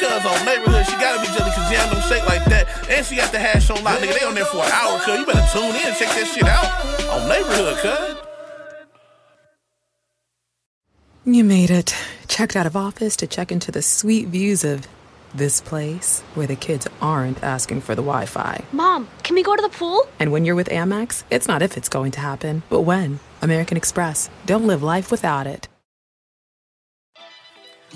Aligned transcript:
Woo, 0.00 0.08
cuz 0.08 0.26
on 0.26 0.46
neighborhood, 0.46 0.86
she 0.86 0.92
gotta 0.92 1.20
be 1.20 1.26
jelly, 1.36 1.50
cause 1.50 1.70
jam 1.70 1.92
them 1.92 2.02
shake 2.08 2.26
like 2.26 2.44
that. 2.46 2.66
And 2.90 3.04
she 3.04 3.16
got 3.16 3.32
the 3.32 3.38
hash 3.38 3.70
on 3.70 3.82
lock, 3.84 3.98
nigga. 3.98 4.18
They 4.18 4.26
on 4.26 4.34
there 4.34 4.44
for 4.44 4.58
an 4.58 4.70
hour, 4.72 4.98
cuz. 5.00 5.18
You 5.18 5.26
better 5.26 5.46
tune 5.52 5.74
in, 5.76 5.94
check 5.94 6.08
that 6.14 6.26
shit 6.26 6.44
out 6.44 6.68
on 7.10 7.28
neighborhood, 7.28 7.78
cuz. 7.78 8.16
You 11.24 11.44
made 11.44 11.70
it. 11.70 11.94
Checked 12.26 12.56
out 12.56 12.66
of 12.66 12.76
office 12.76 13.16
to 13.16 13.26
check 13.26 13.52
into 13.52 13.70
the 13.70 13.82
sweet 13.82 14.28
views 14.28 14.64
of 14.64 14.86
this 15.34 15.60
place 15.60 16.22
where 16.34 16.46
the 16.46 16.56
kids 16.56 16.86
aren't 17.02 17.42
asking 17.42 17.82
for 17.82 17.94
the 17.94 18.02
Wi 18.02 18.24
Fi. 18.24 18.64
Mom, 18.72 19.08
can 19.22 19.34
we 19.34 19.42
go 19.42 19.54
to 19.54 19.60
the 19.60 19.68
pool? 19.68 20.08
And 20.18 20.32
when 20.32 20.44
you're 20.44 20.54
with 20.54 20.68
Amex, 20.68 21.24
it's 21.30 21.46
not 21.46 21.60
if 21.60 21.76
it's 21.76 21.88
going 21.88 22.12
to 22.12 22.20
happen, 22.20 22.62
but 22.70 22.82
when. 22.82 23.20
American 23.42 23.76
Express. 23.76 24.30
Don't 24.46 24.66
live 24.66 24.82
life 24.82 25.10
without 25.10 25.46
it. 25.46 25.68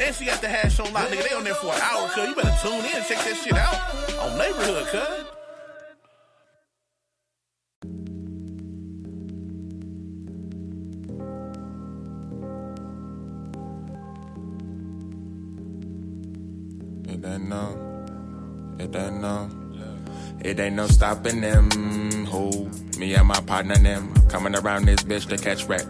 And 0.00 0.14
she 0.14 0.26
got 0.26 0.40
the 0.40 0.48
hash 0.48 0.78
on 0.78 0.92
lock, 0.92 1.08
nigga. 1.08 1.28
They 1.28 1.34
on 1.34 1.44
there 1.44 1.54
for 1.54 1.74
an 1.74 1.80
hour, 1.80 2.08
cuz. 2.10 2.28
You 2.28 2.34
better 2.34 2.56
tune 2.62 2.84
in, 2.84 3.02
check 3.04 3.18
that 3.24 3.36
shit 3.36 3.52
out 3.54 3.74
on 4.20 4.38
neighborhood, 4.38 4.86
cuz. 4.88 5.24
It 17.10 17.24
ain't 17.24 17.48
no, 17.48 18.06
it 18.78 18.94
ain't 18.94 19.20
no, 19.20 19.50
it 20.40 20.60
ain't 20.60 20.76
no 20.76 20.86
stopping 20.86 21.40
them. 21.40 21.70
Who? 22.26 22.70
Me 22.98 23.14
and 23.14 23.26
my 23.26 23.40
partner 23.40 23.76
them 23.76 24.14
coming 24.28 24.54
around 24.54 24.84
this 24.84 25.02
bitch 25.02 25.26
to 25.28 25.36
catch 25.36 25.64
wreck. 25.64 25.86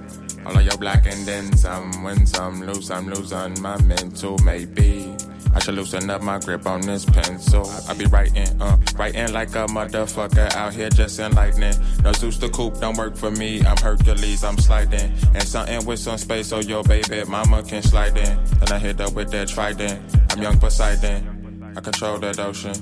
All 0.49 0.57
of 0.57 0.65
your 0.65 0.79
black 0.79 1.05
and 1.07 1.27
then 1.27 1.55
some. 1.57 2.03
When 2.03 2.25
some 2.25 2.65
loose, 2.65 2.91
I'm 2.91 3.07
losing 3.07 3.61
my 3.61 3.81
mental. 3.83 4.39
Maybe 4.39 5.15
I 5.55 5.59
should 5.59 5.75
loosen 5.75 6.09
up 6.09 6.23
my 6.23 6.39
grip 6.39 6.67
on 6.67 6.81
this 6.81 7.05
pencil. 7.05 7.71
I 7.87 7.93
be 7.93 8.07
writing, 8.07 8.49
uh, 8.63 8.79
writing 8.97 9.31
like 9.35 9.51
a 9.51 9.67
motherfucker 9.67 10.51
out 10.55 10.73
here 10.73 10.89
just 10.89 11.19
enlightening. 11.19 11.75
No 12.03 12.13
Zeus 12.13 12.39
the 12.39 12.49
coop 12.49 12.81
don't 12.81 12.97
work 12.97 13.15
for 13.15 13.31
me. 13.31 13.63
I'm 13.63 13.77
Hercules, 13.77 14.43
I'm 14.43 14.57
sliding. 14.57 15.13
And 15.35 15.43
something 15.43 15.85
with 15.85 15.99
some 15.99 16.17
space 16.17 16.47
so 16.49 16.61
your 16.61 16.83
baby 16.83 17.23
mama 17.25 17.63
can 17.63 17.83
slide 17.83 18.17
in. 18.17 18.39
Then 18.61 18.73
I 18.73 18.79
hit 18.79 19.03
up 19.03 19.13
with 19.13 19.31
that 19.33 19.49
trident. 19.49 20.01
I'm 20.31 20.41
young 20.41 20.59
Poseidon. 20.59 21.75
I 21.77 21.81
control 21.83 22.19
that 22.21 22.39
ocean. 22.39 22.73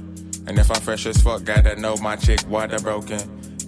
And 0.47 0.57
if 0.57 0.71
I'm 0.71 0.81
fresh 0.81 1.07
as 1.07 1.21
fuck, 1.21 1.43
gotta 1.43 1.75
know 1.75 1.97
my 1.97 2.15
chick 2.15 2.49
water 2.49 2.79
broken. 2.79 3.19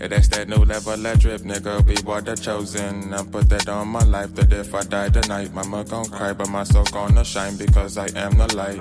Yeah, 0.01 0.07
that's 0.07 0.29
that 0.29 0.49
new 0.49 0.65
level 0.65 1.07
of 1.07 1.19
drip, 1.19 1.41
nigga. 1.41 1.85
Be 1.85 2.01
water 2.07 2.37
chosen. 2.37 3.13
I 3.13 3.25
put 3.25 3.49
that 3.49 3.69
on 3.69 3.89
my 3.89 4.05
life 4.05 4.33
that 4.37 4.53
if 4.53 4.73
I 4.73 4.83
die 4.85 5.09
tonight, 5.09 5.53
mama 5.53 5.83
gon' 5.85 6.05
cry, 6.05 6.33
but 6.33 6.49
my 6.49 6.63
soul 6.63 6.85
gonna 6.93 7.25
shine 7.25 7.57
because 7.57 7.99
I 7.99 8.07
am 8.15 8.39
the 8.39 8.55
light. 8.55 8.79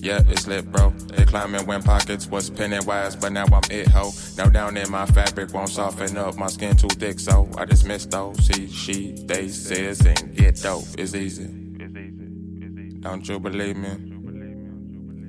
Yeah, 0.00 0.22
it's 0.28 0.46
lit, 0.46 0.70
bro. 0.70 0.90
They 0.90 1.24
climbing 1.24 1.66
when 1.66 1.82
pockets 1.82 2.28
was 2.28 2.50
pinning 2.50 2.84
wise, 2.86 3.16
but 3.16 3.32
now 3.32 3.46
I'm 3.52 3.62
it, 3.68 3.88
ho. 3.88 4.12
Now 4.36 4.48
down 4.48 4.76
in 4.76 4.88
my 4.92 5.06
fabric 5.06 5.52
won't 5.52 5.70
soften 5.70 6.16
up, 6.16 6.36
my 6.36 6.46
skin 6.46 6.76
too 6.76 6.88
thick, 6.88 7.18
so 7.18 7.48
I 7.58 7.64
dismiss 7.64 8.06
those. 8.06 8.46
He, 8.46 8.68
she, 8.68 9.12
they, 9.26 9.48
says, 9.48 10.06
and 10.06 10.36
get 10.36 10.54
dope. 10.62 10.84
It's 10.98 11.16
easy. 11.16 11.48
Don't 13.00 13.28
you 13.28 13.40
believe 13.40 13.76
me? 13.76 14.12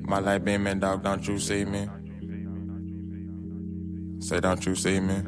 My 0.06 0.20
light 0.20 0.46
beaming, 0.46 0.80
dog, 0.80 1.04
don't 1.04 1.28
you 1.28 1.40
see 1.40 1.66
me? 1.66 1.90
Say, 4.20 4.40
don't 4.40 4.66
you 4.66 4.76
see 4.76 5.00
me? 5.00 5.22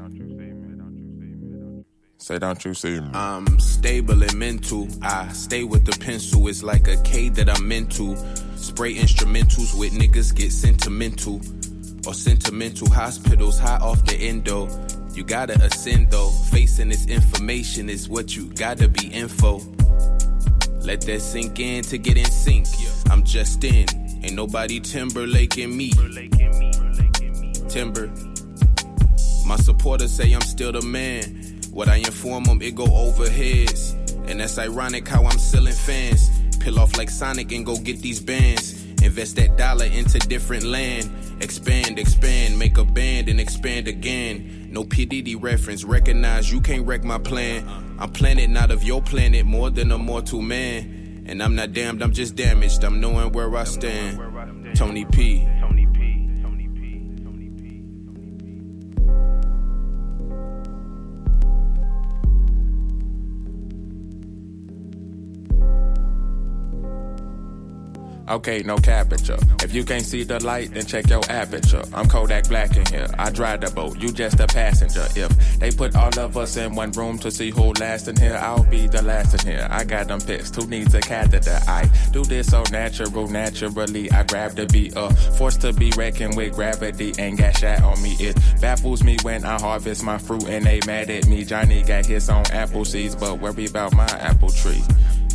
Say, 2.17 2.39
don't 2.39 2.63
you 2.65 2.73
see 2.73 2.99
me? 2.99 3.09
I'm 3.13 3.59
stable 3.59 4.23
and 4.23 4.35
mental. 4.35 4.87
I 5.01 5.27
stay 5.33 5.63
with 5.63 5.85
the 5.85 5.91
pencil. 5.99 6.47
It's 6.47 6.63
like 6.63 6.87
a 6.87 7.01
K 7.03 7.29
that 7.29 7.49
I'm 7.49 7.71
into. 7.71 8.15
Spray 8.55 8.95
instrumentals 8.95 9.77
with 9.77 9.93
niggas 9.93 10.33
get 10.33 10.51
sentimental. 10.51 11.41
Or 12.07 12.13
sentimental 12.13 12.89
hospitals 12.89 13.59
high 13.59 13.77
off 13.77 14.03
the 14.05 14.15
endo. 14.15 14.69
You 15.13 15.23
gotta 15.23 15.53
ascend 15.63 16.11
though. 16.11 16.31
Facing 16.51 16.89
this 16.89 17.05
information 17.07 17.89
is 17.89 18.09
what 18.09 18.35
you 18.35 18.45
gotta 18.53 18.87
be 18.87 19.07
info. 19.07 19.59
Let 20.81 21.01
that 21.01 21.21
sink 21.21 21.59
in 21.59 21.83
to 21.85 21.97
get 21.97 22.17
in 22.17 22.25
sync. 22.25 22.67
I'm 23.09 23.23
just 23.23 23.63
in. 23.63 23.87
Ain't 24.23 24.33
nobody 24.33 24.79
Timberlake 24.79 25.57
in 25.57 25.75
me. 25.75 25.91
Timber. 27.69 28.09
My 29.45 29.57
supporters 29.57 30.11
say 30.11 30.33
I'm 30.33 30.41
still 30.41 30.71
the 30.71 30.81
man. 30.81 31.61
What 31.71 31.87
I 31.87 31.97
inform 31.97 32.45
them, 32.45 32.61
it 32.61 32.73
go 32.73 32.85
over 32.85 33.29
heads. 33.29 33.91
And 34.27 34.39
that's 34.39 34.57
ironic 34.57 35.07
how 35.07 35.23
I'm 35.25 35.37
selling 35.37 35.73
fans. 35.73 36.29
Peel 36.57 36.79
off 36.79 36.97
like 36.97 37.11
Sonic 37.11 37.51
and 37.51 37.63
go 37.63 37.77
get 37.77 38.01
these 38.01 38.19
bands. 38.19 38.83
Invest 39.03 39.35
that 39.35 39.55
dollar 39.55 39.85
into 39.85 40.17
different 40.17 40.63
land. 40.63 41.11
Expand, 41.41 41.99
expand, 41.99 42.57
make 42.57 42.79
a 42.79 42.83
band 42.83 43.29
and 43.29 43.39
expand 43.39 43.87
again. 43.87 44.67
No 44.71 44.83
PDD 44.83 45.39
reference, 45.39 45.83
recognize 45.83 46.51
you 46.51 46.59
can't 46.59 46.87
wreck 46.87 47.03
my 47.03 47.19
plan. 47.19 47.67
I'm 47.99 48.11
planet, 48.11 48.49
not 48.49 48.71
of 48.71 48.83
your 48.83 49.01
planet, 49.01 49.45
more 49.45 49.69
than 49.69 49.91
a 49.91 49.97
mortal 49.97 50.41
man. 50.41 51.23
And 51.27 51.43
I'm 51.43 51.53
not 51.55 51.71
damned, 51.71 52.01
I'm 52.01 52.13
just 52.13 52.35
damaged. 52.35 52.83
I'm 52.83 52.99
knowing 52.99 53.31
where 53.31 53.55
I 53.55 53.63
stand. 53.65 54.75
Tony 54.75 55.05
P. 55.05 55.47
Okay, 68.27 68.63
no 68.63 68.77
capital. 68.77 69.37
If 69.61 69.71
you 69.73 69.85
can't 69.85 70.03
see 70.03 70.23
the 70.23 70.43
light, 70.43 70.73
then 70.73 70.85
check 70.85 71.07
your 71.09 71.21
aperture. 71.29 71.83
I'm 71.93 72.07
Kodak 72.07 72.49
Black 72.49 72.75
in 72.75 72.85
here. 72.87 73.07
I 73.19 73.29
drive 73.29 73.61
the 73.61 73.69
boat, 73.69 73.99
you 73.99 74.11
just 74.11 74.39
a 74.39 74.47
passenger. 74.47 75.05
If 75.15 75.59
they 75.59 75.69
put 75.69 75.95
all 75.95 76.17
of 76.19 76.35
us 76.35 76.57
in 76.57 76.73
one 76.73 76.91
room 76.93 77.19
to 77.19 77.29
see 77.29 77.51
who 77.51 77.73
last 77.73 78.07
in 78.07 78.15
here, 78.15 78.35
I'll 78.41 78.63
be 78.63 78.87
the 78.87 79.03
last 79.03 79.45
in 79.45 79.51
here. 79.51 79.67
I 79.69 79.83
got 79.83 80.07
them 80.07 80.19
pissed. 80.19 80.55
Who 80.55 80.65
needs 80.65 80.95
a 80.95 81.01
catheter? 81.01 81.59
I 81.67 81.87
do 82.11 82.23
this 82.23 82.47
so 82.49 82.63
natural, 82.71 83.27
naturally. 83.27 84.11
I 84.11 84.23
grab 84.23 84.55
the 84.55 84.65
beat 84.65 84.97
up. 84.97 85.15
Forced 85.37 85.61
to 85.61 85.71
be 85.71 85.91
reckoned 85.95 86.35
with 86.35 86.55
gravity. 86.55 87.13
Ain't 87.19 87.37
got 87.37 87.55
shot 87.57 87.83
on 87.83 88.01
me. 88.01 88.15
It 88.19 88.35
baffles 88.59 89.03
me 89.03 89.17
when 89.21 89.45
I 89.45 89.59
harvest 89.59 90.03
my 90.03 90.17
fruit 90.17 90.45
and 90.45 90.65
they 90.65 90.79
mad 90.87 91.11
at 91.11 91.27
me. 91.27 91.45
Johnny 91.45 91.83
got 91.83 92.07
his 92.07 92.27
own 92.29 92.45
apple 92.51 92.85
seeds, 92.85 93.15
but 93.15 93.39
worry 93.39 93.67
about 93.67 93.93
my 93.93 94.05
apple 94.05 94.49
tree. 94.49 94.81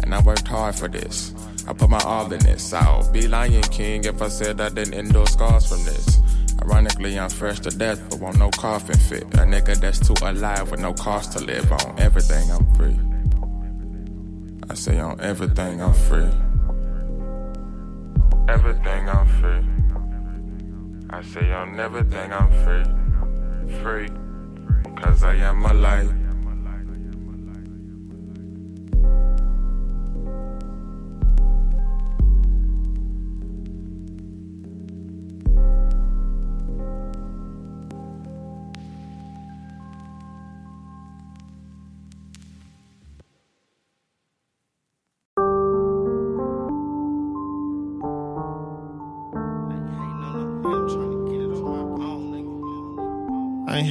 And 0.02 0.12
I 0.12 0.20
worked 0.22 0.48
hard 0.48 0.75
for 0.75 0.88
this. 0.88 1.32
I 1.70 1.72
put 1.72 1.88
my 1.88 2.00
all 2.00 2.32
in 2.32 2.40
this. 2.40 2.72
I'll 2.72 3.08
be 3.12 3.28
Lion 3.28 3.62
King 3.62 4.05
if 4.05 4.20
I 4.20 4.26
said 4.26 4.61
I 4.61 4.70
didn't 4.70 4.93
endure 4.93 5.26
scars 5.26 5.69
from 5.69 5.84
this. 5.84 6.19
Ironically, 6.62 7.17
I'm 7.17 7.31
fresh 7.31 7.61
to 7.61 7.70
death, 7.70 8.02
but 8.11 8.19
won't 8.19 8.38
no 8.38 8.50
coffin 8.50 8.99
fit. 8.99 9.22
A 9.22 9.46
nigga 9.46 9.76
that's 9.76 10.00
too 10.00 10.17
alive 10.20 10.72
with 10.72 10.81
no 10.81 10.93
cost 10.93 11.31
to 11.34 11.38
live 11.38 11.70
on. 11.70 11.96
Everything 12.00 12.50
I'm 12.50 12.67
free. 12.75 12.99
I 14.69 14.75
say 14.75 14.99
on 14.99 15.20
everything 15.20 15.81
I'm 15.81 15.94
free. 15.94 16.28
Everything 18.49 19.08
I'm 19.08 19.28
free. 19.40 19.64
I 21.11 21.22
say 21.22 21.52
on 21.52 21.78
everything 21.78 22.32
I'm 22.32 22.50
free. 22.64 23.78
Free. 23.81 24.08
Cause 24.96 25.22
I 25.22 25.37
am 25.37 25.64
a 25.64 25.72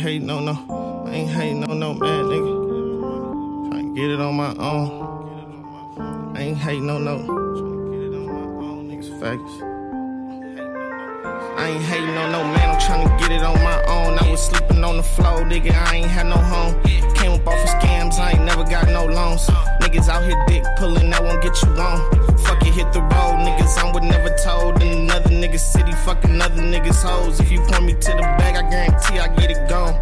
hating 0.09 0.29
on 0.31 0.45
no, 0.45 1.05
I 1.05 1.11
ain't 1.11 1.29
hating 1.29 1.63
on 1.69 1.79
no 1.79 1.93
man, 1.93 2.23
nigga. 2.25 3.69
Trying 3.69 3.93
to 3.93 4.01
get 4.01 4.09
it 4.09 4.19
on 4.19 4.33
my 4.33 4.55
own. 4.55 6.35
I 6.35 6.41
ain't 6.41 6.57
hating 6.57 6.89
on 6.89 7.05
no. 7.05 7.17
Niggas 8.89 9.19
facts. 9.19 9.53
I 11.59 11.69
ain't 11.69 11.83
hating 11.83 12.17
on 12.17 12.31
no 12.31 12.43
man, 12.43 12.71
I'm 12.71 12.79
trying 12.79 13.07
to 13.07 13.17
get 13.19 13.31
it 13.31 13.43
on 13.43 13.61
my 13.61 13.83
own. 13.83 14.17
I 14.17 14.31
was 14.31 14.41
sleeping 14.43 14.83
on 14.83 14.97
the 14.97 15.03
floor, 15.03 15.43
nigga, 15.43 15.73
I 15.73 15.97
ain't 15.97 16.07
had 16.07 16.25
no 16.25 16.37
home. 16.37 16.81
Came 17.13 17.33
up 17.33 17.45
off 17.45 17.61
of 17.61 17.69
scams, 17.69 18.17
I 18.17 18.31
ain't 18.31 18.45
never 18.45 18.63
got 18.63 18.87
no 18.87 19.05
loans. 19.05 19.45
Niggas 19.79 20.09
out 20.09 20.23
here 20.23 20.43
dick 20.47 20.63
pulling, 20.77 21.11
that 21.11 21.21
won't 21.21 21.43
get 21.43 21.61
you 21.61 21.69
on. 21.79 22.28
Fuck 22.59 22.67
it, 22.67 22.73
hit 22.73 22.93
the 22.93 23.01
road, 23.01 23.39
niggas, 23.39 23.81
I'm 23.81 23.93
what 23.93 24.03
never 24.03 24.35
told. 24.43 24.81
In 24.81 25.03
another 25.03 25.29
nigga 25.29 25.57
city, 25.57 25.93
fucking 26.03 26.41
other 26.41 26.61
niggas 26.61 27.01
hoes. 27.01 27.39
If 27.39 27.51
you 27.51 27.61
point 27.61 27.85
me 27.85 27.93
to 27.93 28.11
the 28.11 28.21
bag, 28.37 28.55
I 28.55 28.69
guarantee 28.69 29.19
I 29.19 29.33
get 29.35 29.51
it 29.51 29.69
gone. 29.69 29.95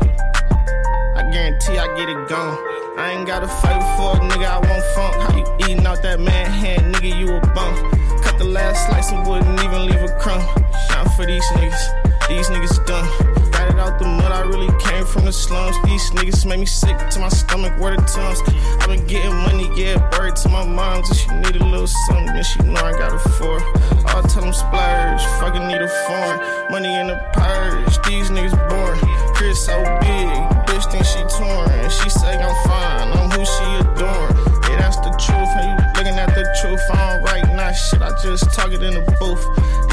I 1.16 1.30
guarantee 1.32 1.78
I 1.78 1.86
get 1.96 2.10
it 2.10 2.28
gone. 2.28 2.58
I 2.98 3.12
ain't 3.12 3.28
got 3.28 3.44
a 3.44 3.48
fight 3.48 3.82
for 3.96 4.18
a 4.18 4.28
nigga, 4.28 4.46
I 4.46 4.58
want 4.58 4.84
funk. 4.96 5.16
How 5.22 5.38
you 5.38 5.68
eating 5.68 5.86
out 5.86 6.02
that 6.02 6.20
man 6.20 6.50
hand, 6.50 6.96
nigga, 6.96 7.20
you 7.20 7.36
a 7.36 7.42
bum. 7.54 7.76
Cut 8.24 8.40
the 8.40 8.46
last 8.46 8.88
slice 8.88 9.12
and 9.12 9.28
wouldn't 9.28 9.60
even 9.60 9.86
leave 9.86 10.02
a 10.02 10.18
crumb. 10.20 10.42
Not 10.90 11.14
for 11.16 11.28
these 11.28 11.46
niggas, 11.52 12.28
these 12.28 12.48
niggas 12.48 12.84
done 12.88 13.06
out 13.76 14.00
the 14.00 14.06
mud, 14.06 14.32
I 14.32 14.42
really 14.42 14.72
came 14.80 15.06
from 15.06 15.26
the 15.26 15.34
slums. 15.34 15.76
These 15.84 16.12
niggas 16.12 16.46
make 16.46 16.60
me 16.60 16.66
sick 16.66 16.98
to 17.10 17.20
my 17.20 17.30
stomach, 17.30 17.78
word 17.78 18.00
of 18.00 18.08
tongues. 18.08 18.42
i 18.48 18.88
been 18.88 19.06
getting 19.08 19.36
money, 19.36 19.70
yeah, 19.76 19.98
buried 20.10 20.36
to 20.38 20.50
my 20.50 20.66
mom. 20.66 21.04
If 21.04 21.18
she 21.18 21.28
need 21.36 21.56
a 21.56 21.66
little 21.66 21.88
something, 22.08 22.28
then 22.28 22.44
she 22.44 22.64
know 22.64 22.82
I 22.82 22.92
got 22.94 23.14
it 23.14 23.20
for 23.38 23.60
I'll 24.08 24.24
tell 24.24 24.44
them 24.44 24.54
splurge, 24.54 25.24
fucking 25.40 25.68
need 25.68 25.82
a 25.82 25.90
foreign. 26.08 26.72
Money 26.72 26.94
in 26.96 27.08
the 27.08 27.20
purse, 27.34 27.98
these 28.08 28.30
niggas 28.30 28.56
boring. 28.70 29.02
Chris 29.36 29.66
so 29.66 29.78
big, 30.02 30.30
bitch 30.66 30.86
think 30.92 31.06
she 31.06 31.22
torn. 31.38 31.70
She 31.90 32.10
say 32.10 32.40
I'm 32.40 32.56
fine, 32.66 33.12
I'm 33.12 33.30
who 33.32 33.44
she 33.44 33.68
adoring. 33.84 34.36
Yeah, 34.70 34.78
that's 34.80 34.98
the 34.98 35.12
truth, 35.20 35.87
the 36.38 36.58
truth. 36.62 36.82
I 36.92 37.14
don't 37.14 37.24
write 37.24 37.56
now 37.56 37.72
shit, 37.72 38.02
I 38.02 38.10
just 38.22 38.54
talk 38.54 38.72
it 38.72 38.84
in 38.84 38.94
the 38.94 39.06
booth. 39.20 39.44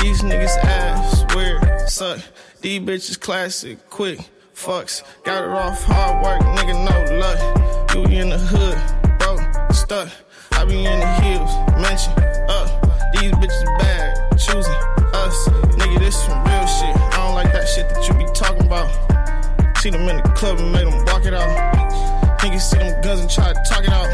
These 0.03 0.21
niggas 0.21 0.57
ass, 0.63 1.25
weird, 1.35 1.89
suck. 1.89 2.21
These 2.61 2.81
bitches 2.81 3.19
classic, 3.19 3.79
quick, 3.89 4.19
fucks. 4.55 5.03
Got 5.25 5.45
it 5.45 5.51
off 5.51 5.83
hard 5.85 6.23
work, 6.23 6.43
nigga, 6.57 6.75
no 6.85 7.17
luck. 7.19 7.95
You 7.95 8.05
in 8.21 8.29
the 8.29 8.39
hood, 8.39 8.79
broke, 9.19 9.41
stuck. 9.73 10.11
I 10.53 10.65
be 10.67 10.85
in 10.85 11.01
the 11.01 11.13
hills, 11.25 11.51
mention, 11.81 12.13
up. 12.49 12.69
These 13.15 13.33
bitches 13.33 13.79
bad, 13.79 14.39
choosing 14.39 14.81
us. 15.15 15.49
Nigga, 15.81 15.99
this 15.99 16.25
some 16.25 16.45
real 16.45 16.67
shit. 16.67 16.97
I 16.97 17.17
don't 17.25 17.35
like 17.35 17.53
that 17.53 17.67
shit 17.69 17.89
that 17.89 18.07
you 18.07 18.15
be 18.15 18.27
talking 18.35 18.67
about. 18.67 18.91
See 19.79 19.91
them 19.91 20.09
in 20.09 20.17
the 20.17 20.23
club 20.37 20.59
and 20.59 20.73
made 20.73 20.87
them 20.87 21.05
walk 21.07 21.25
it 21.25 21.33
out. 21.33 21.49
Niggas 22.41 22.61
see 22.61 22.79
them 22.79 23.01
guns 23.01 23.21
and 23.21 23.31
try 23.31 23.53
to 23.53 23.61
talk 23.69 23.85
it 23.85 23.93
out. 23.93 24.09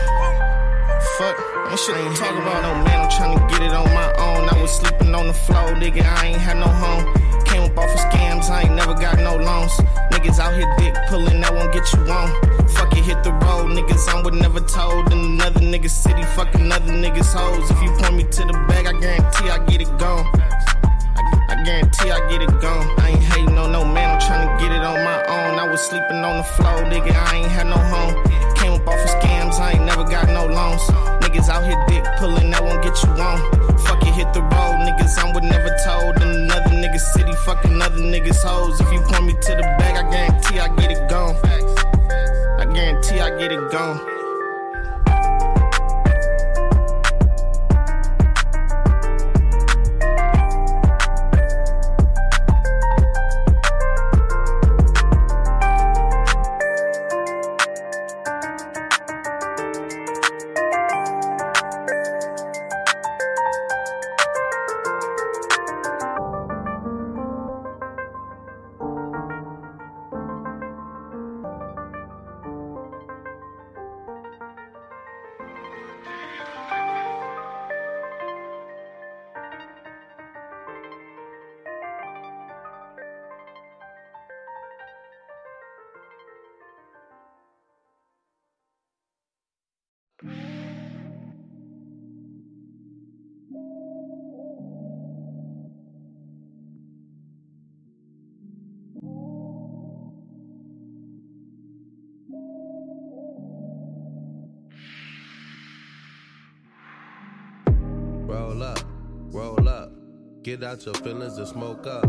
Fuck, 1.18 1.59
ain't 1.70 1.80
shit 1.80 1.94
I 1.94 2.00
ain't 2.00 2.16
talk 2.16 2.30
about. 2.30 2.62
No 2.62 2.84
man, 2.84 3.00
I'm 3.00 3.10
trying 3.10 3.38
to 3.38 3.46
get 3.52 3.62
it 3.62 3.72
on 3.72 3.86
my 3.94 4.10
own. 4.18 4.48
I 4.48 4.60
was 4.60 4.70
sleeping 4.72 5.14
on 5.14 5.26
the 5.28 5.34
floor, 5.34 5.74
nigga, 5.78 6.02
I 6.02 6.26
ain't 6.26 6.40
had 6.40 6.58
no 6.58 6.66
home. 6.66 7.14
Came 7.44 7.62
up 7.62 7.78
off 7.78 7.92
of 7.92 8.00
scams, 8.10 8.50
I 8.50 8.62
ain't 8.62 8.74
never 8.74 8.94
got 8.94 9.18
no 9.18 9.36
loans. 9.36 9.72
Niggas 10.10 10.38
out 10.38 10.54
here 10.54 10.68
dick 10.78 10.94
pulling, 11.08 11.40
that 11.40 11.52
won't 11.52 11.72
get 11.72 11.86
you 11.92 12.00
on. 12.10 12.28
Fuck 12.68 12.92
it, 12.96 13.04
hit 13.04 13.22
the 13.22 13.32
road, 13.32 13.70
niggas 13.70 14.12
I'm 14.12 14.24
with 14.24 14.34
never 14.34 14.60
told. 14.60 15.12
In 15.12 15.18
another 15.18 15.60
nigga 15.60 15.90
city, 15.90 16.22
fucking 16.34 16.70
other 16.72 16.92
niggas 16.92 17.32
hoes. 17.32 17.70
If 17.70 17.82
you 17.82 17.90
point 17.98 18.16
me 18.16 18.24
to 18.24 18.42
the 18.44 18.54
bag, 18.68 18.86
I 18.86 18.98
guarantee 18.98 19.50
I 19.50 19.64
get 19.66 19.80
it 19.80 19.98
gone. 19.98 20.26
I, 20.34 21.54
I 21.54 21.62
guarantee 21.64 22.10
I 22.10 22.20
get 22.30 22.42
it 22.42 22.60
gone. 22.60 22.86
I 22.98 23.10
ain't 23.10 23.22
hating 23.22 23.58
on 23.58 23.72
no 23.72 23.84
man, 23.84 24.10
I'm 24.10 24.20
trying 24.20 24.46
to 24.48 24.62
get 24.62 24.72
it 24.74 24.82
on 24.82 25.04
my 25.04 25.22
own. 25.26 25.58
I 25.58 25.70
was 25.70 25.80
sleeping 25.80 26.24
on 26.24 26.38
the 26.38 26.44
floor, 26.44 26.82
nigga, 26.90 27.14
I 27.14 27.36
ain't 27.36 27.50
had 27.50 27.66
no 27.66 27.78
home. 27.78 28.49
Up 28.80 28.88
off 28.88 29.04
of 29.04 29.10
scams, 29.20 29.60
I 29.60 29.72
ain't 29.72 29.84
never 29.84 30.04
got 30.04 30.28
no 30.28 30.46
loans. 30.46 30.80
Niggas 31.20 31.50
out 31.50 31.64
here 31.64 31.76
dick 31.86 32.02
pulling, 32.16 32.50
that 32.50 32.62
won't 32.62 32.82
get 32.82 32.96
you 33.02 33.10
on. 33.10 33.38
Fuck 33.80 34.02
it, 34.02 34.14
hit 34.14 34.32
the 34.32 34.40
road, 34.40 34.80
niggas 34.86 35.22
I'm 35.22 35.34
with 35.34 35.44
never 35.44 35.68
told. 35.84 36.16
In 36.22 36.28
another 36.28 36.70
nigga 36.70 36.98
city, 36.98 37.32
fucking 37.44 37.80
other 37.82 37.98
niggas 37.98 38.42
hoes. 38.42 38.80
If 38.80 38.90
you 38.90 39.00
point 39.02 39.26
me 39.26 39.32
to 39.32 39.54
the 39.54 39.62
bag, 39.78 40.02
I 40.02 40.10
guarantee 40.10 40.60
I 40.60 40.74
get 40.76 40.92
it 40.92 41.10
gone. 41.10 41.36
I 42.58 42.64
guarantee 42.72 43.20
I 43.20 43.36
get 43.38 43.52
it 43.52 43.70
gone. 43.70 44.19
Get 110.42 110.62
out 110.62 110.86
your 110.86 110.94
feelings 110.94 111.36
and 111.36 111.46
smoke 111.46 111.86
up. 111.86 112.06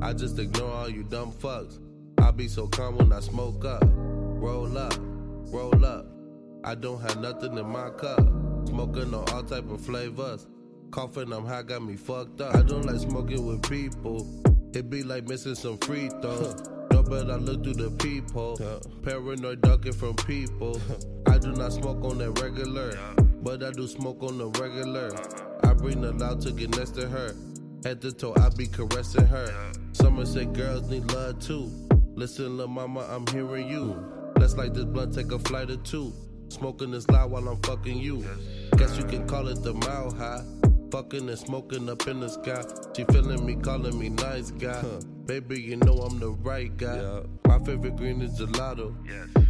I 0.00 0.12
just 0.12 0.38
ignore 0.38 0.70
all 0.70 0.88
you 0.88 1.02
dumb 1.02 1.32
fucks. 1.32 1.80
I 2.18 2.30
be 2.30 2.46
so 2.46 2.68
calm 2.68 2.96
when 2.96 3.12
I 3.12 3.18
smoke 3.18 3.64
up. 3.64 3.82
Roll 3.84 4.78
up, 4.78 4.94
roll 5.00 5.84
up. 5.84 6.06
I 6.62 6.76
don't 6.76 7.00
have 7.00 7.18
nothing 7.18 7.58
in 7.58 7.68
my 7.68 7.90
cup. 7.90 8.20
Smoking 8.68 9.12
on 9.12 9.28
all 9.32 9.42
type 9.42 9.68
of 9.68 9.80
flavors. 9.80 10.46
Coughing, 10.92 11.32
I'm 11.32 11.44
high, 11.44 11.62
got 11.62 11.82
me 11.82 11.96
fucked 11.96 12.40
up. 12.40 12.54
I 12.54 12.62
don't 12.62 12.86
like 12.86 13.00
smoking 13.00 13.44
with 13.44 13.68
people. 13.68 14.28
It 14.72 14.88
be 14.88 15.02
like 15.02 15.26
missing 15.26 15.56
some 15.56 15.76
free 15.78 16.08
throws. 16.20 16.62
No, 16.92 17.02
but 17.02 17.30
I 17.30 17.36
look 17.36 17.64
through 17.64 17.74
the 17.74 17.90
people. 17.90 18.60
Paranoid 19.02 19.60
ducking 19.60 19.92
from 19.92 20.14
people. 20.14 20.80
I 21.26 21.36
do 21.38 21.50
not 21.50 21.72
smoke 21.72 22.04
on 22.04 22.18
that 22.18 22.40
regular, 22.40 22.96
but 23.42 23.64
I 23.64 23.72
do 23.72 23.88
smoke 23.88 24.22
on 24.22 24.38
the 24.38 24.46
regular. 24.60 25.10
I 25.64 25.72
bring 25.74 26.00
the 26.00 26.12
loud 26.12 26.40
to 26.42 26.52
get 26.52 26.76
next 26.76 26.92
to 26.92 27.08
her. 27.08 27.34
At 27.84 28.00
the 28.00 28.12
toe, 28.12 28.32
I 28.36 28.48
be 28.50 28.68
caressing 28.68 29.26
her. 29.26 29.72
Some 29.92 30.24
said 30.24 30.54
girls 30.54 30.88
need 30.88 31.10
love 31.12 31.40
too. 31.40 31.70
Listen, 32.14 32.56
little 32.56 32.72
mama, 32.72 33.06
I'm 33.10 33.26
hearing 33.26 33.68
you. 33.68 34.04
Let's 34.36 34.56
like 34.56 34.72
this 34.72 34.84
blunt, 34.84 35.14
take 35.14 35.32
a 35.32 35.38
flight 35.40 35.68
or 35.68 35.76
two. 35.78 36.12
Smoking 36.48 36.92
this 36.92 37.08
loud 37.08 37.32
while 37.32 37.48
I'm 37.48 37.60
fucking 37.62 37.98
you. 37.98 38.24
Guess 38.76 38.98
you 38.98 39.04
can 39.04 39.26
call 39.26 39.48
it 39.48 39.62
the 39.62 39.74
mile 39.74 40.14
high. 40.14 40.44
Fucking 40.92 41.28
and 41.28 41.38
smoking 41.38 41.88
up 41.88 42.06
in 42.06 42.20
the 42.20 42.28
sky. 42.28 42.62
She 42.96 43.04
feeling 43.04 43.44
me, 43.44 43.56
calling 43.56 43.98
me 43.98 44.10
nice 44.10 44.52
guy. 44.52 44.84
Baby, 45.26 45.60
you 45.60 45.76
know 45.76 45.94
I'm 45.94 46.20
the 46.20 46.30
right 46.30 46.76
guy. 46.76 47.22
My 47.46 47.58
favorite 47.64 47.96
green 47.96 48.22
is 48.22 48.38
gelato. 48.38 48.94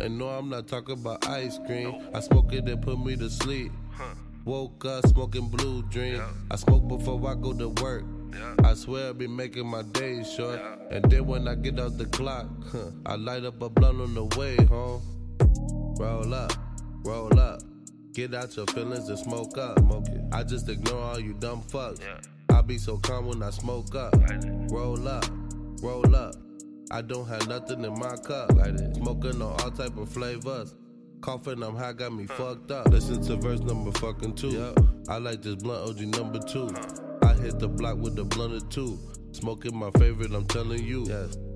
And 0.01 0.17
no, 0.19 0.29
I'm 0.29 0.49
not 0.49 0.69
talking 0.69 0.95
about 0.95 1.29
ice 1.29 1.59
cream. 1.67 2.09
I 2.15 2.21
smoke 2.21 2.53
it 2.55 2.67
and 2.67 2.81
put 2.81 2.99
me 2.99 3.17
to 3.17 3.29
sleep. 3.29 3.73
Woke 4.45 4.85
up 4.87 5.07
smoking 5.07 5.49
blue 5.49 5.83
dream. 5.83 6.23
I 6.51 6.57
smoke 6.57 6.89
before 6.89 7.21
I 7.29 7.35
go 7.35 7.53
to 7.53 7.69
work. 7.83 8.05
I 8.65 8.75
swear 8.75 9.11
I 9.11 9.13
be 9.13 9.27
making 9.27 9.67
my 9.67 9.83
days 9.83 10.33
short. 10.33 10.61
And 10.91 11.05
then 11.11 11.27
when 11.27 11.49
I 11.49 11.55
get 11.55 11.79
off 11.79 11.97
the 11.97 12.07
clock, 12.07 12.47
huh, 12.71 12.91
I 13.07 13.17
light 13.17 13.45
up 13.45 13.61
a 13.63 13.69
blunt 13.69 14.01
on 14.01 14.15
the 14.15 14.25
way 14.39 14.57
home. 14.67 15.03
Roll 15.99 16.35
up, 16.35 16.53
roll 17.05 17.39
up. 17.39 17.61
Get 18.13 18.35
out 18.35 18.55
your 18.57 18.67
feelings 18.67 19.09
and 19.09 19.19
smoke 19.19 19.57
up. 19.57 19.79
Smoke. 19.79 20.07
I 20.33 20.43
just 20.43 20.69
ignore 20.69 21.01
all 21.01 21.21
you 21.21 21.33
dumb 21.35 21.63
fucks. 21.63 22.01
I 22.51 22.61
be 22.61 22.77
so 22.77 22.99
calm 22.99 23.27
when 23.27 23.43
I 23.43 23.51
smoke 23.51 23.95
up. 23.95 24.15
Roll 24.71 25.09
up, 25.09 25.25
roll 25.83 26.15
up. 26.15 26.35
I 26.91 27.01
don't 27.01 27.27
have 27.27 27.49
nothing 27.49 27.85
in 27.85 27.99
my 27.99 28.17
cup. 28.17 28.53
Like. 28.53 28.77
Smoking 28.95 29.41
on 29.41 29.61
all 29.61 29.71
type 29.71 29.97
of 29.97 30.11
flavors. 30.11 30.75
Coughing, 31.23 31.63
I'm 31.63 31.77
high, 31.77 31.93
got 31.93 32.13
me 32.13 32.27
fucked 32.27 32.71
up. 32.71 32.89
Listen 32.89 33.23
to 33.23 33.37
verse 33.37 33.61
number 33.61 33.93
fucking 33.99 34.35
two. 34.35 34.75
I 35.09 35.19
like 35.19 35.41
this 35.41 35.55
blunt 35.57 35.89
OG 35.89 36.01
number 36.19 36.41
two. 36.41 36.69
I 37.43 37.47
hit 37.47 37.59
the 37.59 37.67
block 37.67 37.97
with 37.99 38.15
the 38.15 38.25
blunt 38.25 38.53
or 38.53 38.65
two. 38.69 39.01
Smoking 39.33 39.77
my 39.77 39.91
favorite, 39.99 40.33
I'm 40.33 40.47
telling 40.47 40.85
you. 40.85 41.05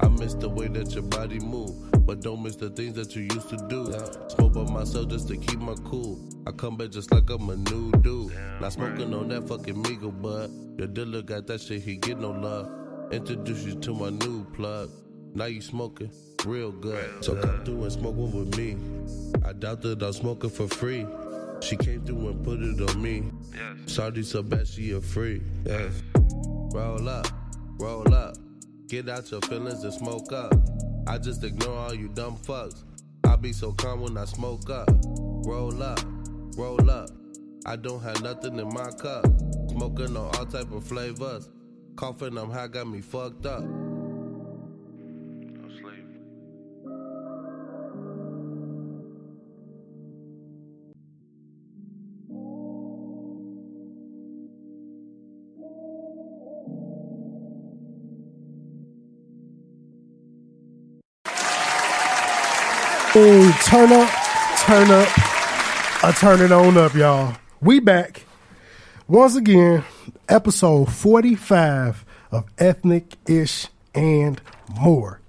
I 0.00 0.08
miss 0.08 0.34
the 0.34 0.48
way 0.48 0.66
that 0.66 0.92
your 0.92 1.04
body 1.04 1.38
move, 1.38 1.92
but 2.04 2.22
don't 2.22 2.42
miss 2.42 2.56
the 2.56 2.70
things 2.70 2.94
that 2.94 3.14
you 3.14 3.22
used 3.22 3.48
to 3.50 3.56
do. 3.68 3.92
Smoke 4.30 4.54
by 4.54 4.64
myself 4.64 5.08
just 5.10 5.28
to 5.28 5.36
keep 5.36 5.60
my 5.60 5.76
cool. 5.84 6.28
I 6.44 6.50
come 6.50 6.76
back 6.76 6.90
just 6.90 7.12
like 7.12 7.30
I'm 7.30 7.48
a 7.50 7.56
new 7.56 7.92
dude. 8.00 8.32
Not 8.60 8.72
smoking 8.72 9.14
on 9.14 9.28
that 9.28 9.46
fucking 9.46 9.80
Migo 9.84 10.10
bud. 10.20 10.50
Your 10.76 10.88
dealer 10.88 11.22
got 11.22 11.46
that 11.46 11.60
shit, 11.60 11.82
he 11.82 11.98
get 11.98 12.18
no 12.18 12.32
love. 12.32 12.68
Introduce 13.12 13.62
you 13.62 13.76
to 13.76 13.94
my 13.94 14.10
new 14.10 14.44
plug. 14.54 14.90
Now 15.34 15.44
you 15.44 15.60
smoking 15.60 16.10
real 16.44 16.72
good. 16.72 17.22
So 17.22 17.40
come 17.40 17.64
through 17.64 17.84
and 17.84 17.92
smoke 17.92 18.16
one 18.16 18.32
with 18.32 18.56
me. 18.58 18.76
I 19.44 19.52
doubt 19.52 19.82
that 19.82 20.02
I'm 20.02 20.12
smoking 20.12 20.50
for 20.50 20.66
free. 20.66 21.06
She 21.60 21.76
came 21.76 22.04
through 22.04 22.28
and 22.28 22.44
put 22.44 22.60
it 22.60 22.90
on 22.90 23.02
me. 23.02 23.30
Shawty 23.86 24.24
so 24.24 24.42
bad 24.42 24.66
she 24.66 24.92
a 24.92 25.00
free. 25.00 25.42
Yes. 25.64 26.02
Roll 26.72 27.08
up, 27.08 27.26
roll 27.78 28.14
up. 28.14 28.36
Get 28.88 29.08
out 29.08 29.30
your 29.30 29.40
feelings 29.42 29.82
and 29.82 29.92
smoke 29.92 30.32
up. 30.32 30.54
I 31.06 31.18
just 31.18 31.42
ignore 31.42 31.76
all 31.76 31.94
you 31.94 32.08
dumb 32.08 32.36
fucks. 32.36 32.84
I 33.24 33.36
be 33.36 33.52
so 33.52 33.72
calm 33.72 34.00
when 34.02 34.16
I 34.16 34.24
smoke 34.26 34.70
up. 34.70 34.88
Roll 35.18 35.82
up, 35.82 36.00
roll 36.56 36.90
up. 36.90 37.10
I 37.64 37.76
don't 37.76 38.00
have 38.00 38.22
nothing 38.22 38.58
in 38.58 38.68
my 38.68 38.90
cup. 38.90 39.26
Smoking 39.70 40.16
on 40.16 40.36
all 40.36 40.46
type 40.46 40.70
of 40.70 40.84
flavors. 40.84 41.48
Coughing, 41.96 42.38
I'm 42.38 42.50
high, 42.50 42.68
got 42.68 42.86
me 42.86 43.00
fucked 43.00 43.46
up. 43.46 43.64
Hey, 63.16 63.50
turn 63.64 63.90
up, 63.92 64.10
turn 64.58 64.90
up, 64.90 65.08
I 66.04 66.14
turn 66.20 66.42
it 66.42 66.52
on 66.52 66.76
up, 66.76 66.92
y'all. 66.92 67.34
We 67.62 67.80
back 67.80 68.26
once 69.08 69.34
again, 69.36 69.84
episode 70.28 70.92
45 70.92 72.04
of 72.30 72.44
Ethnic 72.58 73.14
Ish 73.26 73.68
and 73.94 74.38
More. 74.78 75.22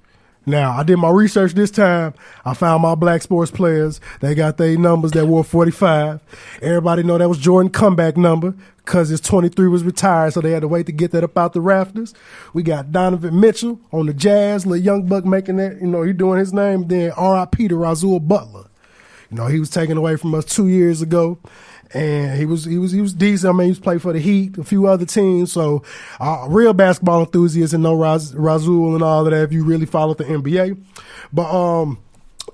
Now, 0.48 0.72
I 0.72 0.84
did 0.84 0.96
my 0.96 1.10
research 1.10 1.52
this 1.52 1.70
time. 1.70 2.14
I 2.46 2.54
found 2.54 2.82
my 2.82 2.96
black 2.96 3.22
sports 3.22 3.52
players. 3.52 4.00
They 4.22 4.34
got 4.34 4.56
their 4.56 4.78
numbers 4.78 5.12
that 5.12 5.26
wore 5.26 5.44
45. 5.44 6.22
Everybody 6.62 7.04
know 7.04 7.18
that 7.18 7.28
was 7.28 7.38
Jordan 7.38 7.70
comeback 7.70 8.16
number 8.16 8.56
because 8.78 9.10
his 9.10 9.20
23 9.20 9.68
was 9.68 9.84
retired, 9.84 10.32
so 10.32 10.40
they 10.40 10.52
had 10.52 10.62
to 10.62 10.70
wait 10.70 10.86
to 10.86 10.94
get 10.94 11.12
that 11.12 11.26
up 11.26 11.38
out 11.38 11.52
the 11.52 11.60
rafters. 11.60 12.14
We 12.54 12.64
got 12.64 12.94
Donovan 12.94 13.38
Mitchell 13.38 13.82
on 13.92 14.06
the 14.06 14.14
Jazz, 14.14 14.66
little 14.66 14.82
young 14.82 15.06
buck 15.06 15.26
making 15.26 15.58
that, 15.58 15.82
you 15.82 15.88
know, 15.88 16.04
he 16.04 16.14
doing 16.14 16.40
his 16.40 16.54
name. 16.54 16.88
Then 16.88 17.12
R.I.P. 17.12 17.68
to 17.68 17.76
Rasual 17.76 18.22
Butler. 18.22 18.68
You 19.30 19.36
know, 19.36 19.48
he 19.48 19.60
was 19.60 19.70
taken 19.70 19.98
away 19.98 20.16
from 20.16 20.34
us 20.34 20.46
two 20.46 20.70
years 20.70 21.02
ago, 21.02 21.38
and 21.94 22.38
he 22.38 22.46
was 22.46 22.66
he 22.66 22.78
was 22.78 22.92
he 22.92 23.02
was 23.02 23.14
decent. 23.14 23.54
I 23.54 23.58
mean, 23.58 23.66
he 23.66 23.72
was 23.72 23.80
played 23.80 24.02
for 24.02 24.14
the 24.14 24.20
Heat, 24.20 24.58
a 24.58 24.64
few 24.64 24.88
other 24.88 25.06
teams. 25.06 25.52
So, 25.52 25.84
uh, 26.20 26.46
real 26.50 26.74
basketball 26.74 27.22
enthusiasts 27.22 27.74
and 27.74 27.84
know 27.84 27.96
Raz, 27.96 28.36
Rasual 28.36 28.94
and 28.94 29.04
all 29.04 29.26
of 29.26 29.32
that. 29.32 29.44
If 29.44 29.54
you 29.54 29.64
really 29.64 29.86
follow 29.86 30.14
the 30.14 30.26
NBA, 30.26 30.78
but 31.32 31.50
um, 31.50 32.00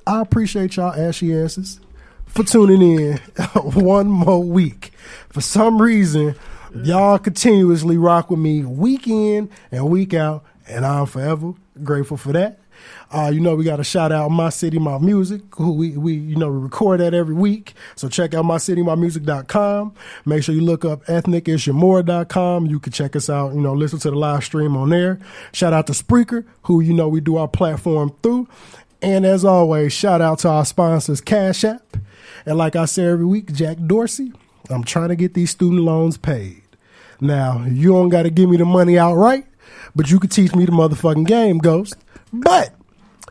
I 0.05 0.21
appreciate 0.21 0.75
y'all 0.75 0.93
ashy 0.93 1.35
asses 1.35 1.79
for 2.25 2.43
tuning 2.43 2.81
in 2.81 3.17
one 3.63 4.07
more 4.07 4.43
week. 4.43 4.93
For 5.29 5.41
some 5.41 5.81
reason, 5.81 6.35
y'all 6.83 7.19
continuously 7.19 7.97
rock 7.97 8.29
with 8.29 8.39
me 8.39 8.63
week 8.63 9.07
in 9.07 9.49
and 9.71 9.89
week 9.89 10.13
out, 10.13 10.43
and 10.67 10.85
I'm 10.85 11.05
forever 11.05 11.53
grateful 11.81 12.17
for 12.17 12.33
that. 12.33 12.59
Uh, 13.13 13.29
you 13.29 13.39
know, 13.39 13.55
we 13.55 13.63
got 13.63 13.75
to 13.75 13.83
shout 13.83 14.11
out 14.11 14.29
My 14.31 14.49
City, 14.49 14.79
My 14.79 14.97
Music, 14.97 15.41
who 15.55 15.73
we, 15.73 15.95
we, 15.95 16.13
you 16.13 16.35
know, 16.35 16.49
we 16.49 16.57
record 16.57 16.99
that 16.99 17.13
every 17.13 17.35
week. 17.35 17.75
So 17.95 18.09
check 18.09 18.33
out 18.33 18.43
MyCityMyMusic.com. 18.45 19.93
Make 20.25 20.43
sure 20.43 20.55
you 20.55 20.61
look 20.61 20.83
up 20.83 21.05
EthnicIshYourMore.com. 21.05 22.65
You 22.65 22.79
can 22.79 22.91
check 22.91 23.15
us 23.15 23.29
out, 23.29 23.53
you 23.53 23.61
know, 23.61 23.73
listen 23.73 23.99
to 23.99 24.09
the 24.09 24.15
live 24.15 24.43
stream 24.43 24.75
on 24.75 24.89
there. 24.89 25.19
Shout 25.51 25.73
out 25.73 25.85
to 25.87 25.93
Spreaker, 25.93 26.43
who, 26.63 26.81
you 26.81 26.93
know, 26.93 27.07
we 27.07 27.21
do 27.21 27.37
our 27.37 27.47
platform 27.47 28.15
through. 28.23 28.47
And 29.03 29.25
as 29.25 29.45
always, 29.45 29.93
shout 29.93 30.21
out 30.21 30.39
to 30.39 30.49
our 30.49 30.65
sponsors, 30.65 31.21
Cash 31.21 31.63
App. 31.65 31.97
And 32.47 32.57
like 32.57 32.75
I 32.75 32.85
say 32.85 33.05
every 33.05 33.25
week, 33.25 33.53
Jack 33.53 33.77
Dorsey. 33.85 34.33
I'm 34.69 34.83
trying 34.83 35.09
to 35.09 35.15
get 35.15 35.33
these 35.33 35.51
student 35.51 35.81
loans 35.81 36.17
paid. 36.17 36.63
Now, 37.19 37.63
you 37.65 37.89
don't 37.89 38.09
got 38.09 38.23
to 38.23 38.29
give 38.29 38.49
me 38.49 38.57
the 38.57 38.65
money 38.65 38.97
outright, 38.97 39.45
but 39.95 40.09
you 40.09 40.19
can 40.19 40.29
teach 40.29 40.55
me 40.55 40.65
the 40.65 40.71
motherfucking 40.71 41.27
game, 41.27 41.57
Ghost. 41.57 41.95
But 42.31 42.73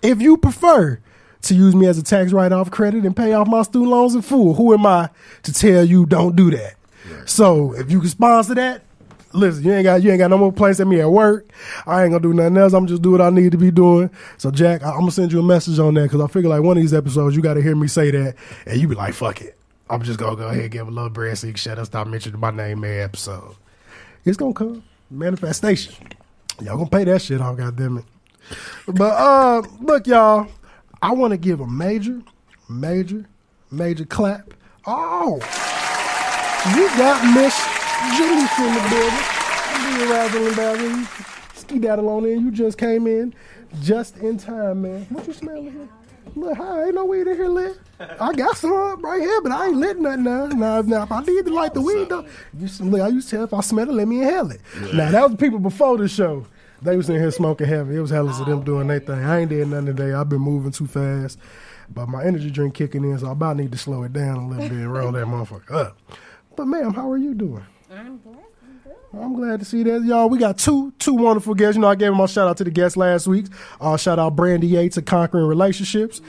if 0.02 0.20
you 0.20 0.36
prefer 0.36 1.00
to 1.42 1.54
use 1.54 1.74
me 1.74 1.86
as 1.86 1.98
a 1.98 2.02
tax 2.02 2.32
write 2.32 2.52
off 2.52 2.70
credit 2.70 3.04
and 3.04 3.16
pay 3.16 3.32
off 3.32 3.48
my 3.48 3.62
student 3.62 3.90
loans 3.90 4.14
in 4.14 4.22
full, 4.22 4.54
who 4.54 4.72
am 4.72 4.86
I 4.86 5.10
to 5.42 5.52
tell 5.52 5.84
you 5.84 6.06
don't 6.06 6.36
do 6.36 6.50
that? 6.50 6.74
So 7.26 7.74
if 7.74 7.90
you 7.90 8.00
can 8.00 8.08
sponsor 8.08 8.54
that, 8.54 8.82
listen, 9.32 9.64
you 9.64 9.72
ain't 9.72 9.84
got 9.84 10.02
you 10.02 10.10
ain't 10.10 10.18
got 10.18 10.30
no 10.30 10.38
more 10.38 10.52
place 10.52 10.80
at 10.80 10.86
me 10.86 11.00
at 11.00 11.10
work. 11.10 11.48
I 11.86 12.02
ain't 12.02 12.12
gonna 12.12 12.22
do 12.22 12.32
nothing 12.32 12.56
else. 12.56 12.72
I'm 12.72 12.86
just 12.86 13.02
do 13.02 13.10
what 13.12 13.20
I 13.20 13.30
need 13.30 13.52
to 13.52 13.58
be 13.58 13.70
doing. 13.70 14.10
So 14.38 14.50
Jack, 14.50 14.82
I, 14.82 14.90
am 14.90 15.00
gonna 15.00 15.10
send 15.10 15.32
you 15.32 15.40
a 15.40 15.42
message 15.42 15.78
on 15.78 15.94
that 15.94 16.04
because 16.04 16.20
I 16.20 16.26
figure 16.28 16.50
like 16.50 16.62
one 16.62 16.76
of 16.76 16.82
these 16.82 16.94
episodes 16.94 17.34
you 17.34 17.42
got 17.42 17.54
to 17.54 17.62
hear 17.62 17.74
me 17.76 17.88
say 17.88 18.10
that, 18.10 18.34
and 18.66 18.80
you 18.80 18.88
be 18.88 18.94
like, 18.94 19.14
"Fuck 19.14 19.40
it." 19.40 19.58
I'm 19.90 20.02
just 20.02 20.18
gonna 20.18 20.36
go 20.36 20.48
ahead 20.48 20.62
and 20.62 20.70
give 20.70 20.88
a 20.88 20.90
little 20.90 21.10
bread 21.10 21.36
so 21.36 21.46
you 21.46 21.52
can 21.52 21.58
shut 21.58 21.78
up, 21.78 21.86
stop 21.86 22.06
mentioning 22.06 22.40
my 22.40 22.50
name 22.50 22.78
every 22.84 23.02
episode. 23.02 23.56
It's 24.24 24.36
gonna 24.36 24.54
come 24.54 24.82
manifestation. 25.10 25.94
Y'all 26.60 26.76
gonna 26.76 26.88
pay 26.88 27.04
that 27.04 27.20
shit 27.20 27.40
off, 27.40 27.56
goddamn 27.56 27.98
it. 27.98 28.04
But 28.86 29.12
uh, 29.12 29.62
look, 29.80 30.06
y'all, 30.06 30.48
I 31.00 31.12
want 31.12 31.32
to 31.32 31.36
give 31.36 31.60
a 31.60 31.66
major, 31.66 32.22
major, 32.68 33.26
major 33.70 34.04
clap. 34.04 34.54
Oh, 34.86 35.34
you 36.76 36.88
got 36.96 37.22
Miss 37.34 37.56
Julius 38.16 38.58
in 38.58 38.74
the 38.74 38.88
building. 38.90 39.96
Being 39.96 40.10
razzling 40.10 40.54
dazzling. 40.54 41.08
Ski 41.54 41.78
daddle 41.78 42.08
on 42.08 42.24
in. 42.24 42.44
You 42.44 42.50
just 42.50 42.78
came 42.78 43.06
in 43.06 43.34
just 43.80 44.18
in 44.18 44.36
time, 44.36 44.82
man. 44.82 45.06
What 45.10 45.26
you 45.26 45.32
smelling 45.32 45.72
here? 45.72 45.88
Look, 46.34 46.56
hi, 46.56 46.84
ain't 46.84 46.94
no 46.94 47.04
weed 47.04 47.26
in 47.26 47.36
here 47.36 47.48
lit. 47.48 47.78
I 48.20 48.32
got 48.32 48.56
some 48.56 49.02
right 49.02 49.20
here, 49.20 49.40
but 49.42 49.52
I 49.52 49.66
ain't 49.66 49.76
lit 49.76 49.98
nothing 49.98 50.24
now. 50.24 50.46
Now, 50.46 50.80
now 50.82 51.02
if 51.02 51.12
I 51.12 51.20
need 51.20 51.44
to 51.44 51.52
light 51.52 51.74
the 51.74 51.82
weed, 51.82 52.08
though, 52.08 52.26
you, 52.58 52.68
look, 52.80 53.00
I 53.00 53.08
used 53.08 53.28
to 53.28 53.36
tell 53.36 53.44
if 53.44 53.54
I 53.54 53.60
smell 53.60 53.88
it, 53.88 53.92
let 53.92 54.08
me 54.08 54.22
inhale 54.22 54.50
it. 54.50 54.60
Now, 54.94 55.10
that 55.10 55.22
was 55.22 55.32
the 55.32 55.36
people 55.36 55.58
before 55.58 55.98
the 55.98 56.08
show. 56.08 56.46
They 56.82 56.96
was 56.96 57.08
in 57.08 57.16
here 57.16 57.30
smoking 57.30 57.68
heavy. 57.68 57.96
It 57.96 58.00
was 58.00 58.10
hellas 58.10 58.40
of 58.40 58.46
them 58.46 58.64
doing 58.64 58.88
their 58.88 59.00
thing. 59.00 59.24
I 59.24 59.40
ain't 59.40 59.50
did 59.50 59.68
nothing 59.68 59.86
today. 59.86 60.12
I've 60.12 60.28
been 60.28 60.40
moving 60.40 60.72
too 60.72 60.86
fast. 60.86 61.38
But 61.94 62.08
my 62.08 62.24
energy 62.24 62.50
drink 62.50 62.74
kicking 62.74 63.04
in, 63.04 63.18
so 63.18 63.28
I 63.28 63.32
about 63.32 63.56
need 63.56 63.72
to 63.72 63.78
slow 63.78 64.02
it 64.02 64.12
down 64.12 64.36
a 64.36 64.48
little 64.48 64.68
bit 64.68 64.72
and 64.72 64.92
roll 64.92 65.12
that 65.12 65.26
motherfucker 65.26 65.72
up. 65.72 65.98
But 66.56 66.66
ma'am, 66.66 66.92
how 66.94 67.10
are 67.10 67.18
you 67.18 67.34
doing? 67.34 67.64
I'm 67.90 68.16
blessed. 68.18 68.38
I'm 68.62 68.80
good. 68.84 69.22
I'm 69.22 69.34
glad 69.36 69.58
to 69.60 69.64
see 69.66 69.82
that, 69.84 70.02
y'all. 70.02 70.28
We 70.28 70.38
got 70.38 70.58
two 70.58 70.92
two 70.98 71.14
wonderful 71.14 71.54
guests. 71.54 71.76
You 71.76 71.82
know, 71.82 71.88
I 71.88 71.94
gave 71.94 72.10
them 72.10 72.20
a 72.20 72.28
shout 72.28 72.48
out 72.48 72.56
to 72.58 72.64
the 72.64 72.70
guests 72.70 72.96
last 72.96 73.26
week. 73.26 73.46
Uh, 73.80 73.96
shout 73.96 74.18
out 74.18 74.36
Brandy 74.36 74.66
Yates 74.66 74.96
of 74.96 75.04
Conquering 75.04 75.46
Relationships, 75.46 76.20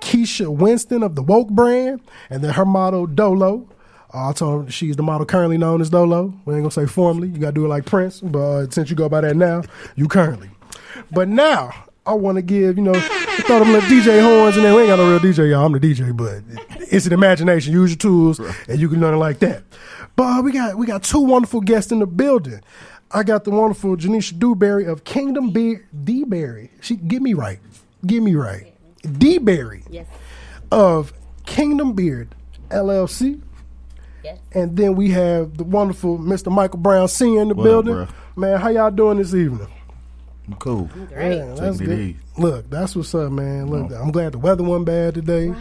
Keisha 0.00 0.54
Winston 0.54 1.02
of 1.02 1.14
the 1.14 1.22
Woke 1.22 1.48
brand, 1.48 2.00
and 2.28 2.42
then 2.44 2.52
her 2.54 2.66
model 2.66 3.06
Dolo. 3.06 3.66
Uh, 4.12 4.30
I 4.30 4.32
told 4.32 4.64
her 4.64 4.70
she's 4.70 4.96
the 4.96 5.02
model 5.02 5.26
currently 5.26 5.58
known 5.58 5.80
as 5.80 5.90
Dolo. 5.90 6.34
We 6.44 6.54
ain't 6.54 6.62
gonna 6.62 6.70
say 6.70 6.86
formally. 6.86 7.28
You 7.28 7.38
gotta 7.38 7.52
do 7.52 7.64
it 7.64 7.68
like 7.68 7.84
Prince, 7.84 8.20
but 8.20 8.38
uh, 8.38 8.70
since 8.70 8.90
you 8.90 8.96
go 8.96 9.08
by 9.08 9.20
that 9.20 9.36
now, 9.36 9.62
you 9.96 10.08
currently. 10.08 10.50
But 11.10 11.28
now 11.28 11.72
I 12.06 12.14
want 12.14 12.36
to 12.36 12.42
give 12.42 12.76
you 12.76 12.82
know 12.82 12.94
throw 12.94 13.60
them 13.60 13.72
little 13.72 13.88
DJ 13.88 14.22
horns 14.22 14.56
and 14.56 14.64
then 14.64 14.74
we 14.74 14.82
ain't 14.82 14.88
got 14.88 14.96
no 14.96 15.08
real 15.08 15.20
DJ, 15.20 15.50
y'all. 15.50 15.64
I'm 15.66 15.72
the 15.72 15.80
DJ, 15.80 16.16
but 16.16 16.42
it's 16.80 17.06
an 17.06 17.12
imagination. 17.12 17.72
Use 17.72 17.90
your 17.90 17.98
tools 17.98 18.40
and 18.68 18.80
you 18.80 18.88
can 18.88 19.00
learn 19.00 19.14
it 19.14 19.18
like 19.18 19.38
that. 19.40 19.62
But 20.16 20.38
uh, 20.38 20.42
we 20.42 20.52
got 20.52 20.76
we 20.76 20.86
got 20.86 21.02
two 21.02 21.20
wonderful 21.20 21.60
guests 21.60 21.92
in 21.92 22.00
the 22.00 22.06
building. 22.06 22.60
I 23.12 23.22
got 23.22 23.44
the 23.44 23.50
wonderful 23.50 23.96
Janisha 23.96 24.38
Dewberry 24.38 24.84
of 24.84 25.04
Kingdom 25.04 25.50
Beard 25.50 25.86
D 26.04 26.24
Berry. 26.24 26.70
She 26.80 26.96
get 26.96 27.22
me 27.22 27.34
right. 27.34 27.58
Get 28.06 28.22
me 28.22 28.34
right. 28.34 28.72
D 29.18 29.38
Berry. 29.38 29.82
Yes. 29.90 30.06
Of 30.70 31.12
Kingdom 31.46 31.94
Beard 31.94 32.34
LLC. 32.68 33.40
Yes. 34.24 34.38
And 34.52 34.76
then 34.76 34.94
we 34.96 35.10
have 35.10 35.56
the 35.56 35.64
wonderful 35.64 36.18
Mr. 36.18 36.52
Michael 36.52 36.78
Brown 36.78 37.08
Sr. 37.08 37.40
in 37.42 37.48
the 37.48 37.54
What 37.54 37.64
building. 37.64 37.94
bruh? 37.94 38.08
man, 38.36 38.60
how 38.60 38.68
y'all 38.68 38.90
doing 38.90 39.18
this 39.18 39.34
evening? 39.34 39.66
I'm 40.48 40.54
cool. 40.56 40.90
Yeah, 41.12 41.54
that's 41.56 41.78
good. 41.78 42.16
Look, 42.36 42.68
that's 42.70 42.96
what's 42.96 43.14
up, 43.14 43.30
man. 43.32 43.68
Look, 43.68 43.92
I'm 43.92 44.10
glad 44.10 44.32
the 44.32 44.38
weather 44.38 44.64
wasn't 44.64 44.86
bad 44.86 45.14
today. 45.14 45.54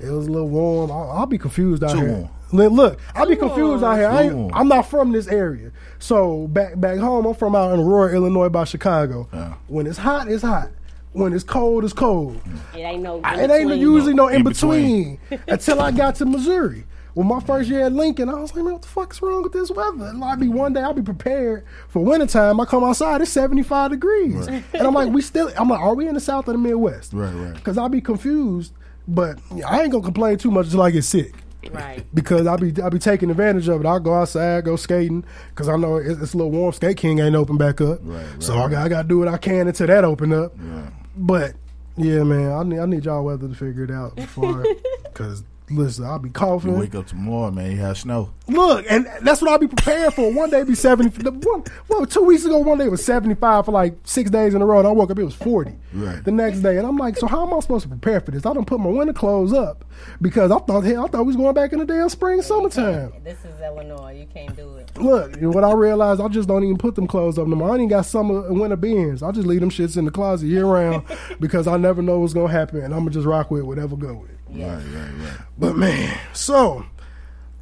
It 0.00 0.10
was 0.10 0.26
a 0.26 0.30
little 0.30 0.48
warm. 0.48 0.90
I'll, 0.90 1.10
I'll 1.10 1.26
be 1.26 1.36
confused 1.38 1.84
out 1.84 1.90
Too 1.92 1.98
here. 1.98 2.10
warm. 2.12 2.30
Look, 2.52 2.72
Look, 2.72 3.00
I'll 3.14 3.26
be 3.28 3.36
confused 3.36 3.84
out 3.84 3.96
here. 3.96 4.08
I 4.08 4.22
Too 4.22 4.28
ain't, 4.28 4.36
warm. 4.36 4.52
I'm 4.54 4.68
not 4.68 4.88
from 4.88 5.12
this 5.12 5.28
area, 5.28 5.70
so 5.98 6.48
back 6.48 6.80
back 6.80 6.98
home, 6.98 7.26
I'm 7.26 7.34
from 7.34 7.54
out 7.54 7.74
in 7.74 7.80
Aurora, 7.80 8.14
Illinois, 8.14 8.48
by 8.48 8.64
Chicago. 8.64 9.24
When 9.68 9.86
it's 9.86 9.98
hot, 9.98 10.26
it's 10.28 10.42
hot. 10.42 10.70
When 11.12 11.32
it's 11.34 11.44
cold, 11.44 11.84
it's 11.84 11.92
cold. 11.92 12.40
It 12.72 12.78
ain't 12.78 13.02
no. 13.02 13.20
I- 13.22 13.34
it 13.42 13.50
ain't 13.50 13.68
between. 13.68 13.80
usually 13.80 14.14
no 14.14 14.28
in 14.28 14.36
In 14.36 14.44
between 14.44 15.16
between. 15.28 15.42
until 15.48 15.80
I 15.80 15.90
got 15.90 16.14
to 16.16 16.24
Missouri. 16.24 16.84
Well, 17.14 17.26
my 17.26 17.40
first 17.40 17.68
year 17.68 17.86
at 17.86 17.92
Lincoln, 17.92 18.28
I 18.28 18.34
was 18.34 18.54
like, 18.54 18.64
man, 18.64 18.74
what 18.74 18.82
the 18.82 18.88
fuck's 18.88 19.20
wrong 19.20 19.42
with 19.42 19.52
this 19.52 19.70
weather? 19.70 20.06
And 20.06 20.22
I'll 20.22 20.36
be 20.36 20.48
one 20.48 20.72
day, 20.72 20.80
I'll 20.80 20.94
be 20.94 21.02
prepared 21.02 21.64
for 21.88 22.04
wintertime. 22.04 22.60
I 22.60 22.64
come 22.64 22.84
outside, 22.84 23.20
it's 23.20 23.32
75 23.32 23.90
degrees. 23.90 24.48
Right. 24.48 24.62
And 24.74 24.86
I'm 24.86 24.94
like, 24.94 25.12
we 25.12 25.22
still, 25.22 25.50
I'm 25.58 25.68
like, 25.68 25.80
are 25.80 25.94
we 25.94 26.08
in 26.08 26.14
the 26.14 26.20
South 26.20 26.48
or 26.48 26.52
the 26.52 26.58
Midwest? 26.58 27.12
Right, 27.12 27.32
right. 27.32 27.54
Because 27.54 27.78
I'll 27.78 27.88
be 27.88 28.00
confused, 28.00 28.72
but 29.08 29.38
I 29.66 29.82
ain't 29.82 29.92
gonna 29.92 30.04
complain 30.04 30.38
too 30.38 30.50
much 30.50 30.66
until 30.66 30.82
I 30.82 30.90
get 30.90 31.02
sick. 31.04 31.34
Right. 31.72 32.06
Because 32.14 32.46
I'll 32.46 32.56
be 32.56 32.72
I'll 32.82 32.90
be 32.90 32.98
taking 32.98 33.30
advantage 33.30 33.68
of 33.68 33.80
it. 33.82 33.86
I'll 33.86 34.00
go 34.00 34.14
outside, 34.14 34.64
go 34.64 34.76
skating, 34.76 35.24
because 35.50 35.68
I 35.68 35.76
know 35.76 35.96
it's, 35.96 36.20
it's 36.20 36.32
a 36.32 36.36
little 36.38 36.50
warm. 36.52 36.72
Skate 36.72 36.96
King 36.96 37.18
ain't 37.18 37.36
open 37.36 37.58
back 37.58 37.80
up, 37.82 37.98
Right, 38.02 38.24
so 38.38 38.56
I 38.58 38.70
got 38.70 38.86
I 38.86 38.88
got 38.88 39.02
to 39.02 39.08
do 39.08 39.18
what 39.18 39.28
I 39.28 39.36
can 39.36 39.68
until 39.68 39.86
that 39.88 40.04
open 40.04 40.32
up. 40.32 40.52
Yeah. 40.58 40.90
But 41.16 41.54
yeah, 41.96 42.22
man, 42.22 42.52
I 42.52 42.62
need 42.62 42.78
I 42.78 42.86
need 42.86 43.04
y'all 43.04 43.24
weather 43.24 43.46
to 43.46 43.54
figure 43.54 43.84
it 43.84 43.90
out 43.90 44.16
before, 44.16 44.64
because 45.02 45.44
listen, 45.70 46.04
I'll 46.04 46.18
be 46.18 46.28
You 46.28 46.32
coughing. 46.32 46.78
wake 46.78 46.94
up 46.94 47.06
tomorrow, 47.06 47.50
man. 47.50 47.70
You 47.70 47.76
have 47.78 47.98
snow. 47.98 48.30
Look, 48.48 48.84
and 48.90 49.06
that's 49.22 49.40
what 49.40 49.50
I'll 49.50 49.58
be 49.58 49.68
prepared 49.68 50.12
for. 50.14 50.32
One 50.32 50.50
day 50.50 50.64
be 50.64 50.74
seventy. 50.74 51.08
The 51.22 51.30
one, 51.30 51.62
well, 51.88 52.04
two 52.06 52.22
weeks 52.22 52.44
ago, 52.44 52.58
one 52.58 52.78
day 52.78 52.88
was 52.88 53.04
seventy 53.04 53.34
five 53.36 53.64
for 53.66 53.72
like 53.72 53.94
six 54.04 54.28
days 54.30 54.54
in 54.54 54.62
a 54.62 54.66
row. 54.66 54.78
And 54.80 54.88
I 54.88 54.90
woke 54.90 55.10
up, 55.10 55.18
it 55.18 55.24
was 55.24 55.34
forty. 55.34 55.72
Right. 55.92 56.24
The 56.24 56.32
next 56.32 56.60
day, 56.60 56.76
and 56.78 56.86
I'm 56.86 56.96
like, 56.96 57.16
so 57.16 57.26
how 57.26 57.46
am 57.46 57.54
I 57.54 57.60
supposed 57.60 57.82
to 57.84 57.88
prepare 57.88 58.20
for 58.20 58.30
this? 58.32 58.46
I 58.46 58.52
don't 58.52 58.66
put 58.66 58.80
my 58.80 58.90
winter 58.90 59.12
clothes 59.12 59.52
up 59.52 59.84
because 60.20 60.50
I 60.50 60.58
thought, 60.58 60.82
hell, 60.82 61.04
I 61.04 61.08
thought 61.08 61.20
we 61.20 61.26
was 61.28 61.36
going 61.36 61.54
back 61.54 61.72
in 61.72 61.78
the 61.78 61.84
damn 61.84 62.08
spring, 62.08 62.42
summertime. 62.42 63.12
This 63.24 63.38
is 63.44 63.60
Illinois. 63.60 64.18
You 64.18 64.26
can't 64.26 64.56
do 64.56 64.76
it. 64.76 64.90
Look, 64.98 65.36
and 65.36 65.54
what 65.54 65.62
I 65.62 65.72
realized, 65.72 66.20
I 66.20 66.26
just 66.28 66.48
don't 66.48 66.64
even 66.64 66.78
put 66.78 66.94
them 66.96 67.06
clothes 67.06 67.38
up 67.38 67.46
no 67.46 67.54
more. 67.54 67.68
I 67.68 67.72
ain't 67.72 67.80
even 67.82 67.88
got 67.90 68.06
summer 68.06 68.46
and 68.48 68.58
winter 68.60 68.76
bins. 68.76 69.22
I 69.22 69.30
just 69.30 69.46
leave 69.46 69.60
them 69.60 69.70
shits 69.70 69.96
in 69.96 70.04
the 70.04 70.10
closet 70.10 70.46
year 70.46 70.64
round 70.64 71.04
because 71.40 71.66
I 71.68 71.76
never 71.76 72.02
know 72.02 72.18
what's 72.18 72.34
gonna 72.34 72.52
happen, 72.52 72.80
and 72.82 72.92
I'm 72.92 73.00
gonna 73.00 73.10
just 73.12 73.26
rock 73.26 73.50
with 73.52 73.62
whatever 73.62 73.96
go 73.96 74.14
with. 74.14 74.30
Right, 74.52 74.74
right, 74.76 75.10
right. 75.18 75.38
But 75.58 75.76
man, 75.76 76.18
so 76.32 76.84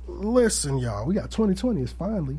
listen, 0.06 0.78
y'all, 0.78 1.06
we 1.06 1.14
got 1.14 1.30
2020 1.30 1.82
is 1.82 1.92
finally 1.92 2.38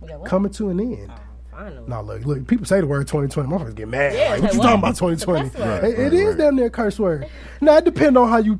We 0.00 0.08
got 0.08 0.20
what? 0.20 0.28
coming 0.28 0.52
to 0.52 0.70
an 0.70 0.80
end. 0.80 1.10
Oh, 1.10 1.20
finally. 1.50 1.88
Now 1.88 2.02
look, 2.02 2.24
look, 2.24 2.46
people 2.46 2.66
say 2.66 2.80
the 2.80 2.86
word 2.86 3.06
2020, 3.06 3.48
motherfuckers 3.48 3.74
get 3.74 3.88
mad. 3.88 4.14
Yeah, 4.14 4.30
like, 4.30 4.42
what 4.42 4.54
you 4.54 4.60
talking 4.60 4.78
about 4.78 4.90
It's 4.90 5.00
a 5.00 5.04
2020? 5.04 5.50
cuss 5.50 5.58
word. 5.60 5.84
It- 5.84 5.98
it 5.98 6.12
is 6.14 6.36
damn 6.36 6.56
near 6.56 6.66
a 6.66 6.70
curse 6.70 6.98
word. 6.98 7.26
Now 7.60 7.76
it 7.76 7.84
depends 7.84 8.16
on 8.16 8.28
how 8.28 8.38
you 8.38 8.58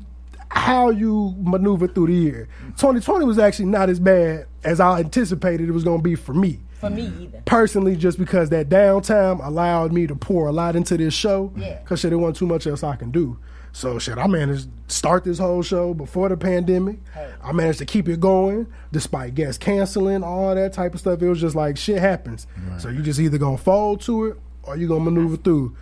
how 0.51 0.89
you 0.89 1.35
maneuver 1.39 1.87
through 1.87 2.07
the 2.07 2.13
year. 2.13 2.47
2020 2.77 3.23
was 3.25 3.37
actually 3.37 3.65
not 3.67 3.87
as 3.87 3.99
bad 3.99 4.47
as 4.63 4.79
I 4.79 4.99
anticipated 4.99 5.69
it 5.69 5.71
was 5.71 5.83
going 5.83 5.99
to 5.99 6.03
be 6.03 6.15
for 6.15 6.33
me. 6.33 6.59
For 6.79 6.89
me 6.89 7.11
either. 7.19 7.43
Personally, 7.45 7.95
just 7.95 8.17
because 8.17 8.49
that 8.49 8.67
downtime 8.67 9.45
allowed 9.45 9.93
me 9.93 10.07
to 10.07 10.15
pour 10.15 10.47
a 10.47 10.51
lot 10.51 10.75
into 10.75 10.97
this 10.97 11.13
show. 11.13 11.53
Yeah. 11.55 11.77
Cause 11.83 11.99
shit, 11.99 12.09
there 12.09 12.17
wasn't 12.17 12.37
too 12.37 12.47
much 12.47 12.65
else 12.65 12.83
I 12.83 12.95
can 12.95 13.11
do. 13.11 13.37
So 13.71 13.99
shit, 13.99 14.17
I 14.17 14.27
managed 14.27 14.65
to 14.89 14.93
start 14.93 15.23
this 15.23 15.37
whole 15.39 15.61
show 15.61 15.93
before 15.93 16.27
the 16.29 16.37
pandemic. 16.37 16.97
I 17.43 17.51
managed 17.51 17.79
to 17.79 17.85
keep 17.85 18.09
it 18.09 18.19
going 18.19 18.67
despite 18.91 19.35
guests 19.35 19.57
canceling, 19.57 20.23
all 20.23 20.53
that 20.55 20.73
type 20.73 20.93
of 20.93 20.99
stuff. 20.99 21.21
It 21.21 21.29
was 21.29 21.39
just 21.39 21.55
like 21.55 21.77
shit 21.77 21.99
happens. 21.99 22.47
So 22.79 22.89
you 22.89 23.01
just 23.01 23.19
either 23.19 23.37
gonna 23.37 23.57
fold 23.57 24.01
to 24.01 24.25
it 24.25 24.37
or 24.63 24.75
you 24.75 24.87
gonna 24.87 25.03
maneuver 25.03 25.37
through. 25.37 25.75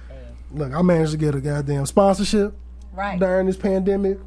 Look, 0.51 0.73
I 0.73 0.81
managed 0.81 1.11
to 1.11 1.17
get 1.17 1.35
a 1.35 1.41
goddamn 1.41 1.85
sponsorship 1.85 2.53
Right. 2.93 3.19
during 3.19 3.47
this 3.47 3.57
pandemic. 3.57 4.17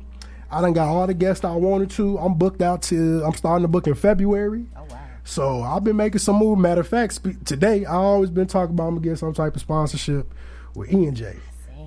I 0.51 0.61
done 0.61 0.73
got 0.73 0.89
all 0.89 1.07
the 1.07 1.15
guests 1.15 1.45
I 1.45 1.53
wanted 1.55 1.91
to. 1.93 2.19
I'm 2.19 2.35
booked 2.35 2.61
out 2.63 2.83
till 2.83 3.25
I'm 3.25 3.35
starting 3.35 3.63
to 3.63 3.69
book 3.69 3.87
in 3.87 3.95
February. 3.95 4.67
Oh 4.77 4.81
wow. 4.91 4.99
So 5.25 5.63
I've 5.63 5.85
been 5.85 5.97
making 5.97 6.19
some 6.19 6.37
move. 6.37 6.59
Matter 6.59 6.81
of 6.81 6.89
fact, 6.89 7.15
spe- 7.15 7.45
today 7.45 7.85
I 7.85 7.95
always 7.95 8.31
been 8.31 8.47
talking 8.49 8.75
about 8.75 8.89
I'm 8.89 8.95
gonna 8.97 9.07
get 9.07 9.19
some 9.19 9.33
type 9.33 9.55
of 9.55 9.61
sponsorship 9.61 10.33
with 10.75 10.93
E 10.93 11.05
and 11.07 11.17
J, 11.17 11.37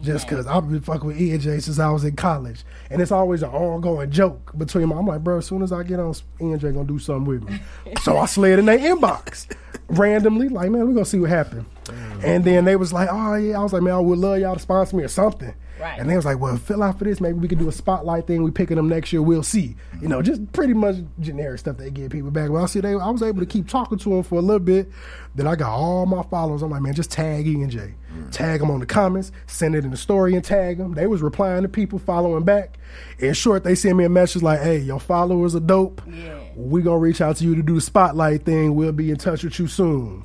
just 0.03 0.27
because 0.27 0.45
I've 0.45 0.69
been 0.69 0.81
fucking 0.81 1.07
with 1.07 1.19
E 1.19 1.31
and 1.31 1.41
J 1.41 1.59
since 1.59 1.79
I 1.79 1.89
was 1.89 2.03
in 2.03 2.15
college, 2.15 2.63
and 2.89 3.01
it's 3.01 3.11
always 3.11 3.41
an 3.41 3.49
ongoing 3.49 4.11
joke 4.11 4.51
between 4.57 4.89
them. 4.89 4.97
I'm 4.97 5.07
like, 5.07 5.23
bro, 5.23 5.37
as 5.37 5.45
soon 5.45 5.63
as 5.63 5.71
I 5.71 5.83
get 5.83 5.99
on, 5.99 6.13
E 6.41 6.51
and 6.51 6.59
J 6.59 6.71
gonna 6.71 6.85
do 6.85 6.99
something 6.99 7.25
with 7.25 7.43
me. 7.49 7.59
so 8.03 8.17
I 8.17 8.25
slid 8.25 8.59
in 8.59 8.65
their 8.65 8.77
inbox 8.77 9.47
randomly, 9.87 10.49
like, 10.49 10.69
man, 10.69 10.87
we 10.87 10.93
gonna 10.93 11.05
see 11.05 11.19
what 11.19 11.29
happened. 11.29 11.65
Mm. 11.85 12.23
And 12.23 12.45
then 12.45 12.65
they 12.65 12.75
was 12.75 12.93
like, 12.93 13.09
oh 13.11 13.35
yeah, 13.35 13.59
I 13.59 13.63
was 13.63 13.73
like, 13.73 13.81
man, 13.81 13.93
I 13.93 13.99
would 13.99 14.19
love 14.19 14.39
y'all 14.39 14.55
to 14.55 14.59
sponsor 14.59 14.95
me 14.95 15.03
or 15.03 15.07
something. 15.07 15.53
Right. 15.83 15.99
And 15.99 16.09
they 16.09 16.15
was 16.15 16.23
like, 16.23 16.39
well, 16.39 16.55
fill 16.55 16.81
out 16.81 16.97
for 16.97 17.03
this. 17.03 17.19
Maybe 17.19 17.37
we 17.37 17.49
could 17.49 17.59
do 17.59 17.67
a 17.67 17.71
spotlight 17.73 18.25
thing. 18.25 18.41
We 18.41 18.51
picking 18.51 18.77
them 18.77 18.87
next 18.87 19.11
year. 19.11 19.21
We'll 19.21 19.43
see. 19.43 19.75
You 20.01 20.07
know, 20.07 20.21
just 20.21 20.49
pretty 20.53 20.73
much 20.73 20.95
generic 21.19 21.59
stuff 21.59 21.75
they 21.75 21.91
give 21.91 22.09
people 22.11 22.31
back. 22.31 22.49
Well, 22.49 22.63
I 22.63 22.67
see 22.67 22.79
they, 22.79 22.93
I 22.93 23.09
was 23.09 23.21
able 23.21 23.41
to 23.41 23.45
keep 23.45 23.67
talking 23.67 23.97
to 23.97 24.09
them 24.09 24.23
for 24.23 24.35
a 24.35 24.41
little 24.41 24.59
bit. 24.59 24.89
Then 25.35 25.45
I 25.45 25.55
got 25.55 25.71
all 25.71 26.05
my 26.05 26.23
followers. 26.23 26.61
I'm 26.61 26.71
like, 26.71 26.81
man, 26.81 26.93
just 26.93 27.11
tag 27.11 27.47
E 27.47 27.55
and 27.55 27.69
J, 27.69 27.95
tag 28.31 28.61
them 28.61 28.71
on 28.71 28.79
the 28.79 28.85
comments, 28.85 29.33
send 29.47 29.75
it 29.75 29.83
in 29.83 29.91
the 29.91 29.97
story 29.97 30.35
and 30.35 30.43
tag 30.43 30.77
them. 30.77 30.93
They 30.93 31.07
was 31.07 31.21
replying 31.21 31.63
to 31.63 31.67
people, 31.69 31.99
following 31.99 32.45
back. 32.45 32.77
In 33.19 33.33
short, 33.33 33.65
they 33.65 33.75
sent 33.75 33.97
me 33.97 34.05
a 34.05 34.09
message 34.09 34.41
like, 34.41 34.61
hey, 34.61 34.77
your 34.77 34.99
followers 34.99 35.53
are 35.55 35.59
dope. 35.59 36.01
Yeah. 36.07 36.39
We 36.55 36.81
gonna 36.83 36.99
reach 36.99 37.19
out 37.19 37.37
to 37.37 37.43
you 37.43 37.55
to 37.55 37.63
do 37.63 37.75
the 37.75 37.81
spotlight 37.81 38.45
thing. 38.45 38.75
We'll 38.75 38.91
be 38.91 39.09
in 39.09 39.17
touch 39.17 39.43
with 39.43 39.59
you 39.59 39.67
soon. 39.67 40.23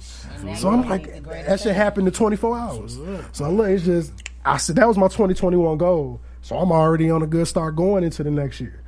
So 0.57 0.69
I'm 0.69 0.89
like, 0.89 1.25
that 1.25 1.59
shit 1.61 1.75
happened 1.75 2.07
in 2.07 2.13
24 2.15 2.57
hours. 2.57 2.99
So 3.33 3.45
I 3.47 3.49
look, 3.49 3.69
it's 3.71 3.85
just, 3.85 4.13
I 4.49 4.57
said 4.57 4.77
that 4.77 4.89
was 4.89 4.97
my 4.97 5.09
2021 5.09 5.79
goal. 5.79 6.21
So 6.41 6.57
I'm 6.57 6.73
already 6.73 7.11
on 7.11 7.23
a 7.23 7.27
good 7.27 7.47
start 7.47 7.77
going 7.77 8.05
into 8.05 8.23
the 8.23 8.31
next 8.31 8.61
year. 8.61 8.83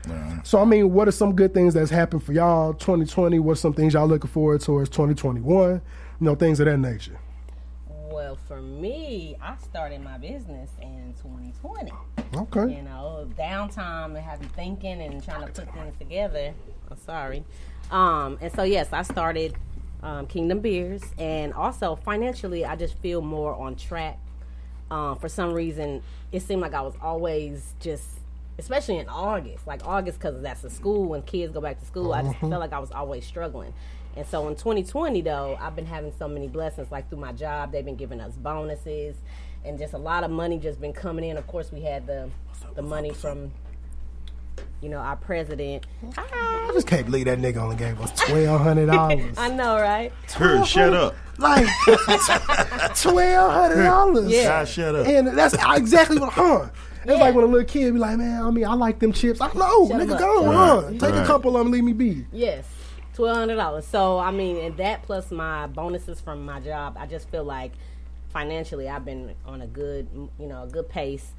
So 0.44 0.60
I 0.60 0.64
mean, 0.64 0.92
what 0.92 1.08
are 1.08 1.12
some 1.12 1.34
good 1.34 1.52
things 1.52 1.74
that's 1.74 1.90
happened 1.90 2.22
for 2.22 2.32
y'all 2.32 2.72
2020? 2.72 3.38
What's 3.38 3.60
some 3.60 3.74
things 3.74 3.94
y'all 3.94 4.06
looking 4.06 4.30
forward 4.30 4.60
towards 4.60 4.88
2021? 4.90 5.70
You 5.72 5.80
know, 6.20 6.34
things 6.34 6.60
of 6.60 6.66
that 6.66 6.78
nature. 6.78 7.18
Well, 7.88 8.36
for 8.48 8.62
me, 8.62 9.36
I 9.42 9.56
started 9.56 10.02
my 10.02 10.18
business 10.18 10.70
in 10.80 11.14
2020. 11.22 11.92
Okay. 12.36 12.76
You 12.76 12.82
know, 12.82 13.28
downtime 13.38 14.16
and 14.16 14.18
have 14.18 14.42
you 14.42 14.48
thinking 14.50 15.00
and 15.00 15.22
trying 15.22 15.46
to 15.46 15.52
put 15.52 15.74
things 15.74 15.94
together. 15.98 16.54
I'm 16.90 16.98
sorry. 16.98 17.44
Um, 17.90 18.38
and 18.40 18.52
so 18.52 18.62
yes, 18.62 18.88
I 18.92 19.02
started 19.02 19.56
um, 20.02 20.26
Kingdom 20.26 20.60
Beard, 20.60 21.02
and 21.18 21.52
also 21.52 21.96
financially, 21.96 22.64
I 22.64 22.76
just 22.76 22.96
feel 22.98 23.20
more 23.20 23.54
on 23.54 23.76
track. 23.76 24.18
Um, 24.90 25.16
for 25.18 25.28
some 25.28 25.52
reason, 25.52 26.02
it 26.32 26.40
seemed 26.42 26.60
like 26.62 26.74
I 26.74 26.80
was 26.82 26.94
always 27.00 27.74
just, 27.80 28.04
especially 28.58 28.98
in 28.98 29.08
August, 29.08 29.66
like 29.66 29.86
August 29.86 30.18
because 30.18 30.42
that's 30.42 30.62
the 30.62 30.70
school 30.70 31.04
when 31.08 31.22
kids 31.22 31.52
go 31.52 31.60
back 31.60 31.78
to 31.80 31.86
school. 31.86 32.12
I 32.12 32.22
just 32.22 32.34
Mhm. 32.36 32.50
felt 32.50 32.60
like 32.60 32.72
I 32.72 32.78
was 32.80 32.90
always 32.90 33.24
struggling. 33.24 33.72
And 34.16 34.26
so 34.26 34.48
in 34.48 34.56
2020, 34.56 35.20
though, 35.20 35.56
I've 35.60 35.76
been 35.76 35.86
having 35.86 36.12
so 36.18 36.26
many 36.26 36.48
blessings. 36.48 36.90
Like 36.90 37.08
through 37.08 37.18
my 37.20 37.32
job, 37.32 37.70
they've 37.70 37.84
been 37.84 37.94
giving 37.96 38.20
us 38.20 38.34
bonuses, 38.34 39.14
and 39.64 39.78
just 39.78 39.94
a 39.94 39.98
lot 39.98 40.24
of 40.24 40.30
money 40.32 40.58
just 40.58 40.80
been 40.80 40.92
coming 40.92 41.24
in. 41.24 41.36
Of 41.36 41.46
course, 41.46 41.70
we 41.70 41.82
had 41.82 42.06
the 42.06 42.28
the 42.74 42.82
money 42.82 43.10
from, 43.10 43.52
you 44.80 44.88
know, 44.88 44.98
our 44.98 45.16
president. 45.16 45.84
I 46.16 46.70
just 46.72 46.86
can't 46.86 47.06
believe 47.06 47.26
that 47.26 47.38
nigga 47.38 47.56
only 47.58 47.76
gave 47.76 48.00
us 48.00 48.12
twelve 48.18 48.60
hundred 48.60 48.86
dollars. 48.86 49.34
I 49.38 49.48
know, 49.48 49.76
right? 49.76 50.12
Her, 50.34 50.56
uh-huh. 50.56 50.64
shut 50.64 50.94
up. 50.94 51.14
Like 51.38 51.66
twelve 52.96 53.52
hundred 53.52 53.84
dollars. 53.84 54.30
Yeah. 54.30 54.44
God, 54.44 54.68
shut 54.68 54.94
up. 54.94 55.06
And 55.06 55.28
that's 55.28 55.54
exactly 55.76 56.18
what 56.18 56.32
huh. 56.32 56.68
It's 57.04 57.18
like 57.18 57.34
when 57.34 57.44
a 57.44 57.46
little 57.46 57.66
kid 57.66 57.94
be 57.94 57.98
like, 57.98 58.18
man, 58.18 58.42
I 58.42 58.50
mean, 58.50 58.66
I 58.66 58.74
like 58.74 58.98
them 58.98 59.12
chips. 59.12 59.40
I 59.40 59.50
know, 59.54 59.88
Shut 59.88 60.00
'em 60.00 60.06
nigga, 60.06 60.12
up. 60.12 60.18
go 60.18 60.46
Right. 60.46 60.54
on, 60.84 60.98
Take 60.98 61.14
a 61.14 61.24
couple 61.24 61.56
of 61.56 61.64
them, 61.64 61.72
leave 61.72 61.82
me 61.82 61.94
be. 61.94 62.26
Yes, 62.30 62.66
twelve 63.14 63.36
hundred 63.36 63.56
dollars. 63.56 63.86
So 63.86 64.18
I 64.18 64.30
mean, 64.30 64.56
and 64.58 64.76
that 64.76 65.02
plus 65.02 65.30
my 65.30 65.66
bonuses 65.66 66.20
from 66.20 66.44
my 66.44 66.60
job, 66.60 66.96
I 66.98 67.06
just 67.06 67.28
feel 67.30 67.44
like 67.44 67.72
financially 68.28 68.88
I've 68.88 69.04
been 69.04 69.34
on 69.46 69.62
a 69.62 69.66
good, 69.66 70.08
you 70.38 70.46
know, 70.46 70.64
a 70.64 70.66
good 70.66 70.88
pace. 70.88 71.32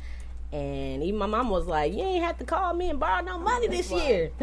And 0.53 1.01
even 1.01 1.17
my 1.17 1.27
mom 1.27 1.49
was 1.49 1.65
like, 1.65 1.93
"You 1.93 1.99
ain't 2.03 2.23
have 2.25 2.37
to 2.39 2.43
call 2.43 2.73
me 2.73 2.89
and 2.89 2.99
borrow 2.99 3.23
no 3.23 3.37
money 3.37 3.67
this 3.67 3.89
year." 3.89 4.31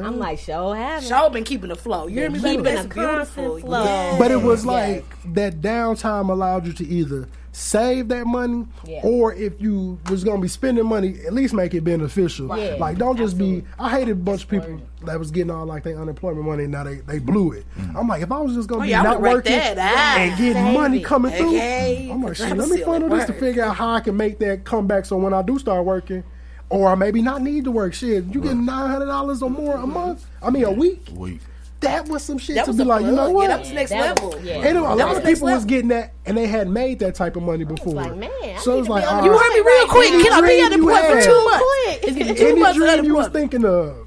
I'm 0.00 0.18
like, 0.18 0.38
"Show 0.38 0.72
have 0.72 1.02
Show 1.02 1.28
been 1.30 1.42
keeping 1.42 1.68
the 1.68 1.74
flow. 1.74 2.06
You 2.06 2.20
hear 2.20 2.30
me, 2.30 2.38
baby? 2.38 2.48
keeping 2.58 2.64
That's 2.74 2.84
a 2.86 2.88
beautiful. 2.88 3.16
constant 3.44 3.60
flow." 3.62 3.84
Yes. 3.84 4.18
But 4.20 4.30
it 4.30 4.40
was 4.42 4.60
Yes. 4.64 4.66
like 4.66 5.04
that 5.34 5.60
downtime 5.60 6.30
allowed 6.30 6.66
you 6.66 6.72
to 6.74 6.86
either 6.86 7.28
save 7.54 8.08
that 8.08 8.26
money, 8.26 8.66
Yeah. 8.86 9.00
or 9.04 9.34
if 9.34 9.60
you 9.60 9.98
was 10.10 10.24
gonna 10.24 10.40
be 10.40 10.48
spending 10.48 10.86
money, 10.86 11.16
at 11.26 11.32
least 11.34 11.52
make 11.54 11.74
it 11.74 11.84
beneficial. 11.84 12.46
Right. 12.48 12.62
Yeah, 12.72 12.76
Like 12.76 12.96
don't 12.98 13.16
just 13.16 13.36
be. 13.36 13.62
I 13.78 13.90
hated 13.90 14.12
a 14.12 14.14
bunch 14.14 14.44
of 14.44 14.48
people 14.48 14.80
that 15.04 15.18
was 15.18 15.30
getting 15.30 15.50
all 15.50 15.66
like 15.66 15.82
their 15.84 15.98
unemployment 16.00 16.46
money, 16.46 16.64
and 16.64 16.72
now 16.72 16.84
they 16.84 16.96
they 17.06 17.18
blew 17.18 17.52
it. 17.52 17.66
I'm 17.96 18.08
like, 18.08 18.22
if 18.22 18.32
I 18.32 18.38
was 18.40 18.54
just 18.54 18.68
gonna 18.68 18.80
Oh, 18.80 18.84
be 18.84 18.90
yeah, 18.90 19.02
not 19.02 19.20
working 19.20 19.52
that. 19.52 19.76
Ah, 19.78 20.18
and 20.20 20.38
getting 20.38 20.54
save 20.64 20.74
money 20.74 20.98
it. 21.00 21.04
coming 21.04 21.32
through, 21.32 21.58
I'm 21.58 22.22
like, 22.22 22.36
shit. 22.36 22.56
Let 22.56 22.68
me 22.68 22.76
still 22.76 22.86
find 22.86 23.04
at 23.04 23.12
out 23.12 23.16
this 23.18 23.26
to 23.26 23.32
figure 23.34 23.64
out 23.64 23.76
how 23.76 23.90
I 23.90 24.00
can 24.00 24.16
make 24.16 24.38
that 24.38 24.64
come 24.64 24.86
back. 24.86 25.04
So 25.04 25.16
when 25.18 25.34
I 25.34 25.42
do 25.42 25.58
start 25.58 25.84
working. 25.84 26.24
Or 26.70 26.88
I 26.88 26.94
maybe 26.94 27.20
not 27.20 27.42
need 27.42 27.64
to 27.64 27.70
work. 27.70 27.92
Shit, 27.92 28.24
you 28.32 28.40
get 28.40 28.56
nine 28.56 28.90
hundred 28.90 29.04
dollars 29.04 29.42
or 29.42 29.50
more 29.50 29.74
a 29.76 29.86
month. 29.86 30.24
I 30.42 30.48
mean, 30.48 30.64
a 30.64 30.70
week. 30.72 31.06
Week. 31.14 31.40
That 31.82 32.08
was 32.08 32.22
some 32.22 32.38
shit 32.38 32.56
That 32.56 32.64
to 32.66 32.72
be 32.72 32.82
a 32.82 32.84
like, 32.84 33.02
you 33.04 33.10
know 33.12 33.16
plug. 33.30 33.34
what? 33.34 33.42
Yeah, 33.42 33.48
that 33.48 33.58
was 33.60 33.68
the 33.68 33.74
next 33.74 33.90
that 33.90 34.20
was- 34.22 34.34
level. 34.34 34.46
yeah. 34.46 34.54
And 34.66 34.78
a 34.78 34.82
lot 34.82 34.92
of 34.92 34.98
the 34.98 35.14
next 35.14 35.24
people 35.40 35.48
was 35.48 35.64
getting 35.64 35.88
that, 35.88 36.12
and 36.26 36.36
they 36.36 36.46
had 36.46 36.68
made 36.68 36.98
that 37.00 37.14
type 37.14 37.36
of 37.36 37.42
money 37.42 37.64
before. 37.64 37.92
like, 37.94 38.16
man, 38.16 38.30
I 38.42 38.56
so 38.58 38.72
need 38.74 38.78
it's 38.80 38.86
to 38.88 38.92
like, 38.92 39.02
be 39.04 39.06
on 39.08 39.14
all 39.16 39.20
the 39.20 39.26
You 39.26 39.32
right. 39.32 39.42
heard 39.42 39.52
me 39.52 39.70
real 39.70 39.88
quick. 39.88 40.08
Can 40.24 40.32
I 40.32 40.40
be 40.40 40.46
dream 40.46 40.64
unemployed 40.66 40.94
you 40.96 41.08
for 41.08 41.14
had- 41.16 41.24
two 41.24 41.44
months? 41.44 41.64
It's 42.04 42.16
getting 42.16 42.34
two 42.36 42.46
Any 42.46 42.60
months 42.60 42.78
of 42.78 42.84
dream 42.88 43.04
you 43.04 43.14
was 43.14 43.28
thinking 43.28 43.64
of, 43.64 44.06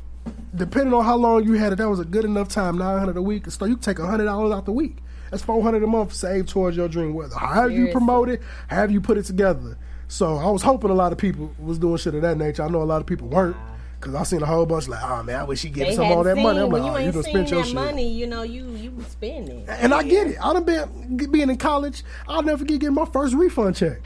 depending 0.56 0.94
on 0.94 1.04
how 1.06 1.16
long 1.18 1.44
you 1.44 1.54
had 1.54 1.74
it, 1.74 1.78
that 1.78 1.90
was 1.90 2.00
a 2.00 2.06
good 2.06 2.26
enough 2.26 2.48
time. 2.50 2.78
Nine 2.78 2.98
hundred 3.00 3.18
a 3.18 3.22
week. 3.22 3.50
So 3.52 3.66
you 3.66 3.76
can 3.76 3.84
take 3.84 4.00
hundred 4.00 4.26
dollars 4.26 4.54
out 4.54 4.66
the 4.66 4.72
week. 4.72 4.98
That's 5.32 5.44
four 5.44 5.62
hundred 5.62 5.84
a 5.84 5.88
month 5.88 6.14
saved 6.14 6.50
towards 6.50 6.78
your 6.78 6.88
dream. 6.88 7.14
Whether 7.14 7.36
however 7.36 7.70
you 7.70 7.76
Seriously. 7.78 7.92
promote 7.92 8.30
it, 8.30 8.42
however 8.68 8.92
you 8.94 9.02
put 9.02 9.18
it 9.18 9.24
together. 9.26 9.78
So 10.08 10.38
I 10.38 10.50
was 10.50 10.62
hoping 10.62 10.92
a 10.92 10.94
lot 10.94 11.12
of 11.12 11.18
people 11.18 11.52
was 11.60 11.80
doing 11.80 11.98
shit 11.98 12.14
of 12.16 12.22
that 12.22 12.38
nature. 12.38 12.64
I 12.64 12.70
know 12.70 12.82
a 12.82 12.86
lot 12.86 13.02
of 13.02 13.08
people 13.08 13.28
weren't. 13.28 13.58
Cause 14.06 14.13
I 14.13 14.22
seen 14.24 14.44
a 14.44 14.46
whole 14.46 14.68
bunch 14.68 14.88
like, 14.88 15.04
oh 15.04 15.24
man, 15.24 15.39
I 15.39 15.44
wish 15.46 15.63
he 15.63 15.70
give 15.70 15.88
They 15.88 15.96
some 15.96 16.06
all 16.06 16.24
hadn't 16.24 16.36
that 16.36 16.41
money. 16.44 16.60
seen- 16.60 16.65
I'm 16.65 16.72
like, 16.72 16.82
oh, 16.84 16.86
you 16.86 16.91
oh, 16.91 16.98
you 17.00 17.06
ain't 17.06 17.13
done 17.15 17.24
seen 17.24 17.32
spent 17.34 17.50
your 17.50 17.60
that 17.62 17.65
shit. 17.65 17.76
money, 17.76 18.08
you 18.12 18.28
know, 18.28 18.44
you 18.44 18.70
you 18.70 18.94
spending. 19.10 19.65
And 19.68 19.94
I 19.96 20.04
get 20.04 20.28
it. 20.28 20.38
I 20.44 20.54
done 20.54 20.63
been 20.63 21.32
being 21.32 21.50
in 21.50 21.58
college. 21.58 22.04
I'll 22.28 22.44
never 22.44 22.60
forget 22.60 22.80
getting 22.82 22.94
my 22.94 23.06
first 23.06 23.34
refund 23.34 23.76
check. 23.78 24.02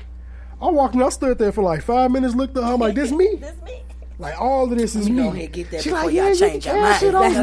I 0.61 0.69
walked 0.69 0.95
in, 0.95 1.01
I 1.03 1.09
stood 1.09 1.37
there 1.37 1.51
for 1.51 1.63
like 1.65 1.81
five 1.81 2.11
minutes, 2.11 2.33
looked 2.33 2.55
at 2.57 2.63
her, 2.63 2.73
I'm 2.73 2.79
like, 2.79 2.95
this 2.95 3.11
me? 3.11 3.35
This 3.41 3.55
me. 3.65 3.81
Like 4.19 4.39
all 4.39 4.69
of 4.71 4.77
this 4.77 4.95
is 4.95 5.07
You 5.07 5.13
me. 5.15 5.23
go 5.23 5.29
ahead 5.29 5.43
and 5.45 5.53
get 5.53 5.71
that 5.71 5.81
She 5.83 5.89
before 5.91 6.05
like, 6.05 6.13
y'all 6.15 6.23
yeah, 6.25 6.29
you 6.31 6.35
change 6.35 6.63
can 6.65 6.75
your 6.75 6.85
cash 6.85 7.01
mind. 7.01 7.13
it. 7.13 7.15
I 7.15 7.27
was 7.27 7.33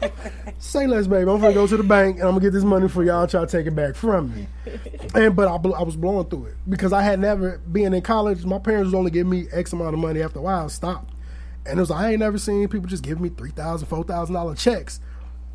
That's 0.00 0.02
like, 0.02 0.54
say 0.58 0.86
less, 0.86 1.06
baby. 1.06 1.30
I'm 1.30 1.40
gonna 1.40 1.52
go 1.54 1.66
to 1.66 1.76
the 1.78 1.82
bank 1.82 2.16
and 2.16 2.24
I'm 2.24 2.30
gonna 2.32 2.40
get 2.40 2.52
this 2.52 2.64
money 2.64 2.88
for 2.88 3.02
y'all. 3.04 3.26
Try 3.26 3.40
to 3.40 3.46
take 3.46 3.66
it 3.66 3.74
back 3.74 3.94
from 3.94 4.34
me. 4.34 4.46
And 5.14 5.34
but 5.36 5.48
I, 5.48 5.56
bl- 5.56 5.74
I 5.74 5.82
was 5.82 5.96
blowing 5.96 6.26
through 6.28 6.46
it 6.46 6.54
because 6.68 6.92
I 6.92 7.00
had 7.02 7.20
never 7.20 7.58
being 7.72 7.94
in 7.94 8.02
college. 8.02 8.44
My 8.44 8.58
parents 8.58 8.86
was 8.86 8.94
only 8.94 9.10
giving 9.10 9.30
me 9.30 9.46
X 9.52 9.72
amount 9.72 9.94
of 9.94 10.00
money. 10.00 10.22
After 10.22 10.40
a 10.40 10.42
while, 10.42 10.64
I 10.64 10.68
stopped. 10.68 11.10
And 11.70 11.78
it 11.78 11.82
was 11.82 11.90
like, 11.90 12.00
I 12.00 12.10
ain't 12.10 12.20
never 12.20 12.36
seen 12.38 12.66
people 12.68 12.88
just 12.88 13.02
give 13.04 13.20
me 13.20 13.28
three 13.28 13.50
thousand, 13.52 13.86
four 13.86 14.02
thousand 14.04 14.34
dollar 14.34 14.54
$4,000 14.54 14.58
checks, 14.58 15.00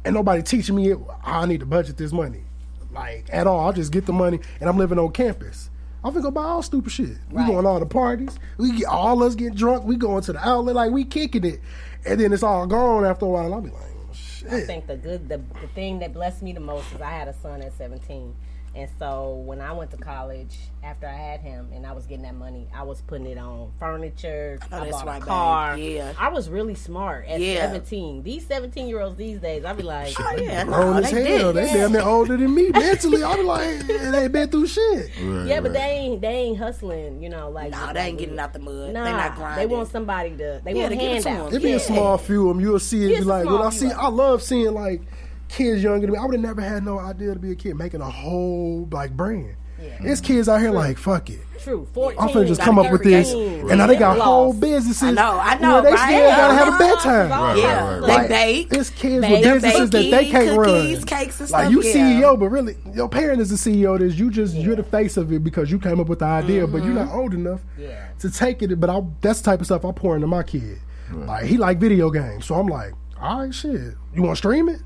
and 0.05 0.13
nobody 0.15 0.41
teaching 0.41 0.75
me 0.75 0.89
how 0.89 1.41
I 1.41 1.45
need 1.45 1.59
to 1.59 1.65
budget 1.65 1.97
this 1.97 2.11
money, 2.13 2.43
like 2.91 3.25
at 3.31 3.47
all. 3.47 3.67
I 3.67 3.71
just 3.73 3.91
get 3.91 4.05
the 4.05 4.13
money 4.13 4.39
and 4.59 4.69
I'm 4.69 4.77
living 4.77 4.97
on 4.97 5.11
campus. 5.11 5.69
I'm 6.03 6.11
gonna 6.13 6.23
go 6.23 6.31
buy 6.31 6.43
all 6.43 6.61
stupid 6.61 6.91
shit. 6.91 7.17
We 7.31 7.37
Right. 7.37 7.47
going 7.47 7.65
all 7.65 7.79
the 7.79 7.85
parties. 7.85 8.37
We 8.57 8.77
get 8.77 8.85
all 8.87 9.23
us 9.23 9.33
get 9.35 9.55
drunk. 9.55 9.85
We 9.85 9.95
going 9.95 10.21
to 10.23 10.33
the 10.33 10.47
outlet 10.47 10.75
like 10.75 10.91
we 10.91 11.03
kicking 11.03 11.43
it, 11.43 11.59
and 12.05 12.19
then 12.19 12.31
it's 12.31 12.43
all 12.43 12.65
gone 12.67 13.03
after 13.05 13.25
a 13.25 13.29
while. 13.29 13.53
I'll 13.53 13.61
be 13.61 13.71
like, 13.71 13.81
oh, 13.81 14.13
shit. 14.13 14.53
I 14.53 14.61
think 14.61 14.85
the 14.87 14.97
good, 14.97 15.27
the, 15.27 15.39
the 15.61 15.67
thing 15.73 15.99
that 15.99 16.13
blessed 16.13 16.43
me 16.43 16.53
the 16.53 16.59
most 16.59 16.93
is 16.93 17.01
I 17.01 17.09
had 17.09 17.27
a 17.27 17.33
son 17.33 17.61
at 17.63 17.73
17. 17.73 18.35
And 18.75 18.89
so 18.99 19.41
when 19.45 19.61
I 19.61 19.71
went 19.71 19.91
to 19.91 19.97
college, 19.97 20.57
after 20.83 21.07
I 21.07 21.13
had 21.13 21.39
him 21.39 21.69
and 21.73 21.87
I 21.87 21.93
was 21.93 22.05
getting 22.05 22.23
that 22.23 22.35
money, 22.35 22.67
I 22.75 22.83
was 22.83 22.99
putting 23.01 23.25
it 23.25 23.37
on 23.37 23.71
furniture. 23.79 24.59
Oh, 24.69 24.81
I 24.81 24.89
bought 24.91 25.05
right, 25.05 25.15
a 25.15 25.19
babe. 25.21 25.27
car. 25.27 25.77
Yeah. 25.77 26.13
I 26.19 26.27
was 26.27 26.49
really 26.49 26.75
smart 26.75 27.25
at 27.27 27.39
Yeah. 27.39 27.61
17. 27.71 28.23
These 28.23 28.45
17 28.47 28.87
year 28.89 28.99
olds 28.99 29.17
these 29.17 29.39
days, 29.39 29.63
I'd 29.63 29.77
be 29.77 29.83
like, 29.83 30.13
Oh, 30.19 30.35
yeah, 30.37 30.65
grown 30.65 30.91
no, 30.97 31.01
as 31.01 31.09
they 31.09 31.23
hell. 31.37 31.53
did. 31.53 31.63
They 31.67 31.73
damn 31.73 31.93
near 31.93 32.01
older 32.01 32.35
than 32.35 32.53
me 32.53 32.69
mentally. 32.73 33.23
I'd 33.23 33.37
be 33.37 33.43
like, 33.43 33.87
they 33.87 34.23
ain't 34.23 34.33
been 34.33 34.49
through 34.49 34.67
shit. 34.67 35.09
Right, 35.21 35.47
yeah, 35.47 35.61
but 35.61 35.71
right. 35.71 35.73
they 35.73 35.79
ain't 35.79 36.21
they 36.21 36.27
ain't 36.27 36.57
hustling, 36.57 37.23
you 37.23 37.29
know, 37.29 37.49
like 37.49 37.71
No, 37.71 37.93
they 37.93 38.01
ain't 38.01 38.17
getting 38.19 38.37
out 38.37 38.51
the 38.51 38.59
mud. 38.59 38.91
Nah, 38.93 39.05
they 39.05 39.11
not 39.11 39.55
they 39.55 39.65
want 39.67 39.89
somebody 39.89 40.31
to. 40.31 40.61
They 40.65 40.73
Yeah, 40.73 40.81
want 40.81 40.91
to 40.91 40.97
give 40.97 41.11
it 41.13 41.21
to 41.23 41.29
handouts. 41.29 41.51
them. 41.53 41.61
It 41.61 41.63
be 41.63 41.71
a 41.71 41.79
small 41.79 42.17
few 42.17 42.49
of 42.49 42.55
them. 42.57 42.61
You'll 42.65 42.79
see 42.79 43.05
it. 43.05 43.11
It's 43.11 43.19
Be 43.21 43.25
like 43.25 43.45
when 43.45 43.61
I 43.61 43.69
see. 43.69 43.89
I 43.89 44.09
love 44.09 44.43
seeing 44.43 44.73
like 44.73 45.01
kids 45.49 45.83
younger 45.83 46.07
than 46.07 46.13
me. 46.13 46.17
I 46.19 46.25
would 46.25 46.33
have 46.35 46.41
never 46.43 46.61
had 46.61 46.83
no 46.83 46.99
idea 46.99 47.33
to 47.33 47.39
be 47.39 47.51
a 47.51 47.55
kid 47.55 47.75
making 47.75 48.01
a 48.01 48.09
whole 48.09 48.87
like 48.91 49.15
brand. 49.15 49.55
It's 49.99 50.21
kids 50.21 50.49
out 50.49 50.61
here 50.61 50.71
like 50.71 50.97
fuck 50.97 51.29
it. 51.29 51.39
True, 51.59 51.87
14. 51.93 52.19
I'm 52.19 52.29
finna 52.29 52.47
just 52.47 52.61
come 52.61 52.77
up 52.77 52.91
with 52.91 53.03
this, 53.03 53.31
create. 53.31 53.61
and 53.61 53.77
now 53.77 53.87
they 53.87 53.95
got 53.95 54.17
Lip 54.17 54.23
whole 54.23 54.53
businesses. 54.53 55.03
I 55.03 55.11
know, 55.11 55.39
I 55.39 55.57
know, 55.57 55.81
they 55.81 55.91
right? 55.93 56.09
still 56.09 56.29
gotta 56.29 56.53
have 56.53 56.67
a 56.75 56.77
bedtime. 56.77 57.29
Right, 57.29 57.57
yeah, 57.57 57.89
right, 57.89 58.01
they 58.01 58.07
Like, 58.07 58.29
bake. 58.29 58.67
It's 58.73 58.89
kids 58.91 59.21
Bake, 59.21 59.31
with 59.31 59.43
businesses 59.63 59.89
that 59.89 60.11
they 60.11 60.29
can't 60.29 60.55
cookies, 60.55 60.97
run. 60.97 61.05
cakes 61.05 61.39
and 61.41 61.49
like 61.49 61.71
you 61.71 61.81
yeah. 61.81 61.93
CEO, 61.93 62.39
but 62.39 62.49
really 62.49 62.75
your 62.93 63.09
parent 63.09 63.41
is 63.41 63.49
the 63.49 63.55
CEO. 63.55 63.95
of 63.95 64.01
This 64.01 64.15
you 64.15 64.29
just 64.29 64.55
you're 64.55 64.75
the 64.75 64.83
face 64.83 65.17
of 65.17 65.31
it 65.31 65.43
because 65.43 65.71
you 65.71 65.79
came 65.79 65.99
up 65.99 66.07
with 66.07 66.19
the 66.19 66.25
idea, 66.25 66.67
but 66.67 66.83
you're 66.83 66.93
not 66.93 67.07
mm-hmm. 67.07 67.17
old 67.19 67.33
enough 67.33 67.61
Yeah. 67.77 68.09
to 68.19 68.29
take 68.29 68.61
it. 68.61 68.79
But 68.79 68.89
I, 68.89 69.01
that's 69.21 69.39
the 69.41 69.45
type 69.51 69.59
of 69.59 69.65
stuff 69.65 69.85
I 69.85 69.91
pour 69.91 70.15
into 70.15 70.27
my 70.27 70.43
kid. 70.43 70.79
Like 71.11 71.45
he 71.45 71.57
like 71.57 71.79
video 71.79 72.09
games, 72.09 72.45
so 72.45 72.55
I'm 72.55 72.67
like, 72.67 72.93
all 73.19 73.41
right, 73.41 73.53
shit. 73.53 73.95
You 74.13 74.21
want 74.21 74.33
to 74.33 74.37
stream 74.37 74.69
it? 74.69 74.81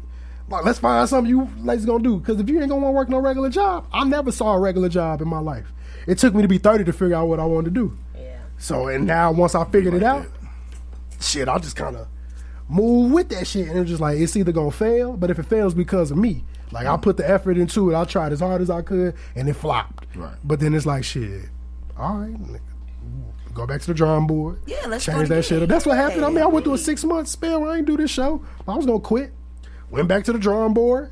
Like, 0.50 0.66
let's 0.66 0.80
find 0.80 1.08
something 1.08 1.30
you 1.30 1.48
ladies 1.60 1.86
gonna 1.86 2.04
do. 2.04 2.18
Because 2.18 2.40
if 2.40 2.50
you 2.50 2.60
ain't 2.60 2.70
gonna 2.70 2.82
want 2.82 2.94
to 2.94 2.98
work 2.98 3.10
no 3.10 3.20
regular 3.20 3.50
job, 3.50 3.88
I 3.94 4.04
never 4.04 4.32
saw 4.32 4.54
a 4.54 4.60
regular 4.60 4.90
job 4.90 5.22
in 5.22 5.28
my 5.28 5.40
life. 5.40 5.72
It 6.08 6.18
took 6.18 6.34
me 6.34 6.42
to 6.42 6.48
be 6.48 6.58
30 6.58 6.86
to 6.86 6.94
figure 6.94 7.16
out 7.16 7.28
what 7.28 7.40
I 7.40 7.46
wanted 7.46 7.66
to 7.66 7.72
do. 7.72 7.98
Yeah. 8.16 8.40
So 8.58 8.88
and 8.88 9.06
now 9.06 9.32
once 9.32 9.54
I 9.54 9.64
figured 9.66 9.94
it 9.94 10.04
out, 10.04 10.26
shit, 11.20 11.48
I 11.48 11.58
just 11.60 11.76
kind 11.76 11.96
of 11.96 12.08
move 12.68 13.12
with 13.12 13.30
that 13.30 13.48
shit, 13.48 13.68
and 13.68 13.80
it's 13.80 13.90
just 13.90 14.02
like 14.02 14.18
it's 14.18 14.36
either 14.36 14.52
gonna 14.52 14.72
fail, 14.72 15.16
but 15.16 15.30
if 15.30 15.40
it 15.40 15.44
fails 15.44 15.74
because 15.74 16.12
of 16.12 16.18
me, 16.18 16.44
like 16.72 16.88
I 16.88 16.98
put 16.98 17.18
the 17.18 17.30
effort 17.30 17.58
into 17.58 17.92
it, 17.92 17.96
I 17.96 18.06
tried 18.06 18.32
as 18.32 18.40
hard 18.40 18.62
as 18.62 18.70
I 18.70 18.82
could, 18.82 19.16
and 19.36 19.50
it 19.50 19.54
flopped. 19.54 20.16
Right. 20.16 20.36
But 20.44 20.60
then 20.60 20.74
it's 20.74 20.86
like 20.86 21.04
shit. 21.04 21.46
All 21.98 22.18
right, 22.18 22.34
nigga, 22.34 22.60
go 23.54 23.68
back 23.68 23.82
to 23.82 23.88
the 23.88 23.94
drawing 23.94 24.26
board. 24.26 24.62
Yeah, 24.66 24.86
let's 24.88 25.06
change 25.06 25.30
that 25.30 25.46
shit. 25.46 25.62
up. 25.62 25.70
That's 25.70 25.86
what 25.86 25.98
happened. 25.98 26.26
I 26.26 26.30
mean, 26.30 26.44
I 26.44 26.48
went 26.48 26.66
through 26.66 26.76
a 26.76 26.78
six 26.78 27.04
month 27.04 27.28
spell 27.28 27.62
where 27.62 27.72
I 27.72 27.78
ain't 27.78 27.88
do 27.88 27.98
this 27.98 28.12
show. 28.12 28.44
I 28.68 28.76
was 28.76 28.86
gonna 28.86 29.00
quit. 29.00 29.32
Went 29.92 30.08
back 30.08 30.24
to 30.26 30.34
the 30.34 30.40
drawing 30.40 30.74
board. 30.74 31.12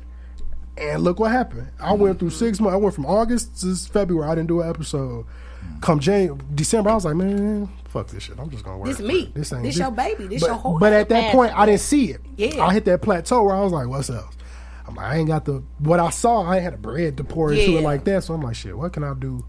And 0.76 1.02
look 1.02 1.18
what 1.18 1.32
happened. 1.32 1.68
I 1.80 1.92
went 1.94 2.20
through 2.20 2.30
six 2.30 2.60
months. 2.60 2.74
I 2.74 2.76
went 2.76 2.94
from 2.94 3.04
August 3.06 3.60
to 3.62 3.74
February. 3.74 4.30
I 4.30 4.34
didn't 4.36 4.46
do 4.48 4.60
an 4.60 4.68
episode. 4.70 5.26
Come 5.80 5.98
Jan- 5.98 6.40
December, 6.54 6.90
I 6.90 6.94
was 6.94 7.04
like, 7.04 7.16
man, 7.16 7.68
fuck 7.88 8.06
this 8.08 8.22
shit. 8.22 8.38
I'm 8.38 8.48
just 8.48 8.64
gonna 8.64 8.78
work. 8.78 8.86
This 8.86 9.00
is 9.00 9.06
me. 9.06 9.32
This 9.34 9.52
ain't 9.52 9.64
This 9.64 9.74
this- 9.74 9.80
your 9.80 9.90
baby. 9.90 10.28
This 10.28 10.40
but, 10.42 10.46
your 10.46 10.54
whole 10.56 10.78
But 10.78 10.92
at 10.92 11.08
that 11.08 11.32
point, 11.32 11.52
I 11.58 11.66
didn't 11.66 11.80
see 11.80 12.10
it. 12.12 12.20
Yeah. 12.36 12.64
I 12.64 12.72
hit 12.72 12.84
that 12.84 13.02
plateau 13.02 13.42
where 13.42 13.56
I 13.56 13.60
was 13.60 13.72
like, 13.72 13.88
what's 13.88 14.08
else? 14.08 14.34
I'm 14.86 14.94
like, 14.94 15.06
I 15.06 15.16
ain't 15.16 15.26
got 15.28 15.44
the 15.44 15.64
what 15.80 15.98
I 15.98 16.10
saw. 16.10 16.42
I 16.42 16.54
ain't 16.56 16.64
had 16.64 16.74
a 16.74 16.78
bread 16.78 17.16
to 17.16 17.24
pour 17.24 17.52
into 17.52 17.72
Yeah. 17.72 17.78
it 17.80 17.82
like 17.82 18.04
that. 18.04 18.22
So 18.22 18.34
I'm 18.34 18.40
like, 18.40 18.54
shit, 18.54 18.78
what 18.78 18.92
can 18.92 19.02
I 19.02 19.14
do? 19.14 19.44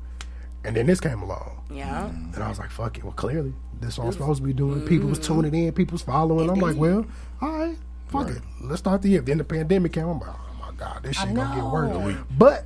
And 0.65 0.75
then 0.75 0.87
this 0.87 0.99
came 0.99 1.21
along, 1.21 1.61
Yeah. 1.71 2.07
and 2.09 2.43
I 2.43 2.49
was 2.49 2.57
like, 2.59 2.71
fuck 2.71 2.97
it. 2.97 3.03
Well, 3.03 3.13
clearly, 3.13 3.53
this 3.79 3.93
is 3.93 3.97
what 3.99 4.07
I'm 4.07 4.11
supposed 4.13 4.41
to 4.41 4.45
be 4.47 4.51
doing. 4.51 4.81
Mm. 4.81 4.87
People 4.89 5.07
was 5.09 5.19
tuning 5.19 5.53
in. 5.55 5.71
People 5.73 5.93
was 5.93 6.01
following. 6.01 6.49
I'm 6.49 6.59
like, 6.59 6.75
well, 6.75 7.05
all 7.41 7.49
right, 7.49 7.77
fuck 8.09 8.29
it. 8.29 8.41
Let's 8.61 8.79
start 8.79 9.01
the 9.01 9.09
year. 9.09 9.21
Then 9.21 9.37
the 9.37 9.43
pandemic 9.43 9.93
came. 9.93 10.07
I'm 10.07 10.19
like, 10.19 10.29
oh 10.29 10.55
my 10.59 10.71
god, 10.77 11.03
this 11.03 11.17
shit 11.17 11.33
gonna 11.33 11.55
get 11.55 11.63
worse. 11.63 12.17
But 12.37 12.65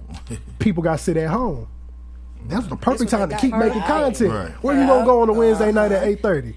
people 0.59 0.83
got 0.83 0.97
to 0.97 1.03
sit 1.03 1.17
at 1.17 1.29
home. 1.29 1.67
That's 2.47 2.67
the 2.67 2.75
perfect 2.75 3.09
time 3.09 3.29
to 3.29 3.37
keep 3.37 3.53
making 3.53 3.79
right. 3.79 3.87
content. 3.87 4.31
Right. 4.31 4.51
Where 4.63 4.79
you 4.79 4.85
gonna 4.85 5.05
go 5.05 5.21
on 5.21 5.29
a 5.29 5.33
Wednesday 5.33 5.71
night 5.71 5.91
at 5.91 6.03
eight 6.03 6.21
thirty? 6.21 6.55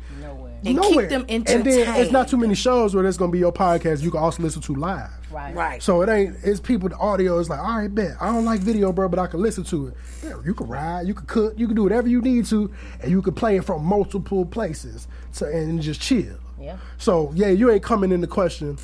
And 0.64 0.80
keep 0.80 1.08
them 1.08 1.26
entertained. 1.28 1.48
And 1.48 1.66
then 1.66 2.00
it's 2.00 2.10
not 2.10 2.28
too 2.28 2.36
many 2.36 2.54
shows 2.54 2.94
where 2.94 3.02
there's 3.02 3.16
gonna 3.16 3.32
be 3.32 3.38
your 3.38 3.52
podcast 3.52 4.02
you 4.02 4.10
can 4.10 4.20
also 4.20 4.42
listen 4.42 4.62
to 4.62 4.74
live. 4.74 5.10
Right. 5.30 5.54
Right. 5.54 5.82
So 5.82 6.02
it 6.02 6.08
ain't 6.08 6.36
it's 6.42 6.60
people 6.60 6.88
the 6.88 6.96
audio 6.96 7.38
is 7.38 7.50
like, 7.50 7.58
all 7.58 7.78
right, 7.78 7.94
bet. 7.94 8.16
I 8.20 8.32
don't 8.32 8.44
like 8.44 8.60
video, 8.60 8.92
bro, 8.92 9.08
but 9.08 9.18
I 9.18 9.26
can 9.26 9.40
listen 9.40 9.64
to 9.64 9.88
it. 9.88 9.94
Yeah, 10.24 10.36
you 10.44 10.54
can 10.54 10.66
ride, 10.66 11.06
you 11.06 11.14
can 11.14 11.26
cook, 11.26 11.54
you 11.58 11.66
can 11.66 11.76
do 11.76 11.82
whatever 11.82 12.08
you 12.08 12.20
need 12.20 12.46
to, 12.46 12.72
and 13.00 13.10
you 13.10 13.22
can 13.22 13.34
play 13.34 13.56
it 13.56 13.64
from 13.64 13.84
multiple 13.84 14.46
places. 14.46 15.06
So 15.32 15.46
and 15.46 15.80
just 15.82 16.00
chill. 16.00 16.38
Yeah. 16.60 16.78
So 16.98 17.32
yeah, 17.34 17.48
you 17.48 17.70
ain't 17.70 17.82
coming 17.82 18.12
in 18.12 18.20
the 18.20 18.26
question. 18.26 18.78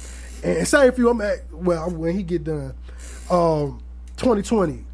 And 0.45 0.67
say 0.67 0.89
if 0.89 0.99
you 0.99 1.09
I'm 1.09 1.21
at 1.21 1.53
well, 1.53 1.91
when 1.91 2.17
he 2.17 2.23
get 2.23 2.45
done, 2.45 2.75
um, 3.31 3.83
twenty 4.17 4.43
twenty, 4.43 4.85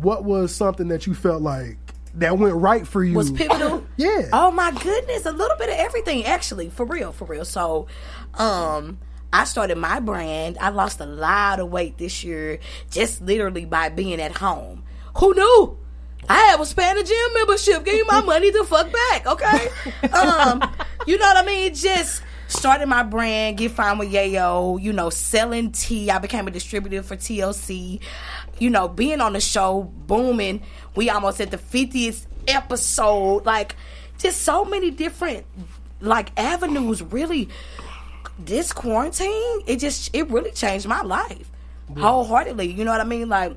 what 0.00 0.24
was 0.24 0.54
something 0.54 0.88
that 0.88 1.06
you 1.06 1.14
felt 1.14 1.42
like 1.42 1.78
that 2.14 2.36
went 2.36 2.54
right 2.56 2.86
for 2.86 3.02
you? 3.02 3.14
was 3.14 3.30
pivotal. 3.30 3.77
Yeah. 3.98 4.28
Oh 4.32 4.52
my 4.52 4.70
goodness, 4.70 5.26
a 5.26 5.32
little 5.32 5.56
bit 5.58 5.68
of 5.68 5.74
everything 5.74 6.24
actually, 6.24 6.70
for 6.70 6.86
real, 6.86 7.12
for 7.12 7.24
real. 7.26 7.44
So, 7.44 7.88
um, 8.34 8.98
I 9.32 9.44
started 9.44 9.76
my 9.76 10.00
brand. 10.00 10.56
I 10.58 10.70
lost 10.70 11.00
a 11.00 11.06
lot 11.06 11.60
of 11.60 11.68
weight 11.68 11.98
this 11.98 12.24
year, 12.24 12.60
just 12.90 13.20
literally 13.20 13.64
by 13.64 13.88
being 13.90 14.20
at 14.20 14.36
home. 14.38 14.84
Who 15.18 15.34
knew? 15.34 15.76
I 16.28 16.38
have 16.46 16.60
a 16.60 16.66
Spanish 16.66 17.08
gym 17.08 17.34
membership. 17.34 17.84
Give 17.84 17.94
me 17.94 18.04
my 18.06 18.20
money 18.24 18.52
to 18.52 18.64
fuck 18.64 18.90
back, 18.92 19.26
okay? 19.26 19.68
um, 20.12 20.62
you 21.06 21.18
know 21.18 21.26
what 21.26 21.36
I 21.36 21.44
mean? 21.44 21.74
Just 21.74 22.22
started 22.46 22.86
my 22.86 23.02
brand, 23.02 23.58
get 23.58 23.72
fine 23.72 23.98
with 23.98 24.12
Yayo, 24.12 24.80
you 24.80 24.92
know, 24.92 25.10
selling 25.10 25.72
tea. 25.72 26.10
I 26.10 26.18
became 26.18 26.46
a 26.46 26.50
distributor 26.50 27.02
for 27.02 27.16
TLC. 27.16 28.00
You 28.58 28.70
know, 28.70 28.88
being 28.88 29.20
on 29.20 29.32
the 29.32 29.40
show, 29.40 29.92
booming. 30.06 30.62
We 30.94 31.10
almost 31.10 31.40
at 31.40 31.50
the 31.50 31.58
50th 31.58 32.26
episode. 32.48 33.46
Like, 33.46 33.76
just 34.18 34.42
so 34.42 34.64
many 34.64 34.90
different 34.90 35.46
like 36.00 36.30
avenues 36.38 37.02
really 37.02 37.48
this 38.38 38.72
quarantine, 38.72 39.62
it 39.66 39.78
just 39.78 40.14
it 40.14 40.30
really 40.30 40.52
changed 40.52 40.86
my 40.86 41.02
life 41.02 41.50
wholeheartedly. 41.96 42.70
You 42.70 42.84
know 42.84 42.92
what 42.92 43.00
I 43.00 43.04
mean? 43.04 43.28
Like 43.28 43.56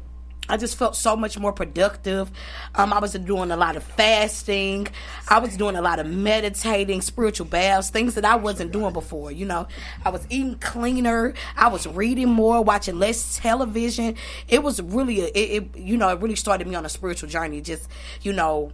I 0.50 0.58
just 0.58 0.76
felt 0.76 0.96
so 0.96 1.16
much 1.16 1.38
more 1.40 1.54
productive. 1.54 2.30
Um, 2.76 2.92
I 2.92 3.00
was 3.00 3.14
doing 3.14 3.52
a 3.52 3.58
lot 3.58 3.76
of 3.76 3.84
fasting. 3.84 4.88
I 5.30 5.40
was 5.40 5.56
doing 5.56 5.76
a 5.76 5.82
lot 5.82 6.00
of 6.00 6.08
meditating, 6.08 7.02
spiritual 7.02 7.46
baths, 7.46 7.90
things 7.90 8.16
that 8.16 8.26
I 8.26 8.36
wasn't 8.36 8.72
doing 8.72 8.92
before. 8.92 9.32
You 9.32 9.46
know, 9.46 9.68
I 10.04 10.10
was 10.10 10.26
eating 10.30 10.56
cleaner. 10.56 11.36
I 11.56 11.68
was 11.68 11.88
reading 11.88 12.30
more, 12.30 12.62
watching 12.64 13.00
less 13.00 13.38
television. 13.38 14.16
It 14.50 14.62
was 14.62 14.82
really, 14.82 15.22
a, 15.22 15.28
it, 15.28 15.64
it, 15.76 15.78
you 15.78 15.96
know, 15.96 16.10
it 16.10 16.20
really 16.20 16.36
started 16.36 16.68
me 16.68 16.76
on 16.76 16.86
a 16.86 16.90
spiritual 16.90 17.30
journey. 17.30 17.62
Just, 17.62 17.88
you 18.22 18.34
know, 18.34 18.74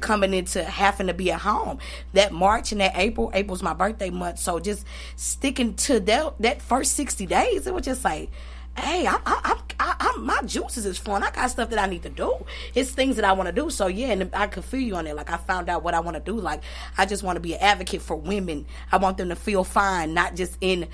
coming 0.00 0.34
into 0.34 0.64
having 0.64 1.06
to 1.06 1.14
be 1.14 1.30
at 1.30 1.40
home. 1.40 1.78
That 2.14 2.32
March 2.32 2.72
and 2.72 2.80
that 2.80 2.92
April, 2.96 3.30
April's 3.34 3.62
my 3.62 3.74
birthday 3.74 4.10
month, 4.10 4.38
so 4.38 4.58
just 4.58 4.86
sticking 5.16 5.74
to 5.74 6.00
that 6.00 6.34
that 6.40 6.62
first 6.62 6.94
sixty 6.94 7.26
days, 7.26 7.66
it 7.66 7.74
was 7.74 7.84
just 7.84 8.04
like. 8.04 8.30
Hey, 8.76 9.04
I, 9.04 9.18
I, 9.26 9.60
I, 9.80 9.96
I, 9.98 10.16
my 10.18 10.42
juices 10.42 10.86
is 10.86 10.96
flowing. 10.96 11.24
I 11.24 11.32
got 11.32 11.50
stuff 11.50 11.70
that 11.70 11.78
I 11.80 11.86
need 11.86 12.04
to 12.04 12.08
do. 12.08 12.46
It's 12.72 12.92
things 12.92 13.16
that 13.16 13.24
I 13.24 13.32
want 13.32 13.48
to 13.48 13.52
do. 13.52 13.68
So 13.68 13.88
yeah, 13.88 14.12
and 14.12 14.32
I 14.32 14.46
could 14.46 14.64
feel 14.64 14.80
you 14.80 14.94
on 14.94 15.08
it. 15.08 15.16
Like 15.16 15.28
I 15.28 15.38
found 15.38 15.68
out 15.68 15.82
what 15.82 15.92
I 15.92 16.00
want 16.00 16.14
to 16.14 16.22
do. 16.22 16.38
Like 16.38 16.62
I 16.96 17.04
just 17.04 17.24
want 17.24 17.34
to 17.34 17.40
be 17.40 17.54
an 17.54 17.60
advocate 17.60 18.00
for 18.00 18.14
women. 18.14 18.66
I 18.92 18.98
want 18.98 19.18
them 19.18 19.28
to 19.30 19.36
feel 19.36 19.64
fine, 19.64 20.14
not 20.14 20.36
just 20.36 20.56
in 20.60 20.86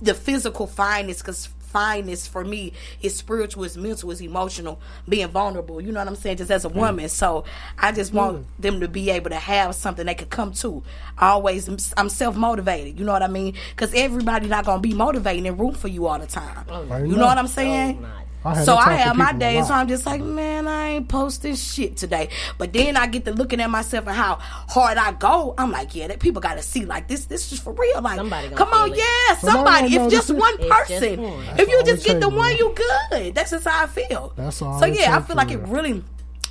the 0.00 0.14
physical 0.14 0.66
fineness, 0.66 1.18
because 1.18 1.50
fineness 1.68 2.26
for 2.26 2.44
me 2.44 2.72
is 3.02 3.16
spiritual, 3.16 3.64
is 3.64 3.76
mental, 3.76 4.10
is 4.10 4.20
emotional, 4.20 4.80
being 5.08 5.28
vulnerable. 5.28 5.80
You 5.80 5.92
know 5.92 6.00
what 6.00 6.08
I'm 6.08 6.16
saying? 6.16 6.38
Just 6.38 6.50
as 6.50 6.64
a 6.64 6.68
woman. 6.68 7.06
Mm. 7.06 7.10
So 7.10 7.44
I 7.78 7.92
just 7.92 8.12
want 8.12 8.38
mm. 8.38 8.44
them 8.58 8.80
to 8.80 8.88
be 8.88 9.10
able 9.10 9.30
to 9.30 9.36
have 9.36 9.74
something 9.74 10.06
they 10.06 10.14
could 10.14 10.30
come 10.30 10.52
to. 10.54 10.82
I 11.16 11.28
always, 11.28 11.68
I'm 11.96 12.08
self 12.08 12.36
motivated. 12.36 12.98
You 12.98 13.04
know 13.04 13.12
what 13.12 13.22
I 13.22 13.28
mean? 13.28 13.54
Because 13.70 13.92
everybody 13.94 14.48
not 14.48 14.64
gonna 14.64 14.80
be 14.80 14.94
motivating 14.94 15.46
and 15.46 15.58
root 15.58 15.76
for 15.76 15.88
you 15.88 16.06
all 16.06 16.18
the 16.18 16.26
time. 16.26 16.64
Oh, 16.68 16.82
you 16.98 17.16
know 17.16 17.26
what 17.26 17.38
I'm 17.38 17.48
saying? 17.48 18.04
I 18.44 18.64
so 18.64 18.76
I 18.76 18.92
have 18.94 19.16
my 19.16 19.32
days 19.32 19.62
lot. 19.62 19.70
where 19.70 19.78
I'm 19.78 19.88
just 19.88 20.06
like, 20.06 20.20
man, 20.20 20.68
I 20.68 20.88
ain't 20.90 21.08
posting 21.08 21.56
shit 21.56 21.96
today. 21.96 22.28
But 22.56 22.72
then 22.72 22.96
I 22.96 23.06
get 23.06 23.24
to 23.24 23.32
looking 23.32 23.60
at 23.60 23.68
myself 23.68 24.06
and 24.06 24.16
how 24.16 24.36
hard 24.40 24.96
I 24.96 25.12
go. 25.12 25.54
I'm 25.58 25.70
like, 25.72 25.94
yeah, 25.94 26.06
that 26.08 26.20
people 26.20 26.40
got 26.40 26.54
to 26.54 26.62
see 26.62 26.84
like 26.84 27.08
this. 27.08 27.24
This 27.26 27.52
is 27.52 27.58
for 27.58 27.72
real. 27.72 28.00
Like, 28.00 28.16
Somebody 28.16 28.48
come 28.50 28.68
on, 28.72 28.90
feel 28.90 28.94
it. 28.94 28.98
yeah, 28.98 29.36
Somebody 29.36 29.88
somebody. 29.88 29.94
gonna 29.94 30.06
If 30.06 30.12
just 30.12 30.30
one 30.30 30.54
it. 30.54 30.60
It's 30.60 30.68
just 30.88 30.88
person, 31.00 31.22
one. 31.22 31.44
If 31.58 31.68
you 31.68 31.82
just 31.84 32.04
get 32.06 32.20
the 32.20 32.28
one, 32.28 32.56
you 32.56 32.74
good. 33.10 33.34
That's 33.34 33.50
just 33.50 33.66
how 33.66 33.84
I 33.84 33.86
feel. 33.86 34.32
That's 34.36 34.62
all 34.62 34.78
So 34.78 34.86
it 34.86 34.98
yeah, 34.98 35.10
I 35.16 35.20
feel 35.20 35.26
for 35.26 35.34
like 35.34 35.50
it 35.50 35.58
really 35.58 36.02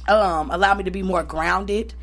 um 0.07 0.51
allowed 0.51 0.77
me 0.77 0.83
to 0.85 0.91
be 0.91 1.03
more 1.03 1.23
grounded 1.23 1.93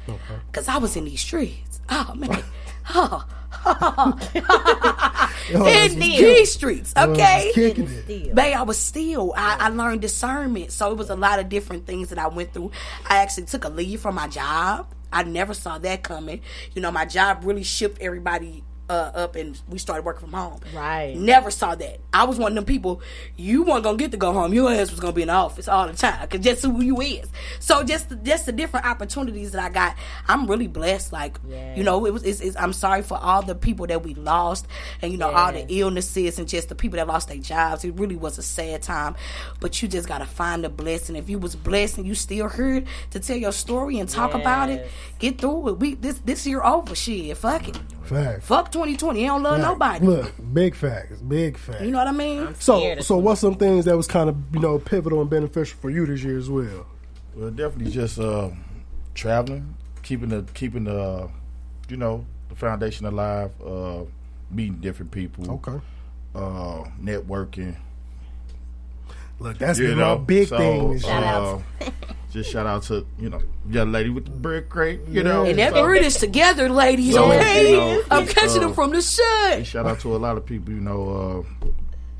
because 0.50 0.68
I 0.68 0.78
was 0.78 0.96
in 0.96 1.04
these 1.04 1.20
streets. 1.20 1.80
Oh 1.88 2.12
man. 2.16 2.42
Oh. 2.96 3.24
in 5.50 5.98
these 5.98 6.52
streets, 6.52 6.92
okay. 6.96 7.52
just 7.52 7.54
kicking 7.54 7.88
it. 8.08 8.34
Babe, 8.34 8.56
I 8.56 8.62
was 8.62 8.78
still. 8.78 9.32
I, 9.36 9.56
I 9.60 9.68
learned 9.68 10.00
discernment, 10.00 10.72
so 10.72 10.90
it 10.90 10.98
was 10.98 11.10
a 11.10 11.16
lot 11.16 11.38
of 11.38 11.48
different 11.48 11.86
things 11.86 12.08
that 12.10 12.18
I 12.18 12.28
went 12.28 12.52
through. 12.52 12.70
I 13.08 13.18
actually 13.18 13.46
took 13.46 13.64
a 13.64 13.68
leave 13.68 14.00
from 14.00 14.14
my 14.14 14.28
job. 14.28 14.86
I 15.12 15.22
never 15.22 15.54
saw 15.54 15.78
that 15.78 16.02
coming. 16.02 16.40
You 16.74 16.82
know, 16.82 16.90
my 16.90 17.04
job 17.04 17.42
really 17.44 17.62
shipped 17.62 18.00
everybody 18.00 18.64
uh, 18.88 19.10
up, 19.14 19.36
and 19.36 19.60
we 19.68 19.78
started 19.78 20.04
working 20.04 20.28
from 20.28 20.32
home. 20.32 20.60
Right. 20.74 21.16
Never 21.16 21.50
saw 21.50 21.74
that. 21.74 22.00
I 22.12 22.24
was 22.24 22.38
one 22.38 22.52
of 22.52 22.56
them 22.56 22.64
people. 22.64 23.00
You 23.36 23.62
weren't 23.62 23.84
gonna 23.84 23.96
get 23.96 24.10
to 24.10 24.16
go 24.16 24.32
home. 24.32 24.52
Your 24.52 24.70
ass 24.70 24.90
was 24.90 25.00
gonna 25.00 25.12
be 25.12 25.22
in 25.22 25.28
the 25.28 25.34
office 25.34 25.68
all 25.68 25.86
the 25.86 25.94
time 25.94 26.20
because 26.22 26.44
just 26.44 26.62
who 26.62 26.82
you 26.82 27.00
is. 27.00 27.28
So 27.60 27.82
just 27.82 28.08
just 28.22 28.46
the 28.46 28.52
different 28.52 28.86
opportunities 28.86 29.52
that 29.52 29.64
I 29.64 29.68
got. 29.70 29.96
I'm 30.28 30.46
really 30.46 30.66
blessed. 30.66 31.12
Like 31.12 31.38
you 31.76 31.82
know, 31.82 32.04
it 32.06 32.12
was. 32.12 32.22
It's, 32.24 32.40
it's, 32.40 32.56
I'm 32.56 32.72
sorry 32.72 33.02
for 33.02 33.18
all 33.18 33.42
the 33.42 33.54
people 33.54 33.86
that 33.86 34.02
we 34.02 34.14
lost, 34.14 34.66
and 35.00 35.12
you 35.12 35.18
know 35.18 35.30
all 35.30 35.52
the 35.52 35.66
illnesses 35.68 36.38
and 36.38 36.48
just 36.48 36.68
the 36.68 36.74
people 36.74 36.98
that 36.98 37.06
lost 37.06 37.28
their 37.28 37.38
jobs. 37.38 37.84
It 37.84 37.94
really 37.94 38.16
was 38.16 38.38
a 38.38 38.42
sad 38.42 38.82
time. 38.82 39.16
But 39.60 39.80
you 39.82 39.88
just 39.88 40.08
gotta 40.08 40.26
find 40.26 40.62
the 40.62 40.68
blessing. 40.68 41.16
If 41.16 41.30
you 41.30 41.38
was 41.38 41.56
blessed 41.56 41.98
and 41.98 42.06
you 42.06 42.14
still 42.14 42.48
heard 42.48 42.86
to 43.10 43.20
tell 43.20 43.36
your 43.36 43.52
story 43.52 43.98
and 43.98 44.08
talk 44.08 44.34
about 44.34 44.68
it, 44.70 44.90
get 45.18 45.40
through 45.40 45.68
it. 45.70 45.78
We 45.78 45.94
this 45.94 46.18
this 46.18 46.46
year 46.46 46.62
over. 46.62 46.94
Shit, 46.94 47.36
fuck 47.36 47.68
it. 47.68 47.78
Facts. 48.06 48.46
Fuck 48.46 48.70
2020. 48.72 49.20
He 49.20 49.26
don't 49.26 49.42
love 49.42 49.56
Facts. 49.58 50.02
nobody. 50.02 50.06
Look, 50.06 50.32
big 50.52 50.74
facts, 50.74 51.20
big 51.20 51.56
facts. 51.58 51.82
You 51.82 51.90
know 51.90 51.98
what 51.98 52.08
I 52.08 52.12
mean? 52.12 52.54
So, 52.58 53.00
so 53.00 53.16
what's 53.18 53.40
some 53.40 53.54
things 53.54 53.84
that 53.86 53.96
was 53.96 54.06
kind 54.06 54.28
of 54.28 54.36
you 54.52 54.60
know 54.60 54.78
pivotal 54.78 55.20
and 55.20 55.30
beneficial 55.30 55.78
for 55.80 55.90
you 55.90 56.06
this 56.06 56.22
year 56.22 56.38
as 56.38 56.48
well? 56.50 56.86
Well, 57.34 57.50
definitely 57.50 57.92
just 57.92 58.18
uh, 58.18 58.50
traveling, 59.14 59.74
keeping 60.02 60.28
the 60.28 60.44
keeping 60.54 60.84
the 60.84 61.28
you 61.88 61.96
know 61.96 62.24
the 62.48 62.54
foundation 62.54 63.06
alive, 63.06 63.50
uh, 63.64 64.02
meeting 64.50 64.76
different 64.80 65.10
people. 65.10 65.50
Okay. 65.50 65.80
Uh, 66.34 66.84
networking. 67.00 67.76
Look, 69.38 69.58
that's 69.58 69.78
You 69.78 69.88
been 69.88 69.98
know, 69.98 70.14
a 70.14 70.18
big 70.18 70.48
so, 70.48 70.58
thing. 70.58 70.92
This 70.92 71.04
uh, 71.04 71.60
year. 71.80 71.88
just 72.34 72.50
shout 72.50 72.66
out 72.66 72.82
to 72.82 73.06
you 73.16 73.30
know 73.30 73.40
young 73.70 73.92
lady 73.92 74.10
with 74.10 74.24
the 74.24 74.32
brick 74.32 74.68
crate. 74.68 75.00
You 75.08 75.22
know, 75.22 75.44
And 75.44 75.56
that 75.60 75.72
so- 75.72 75.82
bird 75.82 75.98
is 76.02 76.16
together, 76.16 76.68
ladies. 76.68 77.14
So, 77.14 77.32
okay, 77.32 77.70
you 77.70 77.76
know, 77.76 78.02
I'm 78.10 78.26
catching 78.26 78.58
uh, 78.58 78.66
them 78.66 78.74
from 78.74 78.90
the 78.90 79.00
shut. 79.00 79.64
Shout 79.64 79.86
out 79.86 80.00
to 80.00 80.16
a 80.16 80.18
lot 80.18 80.36
of 80.36 80.44
people, 80.44 80.74
you 80.74 80.80
know, 80.80 81.44
uh, 81.64 81.70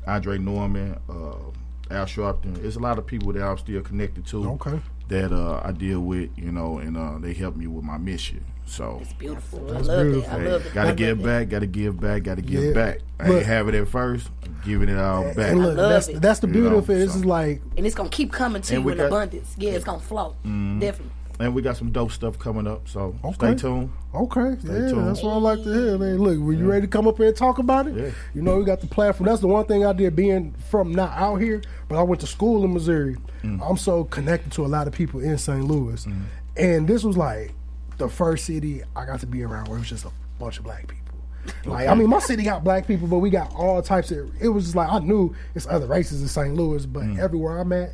Andre 0.09 0.37
Norman, 0.37 0.97
uh, 1.09 1.93
Al 1.93 2.05
Sharpton. 2.05 2.61
There's 2.61 2.77
a 2.77 2.79
lot 2.79 2.97
of 2.97 3.05
people 3.05 3.33
that 3.33 3.43
I'm 3.43 3.57
still 3.57 3.81
connected 3.81 4.25
to. 4.27 4.51
Okay. 4.51 4.79
That 5.09 5.33
uh, 5.33 5.61
I 5.63 5.71
deal 5.73 5.99
with, 5.99 6.29
you 6.37 6.51
know, 6.51 6.79
and 6.79 6.95
uh, 6.97 7.19
they 7.19 7.33
help 7.33 7.57
me 7.57 7.67
with 7.67 7.83
my 7.83 7.97
mission. 7.97 8.43
So 8.65 8.99
it's 9.01 9.13
beautiful. 9.13 9.59
That's 9.67 9.87
love 9.87 9.97
that. 10.05 10.11
beautiful. 10.11 10.33
I 10.33 10.43
love 10.43 10.65
it. 10.65 10.73
Gotta 10.73 10.89
I 10.89 10.93
give 10.93 11.17
love 11.19 11.25
back. 11.27 11.49
Gotta 11.49 11.67
give 11.67 11.99
back. 11.99 12.23
Gotta 12.23 12.41
give 12.41 12.63
Yeah. 12.63 12.73
back. 12.73 12.99
I 13.19 13.27
Look. 13.27 13.37
ain't 13.37 13.45
have 13.45 13.67
it 13.69 13.75
at 13.75 13.87
first. 13.87 14.27
I'm 14.43 14.59
giving 14.65 14.89
it 14.89 14.97
all 14.97 15.23
back. 15.33 15.51
And 15.51 15.61
look, 15.61 15.77
love 15.77 15.89
that's 15.89 16.07
it. 16.07 16.21
that's 16.21 16.39
the 16.39 16.47
You 16.47 16.53
beauty 16.53 16.69
know, 16.71 16.77
of 16.77 16.89
it. 16.89 16.95
This 16.95 17.11
so- 17.13 17.19
is 17.19 17.25
like 17.25 17.61
And 17.77 17.85
it's 17.85 17.95
gonna 17.95 18.09
keep 18.09 18.31
coming 18.31 18.61
to 18.63 18.73
you 18.73 18.81
we 18.81 18.91
in 18.93 18.97
got- 18.97 19.07
abundance. 19.07 19.55
Yeah, 19.57 19.71
it's 19.71 19.85
gonna 19.85 19.99
flow. 19.99 20.35
Mhm. 20.45 20.79
Definitely. 20.81 21.11
And 21.37 21.53
we 21.53 21.61
got 21.61 21.75
some 21.75 21.91
dope 21.91 22.11
stuff 22.11 22.39
coming 22.39 22.65
up. 22.65 22.87
So 22.87 23.13
Okay. 23.23 23.33
stay 23.33 23.55
tuned. 23.55 23.89
Okay, 24.13 24.55
Stay 24.59 24.73
yeah, 24.73 24.89
tuned. 24.89 25.07
that's 25.09 25.21
what 25.21 25.33
I 25.33 25.37
like 25.37 25.63
to 25.63 25.69
hear. 25.73 25.97
Man, 25.97 26.17
look, 26.17 26.39
were 26.39 26.53
you 26.53 26.65
ready 26.65 26.81
to 26.81 26.87
come 26.87 27.07
up 27.09 27.17
here 27.17 27.27
and 27.27 27.35
talk 27.35 27.57
about 27.57 27.87
it, 27.87 27.95
Yeah. 27.95 28.09
you 28.33 28.41
know, 28.41 28.57
we 28.57 28.63
got 28.63 28.79
the 28.79 28.87
platform. 28.87 29.27
That's 29.27 29.41
the 29.41 29.47
one 29.47 29.65
thing 29.65 29.85
I 29.85 29.91
did 29.91 30.15
being 30.15 30.53
from 30.69 30.93
not 30.95 31.11
out 31.17 31.35
here, 31.41 31.61
but 31.89 31.97
I 31.99 32.03
went 32.03 32.21
to 32.21 32.27
school 32.27 32.63
in 32.63 32.73
Missouri. 32.73 33.17
Mm. 33.43 33.59
I'm 33.69 33.75
so 33.77 34.05
connected 34.05 34.53
to 34.53 34.65
a 34.65 34.67
lot 34.67 34.87
of 34.87 34.93
people 34.93 35.19
in 35.19 35.37
St. 35.37 35.65
Louis, 35.67 36.07
and 36.55 36.87
this 36.87 37.03
was 37.03 37.17
like 37.17 37.53
the 37.97 38.09
first 38.09 38.45
city 38.45 38.83
I 38.95 39.05
got 39.05 39.19
to 39.21 39.25
be 39.27 39.43
around 39.43 39.67
where 39.67 39.77
it 39.77 39.81
was 39.81 39.89
just 39.89 40.05
a 40.05 40.11
bunch 40.39 40.57
of 40.57 40.63
black 40.63 40.87
people. 40.87 41.01
Like, 41.65 41.87
I 41.87 41.93
mean, 41.93 42.09
my 42.09 42.17
city 42.19 42.41
got 42.43 42.63
black 42.63 42.87
people, 42.87 43.07
but 43.07 43.19
we 43.19 43.29
got 43.29 43.53
all 43.55 43.79
types 43.81 44.09
of. 44.11 44.31
It 44.41 44.49
was 44.49 44.63
just 44.63 44.75
like 44.75 44.89
I 44.89 44.97
knew 44.99 45.35
it's 45.53 45.67
other 45.67 45.85
races 45.85 46.21
in 46.23 46.27
St. 46.27 46.55
Louis, 46.55 46.85
but 46.87 47.03
Mm. 47.03 47.19
everywhere 47.19 47.59
I'm 47.59 47.71
at, 47.71 47.91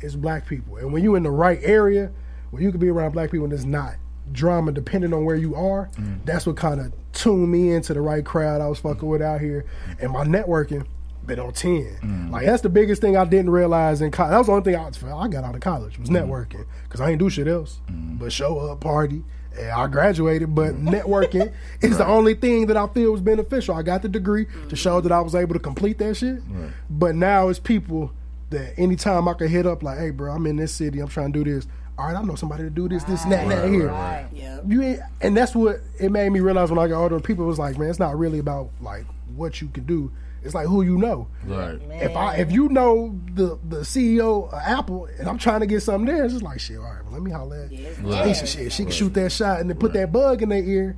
it's 0.00 0.14
black 0.14 0.46
people. 0.46 0.76
And 0.76 0.92
when 0.92 1.02
you're 1.02 1.16
in 1.16 1.22
the 1.22 1.30
right 1.30 1.58
area, 1.62 2.10
where 2.50 2.62
you 2.62 2.70
can 2.70 2.80
be 2.80 2.90
around 2.90 3.12
black 3.12 3.30
people 3.30 3.44
and 3.44 3.52
it's 3.54 3.64
not 3.64 3.94
drama, 4.30 4.72
depending 4.72 5.14
on 5.14 5.24
where 5.24 5.36
you 5.36 5.54
are, 5.54 5.88
that's 6.26 6.44
what 6.46 6.56
kind 6.58 6.80
of 6.80 6.92
tuned 7.14 7.50
me 7.50 7.72
into 7.72 7.94
the 7.94 8.00
right 8.02 8.24
crowd 8.26 8.60
I 8.60 8.68
was 8.68 8.78
fucking 8.80 9.08
with 9.08 9.22
out 9.22 9.40
here. 9.40 9.64
And 9.98 10.12
my 10.12 10.24
networking 10.26 10.84
been 11.26 11.40
on 11.40 11.52
ten. 11.52 11.96
Mm. 12.02 12.30
Like 12.30 12.46
that's 12.46 12.62
the 12.62 12.68
biggest 12.68 13.00
thing 13.00 13.16
I 13.16 13.24
didn't 13.24 13.50
realize 13.50 14.00
in 14.00 14.10
college. 14.10 14.30
That 14.30 14.38
was 14.38 14.46
the 14.46 14.52
only 14.52 14.64
thing 14.64 14.76
I, 14.76 15.16
I 15.16 15.28
got 15.28 15.44
out 15.44 15.54
of 15.54 15.60
college 15.60 15.98
was 15.98 16.08
mm. 16.08 16.16
networking 16.16 16.66
because 16.84 17.00
I 17.00 17.10
ain't 17.10 17.18
do 17.18 17.30
shit 17.30 17.48
else 17.48 17.80
mm. 17.90 18.18
but 18.18 18.32
show 18.32 18.58
up, 18.58 18.80
party. 18.80 19.22
And 19.58 19.70
I 19.70 19.86
graduated, 19.86 20.54
but 20.54 20.76
networking 20.76 21.52
is 21.82 21.98
the 21.98 22.06
only 22.06 22.32
thing 22.32 22.66
that 22.68 22.76
I 22.78 22.86
feel 22.86 23.12
was 23.12 23.20
beneficial. 23.20 23.74
I 23.74 23.82
got 23.82 24.00
the 24.00 24.08
degree 24.08 24.46
to 24.70 24.76
show 24.76 25.02
that 25.02 25.12
I 25.12 25.20
was 25.20 25.34
able 25.34 25.52
to 25.52 25.60
complete 25.60 25.98
that 25.98 26.16
shit. 26.16 26.40
But 26.88 27.16
now 27.16 27.48
it's 27.48 27.58
people 27.58 28.12
that 28.52 28.78
anytime 28.78 29.28
I 29.28 29.34
can 29.34 29.48
hit 29.48 29.66
up, 29.66 29.82
like, 29.82 29.98
hey, 29.98 30.10
bro, 30.10 30.32
I'm 30.32 30.46
in 30.46 30.56
this 30.56 30.72
city, 30.72 31.00
I'm 31.00 31.08
trying 31.08 31.32
to 31.32 31.44
do 31.44 31.52
this. 31.52 31.66
All 31.98 32.06
right, 32.06 32.16
I 32.16 32.22
know 32.22 32.36
somebody 32.36 32.62
to 32.62 32.70
do 32.70 32.88
this, 32.88 33.04
this, 33.04 33.24
and 33.24 33.32
that, 33.32 33.42
and 33.42 33.50
that 33.50 33.68
here. 33.68 33.88
Yeah. 34.32 34.60
You 34.66 34.82
ain't, 34.82 35.00
and 35.20 35.36
that's 35.36 35.54
what 35.54 35.80
it 36.00 36.10
made 36.10 36.30
me 36.30 36.40
realize 36.40 36.70
when 36.70 36.78
I 36.78 36.88
got 36.88 37.02
older. 37.02 37.20
People 37.20 37.44
was 37.44 37.58
like, 37.58 37.76
man, 37.76 37.90
it's 37.90 37.98
not 37.98 38.18
really 38.18 38.38
about 38.38 38.70
like 38.80 39.04
what 39.34 39.60
you 39.60 39.68
can 39.68 39.84
do. 39.84 40.10
It's 40.44 40.54
like 40.54 40.66
who 40.66 40.82
you 40.82 40.98
know. 40.98 41.28
Right. 41.44 41.78
If 41.90 42.16
I 42.16 42.36
if 42.36 42.50
you 42.50 42.68
know 42.68 43.18
the 43.34 43.58
the 43.68 43.80
CEO 43.80 44.48
of 44.52 44.54
Apple 44.64 45.06
and 45.18 45.28
I'm 45.28 45.38
trying 45.38 45.60
to 45.60 45.66
get 45.66 45.82
something 45.82 46.12
there, 46.12 46.24
it's 46.24 46.32
just 46.34 46.44
like 46.44 46.60
shit. 46.60 46.78
All 46.78 46.84
right, 46.84 47.02
well, 47.04 47.12
let 47.12 47.22
me 47.22 47.30
holler 47.30 47.64
at 47.70 47.70
Right. 48.04 48.26
Lisa. 48.26 48.46
Shit, 48.46 48.72
she 48.72 48.82
can 48.84 48.92
shoot 48.92 49.14
that 49.14 49.30
shot 49.30 49.60
and 49.60 49.70
then 49.70 49.76
put 49.78 49.92
that 49.92 50.10
bug 50.12 50.42
in 50.42 50.48
their 50.48 50.62
ear, 50.62 50.96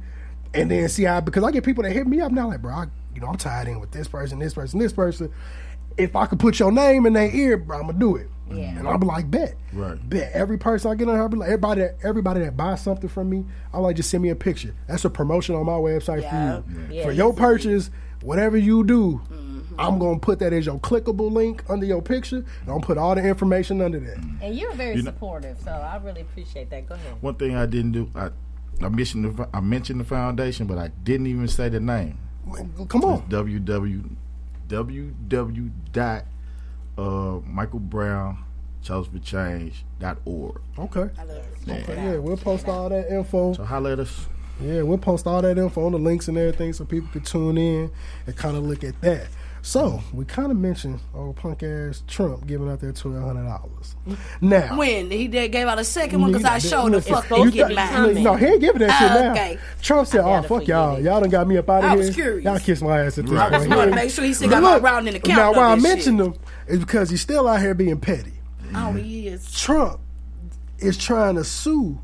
and 0.54 0.70
then 0.70 0.88
see 0.88 1.04
how 1.04 1.20
because 1.20 1.44
I 1.44 1.50
get 1.50 1.64
people 1.64 1.83
that 1.85 1.92
hit 1.92 2.07
me 2.07 2.20
up 2.20 2.33
now 2.33 2.48
like, 2.48 2.62
bro, 2.62 2.72
I, 2.72 2.87
you 3.14 3.20
know, 3.20 3.26
I'm 3.28 3.37
tied 3.37 3.68
in 3.68 3.80
with 3.80 3.90
this 3.92 4.09
person, 4.09 4.38
this 4.38 4.54
person, 4.54 4.78
this 4.78 4.92
person. 4.92 5.33
If 5.96 6.16
I 6.16 6.26
could 6.26 6.40
put 6.40 6.59
your 6.59 6.72
name 6.72 7.07
in 7.07 7.12
their 7.12 7.30
ear, 7.30 7.57
bro, 7.57 7.78
I'm 7.78 7.87
gonna 7.87 7.98
do 7.98 8.16
it. 8.16 8.28
Yeah. 8.50 8.76
And 8.78 8.87
I'll 8.88 8.98
be 8.98 9.07
like, 9.07 9.30
bet. 9.30 9.54
Right. 9.72 9.96
Bet 10.09 10.33
every 10.33 10.59
person 10.59 10.90
I 10.90 10.96
get 10.96 11.09
on 11.09 11.14
here, 11.14 11.28
like, 11.38 11.48
everybody 11.48 11.80
that 11.83 11.96
everybody 12.02 12.40
that 12.40 12.57
buys 12.57 12.83
something 12.83 13.09
from 13.09 13.30
me, 13.30 13.44
I 13.72 13.78
like 13.78 13.96
just 13.96 14.11
send 14.11 14.22
me 14.22 14.30
a 14.30 14.35
picture. 14.37 14.74
That's 14.88 15.04
a 15.04 15.11
promotion 15.11 15.54
on 15.54 15.64
my 15.66 15.72
website 15.72 16.22
Yeah. 16.22 16.61
for 16.62 16.70
you. 16.70 16.87
Yeah, 16.96 17.04
for 17.04 17.12
your 17.12 17.30
easy. 17.33 17.38
purchase, 17.40 17.90
whatever 18.24 18.56
you 18.56 18.84
do, 18.84 19.20
Mm-hmm. 19.74 19.80
I'm 19.80 19.98
gonna 19.98 20.20
put 20.20 20.38
that 20.38 20.52
as 20.52 20.66
your 20.66 20.78
clickable 20.78 21.32
link 21.32 21.64
under 21.68 21.84
your 21.84 22.00
picture. 22.00 22.44
And 22.62 22.68
I'm 22.70 22.80
put 22.80 22.96
all 22.96 23.14
the 23.16 23.26
information 23.26 23.80
under 23.80 23.98
that. 23.98 24.18
And 24.40 24.54
you're 24.54 24.72
very 24.74 24.94
You 24.96 25.02
know- 25.02 25.10
supportive, 25.10 25.58
so 25.58 25.70
I 25.72 25.96
really 25.96 26.20
appreciate 26.20 26.70
that. 26.70 26.88
Go 26.88 26.94
ahead. 26.94 27.20
One 27.20 27.34
thing 27.34 27.56
I 27.56 27.66
didn't 27.66 27.90
do, 27.92 28.08
I, 28.14 28.30
I 28.80 28.88
mentioned 28.88 29.37
the, 29.37 29.48
I 29.52 29.58
mentioned 29.60 29.98
the 29.98 30.04
foundation, 30.04 30.66
but 30.68 30.78
I 30.78 30.88
didn't 31.02 31.26
even 31.26 31.48
say 31.48 31.68
the 31.70 31.80
name. 31.80 32.18
Come 32.88 33.04
on. 33.04 33.24
It's 33.24 33.34
www 33.34 34.16
www 34.68 35.70
dot 35.92 36.24
uh, 36.96 37.38
Michael 37.44 37.80
Brown 37.80 38.44
ChosenForChange.org. 38.84 40.60
Okay. 40.78 41.10
Yeah. 41.66 41.74
Okay, 41.74 41.94
yeah, 41.96 42.16
we'll 42.18 42.37
post 42.37 42.68
all 42.68 42.88
that 42.90 43.10
info. 43.10 43.54
So 43.54 43.64
holler 43.64 43.92
at 43.92 44.00
us. 44.00 44.28
Yeah, 44.61 44.83
we'll 44.83 44.99
post 44.99 45.27
all 45.27 45.43
that 45.43 45.59
info 45.59 45.87
on 45.87 45.93
the 45.93 45.99
links 45.99 46.29
and 46.29 46.38
everything 46.38 46.73
so 46.73 46.85
people 46.85 47.09
can 47.12 47.23
tune 47.23 47.59
in 47.59 47.90
and 48.27 48.37
kind 48.37 48.57
of 48.57 48.62
look 48.64 48.85
at 48.85 49.01
that. 49.01 49.27
So 49.62 50.03
we 50.12 50.27
kind 50.27 50.51
of 50.53 50.59
mentioned 50.59 51.01
old 51.14 51.37
punk 51.37 51.62
ass 51.62 52.03
Trump 52.07 52.47
giving 52.47 52.69
out 52.71 52.81
that 52.81 52.97
twelve 52.97 53.23
hundred 53.25 53.45
dollars. 53.49 53.97
Now, 54.43 54.77
When 54.77 55.11
he 55.11 55.27
did 55.27 55.53
gave 55.53 55.67
out 55.67 55.79
a 55.79 55.85
second 55.85 56.21
one 56.21 56.33
because 56.33 56.45
I 56.45 56.59
Nigga, 56.59 56.71
showed 56.71 56.93
the 56.93 57.01
fuck 57.01 57.31
you 57.31 57.45
they 57.47 57.51
get 57.51 57.75
mine. 57.75 58.23
No, 58.23 58.35
he 58.35 58.45
ain't 58.45 58.61
giving 58.61 58.87
that 58.87 58.99
shit 58.99 59.11
Ah, 59.11 59.14
now. 59.23 59.31
okay. 59.33 59.59
Trump 59.81 60.07
said, 60.07 60.21
"Oh 60.21 60.43
fuck 60.43 60.67
y'all, 60.69 61.01
y'all 61.01 61.19
done 61.21 61.31
got 61.31 61.49
me 61.49 61.57
up 61.57 61.69
out 61.71 61.79
of 61.83 61.85
I 61.85 61.88
here. 61.97 61.99
was 62.07 62.14
curious. 62.14 62.45
Y'all 62.45 62.59
kiss 62.59 62.83
my 62.83 63.01
ass 63.07 63.17
at 63.17 63.25
this 63.25 63.33
Right. 63.33 63.47
I 63.47 63.57
just 63.57 63.67
point." 63.69 63.79
wanted 63.79 63.90
to 63.93 63.97
make 63.97 64.11
sure 64.11 64.25
he 64.25 64.35
still 64.35 64.51
But 64.51 64.61
got 64.61 64.83
my 64.83 64.90
round 64.90 65.09
in 65.09 65.14
the 65.14 65.21
count 65.21 65.38
Now, 65.38 65.53
why 65.59 65.73
I 65.73 65.75
this 65.77 65.83
mentioned 65.83 66.21
him 66.21 66.35
is 66.69 66.79
because 66.81 67.09
he's 67.09 67.23
still 67.23 67.49
out 67.49 67.61
here 67.61 67.73
being 67.75 67.99
petty. 67.99 68.35
Oh, 68.75 68.93
he 68.93 69.29
is. 69.29 69.51
Trump 69.51 69.99
is 70.79 70.99
trying 70.99 71.37
to 71.37 71.45
sue 71.45 71.99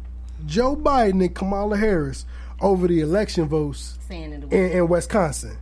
Joe 0.47 0.75
Biden 0.77 1.23
and 1.23 1.35
Kamala 1.35 1.77
Harris 1.77 2.25
over 2.61 2.87
the 2.89 3.01
election 3.01 3.47
votes 3.49 3.99
in, 4.11 4.71
in 4.73 4.89
Wisconsin. 4.89 5.57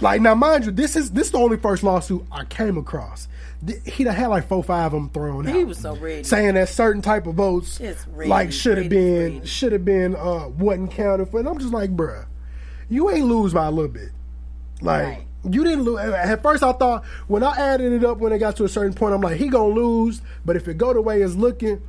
Like 0.00 0.20
now, 0.20 0.34
mind 0.34 0.64
you, 0.64 0.70
this 0.70 0.96
is 0.96 1.10
this 1.12 1.26
is 1.26 1.32
the 1.32 1.38
only 1.38 1.56
first 1.58 1.82
lawsuit 1.82 2.24
I 2.32 2.44
came 2.44 2.78
across. 2.78 3.28
He 3.84 4.04
had 4.04 4.28
like 4.28 4.48
four, 4.48 4.64
five 4.64 4.86
of 4.86 4.92
them 4.92 5.10
thrown 5.10 5.46
out, 5.46 5.54
He 5.54 5.64
was 5.64 5.78
so 5.78 5.94
ready. 5.96 6.24
saying 6.24 6.54
that 6.54 6.70
certain 6.70 7.02
type 7.02 7.26
of 7.26 7.34
votes 7.34 7.78
ready, 8.08 8.30
like 8.30 8.52
should 8.52 8.78
have 8.78 8.88
been 8.88 9.44
should 9.44 9.72
have 9.72 9.84
been 9.84 10.16
uh 10.16 10.48
wasn't 10.48 10.90
counted 10.92 11.26
for. 11.30 11.40
And 11.40 11.48
I'm 11.48 11.58
just 11.58 11.72
like, 11.72 11.94
bruh, 11.94 12.24
you 12.88 13.10
ain't 13.10 13.26
lose 13.26 13.52
by 13.52 13.66
a 13.66 13.70
little 13.70 13.90
bit. 13.90 14.08
Like 14.80 15.26
you 15.48 15.62
didn't 15.64 15.82
lose. 15.82 15.98
At 16.00 16.42
first, 16.42 16.62
I 16.62 16.72
thought 16.72 17.04
when 17.28 17.42
I 17.42 17.54
added 17.56 17.92
it 17.92 18.02
up 18.04 18.18
when 18.18 18.32
it 18.32 18.38
got 18.38 18.56
to 18.56 18.64
a 18.64 18.68
certain 18.68 18.94
point, 18.94 19.14
I'm 19.14 19.20
like, 19.20 19.36
he 19.36 19.48
gonna 19.48 19.74
lose. 19.74 20.22
But 20.46 20.56
if 20.56 20.66
it 20.66 20.78
go 20.78 20.94
the 20.94 21.02
way 21.02 21.20
it's 21.20 21.34
looking, 21.34 21.82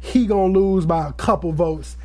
he 0.00 0.26
gonna 0.26 0.58
lose 0.58 0.86
by 0.86 1.06
a 1.06 1.12
couple 1.12 1.52
votes. 1.52 1.98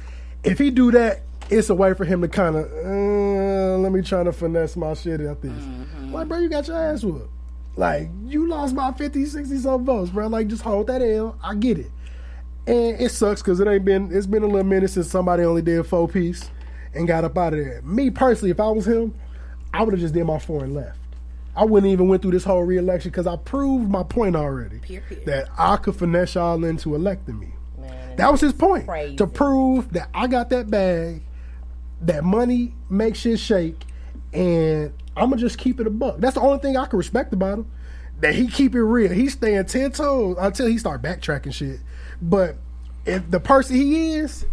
If 0.43 0.59
he 0.59 0.69
do 0.69 0.91
that, 0.91 1.21
it's 1.49 1.69
a 1.69 1.75
way 1.75 1.93
for 1.93 2.05
him 2.05 2.21
to 2.21 2.27
kind 2.27 2.55
of 2.55 2.65
uh, 2.71 3.77
let 3.77 3.91
me 3.91 4.01
try 4.01 4.23
to 4.23 4.31
finesse 4.31 4.75
my 4.75 4.93
shit 4.93 5.21
at 5.21 5.41
this. 5.41 5.63
Like, 6.11 6.27
bro, 6.27 6.39
you 6.39 6.49
got 6.49 6.67
your 6.67 6.77
ass 6.77 7.03
whooped. 7.03 7.29
Like, 7.75 8.09
you 8.25 8.47
lost 8.47 8.75
by 8.75 8.91
50, 8.91 9.25
60 9.25 9.57
some 9.57 9.85
votes, 9.85 10.11
bro. 10.11 10.27
Like, 10.27 10.47
just 10.47 10.61
hold 10.61 10.87
that 10.87 11.01
L. 11.01 11.37
I 11.43 11.55
get 11.55 11.79
it. 11.79 11.91
And 12.67 13.01
it 13.01 13.09
sucks 13.09 13.41
because 13.41 13.59
it 13.59 13.67
ain't 13.67 13.83
been, 13.83 14.09
it's 14.15 14.27
been 14.27 14.43
a 14.43 14.47
little 14.47 14.63
minute 14.63 14.89
since 14.91 15.09
somebody 15.09 15.43
only 15.43 15.61
did 15.61 15.85
four 15.85 16.07
piece 16.07 16.49
and 16.93 17.07
got 17.07 17.23
up 17.23 17.37
out 17.37 17.53
of 17.53 17.59
there. 17.59 17.81
Me 17.81 18.09
personally, 18.09 18.51
if 18.51 18.59
I 18.59 18.69
was 18.69 18.87
him, 18.87 19.13
I 19.73 19.81
would 19.83 19.93
have 19.93 20.01
just 20.01 20.13
did 20.13 20.23
my 20.25 20.37
four 20.39 20.63
and 20.63 20.73
left. 20.75 20.99
I 21.55 21.65
wouldn't 21.65 21.91
even 21.91 22.07
went 22.07 22.21
through 22.21 22.31
this 22.31 22.43
whole 22.43 22.63
re-election 22.63 23.11
because 23.11 23.27
I 23.27 23.35
proved 23.37 23.89
my 23.89 24.03
point 24.03 24.35
already 24.35 24.79
that 25.25 25.49
I 25.57 25.77
could 25.77 25.95
finesse 25.95 26.35
y'all 26.35 26.63
into 26.63 26.95
electing 26.95 27.39
me. 27.39 27.53
that 28.17 28.31
was 28.31 28.41
his 28.41 28.53
point 28.53 28.85
to 29.17 29.27
prove 29.27 29.91
that 29.93 30.09
I 30.13 30.27
got 30.27 30.49
that 30.49 30.69
bag, 30.71 31.21
that 32.03 32.23
money 32.23 32.73
makes 32.89 33.19
shit 33.19 33.39
shake, 33.39 33.85
and 34.33 34.93
I'm 35.15 35.29
gonna 35.29 35.37
just 35.37 35.57
keep 35.57 35.79
it 35.79 35.87
a 35.87 35.89
buck. 35.89 36.17
That's 36.19 36.35
the 36.35 36.41
only 36.41 36.59
thing 36.59 36.77
I 36.77 36.85
can 36.85 36.97
respect 36.97 37.33
about 37.33 37.59
him. 37.59 37.71
That 38.19 38.35
he 38.35 38.47
keep 38.47 38.75
it 38.75 38.83
real. 38.83 39.11
He's 39.11 39.33
staying 39.33 39.65
ten 39.65 39.91
toes 39.91 40.37
until 40.39 40.67
he 40.67 40.77
start 40.77 41.01
backtracking 41.01 41.53
shit. 41.53 41.79
But 42.21 42.57
if 43.05 43.29
the 43.29 43.39
person 43.39 43.75
he 43.75 44.13
is, 44.13 44.45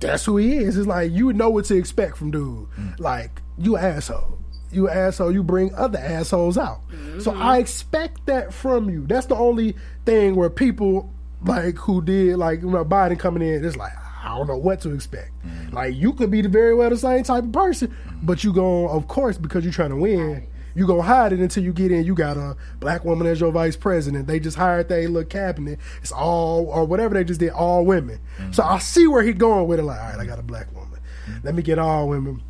that's 0.00 0.24
who 0.24 0.36
he 0.36 0.56
is. 0.56 0.76
It's 0.76 0.86
like 0.86 1.12
you 1.12 1.32
know 1.32 1.50
what 1.50 1.66
to 1.66 1.76
expect 1.76 2.16
from 2.16 2.30
dude. 2.30 2.68
Mm. 2.70 2.98
Like 2.98 3.42
you 3.58 3.76
an 3.76 3.84
asshole. 3.84 4.38
You 4.70 4.88
asshole. 4.88 5.32
You 5.32 5.42
bring 5.42 5.74
other 5.74 5.98
assholes 5.98 6.58
out. 6.58 6.80
So 7.20 7.30
mm-hmm. 7.30 7.42
I 7.42 7.58
expect 7.58 8.26
that 8.26 8.52
from 8.52 8.88
you. 8.88 9.06
That's 9.06 9.26
the 9.26 9.36
only 9.36 9.76
thing 10.06 10.34
where 10.34 10.50
people 10.50 11.12
like 11.44 11.76
who 11.76 12.02
did 12.02 12.36
like 12.36 12.62
you 12.62 12.70
know, 12.70 12.84
Biden 12.84 13.18
coming 13.18 13.42
in. 13.42 13.64
It's 13.64 13.76
like 13.76 13.92
I 14.22 14.36
don't 14.36 14.46
know 14.46 14.56
what 14.56 14.80
to 14.82 14.90
expect. 14.94 15.32
Like 15.72 15.94
you 15.94 16.12
could 16.12 16.30
be 16.30 16.42
the 16.42 16.48
very 16.48 16.74
well 16.74 16.90
the 16.90 16.96
same 16.96 17.24
type 17.24 17.44
of 17.44 17.52
person, 17.52 17.94
but 18.22 18.44
you 18.44 18.52
going 18.52 18.88
of 18.88 19.08
course 19.08 19.38
because 19.38 19.64
you're 19.64 19.72
trying 19.72 19.90
to 19.90 19.96
win. 19.96 20.46
You 20.74 20.86
gonna 20.86 21.02
hide 21.02 21.32
it 21.34 21.40
until 21.40 21.62
you 21.62 21.72
get 21.72 21.92
in. 21.92 22.04
You 22.04 22.14
got 22.14 22.36
a 22.38 22.56
black 22.80 23.04
woman 23.04 23.26
as 23.26 23.40
your 23.40 23.52
vice 23.52 23.76
president. 23.76 24.26
They 24.26 24.40
just 24.40 24.56
hired 24.56 24.88
their 24.88 25.06
little 25.08 25.28
cabinet. 25.28 25.78
It's 26.00 26.12
all 26.12 26.66
or 26.66 26.84
whatever 26.86 27.14
they 27.14 27.24
just 27.24 27.40
did, 27.40 27.50
all 27.50 27.84
women. 27.84 28.20
So 28.52 28.62
I 28.62 28.78
see 28.78 29.06
where 29.06 29.22
he 29.22 29.32
going 29.34 29.66
with 29.66 29.80
it. 29.80 29.82
Like, 29.82 30.00
all 30.00 30.10
right, 30.10 30.18
I 30.20 30.24
got 30.24 30.38
a 30.38 30.42
black 30.42 30.74
woman. 30.74 30.98
Let 31.42 31.54
me 31.54 31.62
get 31.62 31.78
all 31.78 32.08
women. 32.08 32.42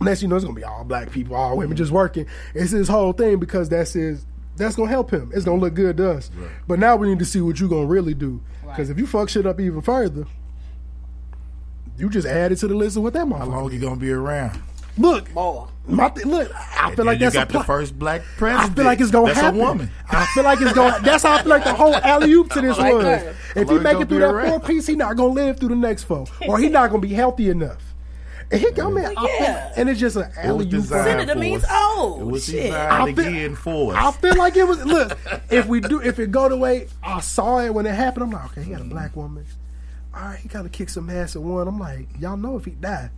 Next, 0.00 0.22
you 0.22 0.28
know, 0.28 0.36
it's 0.36 0.44
gonna 0.44 0.54
be 0.56 0.64
all 0.64 0.84
black 0.84 1.10
people, 1.10 1.36
all 1.36 1.56
women 1.56 1.76
just 1.76 1.90
working. 1.92 2.26
It's 2.54 2.70
his 2.70 2.88
whole 2.88 3.12
thing 3.12 3.38
because 3.38 3.68
that's 3.68 3.92
his. 3.92 4.24
That's 4.56 4.74
gonna 4.76 4.88
help 4.88 5.10
him. 5.10 5.30
It's 5.34 5.44
gonna 5.44 5.60
look 5.60 5.74
good 5.74 5.98
to 5.98 6.12
us. 6.12 6.30
But 6.66 6.78
now 6.78 6.96
we 6.96 7.08
need 7.08 7.18
to 7.18 7.26
see 7.26 7.42
what 7.42 7.60
you're 7.60 7.68
gonna 7.68 7.84
really 7.86 8.14
do. 8.14 8.40
Because 8.66 8.88
if 8.88 8.98
you 8.98 9.06
fuck 9.06 9.28
shit 9.28 9.44
up 9.46 9.60
even 9.60 9.82
further, 9.82 10.26
you 11.98 12.08
just 12.10 12.26
added 12.26 12.58
to 12.58 12.68
the 12.68 12.74
list 12.74 12.96
of 12.96 13.02
what 13.02 13.12
that 13.14 13.26
motherfucker. 13.26 13.38
How 13.38 13.46
long 13.60 13.72
you 13.72 13.78
gonna 13.78 13.96
be 13.96 14.10
around? 14.10 14.60
Look, 14.98 15.28
my 15.86 16.08
th- 16.08 16.26
look. 16.26 16.50
I 16.80 16.94
feel 16.94 17.04
like 17.04 17.18
you 17.20 17.26
that's 17.26 17.34
got 17.34 17.50
a 17.50 17.52
the 17.58 17.64
first 17.64 17.98
black 17.98 18.22
president. 18.38 18.40
I 18.40 18.48
president. 18.74 18.76
feel 18.76 18.84
like 18.86 19.00
it's 19.00 19.10
gonna 19.10 19.26
That's 19.26 19.40
happen. 19.40 19.60
a 19.60 19.62
woman. 19.62 19.90
I 20.10 20.26
feel 20.26 20.44
like 20.44 20.60
it's 20.62 20.72
gonna. 20.72 21.00
That's 21.02 21.22
how 21.22 21.34
I 21.34 21.42
feel 21.42 21.50
like 21.50 21.64
the 21.64 21.74
whole 21.74 21.94
alley 21.94 22.32
oop 22.32 22.50
to 22.52 22.60
this 22.62 22.78
I 22.78 22.82
like 22.82 22.94
was. 22.94 23.04
that. 23.04 23.34
If 23.56 23.68
he 23.68 23.78
make 23.78 24.00
it 24.00 24.08
through 24.08 24.20
that 24.20 24.30
around. 24.34 24.48
four 24.48 24.60
piece, 24.60 24.86
he 24.86 24.96
not 24.96 25.16
gonna 25.16 25.32
live 25.34 25.58
through 25.60 25.68
the 25.70 25.76
next 25.76 26.04
four, 26.04 26.26
or 26.48 26.58
he 26.58 26.68
not 26.70 26.88
gonna 26.90 27.02
be 27.02 27.12
healthy 27.12 27.50
enough. 27.50 27.82
And 28.50 28.60
he 28.60 28.70
come 28.72 28.96
in, 28.96 29.04
I 29.04 29.12
feel, 29.38 29.72
and 29.76 29.88
it's 29.90 29.98
just 29.98 30.14
an 30.16 30.22
It 30.22 30.30
alley 30.46 30.70
oop. 30.72 30.84
Senator 30.84 31.34
means 31.34 31.64
old. 31.70 32.20
It 32.22 32.24
was 32.26 32.44
Shit. 32.46 32.62
designed 32.62 33.02
I 33.02 33.12
feel- 33.12 33.26
again 33.26 33.54
for 33.56 33.94
us. 33.94 34.02
I 34.02 34.18
feel 34.18 34.36
like 34.36 34.56
it 34.56 34.66
was. 34.68 34.82
Look, 34.84 35.18
if 35.50 35.66
we 35.66 35.80
do, 35.80 36.00
if 36.00 36.18
it 36.20 36.30
go 36.30 36.48
the 36.48 36.56
way 36.56 36.86
I 37.02 37.20
saw 37.20 37.58
it 37.60 37.74
when 37.74 37.84
it 37.86 37.94
happened, 37.94 38.24
I'm 38.24 38.30
like, 38.30 38.44
okay, 38.52 38.62
he 38.62 38.70
got 38.70 38.80
a 38.80 38.84
black 38.84 39.14
woman. 39.16 39.44
All 40.16 40.22
right, 40.22 40.38
he 40.38 40.48
kind 40.48 40.64
of 40.64 40.72
kicked 40.72 40.90
some 40.92 41.10
ass 41.10 41.36
at 41.36 41.42
one. 41.42 41.68
I'm 41.68 41.78
like, 41.78 42.08
y'all 42.18 42.36
know 42.36 42.56
if 42.56 42.64
he 42.64 42.70
die. 42.70 43.10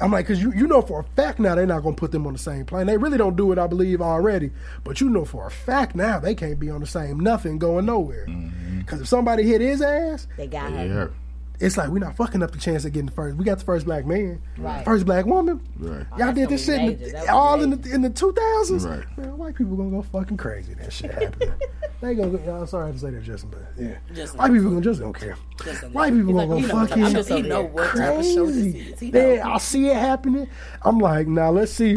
I'm 0.00 0.10
like, 0.10 0.26
cause 0.26 0.40
you 0.40 0.52
you 0.52 0.66
know 0.66 0.82
for 0.82 1.00
a 1.00 1.04
fact 1.04 1.38
now 1.38 1.54
they're 1.54 1.66
not 1.66 1.82
gonna 1.82 1.94
put 1.94 2.10
them 2.12 2.26
on 2.26 2.32
the 2.32 2.38
same 2.38 2.64
plane. 2.64 2.86
They 2.86 2.96
really 2.96 3.18
don't 3.18 3.36
do 3.36 3.52
it, 3.52 3.58
I 3.58 3.66
believe 3.66 4.00
already. 4.00 4.50
But 4.84 5.00
you 5.00 5.08
know 5.08 5.24
for 5.24 5.46
a 5.46 5.50
fact 5.50 5.94
now 5.94 6.18
they 6.18 6.34
can't 6.34 6.58
be 6.58 6.70
on 6.70 6.80
the 6.80 6.86
same 6.86 7.20
nothing 7.20 7.58
going 7.58 7.86
nowhere. 7.86 8.26
Mm-hmm. 8.26 8.80
Cause 8.82 9.02
if 9.02 9.06
somebody 9.06 9.44
hit 9.44 9.60
his 9.60 9.80
ass, 9.82 10.26
They 10.36 10.46
got 10.48 10.72
her. 10.72 11.12
Yeah. 11.58 11.66
it's 11.66 11.76
like 11.76 11.88
we're 11.88 11.98
not 11.98 12.16
fucking 12.16 12.42
up 12.42 12.50
the 12.52 12.58
chance 12.58 12.84
of 12.84 12.92
getting 12.92 13.06
the 13.06 13.12
first. 13.12 13.36
We 13.36 13.44
got 13.44 13.58
the 13.58 13.64
first 13.64 13.84
black 13.86 14.06
man, 14.06 14.40
Right. 14.58 14.84
first 14.84 15.06
black 15.06 15.26
woman. 15.26 15.60
Right. 15.78 16.06
Y'all 16.18 16.30
oh, 16.30 16.32
did 16.32 16.48
this 16.48 16.64
shit 16.64 16.80
in 16.80 16.98
the, 16.98 17.12
was 17.14 17.28
all 17.28 17.62
in 17.62 17.70
the 17.70 17.92
in 17.94 18.02
the 18.02 18.10
two 18.10 18.32
thousands. 18.32 18.84
Right. 18.86 19.04
Man, 19.18 19.36
white 19.38 19.54
people 19.54 19.76
gonna 19.76 19.90
go 19.90 20.02
fucking 20.02 20.36
crazy. 20.36 20.74
That 20.74 20.92
shit 20.92 21.12
happening. 21.12 21.52
they 22.00 22.14
gonna. 22.14 22.36
Go, 22.38 22.54
I'm 22.60 22.66
sorry 22.66 22.92
to 22.92 22.98
say 22.98 23.10
that, 23.10 23.22
Justin, 23.22 23.50
but 23.50 23.62
yeah, 23.82 23.96
Justin. 24.14 24.38
white 24.38 24.52
people 24.52 24.70
gonna 24.70 24.80
just 24.80 25.00
don't 25.00 25.12
care. 25.12 25.36
Justin. 25.64 25.92
White 25.92 26.12
people 26.12 26.32
gonna 26.32 26.46
like, 26.46 26.48
go 26.48 26.56
he 26.56 26.62
know- 26.66 26.86
fucking 26.86 27.04
I'm 27.04 27.12
just 27.12 27.28
he 27.28 27.42
know 27.42 27.62
what 27.62 27.90
type 27.96 28.18
of 28.18 28.24
show 28.24 28.46
this 28.46 28.54
crazy. 28.62 28.80
is. 28.80 29.00
He 29.00 29.10
Then. 29.10 29.42
I 29.46 29.58
see 29.58 29.88
it 29.88 29.96
happening. 29.96 30.48
I'm 30.82 30.98
like, 30.98 31.26
now 31.28 31.50
let's 31.50 31.72
see 31.72 31.96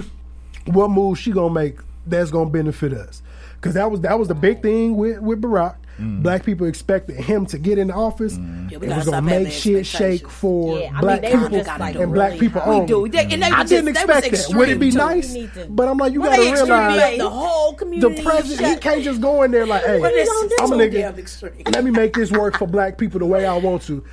what 0.66 0.90
move 0.90 1.18
she 1.20 1.32
gonna 1.32 1.54
make 1.54 1.78
that's 2.08 2.32
gonna 2.32 2.50
benefit 2.50 2.94
us. 2.94 3.22
Cause 3.62 3.74
that 3.74 3.90
was 3.90 4.02
that 4.02 4.20
was 4.20 4.28
the 4.28 4.36
big 4.36 4.62
thing 4.62 4.96
with 4.96 5.20
with 5.20 5.42
Barack. 5.42 5.78
Mm. 6.00 6.22
Black 6.24 6.44
people 6.44 6.68
expected 6.68 7.16
him 7.16 7.46
to 7.48 7.58
get 7.58 7.78
in 7.78 7.90
office. 7.90 8.38
Mm. 8.38 8.70
Yeah, 8.72 8.78
we 8.80 8.88
it 8.88 8.96
was 8.96 9.06
gonna 9.06 9.22
make 9.22 9.52
shit 9.52 9.86
shake 9.86 10.28
for 10.30 10.78
Yeah, 10.80 10.88
I 10.88 10.92
mean, 10.92 11.02
black 11.02 11.22
people 11.22 11.50
just, 11.50 11.80
like, 11.80 11.96
and 11.96 12.14
black 12.14 12.28
really 12.32 12.40
people 12.40 12.62
high. 12.62 12.70
We 12.70 12.76
only. 12.76 12.88
do. 12.88 13.08
They, 13.10 13.24
and 13.24 13.42
they 13.44 13.48
I 13.48 13.62
was 13.62 13.70
didn't 13.70 13.94
just, 13.94 14.08
they 14.08 14.14
was 14.14 14.24
expect 14.26 14.50
that. 14.50 14.58
Would 14.58 14.70
it 14.70 14.80
be 14.80 14.92
too. 14.92 14.98
nice? 14.98 15.34
You 15.34 15.42
need 15.44 15.54
to- 15.54 15.68
But 15.70 15.88
I'm 15.88 15.98
like, 15.98 16.12
you 16.14 16.22
Well, 16.22 16.32
gotta 16.32 16.42
they 16.44 16.52
extreme, 16.52 16.70
realize 16.72 17.00
they- 17.00 17.18
the 17.18 17.30
whole 17.30 17.74
community. 17.74 18.16
the 18.16 18.24
president 18.24 18.70
he 18.74 18.76
can't 18.80 19.04
just 19.04 19.22
go 19.22 19.44
in 19.44 19.52
there 19.52 19.66
like, 19.66 19.84
hey, 19.86 20.00
Well, 20.02 20.12
this 20.12 20.28
is 20.30 20.52
I'm 20.60 20.74
a 20.74 20.76
nigga. 20.76 21.74
Let 21.74 21.84
me 21.84 21.92
make 21.92 22.14
this 22.14 22.32
work 22.32 22.58
for 22.58 22.68
black 22.68 22.98
people 22.98 23.20
the 23.20 23.26
way 23.26 23.46
I 23.46 23.56
want 23.58 23.84
to. 23.84 24.04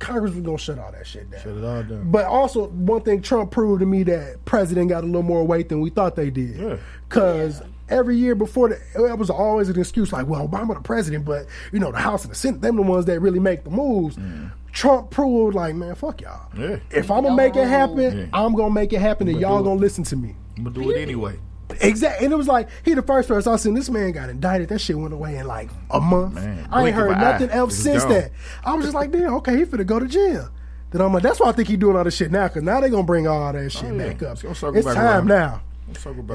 Congress 0.00 0.32
was 0.34 0.42
gonna 0.44 0.58
shut 0.58 0.78
all 0.78 0.92
that 0.92 1.06
shit 1.06 1.28
down. 1.30 1.40
Shut 1.40 1.56
it 1.56 1.64
all 1.64 1.82
down. 1.82 2.10
But 2.10 2.24
also, 2.26 2.68
one 2.68 3.00
thing 3.02 3.20
Trump 3.20 3.50
proved 3.50 3.80
to 3.80 3.86
me 3.86 4.04
that 4.04 4.44
president 4.44 4.88
got 4.90 5.02
a 5.02 5.06
little 5.06 5.22
more 5.24 5.44
weight 5.44 5.68
than 5.68 5.80
we 5.80 5.90
thought 5.90 6.14
they 6.14 6.30
did. 6.30 6.56
Yeah. 6.56 6.76
Cause 7.08 7.62
every 7.90 8.16
year 8.16 8.34
before, 8.34 8.68
the, 8.68 8.78
it 8.94 9.18
was 9.18 9.30
always 9.30 9.68
an 9.68 9.78
excuse 9.78 10.12
like, 10.12 10.26
"Well, 10.26 10.46
Obama 10.48 10.74
the 10.74 10.80
president, 10.80 11.24
but 11.24 11.46
you 11.72 11.78
know 11.78 11.90
the 11.92 11.98
House 11.98 12.22
and 12.24 12.30
the 12.30 12.36
Senate, 12.36 12.60
them 12.60 12.76
the 12.76 12.82
ones 12.82 13.04
that 13.06 13.20
really 13.20 13.40
make 13.40 13.64
the 13.64 13.70
moves." 13.70 14.16
Mm. 14.16 14.52
Trump 14.72 15.10
proved 15.10 15.54
like, 15.56 15.74
man, 15.74 15.94
fuck 15.94 16.20
y'all. 16.20 16.46
Yeah. 16.56 16.76
If 16.90 17.10
I'm 17.10 17.24
gonna 17.24 17.34
make 17.34 17.56
it 17.56 17.66
happen, 17.66 18.18
Yeah. 18.18 18.26
I'm 18.32 18.54
gonna 18.54 18.72
make 18.72 18.92
it 18.92 19.00
happen, 19.00 19.26
and 19.28 19.40
y'all 19.40 19.62
gonna 19.62 19.80
listen 19.80 20.04
to 20.04 20.16
me. 20.16 20.36
I'm 20.56 20.64
gonna 20.64 20.74
do 20.74 20.90
it 20.90 20.98
anyway. 21.00 21.38
Exactly, 21.80 22.24
and 22.24 22.32
it 22.32 22.36
was 22.36 22.48
like 22.48 22.68
he 22.84 22.94
the 22.94 23.02
first 23.02 23.28
person 23.28 23.52
I 23.52 23.56
seen. 23.56 23.74
This 23.74 23.90
man 23.90 24.12
got 24.12 24.28
indicted. 24.30 24.68
That 24.70 24.80
shit 24.80 24.96
went 24.98 25.12
away 25.12 25.36
in 25.36 25.46
like 25.46 25.70
a 25.90 26.00
month. 26.00 26.34
Man, 26.34 26.66
I 26.70 26.86
ain't 26.86 26.94
heard 26.94 27.18
nothing 27.18 27.50
eye, 27.50 27.54
else 27.54 27.74
it's 27.74 27.82
since 27.82 28.04
gone. 28.04 28.12
that. 28.14 28.30
I 28.64 28.74
was 28.74 28.84
just 28.84 28.94
like, 28.94 29.10
damn, 29.10 29.34
okay, 29.36 29.56
he 29.56 29.64
finna 29.64 29.84
go 29.86 29.98
to 29.98 30.06
jail. 30.06 30.48
Then 30.90 31.02
I'm 31.02 31.12
like, 31.12 31.22
that's 31.22 31.38
why 31.40 31.48
I 31.50 31.52
think 31.52 31.68
he 31.68 31.76
doing 31.76 31.96
all 31.96 32.04
this 32.04 32.16
shit 32.16 32.30
now, 32.30 32.48
because 32.48 32.62
now 32.62 32.80
they 32.80 32.88
gonna 32.88 33.02
bring 33.02 33.26
all 33.26 33.52
that 33.52 33.70
shit 33.70 33.84
Oh, 33.84 33.94
yeah. 33.94 34.08
back 34.12 34.22
up. 34.22 34.42
It's 34.42 34.62
It's 34.62 34.84
back 34.86 34.94
time 34.94 34.96
around. 34.96 35.26
now 35.26 35.60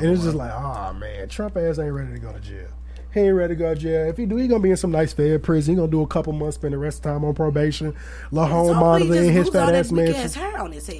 and 0.03 0.11
it's 0.11 0.23
just 0.23 0.35
like, 0.35 0.51
oh 0.51 0.93
man, 0.93 1.29
Trump 1.29 1.57
ass 1.57 1.79
ain't 1.79 1.93
ready 1.93 2.13
to 2.13 2.19
go 2.19 2.31
to 2.31 2.39
jail. 2.39 2.69
He 3.13 3.19
ain't 3.19 3.35
ready 3.35 3.53
to 3.53 3.59
go 3.59 3.73
to 3.75 3.79
jail. 3.79 4.09
If 4.09 4.17
he 4.17 4.25
do, 4.25 4.37
he 4.37 4.47
gonna 4.47 4.63
be 4.63 4.71
in 4.71 4.77
some 4.77 4.91
nice 4.91 5.13
fed 5.13 5.43
prison. 5.43 5.73
He 5.73 5.77
gonna 5.77 5.91
do 5.91 6.01
a 6.01 6.07
couple 6.07 6.33
months, 6.33 6.55
spend 6.55 6.73
the 6.73 6.79
rest 6.79 6.97
of 6.99 7.03
the 7.03 7.09
time 7.09 7.23
on 7.25 7.35
probation. 7.35 7.93
La 8.31 8.47
home 8.47 8.77
monitoring 8.77 9.31
his 9.31 9.49
fat 9.49 9.73
ass 9.75 9.91
man. 9.91 10.07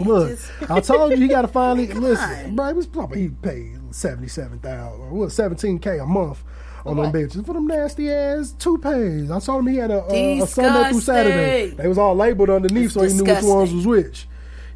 Look, 0.02 0.40
I 0.70 0.80
told 0.80 1.12
you 1.12 1.18
he 1.18 1.28
gotta 1.28 1.48
finally 1.50 1.88
listen, 1.88 2.56
bro. 2.56 2.68
He 2.68 2.74
was 2.74 2.86
probably 2.88 3.22
he 3.22 3.30
paid 3.30 3.80
seventy 3.92 4.28
seven 4.28 4.60
thousand 4.60 5.10
what 5.12 5.32
seventeen 5.32 5.80
k 5.80 5.98
a 5.98 6.06
month 6.06 6.44
on 6.86 6.98
what? 6.98 7.12
them 7.12 7.28
bitches 7.28 7.46
for 7.46 7.54
them 7.54 7.66
nasty 7.66 8.12
ass 8.12 8.54
toupees. 8.60 9.32
I 9.32 9.40
told 9.40 9.62
him 9.62 9.68
he 9.74 9.78
had 9.78 9.90
a, 9.90 10.04
a, 10.12 10.42
a 10.42 10.48
Sunday 10.48 10.92
through 10.92 11.02
Saturday. 11.02 11.70
They 11.76 11.88
was 11.88 11.98
all 11.98 12.16
labeled 12.16 12.50
underneath, 12.52 12.92
so 12.92 13.02
he 13.02 13.14
knew 13.14 13.24
which 13.24 13.44
ones 13.44 13.74
was 13.74 13.88
which. 13.88 14.28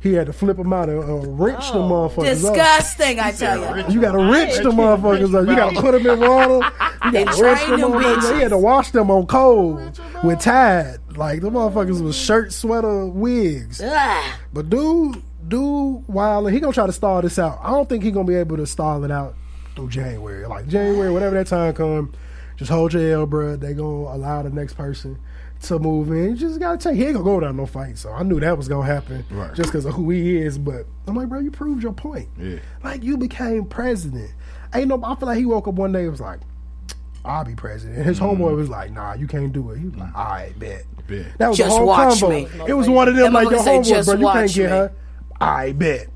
He 0.08 0.14
had 0.14 0.28
to 0.28 0.34
flip 0.34 0.56
them 0.56 0.72
out 0.72 0.88
and 0.88 1.04
uh, 1.04 1.30
wrench 1.32 1.64
oh, 1.64 1.74
the 1.74 1.80
motherfuckers. 1.80 2.42
Disgusting, 2.42 3.20
up. 3.20 3.26
I 3.26 3.32
tell 3.34 3.78
you. 3.78 3.94
You 3.94 4.00
got 4.00 4.14
to 4.14 4.20
wrench 4.20 4.56
the 4.56 4.72
motherfuckers 4.72 5.36
up. 5.36 5.50
You 5.50 5.56
got 5.56 5.74
to 5.74 5.82
put 5.82 5.92
them 5.92 6.08
in 6.08 6.20
water. 6.22 6.72
You 7.06 7.12
got 7.12 7.36
to 7.36 7.44
wrench 7.44 7.68
them, 7.68 8.36
He 8.36 8.42
had 8.42 8.50
to 8.50 8.58
wash 8.58 8.92
them 8.92 9.12
on 9.12 9.28
cold 9.28 10.00
with 10.24 10.40
Tide. 10.40 11.00
Like 11.18 11.42
the 11.42 11.50
motherfuckers 11.50 12.02
with 12.02 12.16
shirt, 12.16 12.54
sweater, 12.54 13.06
wigs. 13.06 13.82
Ugh. 13.82 14.36
But 14.54 14.70
dude, 14.70 15.22
dude, 15.46 16.08
Wilder, 16.08 16.52
he 16.52 16.62
gonna 16.62 16.72
try 16.72 16.86
to 16.86 16.94
stall 16.94 17.22
this 17.22 17.38
out. 17.38 17.60
I 17.62 17.72
don't 17.72 17.90
think 17.90 18.04
he 18.04 18.12
gonna 18.12 18.28
be 18.28 18.36
able 18.36 18.56
to 18.58 18.68
stall 18.68 19.04
it 19.04 19.12
out 19.12 19.36
through 19.76 19.90
January. 19.90 20.46
Like 20.46 20.68
January, 20.68 21.12
whatever 21.12 21.36
that 21.36 21.48
time 21.48 21.74
come, 21.74 22.14
just 22.56 22.72
hold 22.72 22.94
your 22.94 23.12
L, 23.12 23.26
bro. 23.26 23.56
They 23.58 23.74
gonna 23.74 24.16
allow 24.16 24.44
the 24.44 24.52
next 24.52 24.76
person 24.76 25.20
to 25.64 25.80
move 25.80 26.12
in. 26.12 26.32
You 26.32 26.36
just 26.36 26.60
gotta 26.60 26.78
take. 26.78 26.96
He 26.96 27.06
ain't 27.06 27.14
gonna 27.14 27.26
go 27.26 27.36
without 27.36 27.56
no 27.56 27.66
fight. 27.66 27.98
So 27.98 28.12
I 28.12 28.24
knew 28.24 28.40
that 28.40 28.58
was 28.58 28.68
gonna 28.68 28.86
happen 28.86 29.26
right. 29.30 29.54
just 29.54 29.70
because 29.70 29.86
of 29.86 29.94
who 29.94 30.10
he 30.10 30.38
is. 30.38 30.58
But 30.58 30.86
I'm 31.08 31.16
like, 31.16 31.30
bro, 31.30 31.40
you 31.40 31.52
proved 31.52 31.84
your 31.84 31.94
point. 31.94 32.30
Yeah. 32.40 32.58
Like 32.84 33.04
you 33.04 33.18
became 33.18 33.66
president. 33.66 34.32
Ain't 34.74 34.88
no. 34.88 35.02
I 35.04 35.16
feel 35.16 35.28
like 35.28 35.38
he 35.38 35.46
woke 35.46 35.68
up 35.68 35.76
one 35.76 35.92
day 35.92 36.02
and 36.02 36.12
was 36.12 36.22
like, 36.22 36.40
I'll 37.26 37.46
be 37.46 37.56
president. 37.56 38.06
His 38.06 38.20
mm-hmm. 38.20 38.42
homeboy 38.42 38.56
was 38.56 38.70
like, 38.70 38.92
Nah, 38.92 39.14
you 39.14 39.28
can't 39.28 39.52
do 39.52 39.72
it. 39.72 39.80
He 39.80 39.86
was 39.86 39.96
like, 39.96 40.16
All 40.16 40.26
right, 40.26 40.58
bet. 40.58 40.86
bet. 41.08 41.38
That 41.38 41.50
was 41.50 41.58
just 41.58 41.70
the 41.70 41.76
whole 41.78 41.88
watch 41.88 42.20
combo. 42.20 42.30
me. 42.30 42.48
It 42.68 42.74
was 42.74 42.90
one 42.90 43.08
of 43.08 43.16
them 43.16 43.34
like 43.34 43.50
your 43.50 43.60
homeboy, 43.60 44.06
bro. 44.06 44.16
You 44.16 44.28
can't 44.34 44.54
get 44.54 44.64
me. 44.64 44.70
her. 44.70 44.94
I 45.40 45.72
bet. 45.74 46.08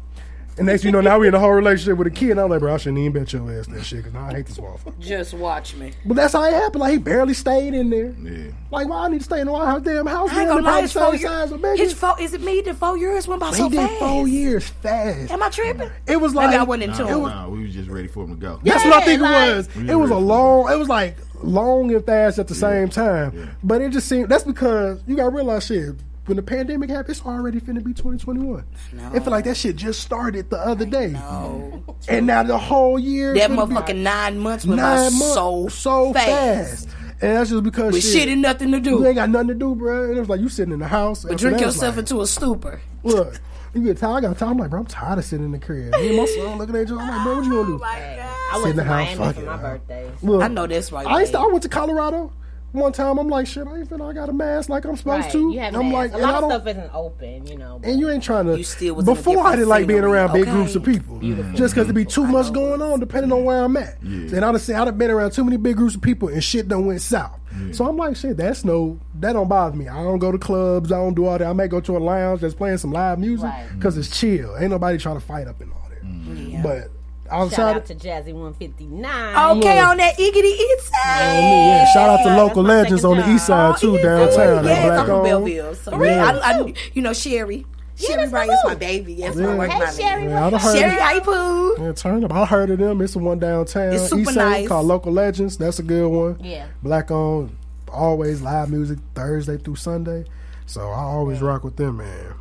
And 0.58 0.68
next 0.68 0.84
you 0.84 0.91
know, 0.91 1.02
now 1.02 1.18
we 1.18 1.28
in 1.28 1.34
a 1.34 1.39
whole 1.39 1.54
relationship 1.54 1.97
with 1.97 2.08
a 2.08 2.12
kid. 2.12 2.32
And 2.32 2.41
I'm 2.41 2.49
like, 2.49 2.60
bro, 2.60 2.74
I 2.74 2.78
shouldn't 2.78 2.99
even 2.99 3.14
bet 3.14 3.32
your 3.34 3.52
ass 3.52 3.68
that 3.68 3.84
shit 3.84 3.99
because 3.99 4.14
now 4.14 4.26
I 4.26 4.34
hate 4.34 4.45
this 4.45 4.58
motherfucker. 4.58 4.99
Just 4.99 5.34
watch 5.34 5.76
me. 5.76 5.93
But 6.06 6.16
that's 6.16 6.34
how 6.34 6.43
it 6.43 6.54
happened. 6.54 6.82
Like 6.82 6.91
he 6.91 6.97
barely 6.97 7.34
stayed 7.34 7.74
in 7.74 7.89
there. 7.89 8.14
Yeah. 8.22 8.52
Like 8.70 8.88
why 8.88 9.06
I 9.06 9.10
need 9.10 9.20
to 9.20 9.24
stay 9.24 9.39
in 9.39 9.47
the 9.47 9.54
White 9.54 9.66
House 9.66 9.82
damn 9.82 10.06
house? 10.06 10.30
I 10.32 10.41
ain't 10.41 10.49
gonna 10.49 10.88
four 10.88 11.16
years. 11.16 11.80
His 11.80 11.93
four, 11.93 12.20
is 12.20 12.34
it 12.34 12.41
me? 12.41 12.62
The 12.62 12.74
four 12.74 12.97
years 12.97 13.28
went 13.28 13.39
by 13.39 13.49
but 13.49 13.56
so 13.56 13.70
he 13.70 13.76
fast. 13.78 13.91
Did 13.91 13.99
four 13.99 14.28
years 14.28 14.68
fast. 14.68 15.32
Am 15.32 15.41
I 15.41 15.49
tripping? 15.49 15.89
It 16.08 16.20
was 16.20 16.36
like 16.36 16.49
Maybe 16.49 16.60
I 16.60 16.64
wasn't 16.64 16.84
into 16.84 17.04
nah. 17.04 17.28
Nah, 17.28 17.49
we 17.49 17.64
was 17.64 17.74
just 17.74 17.89
ready 17.89 18.08
for 18.08 18.24
him 18.24 18.32
to 18.32 18.36
go. 18.36 18.60
Yeah, 18.64 18.74
that's 18.74 18.86
what 18.86 18.93
I 18.93 19.06
think 19.06 19.22
like, 19.22 19.49
it 19.49 19.56
was. 19.56 19.89
It 19.89 19.95
was 19.95 20.12
a 20.12 20.18
long. 20.18 20.72
It 20.72 20.78
was 20.78 20.89
like 20.89 21.18
long 21.43 21.93
and 21.93 22.06
fast 22.06 22.39
at 22.39 22.47
the 22.47 22.54
yeah, 22.54 22.60
same 22.60 22.89
time. 22.89 23.38
Yeah. 23.38 23.45
But 23.64 23.82
it 23.82 23.91
just 23.91 24.08
seemed 24.08 24.30
that's 24.30 24.43
because 24.43 25.02
you 25.08 25.16
gotta 25.16 25.30
realize 25.30 25.66
shit 25.66 25.95
when 26.26 26.38
the 26.38 26.43
pandemic 26.43 26.89
happened, 26.89 27.09
it's 27.09 27.26
already 27.26 27.59
finna 27.59 27.84
be 27.84 27.93
2021. 27.93 28.59
It 28.59 28.99
I 28.99 29.19
feel 29.19 29.32
like 29.32 29.45
that 29.45 29.57
shit 29.57 29.76
just 29.76 30.01
started 30.01 30.49
the 30.49 30.57
other 30.57 30.86
I 30.86 30.89
day. 30.89 31.07
Know. 31.07 31.84
And 32.07 32.28
now 32.28 32.43
the 32.43 32.57
whole 32.57 32.99
year. 32.99 33.34
That 33.34 33.49
motherfucking 33.49 33.97
nine 33.97 34.38
months 34.38 34.65
went 34.65 34.82
nine 34.82 35.17
months, 35.17 35.34
so, 35.34 35.67
so 35.67 36.13
fast. 36.13 36.88
fast. 36.88 36.97
And 37.22 37.38
that's 37.38 37.49
just 37.49 37.63
because 37.63 37.93
With 37.93 38.03
shit, 38.03 38.13
shit 38.13 38.30
and 38.30 38.41
nothing 38.41 38.72
to 38.72 38.80
do. 38.80 38.91
You 38.91 39.07
ain't 39.07 39.15
got 39.15 39.30
nothing 39.30 39.49
to 39.49 39.53
do, 39.53 39.76
bro. 39.76 40.05
And 40.05 40.17
it 40.17 40.19
was 40.19 40.30
like 40.30 40.41
you 40.41 40.49
sitting 40.49 40.74
in 40.74 40.80
the 40.80 40.88
house. 40.88 41.24
But 41.24 41.38
drink 41.38 41.59
yourself 41.59 41.95
like, 41.95 42.03
into 42.03 42.22
a 42.22 42.28
stupor. 42.28 42.82
Look, 43.03 43.39
you 43.74 43.84
get 43.84 43.97
tired. 43.97 44.26
I 44.26 44.30
got 44.30 44.38
tired. 44.38 44.51
I'm 44.51 44.57
like, 44.57 44.69
bro, 44.72 44.80
I'm 44.80 44.86
tired 44.88 45.19
of 45.19 45.26
sitting 45.26 45.45
in 45.45 45.51
the 45.51 45.59
crib. 45.59 45.91
Me 45.93 46.09
and 46.09 46.17
my 46.17 46.26
son 46.26 46.57
looking 46.57 46.76
at 46.76 46.84
each 46.84 46.91
other. 46.91 46.99
I'm 46.99 47.07
like, 47.07 47.24
bro, 47.24 47.36
what 47.36 47.45
you 47.45 47.51
gonna 47.51 47.67
do? 47.67 47.76
Oh 47.76 47.78
my 47.78 48.15
God. 48.17 48.38
I 48.53 48.63
went 48.63 48.76
to 48.76 48.86
Miami 48.86 49.34
for 49.34 49.41
my 49.41 49.57
birthday. 49.57 50.11
Look, 50.22 50.41
I 50.43 50.47
know 50.47 50.67
that's. 50.67 50.91
I, 50.91 51.19
used 51.19 51.32
to, 51.34 51.39
I 51.39 51.45
went 51.45 51.63
to 51.63 51.69
Colorado 51.69 52.34
one 52.72 52.93
time 52.93 53.17
I'm 53.17 53.28
like, 53.28 53.47
shit, 53.47 53.67
I 53.67 53.78
ain't 53.78 53.89
feeling 53.89 54.07
I 54.07 54.13
got 54.13 54.30
a 54.30 54.34
mask 54.34 54.69
like 54.69 54.86
I'm 54.86 54.95
supposed 54.95 55.26
right. 55.26 55.32
to. 55.32 55.51
You 55.51 55.59
have 55.59 55.76
I'm 55.76 55.91
like, 55.91 56.13
a 56.13 56.17
lot 56.17 56.43
of 56.43 56.51
stuff 56.51 56.67
isn't 56.67 56.91
open, 56.93 57.47
you 57.47 57.57
know. 57.57 57.82
And 57.84 57.99
you 57.99 58.09
ain't 58.09 58.24
trying 58.24 58.45
to. 58.45 58.57
You 58.57 58.63
still 58.63 59.01
before 59.01 59.45
I 59.45 59.55
didn't 59.55 59.69
like 59.69 59.88
being 59.88 60.03
around 60.03 60.32
okay. 60.32 60.43
big 60.43 60.49
groups 60.49 60.76
of 60.76 60.84
people, 60.84 61.19
just 61.19 61.74
because 61.74 61.86
it'd 61.86 61.95
be 61.95 62.05
too 62.05 62.26
much 62.26 62.53
going 62.53 62.82
on 62.82 62.99
depending 62.99 63.32
yeah. 63.32 63.38
on 63.38 63.43
where 63.43 63.63
I'm 63.63 63.76
at. 63.78 63.97
Yeah. 64.01 64.38
And 64.38 64.45
I'd 64.45 64.53
have 64.53 64.69
I'd 64.69 64.88
have 64.88 64.97
been 64.97 65.11
around 65.11 65.32
too 65.32 65.43
many 65.43 65.57
big 65.57 65.76
groups 65.76 65.95
of 65.95 66.01
people 66.01 66.30
and 66.30 66.43
shit 66.43 66.67
done 66.67 66.86
went 66.86 67.01
south. 67.01 67.39
Yeah. 67.59 67.74
So 67.74 67.88
I'm 67.88 67.97
like, 67.97 68.15
shit, 68.15 68.38
that's 68.38 68.63
no, 68.63 68.99
that 69.19 69.34
don't 69.34 69.49
bother 69.49 69.76
me. 69.76 69.88
I 69.88 70.01
don't 70.03 70.19
go 70.19 70.32
to 70.32 70.38
clubs. 70.38 70.91
I 70.91 70.97
don't 70.97 71.13
do 71.13 71.26
all 71.26 71.38
that. 71.38 71.47
I 71.47 71.53
may 71.53 71.67
go 71.67 71.82
to 71.82 71.97
a 71.97 71.99
lounge 71.99 72.41
that's 72.41 72.53
playing 72.53 72.78
some 72.78 72.91
live 72.91 73.19
music 73.19 73.51
because 73.76 73.97
right. 73.97 74.05
it's 74.05 74.17
chill. 74.17 74.55
Ain't 74.57 74.72
nobody 74.72 74.97
trying 74.97 75.15
to 75.15 75.26
fight 75.26 75.47
up 75.47 75.59
and 75.59 75.72
all 75.74 75.89
that. 75.89 76.03
Mm. 76.03 76.63
But 76.63 76.89
I'm 77.32 77.49
shout 77.49 77.75
out 77.75 77.86
to, 77.86 77.95
Jazzy 77.95 78.34
159. 78.34 79.57
Okay, 79.57 79.79
on 79.79 79.97
that 79.97 80.17
Iggy 80.17 80.43
east 80.43 80.88
side. 80.88 81.38
Oh, 81.38 81.67
yeah, 81.67 81.93
shout 81.93 82.09
out 82.09 82.23
to 82.23 82.36
local 82.36 82.63
legends 82.63 83.05
on 83.05 83.17
the 83.17 83.34
east 83.34 83.47
side 83.47 83.77
too, 83.77 83.97
oh, 83.97 84.03
downtown. 84.03 84.65
Yes, 84.65 84.86
black 84.86 85.09
on 85.09 85.23
Belleville. 85.23 85.75
So 85.75 86.03
yeah. 86.03 86.25
I, 86.25 86.51
I, 86.51 86.73
you 86.93 87.01
know 87.01 87.13
Sherry. 87.13 87.65
Sherry 87.95 88.27
Wright 88.27 88.49
is 88.49 88.59
my 88.63 88.75
baby. 88.75 89.13
Yeah. 89.13 89.32
my. 89.32 89.67
Hey, 89.67 89.79
my 89.79 89.91
Sherry, 89.91 90.23
yeah, 90.25 90.57
Sherry 90.73 90.97
Apple. 90.97 91.77
Yeah, 91.79 91.91
turn 91.93 92.23
up. 92.23 92.34
I 92.34 92.45
heard 92.45 92.69
of 92.69 92.79
them. 92.79 93.01
It's 93.01 93.13
the 93.13 93.19
one 93.19 93.39
downtown. 93.39 93.93
It's 93.93 94.09
super 94.09 94.21
East 94.21 94.36
nice. 94.36 94.67
Called 94.67 94.88
Local 94.88 95.11
Legends. 95.11 95.57
That's 95.57 95.79
a 95.79 95.84
good 95.84 96.09
one. 96.09 96.38
Yeah. 96.43 96.67
Black 96.84 97.11
on, 97.11 97.55
always 97.91 98.41
live 98.41 98.69
music 98.69 98.99
Thursday 99.15 99.57
through 99.57 99.75
Sunday. 99.75 100.25
So 100.65 100.89
I 100.89 101.01
always 101.01 101.41
yeah. 101.41 101.47
rock 101.47 101.63
with 101.63 101.75
them, 101.75 101.97
man. 101.97 102.34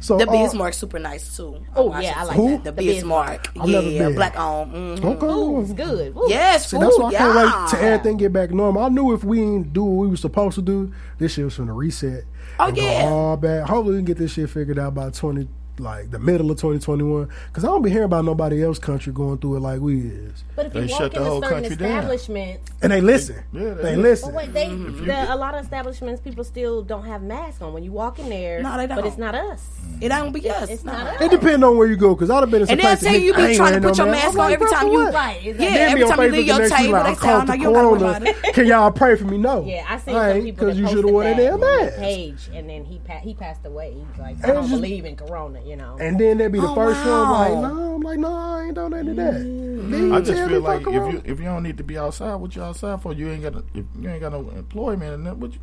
So 0.00 0.16
the 0.16 0.26
Bismarck 0.26 0.70
uh, 0.70 0.76
super 0.76 0.98
nice 0.98 1.36
too. 1.36 1.64
Oh 1.76 1.98
yeah, 2.00 2.14
I 2.16 2.24
like 2.24 2.36
who? 2.36 2.50
that. 2.50 2.64
The, 2.64 2.72
the 2.72 2.82
Bismarck. 2.82 3.52
Bismarck. 3.54 3.84
yeah, 3.84 4.08
black 4.10 4.38
owned. 4.38 4.72
Mm-hmm. 4.72 5.06
Okay, 5.06 5.26
Ooh, 5.26 5.60
it's 5.60 5.72
good. 5.72 6.16
Ooh. 6.16 6.26
Yes, 6.26 6.70
See, 6.70 6.78
that's 6.78 6.98
why 6.98 7.08
I 7.08 7.10
yeah. 7.12 7.18
can't 7.18 7.36
wait 7.36 7.70
to 7.70 7.84
everything 7.84 8.16
get 8.16 8.32
back 8.32 8.50
normal. 8.50 8.82
I 8.82 8.88
knew 8.88 9.12
if 9.12 9.22
we 9.24 9.38
didn't 9.40 9.72
do 9.72 9.84
what 9.84 10.02
we 10.02 10.08
were 10.08 10.16
supposed 10.16 10.54
to 10.56 10.62
do, 10.62 10.92
this 11.18 11.34
shit 11.34 11.44
was 11.44 11.56
gonna 11.56 11.74
reset. 11.74 12.24
Oh 12.58 12.72
yeah, 12.74 13.04
all 13.04 13.36
bad. 13.36 13.68
Hopefully 13.68 13.96
we 13.96 13.98
can 13.98 14.06
get 14.06 14.18
this 14.18 14.32
shit 14.32 14.48
figured 14.48 14.78
out 14.78 14.94
by 14.94 15.10
twenty 15.10 15.48
like 15.78 16.10
the 16.10 16.18
middle 16.18 16.50
of 16.50 16.58
2021 16.58 17.28
because 17.48 17.64
I 17.64 17.68
don't 17.68 17.82
be 17.82 17.90
hearing 17.90 18.04
about 18.04 18.24
nobody 18.24 18.62
else 18.62 18.78
country 18.78 19.12
going 19.12 19.38
through 19.38 19.56
it 19.56 19.60
like 19.60 19.80
we 19.80 20.00
is. 20.00 20.44
But 20.56 20.66
if 20.66 20.72
they 20.72 20.82
you 20.82 20.88
walk 20.88 21.00
shut 21.00 21.14
the 21.14 21.24
whole 21.24 21.40
country 21.40 21.72
establishments, 21.72 22.68
down. 22.70 22.78
and 22.82 22.92
they 22.92 23.00
listen, 23.00 23.42
they, 23.52 23.60
yeah, 23.60 23.74
they, 23.74 23.82
they 23.82 23.96
listen. 23.96 24.34
Wait, 24.34 24.52
they, 24.52 24.66
mm-hmm. 24.66 25.06
the, 25.06 25.34
a 25.34 25.36
lot 25.36 25.54
of 25.54 25.64
establishments 25.64 26.20
people 26.20 26.44
still 26.44 26.82
don't 26.82 27.04
have 27.06 27.22
masks 27.22 27.62
on 27.62 27.72
when 27.72 27.82
you 27.82 27.92
walk 27.92 28.18
in 28.18 28.28
there. 28.28 28.62
No, 28.62 28.76
they 28.76 28.86
don't. 28.86 28.96
But 28.96 29.06
it's 29.06 29.18
not 29.18 29.34
us. 29.34 29.66
It 30.00 30.08
don't 30.08 30.32
be 30.32 30.48
us. 30.50 30.68
It's, 30.70 30.84
not, 30.84 31.06
us. 31.06 31.20
It 31.20 31.30
depends 31.30 31.64
on 31.64 31.76
where 31.76 31.86
you 31.86 31.96
go 31.96 32.14
because 32.14 32.30
I'd 32.30 32.40
have 32.40 32.50
been. 32.50 32.62
In 32.62 32.70
and 32.70 32.80
they'll 32.80 32.96
tell 32.96 33.14
you 33.14 33.34
be 33.34 33.56
trying 33.56 33.74
to 33.74 33.88
put 33.88 33.98
no 33.98 34.04
your 34.04 34.12
mask 34.12 34.38
on 34.38 34.52
every 34.52 34.70
time 34.70 34.88
you 34.88 35.08
right. 35.10 35.42
Yeah, 35.42 35.66
every 35.68 36.04
time 36.04 36.22
you 36.22 36.30
leave 36.30 36.46
your 36.46 36.68
table, 36.68 37.02
they 37.04 37.14
call 37.14 37.46
like 37.46 37.62
corona. 37.62 38.34
Can 38.52 38.66
y'all 38.66 38.90
pray 38.90 39.16
for 39.16 39.24
me? 39.24 39.38
No. 39.38 39.60
Yeah, 39.70 39.84
I 39.88 39.98
seen 39.98 40.14
some 40.14 40.42
people 40.42 40.66
because 40.66 40.78
you 40.78 40.88
should 40.88 41.04
have 41.04 41.10
worn 41.10 41.26
a 41.28 41.36
damn 41.36 41.60
mask. 41.60 41.98
Page, 41.98 42.50
and 42.52 42.68
then 42.68 42.84
he 42.84 43.00
he 43.22 43.34
passed 43.34 43.64
away. 43.64 43.94
He's 43.94 44.18
like, 44.18 44.42
I 44.44 44.52
don't 44.52 44.68
believe 44.68 45.04
in 45.04 45.16
corona 45.16 45.60
you 45.70 45.76
know. 45.76 45.96
And 46.00 46.18
then 46.18 46.38
that'd 46.38 46.52
be 46.52 46.60
the 46.60 46.68
oh, 46.68 46.74
first 46.74 47.04
wow. 47.06 47.22
one 47.22 47.62
like, 47.62 47.72
no, 47.72 47.94
I'm 47.94 48.00
like, 48.02 48.18
no, 48.18 48.34
I 48.34 48.64
ain't 48.64 48.74
doing 48.74 48.92
any 48.92 49.10
of 49.10 49.16
that. 49.16 49.34
Mm-hmm. 49.34 50.12
I 50.12 50.20
just 50.20 50.48
feel 50.48 50.60
like 50.60 50.80
if 50.80 50.92
you 50.92 51.22
if 51.24 51.38
you 51.38 51.44
don't 51.44 51.62
need 51.62 51.78
to 51.78 51.84
be 51.84 51.96
outside, 51.96 52.34
what 52.34 52.54
you 52.56 52.62
outside 52.62 53.00
for? 53.00 53.12
You 53.12 53.30
ain't 53.30 53.42
got 53.42 53.54
a, 53.54 53.64
you 53.74 54.08
ain't 54.08 54.20
got 54.20 54.32
no 54.32 54.50
employment 54.50 55.14
and 55.14 55.26
that. 55.26 55.36
What 55.36 55.52
you 55.54 55.60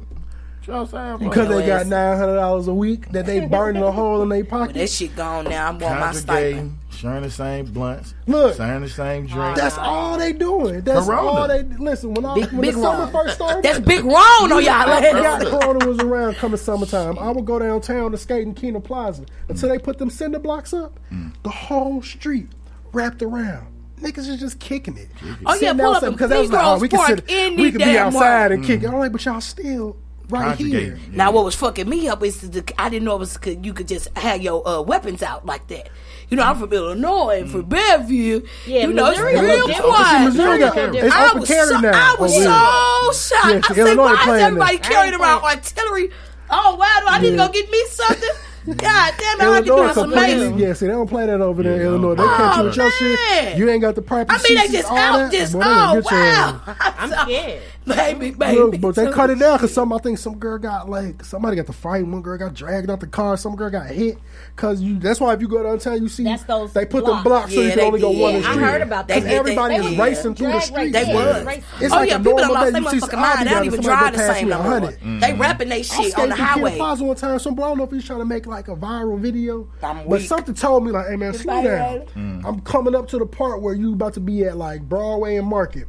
because 0.67 1.47
they 1.47 1.65
got 1.65 1.87
nine 1.87 2.17
hundred 2.17 2.35
dollars 2.35 2.67
a 2.67 2.73
week 2.73 3.09
that 3.11 3.25
they 3.25 3.45
burning 3.45 3.81
a 3.81 3.91
hole 3.91 4.21
in 4.21 4.29
their 4.29 4.43
pocket. 4.43 4.75
Well, 4.75 4.83
that 4.83 4.89
shit 4.89 5.15
gone 5.15 5.45
now. 5.45 5.67
I 5.67 5.71
want 5.71 5.99
my 5.99 6.11
stipend. 6.11 6.77
Sharing 6.91 7.21
the 7.23 7.31
same 7.31 7.65
blunts. 7.67 8.15
Look, 8.25 8.57
sharing 8.57 8.81
the 8.81 8.89
same 8.89 9.27
drink. 9.27 9.55
That's 9.55 9.77
all 9.77 10.17
they 10.17 10.33
doing. 10.33 10.81
That's 10.81 11.05
corona. 11.05 11.27
all 11.27 11.47
they 11.47 11.63
listen. 11.63 12.13
When 12.13 12.25
I 12.25 12.35
big, 12.35 12.51
when 12.51 12.61
big 12.61 12.75
the 12.75 12.81
summer 12.81 13.03
wrong. 13.03 13.11
first 13.11 13.35
started, 13.35 13.63
that's 13.63 13.79
big 13.79 14.03
wrong 14.03 14.51
on 14.51 14.63
y'all. 14.63 14.63
Yeah, 14.63 15.39
corona 15.43 15.87
was 15.87 15.99
around 15.99 16.35
coming 16.35 16.57
summertime. 16.57 17.17
I 17.17 17.31
would 17.31 17.45
go 17.45 17.59
downtown 17.59 18.11
to 18.11 18.17
skate 18.17 18.43
in 18.43 18.53
Kiener 18.53 18.83
Plaza 18.83 19.25
until 19.47 19.69
mm. 19.69 19.71
they 19.73 19.79
put 19.79 19.99
them 19.99 20.09
cinder 20.09 20.39
blocks 20.39 20.73
up. 20.73 20.99
Mm. 21.11 21.33
The 21.43 21.49
whole 21.49 22.01
street 22.01 22.49
wrapped 22.91 23.21
around 23.21 23.67
niggas 24.01 24.27
is 24.27 24.39
just 24.39 24.59
kicking 24.59 24.97
it. 24.97 25.09
Oh 25.45 25.53
Sitting 25.53 25.77
yeah, 25.77 25.83
pull 25.83 25.95
up 25.95 26.11
because 26.11 26.29
that 26.29 26.39
was 26.39 26.51
like, 26.51 26.65
oh, 26.65 26.79
we 26.79 26.87
can 26.87 27.07
sit, 27.07 27.27
we 27.57 27.71
can 27.71 27.79
be 27.79 27.97
outside 27.97 28.51
and 28.51 28.63
kick 28.63 28.83
it. 28.83 28.85
Mm. 28.85 28.93
I'm 28.93 28.99
like, 28.99 29.11
but 29.11 29.23
y'all 29.25 29.41
still 29.41 29.97
right 30.29 30.57
here. 30.57 30.95
Yeah. 30.95 30.97
Now, 31.11 31.31
what 31.31 31.45
was 31.45 31.55
fucking 31.55 31.87
me 31.87 32.07
up 32.07 32.23
is 32.23 32.41
the, 32.41 32.73
I 32.77 32.89
didn't 32.89 33.05
know 33.05 33.15
it 33.15 33.19
was 33.19 33.39
you 33.61 33.73
could 33.73 33.87
just 33.87 34.15
have 34.17 34.41
your 34.41 34.67
uh, 34.67 34.81
weapons 34.81 35.23
out 35.23 35.45
like 35.45 35.67
that. 35.67 35.89
You 36.29 36.37
know, 36.37 36.43
I'm 36.43 36.59
from 36.59 36.73
Illinois 36.73 37.41
and 37.41 37.51
from 37.51 37.65
mm. 37.65 37.69
Belleville. 37.69 38.41
Yeah, 38.65 38.81
you 38.87 38.93
know, 38.93 39.09
Missouri 39.09 39.33
it's 39.33 39.41
real 39.41 39.93
quiet. 39.93 40.25
Missouri 40.25 40.59
got, 40.59 40.95
it's 40.95 41.15
I 41.15 41.33
was 41.33 41.47
so, 41.47 41.79
now. 41.79 41.91
I 41.93 42.15
was 42.19 42.33
oh, 42.35 43.11
so 43.13 43.35
shocked. 43.35 43.77
Yeah, 43.77 43.83
I 43.83 43.87
said, 43.87 43.97
why 43.97 44.13
is 44.13 44.41
everybody 44.41 44.77
carrying 44.79 45.13
around 45.13 45.43
artillery? 45.43 46.11
Oh, 46.49 46.75
wow, 46.75 46.99
I 47.07 47.19
need 47.21 47.31
to 47.31 47.37
go 47.37 47.49
get 47.49 47.69
me 47.71 47.85
something? 47.87 48.29
God 48.75 49.13
damn 49.17 49.39
it, 49.39 49.43
Illinois 49.43 49.55
I 49.55 49.61
can 49.61 49.87
do 49.87 49.93
some 49.93 50.11
amazing. 50.11 50.59
Yeah, 50.59 50.73
see, 50.73 50.87
they 50.87 50.91
don't 50.91 51.07
play 51.07 51.25
that 51.25 51.39
over 51.39 51.63
there 51.63 51.75
in 51.75 51.79
yeah. 51.79 51.85
Illinois. 51.85 52.11
Oh, 52.11 52.15
they 52.15 52.23
oh, 52.23 52.35
catch 52.35 52.57
you 52.57 52.63
with 52.65 52.75
your 52.75 52.91
shit. 52.91 53.57
You 53.57 53.69
ain't 53.69 53.81
got 53.81 53.95
the 53.95 54.01
proper 54.01 54.33
I 54.33 54.41
mean, 54.43 54.57
they 54.57 54.67
just 54.67 54.91
out 54.91 55.31
this. 55.31 55.55
Oh, 55.55 56.01
wow. 56.11 56.61
I'm 56.65 57.09
scared 57.09 57.61
baby, 57.87 58.31
baby. 58.31 58.59
Look, 58.59 58.81
but 58.81 58.95
they 58.95 59.11
cut 59.11 59.29
it 59.29 59.39
down 59.39 59.57
because 59.57 59.73
some 59.73 59.91
I 59.93 59.97
think 59.99 60.17
some 60.17 60.37
girl 60.37 60.57
got 60.57 60.89
like 60.89 61.23
somebody 61.23 61.55
got 61.55 61.65
to 61.67 61.73
fight. 61.73 62.05
One 62.05 62.21
girl 62.21 62.37
got 62.37 62.53
dragged 62.53 62.89
out 62.89 62.99
the 62.99 63.07
car. 63.07 63.37
Some 63.37 63.55
girl 63.55 63.69
got 63.69 63.87
hit 63.87 64.17
because 64.55 64.81
you. 64.81 64.99
That's 64.99 65.19
why 65.19 65.33
if 65.33 65.41
you 65.41 65.47
go 65.47 65.63
downtown, 65.63 66.01
you 66.01 66.09
see 66.09 66.23
that's 66.23 66.43
those 66.43 66.73
they 66.73 66.85
put 66.85 67.05
blocks. 67.05 67.15
them 67.15 67.23
blocks 67.23 67.51
yeah, 67.51 67.55
so 67.55 67.61
you 67.61 67.69
can 67.71 67.79
only 67.79 67.99
did. 67.99 68.05
go 68.05 68.11
one 68.11 68.33
yeah, 68.33 68.41
street. 68.41 68.57
I 68.57 68.71
heard 68.71 68.81
about 68.81 69.07
that. 69.07 69.23
Everybody 69.23 69.77
they, 69.77 69.87
is 69.87 69.97
racing 69.97 70.35
through 70.35 70.51
the 70.51 70.59
street. 70.59 70.91
They 70.91 71.13
was. 71.13 71.47
It's 71.79 71.93
oh 71.93 71.97
like 71.97 72.09
yeah, 72.09 72.17
people 72.17 72.35
lost 72.35 72.73
their 72.73 72.81
motherfucking 72.81 72.99
Somebody 72.99 73.43
They 73.43 73.49
mm-hmm. 73.49 73.53
don't 73.55 73.65
even 73.65 73.81
drive 73.81 74.13
the 74.13 74.33
same 74.33 74.49
no 74.49 74.63
more. 74.63 74.91
They 75.19 75.33
rapping 75.33 75.69
they 75.69 75.83
shit 75.83 76.17
on 76.17 76.29
the 76.29 76.35
highway. 76.35 76.79
I 76.79 76.91
was 76.91 77.01
one 77.01 77.15
time. 77.15 77.39
Some 77.39 77.55
bro, 77.55 77.65
I 77.65 77.67
don't 77.69 77.77
know 77.77 77.83
if 77.85 77.91
he's 77.91 78.05
trying 78.05 78.19
to 78.19 78.25
make 78.25 78.45
like 78.45 78.67
a 78.67 78.75
viral 78.75 79.19
video, 79.19 79.67
but 79.81 80.21
something 80.21 80.53
told 80.53 80.85
me 80.85 80.91
like, 80.91 81.07
hey 81.07 81.15
man, 81.15 81.33
slow 81.33 81.63
down. 81.63 82.41
I'm 82.45 82.61
coming 82.61 82.95
up 82.95 83.07
to 83.09 83.17
the 83.17 83.25
part 83.25 83.61
where 83.61 83.73
you 83.73 83.93
about 83.93 84.13
to 84.15 84.19
be 84.19 84.43
at 84.45 84.57
like 84.57 84.81
Broadway 84.87 85.37
and 85.37 85.47
Market 85.47 85.87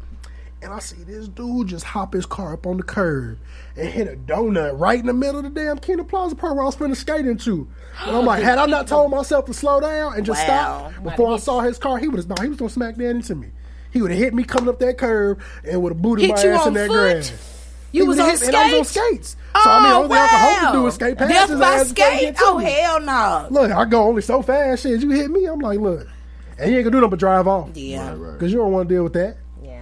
and 0.63 0.73
I 0.73 0.79
see 0.81 1.03
this 1.05 1.29
dude 1.29 1.69
just 1.69 1.85
hop 1.85 2.13
his 2.13 2.27
car 2.27 2.55
up 2.55 2.67
on 2.67 2.79
the 2.79 2.83
curb 2.83 3.39
and 3.77 3.89
hit 3.89 4.09
a 4.09 4.17
donut 4.17 4.79
right 4.79 4.99
in 4.99 5.07
the 5.07 5.13
middle 5.13 5.39
of 5.39 5.45
the 5.45 5.51
damn 5.51 5.79
Kingdom 5.79 6.07
Plaza 6.07 6.35
Park 6.35 6.55
where 6.55 6.65
I 6.65 6.67
was 6.67 6.77
finna 6.77 6.97
skate 6.97 7.27
into. 7.27 7.69
And 8.05 8.17
I'm 8.17 8.25
like, 8.25 8.43
had 8.43 8.59
I 8.59 8.67
not 8.67 8.87
told 8.87 9.11
myself 9.11 9.47
to 9.47 9.55
slow 9.55 9.81
down 9.81 10.15
and 10.15 10.27
just 10.27 10.41
wow. 10.49 10.91
stop 10.91 11.03
before 11.05 11.35
I 11.35 11.37
saw 11.39 11.61
his 11.61 11.79
car, 11.79 11.99
he 11.99 12.09
would 12.09 12.25
have 12.25 12.39
he 12.41 12.49
was 12.49 12.59
gonna 12.59 12.71
smack 12.71 12.97
down 12.97 13.17
into 13.17 13.35
me. 13.35 13.49
He 13.91 14.03
would 14.03 14.11
have 14.11 14.21
hit 14.21 14.35
me 14.35 14.45
coming 14.45 14.69
up 14.69 14.79
that 14.81 14.99
curb 14.99 15.41
and 15.65 15.83
would 15.83 15.93
have 15.93 16.03
booted 16.03 16.27
hit 16.27 16.37
my 16.37 16.43
ass 16.53 16.67
in 16.67 16.75
that 16.75 16.89
foot? 16.89 17.13
grass. 17.13 17.55
You 17.91 18.03
he 18.03 18.09
was 18.09 18.19
on, 18.19 18.29
hit, 18.29 18.39
skates? 18.39 18.55
I 18.55 18.65
was 18.65 18.79
on 18.79 18.85
skates. 18.85 19.37
Oh, 19.55 19.61
so 19.65 19.71
I 19.71 19.83
mean, 19.83 19.93
only. 19.93 20.17
I 20.19 20.27
hope 20.27 20.73
to 20.73 20.79
do 20.79 20.87
is 20.87 20.95
oh, 20.95 20.97
skate 20.97 21.19
past 21.19 21.59
by 21.59 21.75
ass. 21.75 22.35
Oh 22.41 22.59
hell 22.59 23.01
no! 23.01 23.07
Nah. 23.07 23.49
Look, 23.51 23.71
I 23.71 23.85
go 23.87 24.03
only 24.03 24.21
so 24.21 24.43
fast. 24.43 24.83
Shit, 24.83 25.01
you 25.01 25.11
hit 25.11 25.31
me, 25.31 25.47
I'm 25.47 25.59
like, 25.61 25.81
look, 25.81 26.07
and 26.59 26.71
you 26.71 26.77
ain't 26.77 26.85
gonna 26.85 26.97
do 26.97 27.01
nothing 27.01 27.11
but 27.11 27.19
drive 27.19 27.49
off. 27.49 27.71
Yeah, 27.75 28.11
because 28.11 28.19
right, 28.19 28.33
Because 28.33 28.53
you 28.53 28.59
don't 28.59 28.73
want 28.73 28.89
to 28.89 28.95
deal 28.95 29.05
with 29.05 29.15
that. 29.15 29.39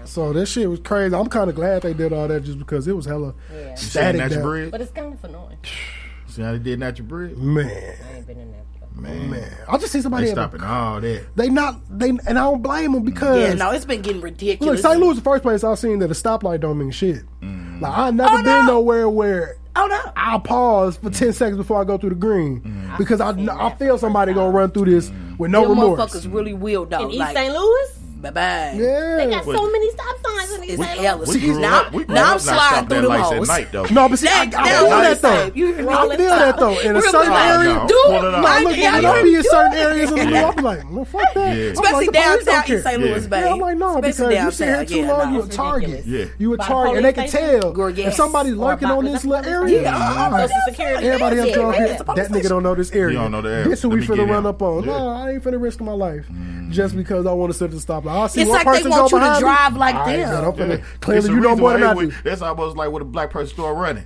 So 0.06 0.32
this 0.32 0.50
shit 0.50 0.68
was 0.68 0.80
crazy. 0.80 1.14
I'm 1.14 1.28
kind 1.28 1.50
of 1.50 1.56
glad 1.56 1.82
they 1.82 1.94
did 1.94 2.12
all 2.12 2.28
that 2.28 2.44
just 2.44 2.58
because 2.58 2.86
it 2.88 2.96
was 2.96 3.06
hella 3.06 3.34
yeah. 3.52 3.74
static. 3.74 4.20
Natural 4.20 4.42
bread? 4.42 4.70
But 4.70 4.80
it's 4.80 4.92
kind 4.92 5.12
of 5.12 5.24
annoying. 5.24 5.58
See 6.28 6.42
how 6.42 6.52
they 6.52 6.58
did 6.58 6.78
natural 6.78 7.08
bread? 7.08 7.38
Man. 7.38 7.66
I 7.66 8.16
ain't 8.16 8.26
been 8.26 8.38
in. 8.38 8.54
Man. 8.96 9.30
man. 9.30 9.52
I 9.68 9.76
just 9.76 9.92
see 9.92 10.00
somebody 10.00 10.26
they 10.26 10.32
stopping 10.32 10.62
a, 10.62 10.66
all 10.66 11.00
that. 11.00 11.26
They 11.36 11.50
not 11.50 11.80
they, 11.90 12.08
and 12.08 12.30
I 12.30 12.32
don't 12.32 12.62
blame 12.62 12.92
them 12.92 13.02
because 13.02 13.40
yeah, 13.40 13.52
no, 13.52 13.70
it's 13.70 13.84
been 13.84 14.00
getting 14.00 14.22
ridiculous. 14.22 14.82
Look, 14.82 14.90
St. 14.90 15.00
Louis, 15.00 15.16
the 15.16 15.20
first 15.20 15.42
place 15.42 15.62
I've 15.62 15.78
seen 15.78 15.98
that 15.98 16.10
a 16.10 16.14
stoplight 16.14 16.60
don't 16.60 16.78
mean 16.78 16.90
shit. 16.90 17.22
Mm. 17.42 17.82
Like 17.82 17.96
I 17.96 18.10
never 18.10 18.36
oh, 18.36 18.36
been 18.38 18.44
no. 18.44 18.66
nowhere 18.66 19.08
where 19.08 19.56
oh 19.76 19.86
no, 19.86 20.12
I'll 20.16 20.40
pause 20.40 20.96
for 20.96 21.10
mm. 21.10 21.18
ten 21.18 21.34
seconds 21.34 21.58
before 21.58 21.80
I 21.80 21.84
go 21.84 21.98
through 21.98 22.10
the 22.10 22.16
green 22.16 22.62
mm. 22.62 22.98
because 22.98 23.20
I 23.20 23.32
I, 23.32 23.66
I 23.66 23.74
feel 23.74 23.98
somebody 23.98 24.32
gonna 24.32 24.50
run 24.50 24.70
through 24.70 24.86
this 24.86 25.10
mm. 25.10 25.38
with 25.38 25.50
no 25.50 25.60
Your 25.60 25.70
remorse. 25.70 26.00
Motherfuckers 26.00 26.32
really 26.32 26.54
will 26.54 26.86
though. 26.86 27.10
In 27.10 27.18
like, 27.18 27.36
East 27.36 27.36
St. 27.36 27.54
Louis 27.54 28.05
bye 28.32 28.72
bye. 28.72 28.78
Yeah. 28.78 29.16
They 29.16 29.30
got 29.30 29.44
so 29.44 29.70
many 29.70 29.90
stop 29.90 30.16
signs 30.24 30.52
in 30.52 30.60
these 30.60 30.80
houses. 30.80 31.34
See, 31.34 31.52
now, 31.52 31.88
now 32.08 32.32
I'm 32.34 32.38
sliding 32.38 32.88
through 32.88 33.02
the 33.02 33.22
holes. 33.22 33.48
Night, 33.48 33.72
though. 33.72 33.84
No, 33.86 34.08
but 34.08 34.18
see, 34.18 34.28
I, 34.28 34.42
I, 34.42 34.46
feel 34.46 34.88
that 34.90 35.22
though. 35.22 35.52
You 35.54 35.74
I 35.74 36.16
feel 36.16 36.16
that 36.16 36.58
though. 36.58 36.78
In 36.80 36.96
a 36.96 37.02
certain 37.02 37.32
area, 37.32 37.84
dude, 37.86 38.10
I 38.10 38.62
look 38.62 38.78
at 38.78 39.24
be 39.24 39.34
in 39.34 39.42
certain 39.44 39.74
areas 39.74 40.10
of 40.10 40.16
New 40.16 40.28
York, 40.28 40.58
I'm 40.58 40.64
like, 40.64 40.90
well, 40.90 41.04
fuck 41.04 41.34
that. 41.34 41.56
Especially 41.56 42.06
downtown 42.08 42.70
in 42.70 42.82
St. 42.82 43.00
Louis, 43.00 43.26
baby. 43.26 43.48
I'm 43.48 43.58
like, 43.58 43.76
no, 43.76 44.00
because 44.00 44.18
you 44.20 44.50
sit 44.50 44.68
here 44.68 44.84
too 44.84 45.06
long, 45.06 45.34
you 45.34 45.42
a 45.42 45.48
target. 45.48 46.06
You 46.38 46.54
a 46.54 46.56
target, 46.56 46.96
and 46.96 47.04
they 47.04 47.12
can 47.12 47.28
tell 47.28 47.90
if 47.90 48.14
somebody's 48.14 48.54
lurking 48.54 48.88
on 48.88 49.04
this 49.04 49.24
little 49.24 49.44
area. 49.44 49.88
Everybody 49.88 51.38
else 51.38 51.52
drunk 51.52 51.76
here. 51.76 51.88
That 51.88 52.30
nigga 52.30 52.48
don't 52.48 52.62
know 52.62 52.74
this 52.74 52.92
area. 52.92 53.16
You 53.16 53.22
don't 53.22 53.32
know 53.32 53.42
the 53.42 53.50
area. 53.50 53.68
This 53.68 53.82
who 53.82 53.90
we 53.90 54.00
finna 54.00 54.28
run 54.28 54.46
up 54.46 54.62
on. 54.62 54.86
No, 54.86 55.08
I 55.08 55.32
ain't 55.32 55.44
finna 55.44 55.60
risk 55.60 55.80
my 55.80 55.92
life 55.92 56.26
just 56.70 56.96
because 56.96 57.26
I 57.26 57.32
want 57.32 57.52
to 57.52 57.58
set 57.58 57.66
at 57.66 57.70
the 57.72 57.76
stoplight. 57.76 58.12
See 58.28 58.40
it's 58.42 58.48
what 58.48 58.64
like 58.64 58.82
they 58.82 58.88
want 58.88 59.12
you 59.12 59.18
to 59.18 59.36
drive 59.40 59.74
me. 59.74 59.78
like 59.78 59.94
I 59.94 60.16
them. 60.16 60.82
Clearly, 61.00 61.30
you 61.30 61.40
know 61.40 61.56
more 61.56 61.72
than 61.74 61.82
I 61.82 61.94
do. 61.94 62.12
That's 62.24 62.42
almost 62.42 62.76
like 62.76 62.90
what 62.90 63.02
a 63.02 63.04
black 63.04 63.30
person 63.30 63.54
start 63.54 63.76
running. 63.76 64.04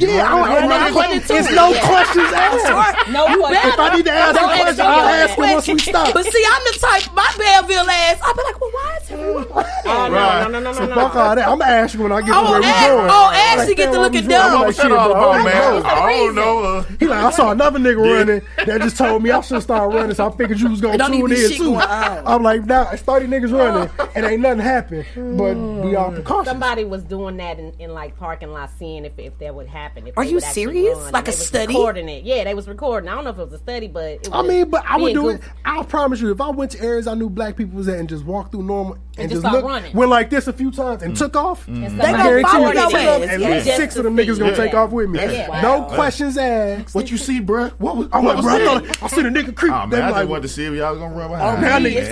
Yeah, 0.00 0.24
I, 0.24 0.40
I, 0.40 0.64
I, 0.64 0.88
I, 0.88 1.16
it's 1.16 1.28
no 1.52 1.70
yeah. 1.70 1.86
questions 1.86 2.32
asked. 2.32 3.10
No 3.10 3.26
you 3.28 3.38
questions. 3.38 3.74
If 3.74 3.80
I 3.80 3.96
need 3.96 4.04
to 4.06 4.12
ask 4.12 4.40
a 4.40 4.44
question, 4.44 4.86
I'll 4.86 5.08
ask 5.08 5.38
once 5.38 5.68
we 5.68 5.78
stop. 5.78 6.14
But 6.14 6.24
see, 6.24 6.44
I'm 6.48 6.62
the 6.64 6.78
type, 6.80 7.14
my 7.14 7.30
Belleville 7.36 7.90
ass, 7.90 8.18
I'll 8.22 8.34
be 8.34 8.42
like, 8.42 8.60
well, 8.60 8.70
why 8.70 8.98
is 9.02 9.10
everyone 9.10 9.46
oh, 9.50 10.10
right. 10.10 10.42
no, 10.42 10.48
no, 10.48 10.60
no, 10.60 10.60
no, 10.60 10.72
so 10.72 10.86
no. 10.86 10.94
fuck 10.94 11.16
all 11.16 11.36
that. 11.36 11.48
I'm 11.48 11.58
gonna 11.58 11.70
ask 11.70 11.94
you 11.94 12.02
when 12.02 12.12
I 12.12 12.20
get 12.20 12.30
oh, 12.30 12.44
to 12.44 12.50
where 12.50 12.60
we're 12.60 12.96
going. 12.96 13.10
Oh, 13.10 13.30
Ashley, 13.34 13.66
like, 13.68 13.76
get 13.76 13.92
to 13.92 14.00
looking 14.00 14.26
dumb. 14.26 14.62
Like, 14.62 14.74
shit, 14.74 14.92
all 14.92 15.10
about, 15.10 15.44
man. 15.44 15.82
I 15.84 16.08
don't 16.08 16.34
know. 16.34 16.58
Uh, 16.60 16.82
he 16.98 17.06
like, 17.06 17.24
I 17.24 17.30
saw 17.30 17.50
another 17.50 17.78
nigga 17.78 18.18
running 18.18 18.42
that 18.66 18.80
just 18.80 18.96
told 18.96 19.22
me 19.22 19.30
I 19.30 19.40
should 19.40 19.62
start 19.62 19.92
running, 19.92 20.14
so 20.14 20.28
I 20.28 20.36
figured 20.36 20.60
you 20.60 20.70
was 20.70 20.80
gonna 20.80 20.98
tune 20.98 21.32
in 21.32 21.50
too. 21.52 21.76
I'm 21.76 22.42
like, 22.42 22.64
nah, 22.66 22.90
it's 22.90 23.02
30 23.02 23.26
niggas 23.26 23.52
running, 23.52 23.90
and 24.14 24.26
ain't 24.26 24.40
nothing 24.40 24.60
happened. 24.60 25.06
But 25.14 25.56
we 25.56 25.94
all 25.96 26.08
hmm. 26.08 26.16
precautious. 26.16 26.50
Somebody 26.50 26.84
was 26.84 27.02
doing 27.02 27.36
that 27.38 27.58
in 27.58 27.94
like 27.94 28.16
parking 28.16 28.52
lot, 28.52 28.70
seeing 28.78 29.04
if 29.04 29.38
that 29.38 29.54
would 29.54 29.66
happen 29.66 29.89
happened. 29.90 30.12
Are 30.16 30.24
you 30.24 30.40
serious? 30.40 31.12
Like 31.12 31.28
a 31.28 31.32
study? 31.32 31.74
Recording 31.74 32.08
it. 32.08 32.24
Yeah, 32.24 32.44
they 32.44 32.54
was 32.54 32.68
recording. 32.68 33.08
I 33.08 33.14
don't 33.14 33.24
know 33.24 33.30
if 33.30 33.38
it 33.38 33.44
was 33.44 33.52
a 33.52 33.58
study, 33.58 33.88
but 33.88 34.28
I 34.32 34.42
mean, 34.42 34.70
but 34.70 34.84
I 34.86 34.96
would 34.96 35.14
do 35.14 35.22
goofy. 35.22 35.44
it. 35.44 35.52
I'll 35.64 35.84
promise 35.84 36.20
you, 36.20 36.30
if 36.30 36.40
I 36.40 36.50
went 36.50 36.72
to 36.72 36.80
areas 36.80 37.06
I 37.06 37.14
knew 37.14 37.28
black 37.30 37.56
people 37.56 37.76
was 37.76 37.88
at 37.88 37.98
and 37.98 38.08
just 38.08 38.24
walked 38.24 38.52
through 38.52 38.62
normal 38.62 38.94
and, 38.94 39.02
and 39.18 39.30
just, 39.30 39.42
just 39.42 39.52
looked, 39.52 39.66
running. 39.66 39.94
went 39.94 40.10
like 40.10 40.30
this 40.30 40.46
a 40.46 40.52
few 40.52 40.70
times 40.70 41.02
and 41.02 41.14
mm. 41.14 41.18
took 41.18 41.36
off, 41.36 41.66
mm. 41.66 41.86
and 41.86 42.00
they 42.00 42.12
gonna 42.12 42.42
follow. 42.42 43.22
At 43.22 43.40
least 43.40 43.76
six 43.76 43.96
of 43.96 44.04
the 44.04 44.10
niggas 44.10 44.38
gonna 44.38 44.56
take 44.56 44.74
off 44.74 44.90
with 44.90 45.10
me. 45.10 45.18
No 45.62 45.86
questions 45.90 46.38
asked. 46.38 46.94
What 46.94 47.10
you 47.10 47.18
see, 47.18 47.40
bro? 47.40 47.68
What 47.78 47.96
was? 47.96 48.08
I 48.12 48.20
went, 48.20 48.38
bruh. 48.40 49.02
I 49.02 49.06
see 49.08 49.22
the 49.22 49.28
nigga 49.28 49.54
creep. 49.54 49.72
Oh 49.72 49.86
man, 49.86 50.02
I 50.02 50.10
just 50.10 50.28
wanted 50.28 50.42
to 50.42 50.48
see 50.48 50.64
if 50.64 50.74
y'all 50.74 50.96
gonna 50.96 51.14
run 51.14 51.30
oh, 51.30 51.34
behind. 51.34 51.84
me. 51.84 51.96
Oh 51.98 52.02
man, 52.02 52.06
niggas. 52.06 52.10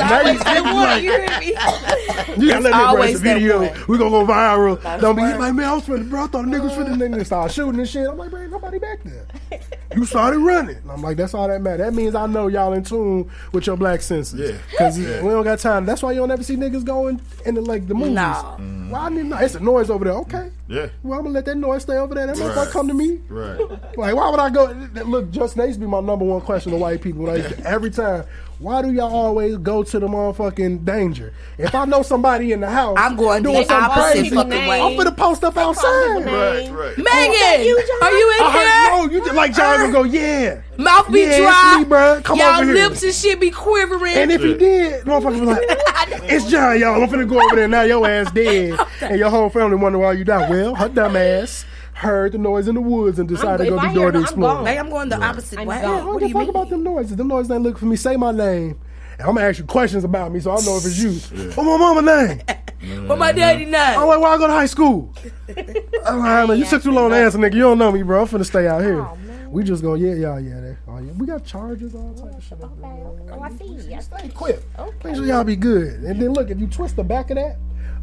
You 2.39 2.49
gotta 2.49 2.99
let 2.99 3.11
me 3.11 3.15
video. 3.15 3.61
We 3.87 3.99
gonna 3.99 4.11
go 4.11 4.27
viral. 4.27 5.01
Don't 5.01 5.17
be 5.17 5.23
like, 5.23 5.55
man, 5.55 5.65
I 5.69 5.75
was 5.75 5.85
finna, 5.85 6.09
bro. 6.09 6.25
I 6.25 6.27
thought 6.27 6.45
niggas 6.45 6.71
finna 6.71 6.97
niggas 7.09 7.27
start 7.27 7.53
shooting 7.53 7.68
shooting 7.69 7.81
and 7.81 7.89
shit. 7.89 8.09
I'm 8.09 8.19
like, 8.19 8.31
bro, 8.31 8.43
ain't 8.43 8.51
nobody 8.51 8.79
back 8.79 9.01
there. 9.05 9.27
You 9.95 10.05
started 10.05 10.39
running. 10.39 10.77
And 10.77 10.91
I'm 10.91 11.03
like, 11.03 11.17
that's 11.17 11.35
all 11.35 11.49
that 11.49 11.61
matters. 11.61 11.87
That 11.87 11.95
means 11.95 12.15
I 12.15 12.27
know 12.27 12.49
y'all 12.49 12.73
in 12.73 12.85
tune 12.85 13.31
with 13.53 13.67
your 13.67 13.77
black 13.77 14.01
senses. 14.03 14.39
Yeah. 14.39 14.59
Because 14.71 14.99
yeah. 14.99 15.23
we 15.23 15.31
don't 15.31 15.45
got 15.45 15.59
time. 15.59 15.87
That's 15.87 16.03
why 16.03 16.13
you 16.13 16.19
don't 16.19 16.31
ever 16.31 16.43
see 16.43 16.57
niggas 16.57 16.85
going 16.85 17.21
in 17.45 17.55
the, 17.55 17.61
like, 17.61 17.87
the 17.89 17.95
movies. 17.95 18.15
Nah. 18.15 18.57
Mm. 18.57 18.91
Well, 18.91 19.03
I 19.03 19.09
mean, 19.09 19.29
nah, 19.29 19.41
it's 19.41 19.55
a 19.55 19.61
noise 19.61 19.91
over 19.91 20.05
there. 20.05 20.15
Okay. 20.15 20.51
Yeah. 20.69 20.89
Well, 21.03 21.19
I'm 21.19 21.25
going 21.25 21.35
to 21.35 21.39
let 21.39 21.45
that 21.47 21.57
noise 21.57 21.83
stay 21.83 21.97
over 21.97 22.15
there. 22.15 22.27
That 22.27 22.37
right. 22.37 22.51
motherfucker 22.51 22.71
come 22.71 22.89
to 22.89 22.95
me. 22.95 23.21
Right. 23.29 23.59
Like, 23.97 24.15
why 24.15 24.31
would 24.31 24.41
I 24.41 24.51
go? 24.51 24.67
Look, 25.05 25.31
Just 25.31 25.57
Nates 25.57 25.79
be 25.79 25.87
my 25.87 26.01
number 26.01 26.25
one 26.25 26.41
question 26.41 26.73
to 26.73 26.79
white 26.79 27.03
people. 27.03 27.25
Like, 27.25 27.61
every 27.61 27.91
time. 27.91 28.25
Why 28.59 28.83
do 28.83 28.93
y'all 28.93 29.15
always 29.15 29.57
go 29.57 29.85
to 29.85 29.99
the 30.01 30.09
motherfucking 30.09 30.85
danger? 30.85 31.33
If 31.59 31.77
I 31.77 31.85
know 31.85 32.03
somebody 32.03 32.51
in 32.51 32.61
the 32.61 32.69
house, 32.69 32.97
I'm 32.99 33.15
going 33.15 33.45
doing 33.45 33.59
the 33.59 33.65
something 33.65 34.03
crazy. 34.03 34.37
I'm 34.37 34.97
finna 34.97 35.17
post 35.17 35.45
up 35.45 35.57
outside. 35.57 36.25
Right, 36.25 36.69
right. 36.69 36.99
Megan, 36.99 37.07
oh, 37.07 37.63
you, 37.65 37.77
are 38.03 38.13
you 38.13 38.31
in 38.33 38.45
I 38.45 38.53
here? 38.53 38.69
Heard, 38.69 39.07
no, 39.07 39.13
you 39.13 39.25
just 39.25 39.35
like 39.35 39.55
John 39.55 39.81
uh, 39.81 39.93
go, 39.93 40.03
yeah. 40.03 40.63
Mouth 40.77 41.13
be 41.13 41.21
yeah, 41.21 41.39
dry, 41.39 41.85
bro. 41.87 42.21
Come 42.25 42.39
y'all 42.39 42.61
over 42.61 42.65
here. 42.65 42.89
lips 42.89 43.05
and 43.05 43.15
shit 43.15 43.39
be 43.39 43.53
quivering. 43.53 44.17
And 44.17 44.33
if 44.33 44.41
yeah. 44.41 44.47
he 44.49 44.55
did, 44.55 45.05
motherfuckers 45.05 45.39
be 45.39 45.47
like, 45.47 45.63
it's 46.25 46.51
John, 46.51 46.81
y'all. 46.81 47.01
I'm 47.01 47.09
finna 47.09 47.29
go 47.29 47.41
over 47.41 47.55
there 47.55 47.69
now. 47.69 47.83
Your 47.83 48.09
ass 48.09 48.33
dead, 48.33 48.77
and 49.03 49.21
your 49.21 49.31
whole 49.31 49.51
family 49.51 49.77
wonder 49.77 50.01
why 50.01 50.15
you 50.15 50.25
died. 50.25 50.51
Well, 50.51 50.75
her 50.75 50.89
dumb 50.89 51.15
ass 51.15 51.65
heard 51.99 52.33
the 52.33 52.39
noise 52.39 52.69
in 52.69 52.75
the 52.77 52.81
woods 52.81 53.19
and 53.19 53.29
decided 53.29 53.65
to 53.65 53.71
go 53.71 53.81
to 53.81 53.89
the 53.89 53.95
door 53.95 54.13
to 54.13 54.21
explore. 54.21 54.51
I'm 54.51 54.57
gone. 54.57 54.65
Like, 54.65 54.79
I'm 54.79 54.89
going 54.89 55.09
the 55.09 55.23
opposite 55.23 55.65
way. 55.65 55.77
I 55.77 55.83
don't 55.83 56.19
give 56.19 56.33
talk 56.33 56.49
about 56.49 56.71
them 56.71 56.85
noises. 56.85 57.17
Them 57.17 57.29
noises 57.29 57.51
ain't 57.51 57.63
looking 57.63 57.79
for 57.79 57.87
me. 57.87 57.97
Say 57.97 58.17
my 58.17 58.33
name. 58.33 58.79
And 59.19 59.29
I'm 59.29 59.35
gonna 59.35 59.49
ask 59.49 59.59
you 59.59 59.65
questions 59.65 60.05
about 60.05 60.31
me, 60.31 60.39
so 60.39 60.53
I 60.53 60.61
know 60.61 60.77
if 60.77 60.87
it's 60.87 60.99
you. 60.99 61.11
Yeah. 61.11 61.53
What 61.55 61.65
my 61.65 61.77
mama 61.77 62.03
name? 62.03 62.41
what 63.09 63.19
my 63.19 63.33
daddy 63.33 63.65
name? 63.65 63.75
I'm 63.75 64.07
like, 64.07 64.21
why 64.21 64.35
I 64.35 64.39
go 64.39 64.47
to 64.47 64.53
high 64.53 64.67
school? 64.67 65.13
I'm 66.07 66.21
like, 66.21 66.49
man, 66.49 66.59
you 66.59 66.65
took 66.65 66.85
too 66.85 66.93
long 66.93 67.11
to 67.11 67.17
answer, 67.17 67.37
nigga. 67.37 67.55
You 67.55 67.63
don't 67.63 67.79
know 67.79 67.91
me, 67.91 68.03
bro. 68.03 68.23
I'm 68.23 68.29
finna 68.29 68.47
stay 68.47 68.69
out 68.69 68.83
here. 68.83 69.01
Oh, 69.01 69.19
we 69.51 69.65
just 69.65 69.83
gonna 69.83 69.99
yeah, 69.99 70.15
yeah, 70.15 70.39
yeah. 70.39 70.75
Oh, 70.87 70.99
yeah. 70.99 71.13
We 71.13 71.27
got 71.27 71.45
charges, 71.45 71.97
all 71.97 72.15
type 72.15 72.33
of 72.33 72.45
shit. 72.45 72.61
Okay. 72.63 73.33
Oh, 73.33 73.41
I 73.43 73.51
see. 73.51 74.01
Stay 74.01 74.29
quick. 74.29 74.61
Okay. 74.79 75.09
Make 75.09 75.17
sure 75.17 75.27
y'all 75.27 75.43
be 75.43 75.57
good. 75.57 75.95
And 76.05 76.23
then 76.23 76.33
look, 76.33 76.51
if 76.51 76.61
you 76.61 76.69
twist 76.69 76.95
the 76.95 77.03
back 77.03 77.31
of 77.31 77.37
that, 77.37 77.57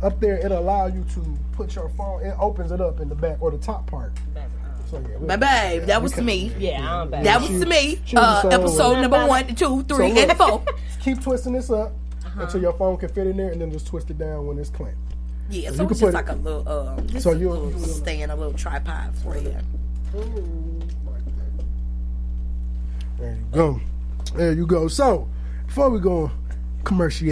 up 0.06 0.20
there 0.20 0.38
it 0.38 0.51
allows 0.51 0.60
allow 0.60 0.88
you 0.88 1.03
to 1.14 1.38
put 1.51 1.76
your 1.76 1.89
phone 1.89 2.24
it 2.24 2.36
opens 2.39 2.72
it 2.72 2.82
up 2.82 2.99
in 2.99 3.10
the 3.10 3.16
back 3.16 3.41
or 3.41 3.51
the 3.51 3.58
top 3.58 3.88
part 3.88 4.12
so 4.89 4.99
yeah, 4.99 5.36
babe, 5.36 5.82
yeah, 5.82 5.86
that 5.86 6.03
was 6.03 6.16
me. 6.18 6.53
Yeah, 6.60 7.06
that 7.10 7.41
was 7.41 7.49
she, 7.49 7.66
me. 7.66 7.99
She 8.06 8.16
uh, 8.16 8.47
episode 8.49 9.01
number 9.01 9.26
one, 9.26 9.56
two, 9.56 9.84
three, 9.84 10.10
so 10.10 10.14
look, 10.14 10.30
and 10.30 10.38
four. 10.38 10.64
Keep 11.01 11.24
twisting 11.24 11.53
this 11.53 11.72
up 11.72 11.91
uh-huh. 12.24 12.43
until 12.43 12.62
your 12.62 12.74
phone 12.74 12.97
can 12.97 13.10
fit 13.10 13.26
in 13.26 13.38
there, 13.38 13.51
and 13.51 13.60
then 13.60 13.72
just 13.72 13.88
twist 13.88 14.12
it 14.12 14.20
down 14.20 14.45
when 14.45 14.60
it's 14.60 14.70
clamped. 14.70 14.97
Yeah, 15.49 15.72
so, 15.72 15.78
so 15.78 15.84
you 15.84 15.89
it's 15.89 15.99
just 15.99 16.14
like 16.14 16.28
it, 16.28 16.34
a 16.34 16.36
little, 16.36 16.70
um, 16.70 17.20
so 17.20 17.32
you 17.32 17.74
stand, 17.80 18.32
a 18.32 18.36
little 18.36 18.53
tripod 18.53 19.16
for 19.18 19.38
you. 19.38 19.56
There 23.18 23.32
you 23.32 23.45
go. 23.51 23.82
There 24.36 24.53
you 24.53 24.68
go. 24.68 24.88
So 24.88 25.28
before 25.66 25.89
we 25.89 25.99
go 25.99 26.30
commercial 26.84 27.28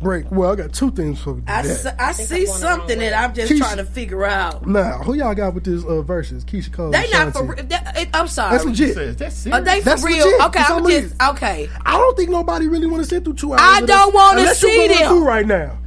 break. 0.00 0.30
Well, 0.30 0.52
I 0.52 0.56
got 0.56 0.72
two 0.72 0.90
things 0.90 1.20
for 1.20 1.40
I, 1.46 1.62
that. 1.62 1.96
I 1.98 2.12
see 2.12 2.46
something 2.46 2.98
that 2.98 3.14
I'm 3.14 3.34
just 3.34 3.52
Keyshia, 3.52 3.58
trying 3.58 3.76
to 3.78 3.84
figure 3.84 4.24
out. 4.24 4.66
Now, 4.66 4.98
who 4.98 5.14
y'all 5.14 5.34
got 5.34 5.54
with 5.54 5.64
this 5.64 5.84
uh, 5.84 6.02
verses? 6.02 6.44
Keyshia 6.44 6.72
Cole. 6.72 6.90
They 6.90 7.10
not 7.10 7.32
for 7.32 7.44
real. 7.44 7.66
I'm 8.14 8.28
sorry. 8.28 8.52
That's 8.52 8.64
legit. 8.64 8.94
Says, 8.94 9.16
that's 9.16 9.36
serious. 9.36 9.58
Are 9.58 9.62
they 9.62 9.80
that's 9.80 10.02
for 10.02 10.08
real? 10.08 10.24
Legit. 10.24 10.40
Okay, 10.46 10.62
I'm 10.66 10.86
just 10.88 11.22
okay. 11.22 11.68
I 11.84 11.92
don't 11.92 12.16
think 12.16 12.30
nobody 12.30 12.68
really 12.68 12.86
want 12.86 13.02
to 13.02 13.08
sit 13.08 13.24
through 13.24 13.34
two 13.34 13.52
hours. 13.52 13.60
I 13.62 13.80
don't 13.86 14.14
want 14.14 14.38
to 14.38 14.54
see 14.54 14.88
them 14.88 15.24
right 15.24 15.46
now. 15.46 15.78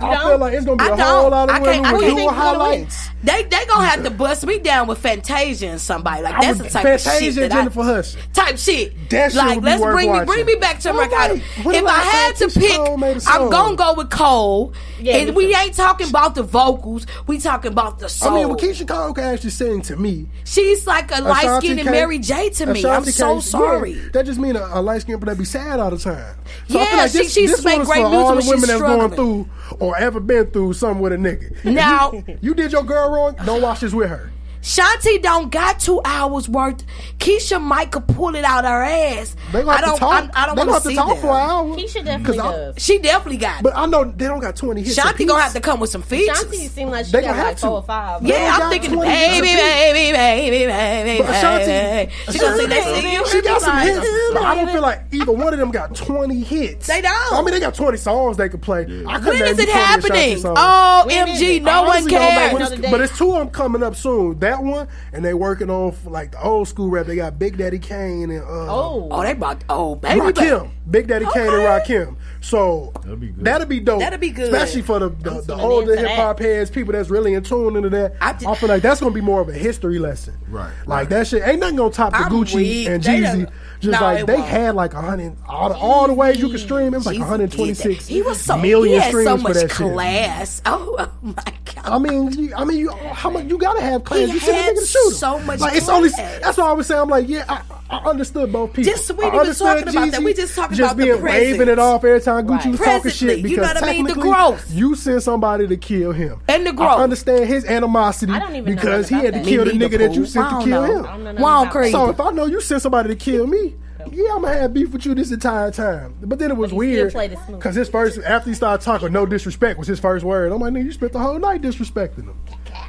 I 0.00 0.14
don't? 0.14 0.28
feel 0.28 0.38
like 0.38 0.52
it's 0.54 0.64
gonna 0.64 0.76
be 0.76 0.84
I 0.84 0.86
a 0.86 0.96
don't. 0.96 1.00
whole 1.00 1.30
lot 1.30 1.50
of 1.50 1.56
I 1.56 1.60
can't, 1.60 1.96
with 1.96 2.06
dual 2.06 2.30
highlights. 2.30 3.08
They 3.22 3.42
they 3.42 3.66
gonna 3.66 3.86
have 3.86 4.04
to 4.04 4.10
bust 4.10 4.46
me 4.46 4.58
down 4.58 4.86
with 4.86 4.98
Fantasia 4.98 5.66
and 5.66 5.80
somebody 5.80 6.22
like 6.22 6.40
that's 6.40 6.58
would, 6.58 6.66
the 6.68 6.70
type 6.70 6.82
Fantasia 6.84 7.10
of 7.10 7.34
shit 7.34 7.34
that 7.34 7.52
Jennifer 7.52 7.82
Hudson 7.82 8.20
type 8.32 8.58
shit. 8.58 9.10
That 9.10 9.32
shit 9.32 9.38
like 9.38 9.62
let's 9.62 9.82
bring 9.82 10.08
watching. 10.08 10.20
me 10.20 10.26
bring 10.26 10.46
me 10.46 10.54
back 10.54 10.78
to 10.80 10.90
America. 10.90 11.16
Right. 11.16 11.42
If 11.74 11.84
I, 11.84 12.00
had 12.00 12.36
to 12.36 12.48
pick, 12.48 12.78
I'm 13.26 13.50
gonna 13.50 13.76
go 13.76 13.94
with 13.94 14.10
Cole. 14.10 14.72
Yeah, 15.00 15.16
and 15.16 15.36
we 15.36 15.54
ain't 15.54 15.74
talking 15.74 16.08
about 16.08 16.34
the 16.34 16.42
vocals. 16.42 17.06
We 17.26 17.38
talking 17.38 17.72
about 17.72 17.98
the 17.98 18.08
soul. 18.08 18.32
I 18.32 18.34
mean, 18.36 18.48
what 18.48 18.58
Keyshia 18.58 18.86
Cole 18.86 19.12
can 19.12 19.24
actually 19.24 19.50
sing 19.50 19.82
to 19.82 19.96
me, 19.96 20.28
she's 20.44 20.86
like 20.86 21.10
a 21.16 21.20
light 21.20 21.62
skinned 21.62 21.84
Mary 21.84 22.18
J 22.18 22.50
to 22.50 22.66
me. 22.66 22.84
I'm 22.84 23.04
so 23.04 23.40
sorry. 23.40 23.94
That 24.12 24.26
just 24.26 24.38
mean 24.38 24.56
a 24.56 24.80
light 24.80 25.02
skinned 25.02 25.20
but 25.20 25.26
that 25.26 25.38
be 25.38 25.44
sad 25.44 25.80
all 25.80 25.90
the 25.90 25.98
time. 25.98 26.36
Yeah, 26.68 27.06
she 27.08 27.28
she 27.28 27.46
make 27.64 27.82
great 27.82 28.02
music. 28.02 28.14
All 28.14 28.36
the 28.36 28.46
women 28.48 28.68
that's 28.68 28.80
going 28.80 29.10
through 29.10 29.48
or 29.80 29.96
ever 29.96 30.20
been 30.20 30.46
through 30.46 30.72
something 30.74 31.00
with 31.02 31.12
a 31.12 31.16
nigga. 31.16 31.64
Now- 31.64 32.12
you, 32.12 32.24
you 32.40 32.54
did 32.54 32.72
your 32.72 32.84
girl 32.84 33.10
wrong. 33.10 33.36
Don't 33.44 33.62
watch 33.62 33.80
this 33.80 33.92
with 33.92 34.08
her. 34.08 34.30
Shanti 34.62 35.22
don't 35.22 35.50
got 35.50 35.78
two 35.80 36.00
hours 36.04 36.48
worth. 36.48 36.84
Keyshia 37.18 37.60
might 37.62 37.90
could 37.90 38.06
pull 38.08 38.34
it 38.34 38.44
out 38.44 38.64
her 38.64 38.82
ass. 38.82 39.34
They 39.52 39.60
gonna 39.62 39.70
I 39.70 39.76
have 39.76 39.80
to 39.80 39.86
don't. 39.86 39.98
talk. 39.98 40.30
I, 40.34 40.42
I 40.42 40.46
don't 40.46 40.56
They 40.56 40.60
gonna 40.62 40.72
want 40.72 40.74
have 40.74 40.82
to 40.82 40.88
to 40.88 40.88
see 40.88 40.94
talk 40.96 41.08
them. 41.08 41.18
for 41.20 41.28
an 41.28 41.50
hour. 41.50 41.64
Keyshia 41.76 41.94
'Cause 41.94 42.04
definitely 42.04 42.36
does. 42.38 42.74
She 42.78 42.98
definitely 42.98 43.36
got. 43.38 43.62
But 43.62 43.76
I 43.76 43.86
know 43.86 44.04
they 44.04 44.26
don't 44.26 44.40
got 44.40 44.56
twenty 44.56 44.82
hits. 44.82 44.98
Shanti 44.98 45.26
gonna 45.26 45.42
have 45.42 45.52
to 45.54 45.60
come 45.60 45.80
with 45.80 45.90
some 45.90 46.02
features. 46.02 46.38
Shanti 46.44 46.68
seemed 46.68 46.90
like 46.90 47.06
she 47.06 47.12
They 47.12 47.20
got 47.22 47.30
gonna 47.34 47.42
like 47.42 47.56
to. 47.56 47.60
four 47.66 47.70
or 47.76 47.82
five. 47.82 48.22
They 48.22 48.28
Yeah, 48.30 48.52
I'm 48.54 48.58
got 48.60 48.70
thinking 48.72 48.92
20 48.92 49.10
hits 49.10 49.26
baby, 49.34 49.48
apiece. 49.48 49.60
baby, 49.60 50.12
baby, 50.12 50.66
baby, 50.66 51.22
But 51.22 51.30
Ashanti, 51.34 51.66
baby. 51.66 52.12
She 52.32 52.38
gonna 52.38 52.56
sing 52.56 52.68
that 52.68 52.84
sing 52.84 53.12
you. 53.12 53.28
She 53.28 53.42
got 53.42 53.60
some 53.62 53.76
like, 53.76 53.88
hits. 53.88 54.08
But 54.32 54.42
I 54.42 54.54
don't 54.54 54.70
feel 54.70 54.82
like 54.82 55.00
either 55.12 55.32
one 55.32 55.52
of 55.52 55.58
them 55.58 55.70
got 55.70 55.94
20 55.94 56.40
hits. 56.40 56.86
They 56.86 57.00
don't. 57.00 57.32
I 57.32 57.42
mean, 57.42 57.54
they 57.54 57.60
got 57.60 57.74
20 57.74 57.96
songs 57.96 58.36
they 58.36 58.48
could 58.48 58.62
play. 58.62 58.80
I 58.82 58.84
couldn't 59.18 59.24
When 59.26 59.38
name 59.38 59.44
is 59.54 59.58
it 59.58 59.68
happening? 59.68 60.38
songs. 60.38 60.58
Oh, 60.60 61.06
MG, 61.08 61.62
no 61.62 61.82
one 61.82 61.90
Honestly, 61.90 62.10
cares. 62.10 62.90
But 62.90 63.00
it's 63.00 63.16
two 63.16 63.32
of 63.32 63.38
them 63.38 63.50
coming 63.50 63.82
up 63.82 63.96
soon. 63.96 64.38
That 64.48 64.62
one, 64.64 64.88
and 65.12 65.24
they 65.24 65.34
working 65.34 65.68
on 65.68 65.94
like 66.06 66.32
the 66.32 66.42
old 66.42 66.68
school 66.68 66.88
rap. 66.88 67.06
They 67.06 67.16
got 67.16 67.38
Big 67.38 67.58
Daddy 67.58 67.78
Kane 67.78 68.30
and 68.30 68.42
uh, 68.42 68.46
Oh, 68.74 69.08
Oh, 69.10 69.22
they 69.22 69.34
brought 69.34 69.62
oh 69.68 69.94
baby, 69.96 70.20
baby. 70.20 70.32
Rakim. 70.32 70.70
Big 70.90 71.06
Daddy 71.06 71.26
Kane 71.34 71.42
and 71.48 71.54
Okay. 71.54 71.94
Rakim. 71.94 72.16
So 72.40 72.92
That'd 73.02 73.20
be 73.20 73.28
good. 73.28 73.44
that'd 73.44 73.68
be 73.68 73.80
dope. 73.80 74.00
That'd 74.00 74.20
be 74.20 74.30
good. 74.30 74.46
especially 74.52 74.82
for 74.82 74.98
the 75.00 75.08
the, 75.10 75.42
the 75.42 75.54
older 75.56 75.96
hip 75.96 76.08
hop 76.10 76.38
heads, 76.38 76.70
people 76.70 76.92
that's 76.92 77.10
really 77.10 77.34
in 77.34 77.42
tune 77.42 77.76
into 77.76 77.90
that. 77.90 78.14
I 78.22 78.30
I, 78.46 78.54
feel 78.54 78.68
like 78.70 78.80
that's 78.82 79.00
gonna 79.00 79.12
be 79.14 79.20
more 79.20 79.40
of 79.42 79.48
a 79.48 79.52
history 79.52 79.98
lesson. 79.98 80.34
Right, 80.48 80.72
Like 80.86 80.88
right. 80.88 81.08
that 81.10 81.26
shit 81.26 81.46
ain't 81.46 81.60
nothing 81.60 81.76
gonna 81.76 81.90
top 81.90 82.12
the 82.12 82.18
I'm 82.20 82.32
Gucci 82.32 82.54
weak. 82.54 82.88
and 82.88 83.02
Jeezy. 83.02 83.50
Just 83.80 84.00
No, 84.00 84.06
like 84.06 84.26
they 84.26 84.34
won't. 84.34 84.46
had 84.48 84.74
like 84.74 84.94
a 84.94 85.00
hundred 85.02 85.36
all 85.46 85.68
the, 85.68 85.76
all 85.76 86.06
the 86.06 86.14
ways 86.14 86.40
you 86.40 86.48
could 86.48 86.58
stream. 86.60 86.94
It 86.94 86.96
was 86.98 87.06
like 87.06 87.16
Jeezy 87.16 87.20
126 87.20 87.82
did 87.82 87.98
that. 87.98 88.12
He 88.12 88.22
was 88.22 88.40
so 88.40 88.56
million 88.56 88.94
he 88.94 89.00
had 89.00 89.08
streams 89.10 89.28
so 89.28 89.36
for 89.36 89.42
much 89.42 89.52
that 89.54 89.60
shit. 89.70 89.92
class. 89.92 90.62
Oh, 90.66 90.96
oh 90.98 91.10
my 91.22 91.34
god. 91.74 91.84
I 91.84 91.98
mean, 91.98 92.32
you, 92.32 92.54
I 92.56 92.64
mean, 92.64 92.78
you 92.78 92.90
how 92.90 93.30
much 93.30 93.44
you 93.46 93.58
gotta 93.58 93.80
have 93.82 94.04
class? 94.04 94.26
He 94.28 94.34
you 94.34 94.37
send 94.40 94.56
a 94.58 94.62
had 94.62 94.74
nigga 94.74 94.80
to 94.80 94.86
shoot 94.86 95.08
him. 95.08 95.14
so 95.14 95.38
much 95.40 95.60
Like 95.60 95.76
it's 95.76 95.88
only 95.88 96.08
that's 96.10 96.56
why 96.58 96.68
I 96.68 96.72
was 96.72 96.86
saying. 96.86 97.00
I'm 97.00 97.08
like, 97.08 97.28
yeah, 97.28 97.44
I, 97.48 97.62
I 97.90 97.96
understood 98.10 98.52
both 98.52 98.72
people. 98.72 98.92
Just- 98.92 99.10
we 99.12 99.24
I 99.24 99.28
even 99.28 99.40
understood 99.40 99.66
talking 99.84 99.88
about 99.96 100.10
that. 100.12 100.22
We 100.22 100.34
just 100.34 100.54
talking 100.54 100.76
just 100.76 100.92
about 100.94 100.96
the 101.06 101.12
being 101.12 101.22
waving 101.22 101.68
it 101.68 101.78
off 101.78 102.04
every 102.04 102.20
time 102.20 102.46
Gucci 102.46 102.50
Right. 102.50 102.66
was 102.70 102.78
talking 102.80 103.00
Presently, 103.02 103.10
shit 103.10 103.38
you 103.38 103.42
because 103.56 103.56
know 103.74 103.80
what 103.80 103.82
I 103.84 103.92
mean? 103.92 104.04
The 104.04 104.08
technically 104.14 104.30
growth. 104.30 104.70
you 104.72 104.94
send 104.94 105.22
somebody 105.22 105.66
to 105.66 105.76
kill 105.76 106.12
him. 106.12 106.40
And 106.48 106.66
the 106.66 106.72
growth. 106.72 106.98
I 106.98 107.02
understand 107.02 107.46
his 107.48 107.64
animosity 107.64 108.32
I 108.32 108.38
don't 108.40 108.54
even 108.56 108.74
know 108.74 108.80
because 108.80 109.08
he 109.08 109.14
had 109.16 109.32
to 109.34 109.40
about 109.40 109.48
kill 109.48 109.64
the 109.64 109.70
nigga 109.72 109.98
that 109.98 110.14
you 110.14 110.26
sent 110.26 110.48
to 110.50 110.64
kill 110.64 110.84
him. 110.84 111.02
don't 111.02 111.24
know 111.24 111.32
nothing 111.32 111.42
Wow, 111.42 111.68
crazy. 111.70 111.92
So 111.92 112.10
if 112.10 112.20
I 112.20 112.30
know 112.30 112.44
you 112.46 112.60
sent 112.60 112.82
somebody 112.82 113.08
to 113.08 113.16
kill 113.16 113.46
me, 113.46 113.74
yeah, 114.12 114.30
I'm 114.34 114.42
gonna 114.42 114.54
have 114.54 114.72
beef 114.72 114.90
with 114.92 115.04
you 115.04 115.14
this 115.14 115.30
entire 115.32 115.70
time. 115.70 116.14
But 116.22 116.38
then 116.38 116.50
it 116.50 116.56
was 116.56 116.70
But 116.70 116.76
he 116.82 116.92
still 116.92 117.02
weird 117.04 117.12
played 117.12 117.32
it 117.32 117.38
smooth. 117.46 117.58
because 117.58 117.74
his 117.74 117.88
first 117.88 118.18
after 118.20 118.48
he 118.50 118.54
started 118.54 118.82
talking, 118.84 119.12
no 119.12 119.26
disrespect 119.26 119.78
was 119.78 119.88
his 119.88 119.98
first 120.00 120.24
word. 120.24 120.50
I'm 120.52 120.60
like, 120.60 120.72
nigga, 120.72 120.84
you 120.84 120.92
spent 120.92 121.12
the 121.12 121.18
whole 121.18 121.38
night 121.38 121.60
disrespecting 121.62 122.24
him. 122.24 122.34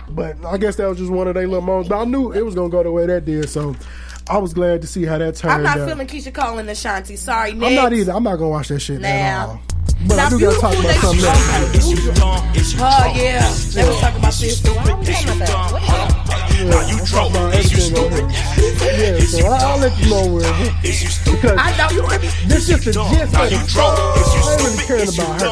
But 0.09 0.43
I 0.45 0.57
guess 0.57 0.75
that 0.77 0.87
was 0.89 0.97
just 0.97 1.11
one 1.11 1.27
of 1.27 1.35
their 1.35 1.47
little 1.47 1.61
moments. 1.61 1.89
But 1.89 1.99
I 2.01 2.05
knew 2.05 2.31
it 2.31 2.43
was 2.45 2.55
gonna 2.55 2.69
go 2.69 2.83
the 2.83 2.91
way 2.91 3.05
that 3.05 3.25
did, 3.25 3.49
so 3.49 3.75
I 4.29 4.37
was 4.37 4.53
glad 4.53 4.81
to 4.81 4.87
see 4.87 5.05
how 5.05 5.17
that 5.17 5.35
turned 5.35 5.51
out. 5.51 5.57
I'm 5.57 5.63
not 5.63 5.77
out. 5.79 5.89
feeling 5.89 6.07
Keyshia 6.07 6.33
calling 6.33 6.67
Ashanti. 6.67 7.15
Sorry, 7.15 7.51
nigga. 7.53 7.67
I'm 7.67 7.75
not 7.75 7.93
either. 7.93 8.11
I'm 8.13 8.23
not 8.23 8.35
gonna 8.37 8.49
watch 8.49 8.67
that 8.69 8.79
shit 8.79 8.97
at 8.97 9.01
Now. 9.01 9.47
all. 9.47 9.61
But 10.07 10.19
I 10.19 10.29
do 10.29 10.39
gotta 10.39 10.59
talk 10.59 10.71
beautiful, 10.71 11.11
about 11.11 11.73
they- 11.73 11.79
something 11.79 12.23
else. 12.23 12.75
Oh 12.81 13.13
yeah, 13.15 13.53
they 13.73 13.87
was 13.87 13.99
talking 13.99 14.19
about 14.19 14.33
this. 14.33 14.61
Yeah, 16.59 16.75
I'm 16.75 17.05
talking 17.05 17.31
about 17.31 17.53
everything 17.55 17.95
on 17.95 18.11
here. 18.11 18.27
Yeah, 18.99 19.19
so 19.19 19.47
I, 19.47 19.57
I'll 19.63 19.79
let 19.79 19.97
you 19.97 20.09
know 20.09 20.27
where. 20.27 20.43
Because 20.81 21.55
I 21.55 21.71
know 21.77 21.87
you 21.95 22.03
heard 22.03 22.21
me. 22.21 22.27
This 22.47 22.67
just 22.67 22.87
a 22.87 22.91
gist 22.91 23.31
of 23.31 23.31
the 23.31 23.63
song. 23.69 23.95
I 23.95 24.51
ain't 24.51 24.63
really 24.67 24.83
caring 24.83 25.07
about 25.07 25.39
her. 25.39 25.47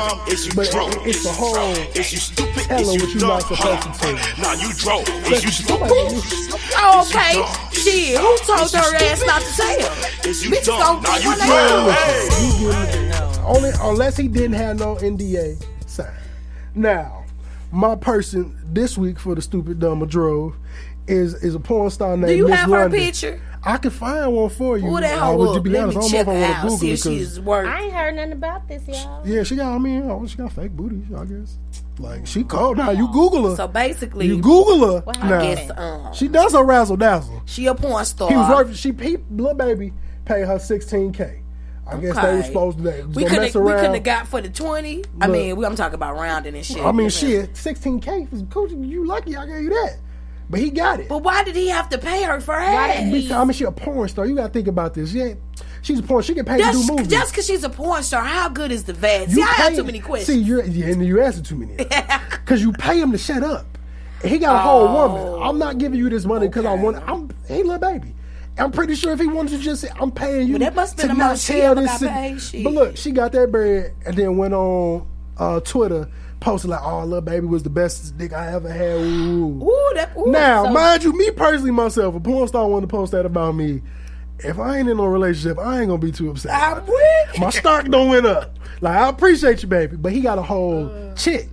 But 0.53 0.67
it, 0.67 1.07
it's 1.07 1.23
the 1.23 1.31
whole 1.31 1.55
telling 1.55 2.99
what 2.99 3.09
you're 3.09 3.27
not 3.27 3.41
supposed 3.43 3.81
to 3.83 3.91
tell. 3.95 4.15
Now 4.35 4.53
you 4.59 4.73
drove. 4.75 5.07
Oh, 6.75 7.07
okay. 7.07 7.39
Shit, 7.71 8.19
who 8.19 8.37
told 8.45 8.71
her 8.73 8.95
ass 8.97 9.23
not 9.25 9.41
to 9.41 9.47
say 9.47 9.79
it? 9.79 9.87
Bitches 10.27 10.65
don't 10.65 11.01
Now 11.03 11.17
you 11.17 11.29
when 11.29 11.39
they 11.39 11.45
drove. 11.47 13.39
are. 13.39 13.55
Only 13.55 13.71
unless 13.81 14.17
he 14.17 14.27
didn't 14.27 14.53
have 14.57 14.77
no 14.77 14.95
NDA 14.97 15.63
signed. 15.85 16.11
Now, 16.75 17.23
my 17.71 17.95
person 17.95 18.57
this 18.65 18.97
week 18.97 19.19
for 19.19 19.35
the 19.35 19.41
stupid 19.41 19.79
dumb 19.79 20.01
of 20.01 20.09
drove 20.09 20.55
is 21.07 21.33
is 21.35 21.55
a 21.55 21.59
porn 21.59 21.89
star 21.89 22.15
named 22.17 22.27
Do 22.27 22.35
you 22.35 22.47
Miss 22.47 22.59
have 22.59 22.69
her 22.69 22.79
London. 22.81 22.99
picture? 22.99 23.41
I 23.63 23.77
can 23.77 23.91
find 23.91 24.31
one 24.33 24.49
for 24.49 24.77
you. 24.77 24.85
Who 24.87 24.99
that 25.01 25.15
I 25.15 25.25
hoe 25.25 25.37
would 25.37 25.49
up? 25.49 25.55
to 25.55 25.61
be 25.61 25.69
Let 25.71 25.83
honest, 25.83 25.97
me 25.97 26.05
I 26.05 26.09
check 26.09 26.19
if 26.21 26.25
her 26.27 26.43
out. 26.45 26.55
to 26.55 26.61
Google 26.63 26.77
See 26.77 26.89
it 26.89 26.93
if 26.93 27.03
'cause- 27.03 27.11
she's 27.13 27.39
worth. 27.39 27.67
I 27.67 27.81
ain't 27.81 27.93
heard 27.93 28.15
nothing 28.15 28.31
about 28.33 28.67
this, 28.67 28.87
y'all. 28.87 29.27
Yeah, 29.27 29.43
she 29.43 29.55
got. 29.55 29.73
I 29.73 29.77
mean, 29.77 30.09
oh, 30.09 30.25
she 30.27 30.37
got 30.37 30.51
fake 30.53 30.71
booty. 30.71 31.01
I 31.17 31.25
guess. 31.25 31.57
Like 31.99 32.27
she 32.27 32.43
cold 32.43 32.77
now. 32.77 32.91
You 32.91 33.07
Google 33.11 33.49
her. 33.49 33.55
So 33.55 33.67
basically, 33.67 34.27
you 34.27 34.37
Google 34.39 34.87
her 35.01 35.03
I 35.07 35.29
now. 35.29 35.41
guess 35.41 35.71
um, 35.75 36.13
she 36.13 36.27
does 36.27 36.53
her 36.53 36.63
razzle 36.63 36.97
dazzle. 36.97 37.41
she 37.45 37.65
a 37.67 37.73
porn 37.75 38.05
star. 38.05 38.29
He 38.29 38.35
was 38.35 38.49
worth. 38.49 38.75
She 38.77 38.91
peeped. 38.91 39.31
Little 39.31 39.55
baby 39.55 39.93
paid 40.25 40.45
her 40.45 40.59
sixteen 40.59 41.11
k. 41.11 41.41
I 41.89 41.97
guess 41.97 42.15
they 42.17 42.35
were 42.35 42.43
supposed 42.43 42.77
to. 42.77 42.83
They 42.83 43.01
was 43.01 43.15
We 43.15 43.23
couldn't. 43.25 43.55
We 43.63 43.71
couldn't 43.71 43.93
have 43.95 44.03
got 44.03 44.27
for 44.27 44.41
the 44.41 44.49
twenty. 44.49 45.03
I 45.19 45.27
mean, 45.27 45.55
we, 45.55 45.65
I'm 45.65 45.75
talking 45.75 45.95
about 45.95 46.15
rounding 46.15 46.53
and 46.55 46.65
shit. 46.65 46.83
I 46.83 46.91
mean, 46.91 47.09
shit, 47.09 47.55
sixteen 47.57 47.99
k 47.99 48.25
for 48.25 48.35
some 48.37 48.47
coochie. 48.47 48.87
You 48.87 49.05
lucky 49.07 49.35
I 49.35 49.45
gave 49.47 49.63
you 49.63 49.69
that. 49.69 49.95
But 50.49 50.61
he 50.61 50.69
got 50.69 50.99
it. 51.01 51.09
But 51.09 51.23
why 51.23 51.43
did 51.43 51.55
he 51.55 51.67
have 51.69 51.89
to 51.89 51.97
pay 51.97 52.23
her 52.23 52.39
for 52.39 52.55
ass? 52.55 53.11
Because, 53.11 53.31
I 53.31 53.43
mean, 53.43 53.51
she 53.53 53.65
a 53.65 53.71
porn 53.71 54.07
star. 54.07 54.25
You 54.25 54.35
got 54.35 54.47
to 54.47 54.53
think 54.53 54.67
about 54.67 54.93
this. 54.93 55.11
Yeah, 55.13 55.33
she's 55.81 55.99
a 55.99 56.03
porn. 56.03 56.23
She 56.23 56.33
get 56.33 56.45
paid 56.45 56.63
to 56.63 56.71
do 56.71 56.87
movies. 56.87 57.07
just 57.09 57.31
because 57.33 57.45
she's 57.45 57.63
a 57.65 57.69
porn 57.69 58.01
star, 58.03 58.23
how 58.23 58.47
good 58.47 58.71
is 58.71 58.85
the 58.85 58.93
vet? 58.93 59.29
See, 59.29 59.41
You 59.41 59.43
I 59.43 59.47
have 59.47 59.75
too 59.75 59.83
many 59.83 59.99
questions. 59.99 60.37
See, 60.39 60.41
you're 60.41 60.63
yeah, 60.63 60.85
and 60.93 61.05
you 61.05 61.19
asking 61.21 61.43
too 61.43 61.55
many. 61.57 61.75
Because 62.29 62.61
you 62.61 62.71
pay 62.71 62.97
him 63.01 63.11
to 63.11 63.17
shut 63.17 63.43
up. 63.43 63.65
He 64.23 64.37
got 64.37 64.55
a 64.55 64.59
whole 64.59 64.87
Oh. 64.87 64.93
woman. 65.09 65.43
I'm 65.49 65.59
not 65.59 65.77
giving 65.79 65.99
you 65.99 66.09
this 66.09 66.23
money 66.25 66.47
because 66.47 66.63
I 66.65 66.75
want. 66.75 66.95
I'm 67.05 67.29
hey 67.45 67.61
little 67.61 67.77
baby. 67.77 68.13
I'm 68.57 68.71
pretty 68.71 68.95
sure 68.95 69.11
if 69.11 69.19
he 69.19 69.27
wanted 69.27 69.51
to 69.51 69.59
just 69.59 69.81
say, 69.81 69.89
I'm 69.99 70.11
paying 70.11 70.47
you 70.47 70.53
Well, 70.53 70.59
that 70.61 70.73
must 70.75 70.97
to 70.99 71.07
not 71.13 71.37
tell 71.37 71.75
this. 71.75 71.99
got 72.01 72.09
paid, 72.11 72.41
shit. 72.41 72.63
But 72.63 72.73
look, 72.73 72.95
she 72.97 73.11
got 73.11 73.33
that 73.33 73.51
bread 73.51 73.93
and 74.05 74.15
then 74.15 74.37
went 74.37 74.53
on 74.55 75.05
uh, 75.37 75.59
Twitter, 75.59 76.09
posted 76.39 76.69
like, 76.69 76.81
"Oh, 76.83 77.03
little 77.03 77.21
baby 77.21 77.45
was 77.47 77.63
the 77.63 77.69
best 77.69 78.17
dick 78.17 78.33
I 78.33 78.53
ever 78.53 78.69
had." 78.71 78.97
Ooh. 78.97 79.63
Ooh, 79.63 79.91
that. 79.95 80.11
Ooh, 80.17 80.31
Now, 80.31 80.65
so- 80.65 80.71
mind 80.71 81.03
you, 81.03 81.13
me 81.17 81.31
personally, 81.31 81.71
myself, 81.71 82.15
a 82.15 82.19
porn 82.19 82.47
star 82.47 82.67
wanted 82.67 82.87
to 82.89 82.95
post 82.95 83.11
that 83.13 83.25
about 83.25 83.55
me. 83.55 83.81
If 84.39 84.59
I 84.59 84.77
ain't 84.77 84.87
in 84.87 84.97
no 84.97 85.05
relationship, 85.07 85.57
I 85.57 85.79
ain't 85.79 85.87
gonna 85.87 85.97
be 85.97 86.11
too 86.11 86.29
upset. 86.29 86.51
I'm 86.53 86.85
with. 86.85 87.39
My 87.39 87.49
stock 87.49 87.85
don't 87.85 88.09
went 88.09 88.25
up. 88.27 88.57
Like 88.81 88.95
I 88.95 89.09
appreciate 89.09 89.63
you, 89.63 89.67
baby, 89.69 89.95
but 89.95 90.11
he 90.11 90.21
got 90.21 90.37
a 90.37 90.43
whole 90.43 90.85
uh. 90.91 91.15
chick. 91.15 91.49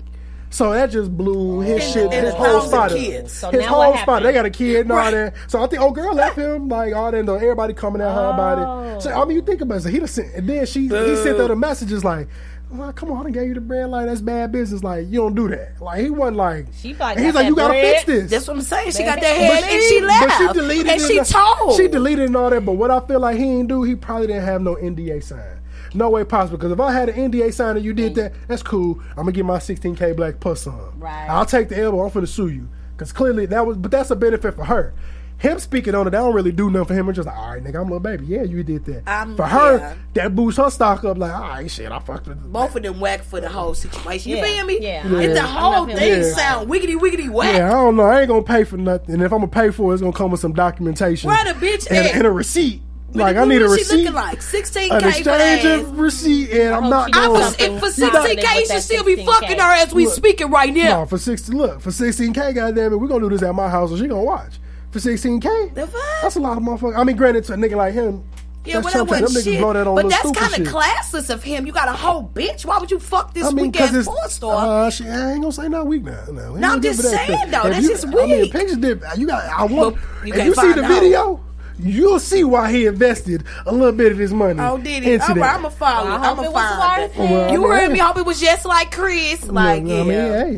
So 0.51 0.71
that 0.73 0.91
just 0.93 1.17
blew 1.17 1.61
his 1.63 1.83
shit, 1.83 2.13
and 2.13 2.27
his 2.27 2.35
whole 2.35 2.61
spot. 2.61 2.91
kids. 2.91 3.33
So 3.33 3.51
his 3.51 3.63
now 3.63 3.67
whole 3.69 3.97
spot. 3.97 4.23
They 4.23 4.33
got 4.33 4.45
a 4.45 4.51
kid 4.51 4.83
and 4.83 4.93
all 4.93 4.99
Right. 4.99 5.11
that. 5.11 5.35
So 5.49 5.61
I 5.61 5.67
think 5.67 5.83
old 5.83 5.97
girl 5.97 6.15
left 6.15 6.37
him. 6.37 6.69
Like 6.69 6.95
all 6.95 7.11
that. 7.11 7.29
Everybody 7.29 7.73
coming 7.75 8.01
at 8.01 8.15
her 8.15 8.27
about 8.29 8.59
it. 8.59 8.97
Oh. 8.97 9.01
So 9.01 9.11
I 9.11 9.25
mean, 9.25 9.35
you 9.37 9.43
think 9.43 9.63
about 9.63 9.79
it. 9.79 9.81
So 9.81 9.89
he 9.89 9.99
done 9.99 10.07
sent, 10.07 10.33
and 10.35 10.49
then 10.49 10.65
she 10.67 10.83
he 10.83 10.89
sent 11.17 11.39
her 11.39 11.49
the 11.49 11.57
messages 11.57 12.05
like. 12.05 12.29
Well, 12.75 12.93
come 12.93 13.13
on, 13.13 13.27
I 13.27 13.31
gave 13.31 13.47
you 13.47 13.55
the 13.55 13.61
bread. 13.61 13.89
Like 13.89 14.07
that's 14.07 14.21
bad 14.21 14.51
business. 14.51 14.83
Like 14.83 15.07
you 15.07 15.21
don't 15.21 15.35
do 15.35 15.49
that. 15.49 15.81
Like 15.81 16.01
he 16.01 16.11
wasn't 16.11 16.39
like. 16.39 16.67
She 16.75 16.89
he's 16.89 16.99
like, 16.99 17.47
you 17.47 17.55
gotta 17.55 17.75
fix 17.75 18.05
this. 18.05 18.31
That's 18.31 18.49
what 18.49 18.57
I'm 18.57 18.63
saying. 18.63 18.91
She 18.91 19.05
got 19.05 19.21
that 19.21 19.37
head 19.37 19.63
and 19.63 19.83
she 19.83 20.01
left. 20.01 20.27
But 20.27 20.39
she 20.39 20.61
deleted 20.61 20.87
and 20.89 21.01
she 21.01 21.21
told. 21.21 21.77
She 21.77 21.87
deleted 21.87 22.27
and 22.27 22.37
all 22.37 22.51
that. 22.51 22.65
But 22.65 22.73
what 22.73 22.91
I 22.91 22.99
feel 23.01 23.21
like 23.21 23.37
he 23.37 23.45
didn't 23.45 23.69
do, 23.69 23.85
he 23.85 23.95
probably 23.95 24.27
didn't 24.27 24.45
have 24.45 24.61
no 24.61 24.75
NDA 24.75 25.23
sign. 25.23 25.61
No 25.95 26.11
way 26.11 26.25
possible. 26.25 26.59
Because 26.59 26.73
if 26.73 26.81
I 26.81 26.93
had 26.93 27.09
an 27.09 27.31
NDA 27.31 27.55
sign 27.55 27.77
and 27.77 27.85
you 27.85 27.93
did 27.93 28.17
that, 28.17 28.33
that's 28.49 28.63
cool. 28.63 29.01
I'm 29.11 29.19
gonna 29.19 29.33
get 29.33 29.45
my 29.45 29.59
16k 29.59 30.17
black 30.17 30.41
puss 30.41 30.67
on. 30.67 30.99
Right. 30.99 31.29
I'll 31.29 31.47
take 31.47 31.69
the 31.69 31.79
elbow. 31.79 32.05
I'm 32.05 32.11
finna 32.11 32.27
sue 32.27 32.49
you. 32.49 32.69
Because 32.97 33.13
clearly 33.13 33.47
that 33.47 33.65
was, 33.67 33.77
but 33.77 33.93
that's 33.93 34.11
a 34.11 34.17
benefit 34.17 34.55
for 34.55 34.65
her. 34.65 34.95
Him 35.39 35.59
speaking 35.59 35.95
on 35.95 36.07
it, 36.07 36.11
that 36.11 36.19
don't 36.19 36.35
really 36.35 36.53
do 36.53 36.71
nothing 36.71 36.87
for 36.87 36.95
him. 36.95 37.09
It's 37.09 37.17
just 37.17 37.27
like, 37.27 37.37
all 37.37 37.51
right, 37.51 37.63
nigga, 37.63 37.75
I'm 37.77 37.83
a 37.83 37.85
little 37.85 38.01
baby. 38.01 38.25
Yeah, 38.27 38.45
you 38.45 38.63
did 38.63 38.85
that. 38.87 39.03
I'm- 39.07 39.37
for 39.37 39.45
her, 39.45 39.79
yeah. 39.79 39.95
that 40.15 40.35
boosts 40.35 40.59
her 40.59 40.71
stock 40.71 41.05
up. 41.05 41.19
Like, 41.19 41.33
all 41.35 41.41
right, 41.41 41.71
shit, 41.71 41.91
I 41.93 41.99
fucked 41.99 42.29
with. 42.29 42.53
Both 42.53 42.77
of 42.77 42.83
them 42.83 42.99
whack 43.01 43.23
for 43.25 43.41
the 43.41 43.49
whole 43.49 43.75
situation. 43.75 44.31
You 44.31 44.39
Yeah, 44.39 44.45
feel 44.45 44.67
me? 44.67 44.79
yeah. 44.81 45.07
yeah. 45.07 45.19
And 45.21 45.37
the 45.37 45.43
whole 45.43 45.87
thing 45.87 45.99
feeling- 45.99 46.23
sound 46.35 46.71
wiggity 46.71 46.97
wiggity 46.99 47.29
whack. 47.29 47.55
Yeah, 47.57 47.69
I 47.69 47.73
don't 47.73 47.97
know. 47.97 48.05
I 48.05 48.21
ain't 48.21 48.29
gonna 48.29 48.43
pay 48.43 48.65
for 48.65 48.77
nothing. 48.79 49.15
And 49.17 49.23
if 49.23 49.33
I'm 49.33 49.41
gonna 49.41 49.49
pay 49.49 49.71
for 49.71 49.91
it, 49.91 49.95
it's 49.95 50.03
gonna 50.03 50.13
come 50.15 50.31
with 50.31 50.41
some 50.41 50.55
documentation. 50.55 51.29
Where 51.29 51.45
the 51.45 51.59
bitch 51.59 51.89
and, 51.91 51.99
at? 52.07 52.15
and 52.15 52.27
a 52.27 52.31
receipt. 52.33 52.81
Like 53.13 53.37
I 53.37 53.45
need 53.45 53.63
a 53.63 53.67
she 53.67 53.73
receipt. 53.75 53.97
looking 53.99 54.13
like 54.15 54.41
16k 54.41 54.91
an 54.91 55.01
for 55.01 55.09
exchange 55.09 55.63
that. 55.63 55.79
of 55.81 55.99
receipt, 56.01 56.51
and 56.51 56.75
I'm 56.75 56.83
hope 56.85 56.91
not 56.91 57.15
she 57.15 57.21
I 57.21 57.29
was, 57.29 57.43
something 57.45 57.75
if 57.75 57.81
for 57.81 57.87
16k, 57.87 58.67
she 58.67 58.75
with 58.75 58.83
still 58.83 59.05
be 59.05 59.25
fucking 59.25 59.59
her 59.61 59.73
as 59.73 59.95
we 59.95 60.07
Look. 60.07 60.15
speaking 60.15 60.51
right 60.51 60.75
now. 60.75 61.01
No, 61.01 61.07
for 61.07 61.17
sixty. 61.19 61.53
Look, 61.53 61.81
for 61.81 61.93
sixteen 61.93 62.33
k, 62.33 62.53
goddamn 62.53 62.93
it, 62.93 62.97
we 62.97 63.05
are 63.07 63.09
gonna 63.09 63.21
do 63.21 63.29
this 63.29 63.43
at 63.45 63.55
my 63.55 63.69
house, 63.69 63.91
and 63.91 64.01
she 64.01 64.09
gonna 64.09 64.21
watch. 64.23 64.55
For 64.95 65.01
sixteen 65.01 65.41
k, 65.41 65.49
The 65.75 65.89
fuck? 65.89 66.01
that's 66.23 66.37
a 66.37 66.41
lot 66.41 66.57
of 66.57 66.63
motherfuckers. 66.63 66.97
I 66.97 67.03
mean, 67.03 67.17
granted, 67.17 67.43
to 67.47 67.55
a 67.55 67.57
nigga 67.57 67.75
like 67.75 67.95
him, 67.95 68.23
Yeah, 68.65 68.75
that's 68.81 68.95
well, 68.95 69.05
that 69.07 69.29
shit. 69.43 69.61
that 69.61 69.85
But 69.93 70.09
that's 70.09 70.31
kind 70.31 70.55
of 70.69 70.73
classless 70.73 71.31
of 71.31 71.43
him. 71.43 71.67
You 71.67 71.73
got 71.73 71.89
a 71.89 71.93
whole 71.93 72.31
bitch. 72.33 72.65
Why 72.65 72.79
would 72.79 72.93
you 72.93 73.01
fuck 73.01 73.35
this 73.35 73.45
I 73.45 73.51
mean, 73.51 73.73
weak 73.73 73.77
it's 73.81 74.07
porn 74.07 74.29
star? 74.29 74.87
uh, 74.87 74.91
shit, 74.91 75.09
I 75.09 75.33
ain't 75.33 75.41
gonna 75.43 75.51
say 75.53 75.69
not 75.69 75.89
weak 75.89 76.05
now. 76.05 76.23
No, 76.31 76.55
No, 76.55 76.69
I'm 76.75 76.81
just 76.81 77.01
it 77.01 77.11
that 77.11 77.27
saying, 77.27 77.51
though, 77.51 77.63
If 77.63 77.73
that's 77.73 77.83
you- 77.83 77.89
just 77.91 78.07
I 78.07 78.11
mean, 78.11 78.41
weak. 78.43 78.53
pictures 78.53 78.77
did. 78.77 79.03
You 79.17 79.27
got. 79.27 79.45
I 79.47 79.65
want. 79.65 79.97
But 80.21 80.29
you 80.29 80.35
if 80.35 80.45
you 80.47 80.55
see 80.55 80.73
the 80.75 80.85
out. 80.85 80.89
video, 81.03 81.44
you'll 81.79 82.21
see 82.21 82.45
why 82.45 82.71
he 82.71 82.87
invested 82.87 83.45
a 83.67 83.73
little 83.73 83.93
bit 83.93 84.13
of 84.13 84.19
his 84.19 84.33
money. 84.33 84.61
Oh, 84.61 84.79
did 84.79 85.03
he? 85.03 85.13
Into 85.15 85.27
oh, 85.27 85.29
All 85.31 85.35
right. 85.37 85.55
I'm 85.55 85.63
gonna 85.63 85.71
follow. 85.75 86.11
I 86.11 86.15
I'm 86.15 86.21
hope 86.23 86.37
gonna 86.37 86.49
it 86.49 86.53
follow. 86.53 87.03
worth. 87.03 87.17
Well, 87.19 87.49
I 87.49 87.53
you 87.53 87.67
heard 87.69 87.91
me. 87.93 87.99
hey. 87.99 88.05
Hope 88.05 88.17
it 88.19 88.27
was 88.27 88.41
just 88.41 88.65
like 88.65 88.91
Chris. 88.91 89.47
Like, 89.49 89.83
Look, 89.83 89.91
yeah. 89.93 90.01
I 90.01 90.05
mean, 90.05 90.09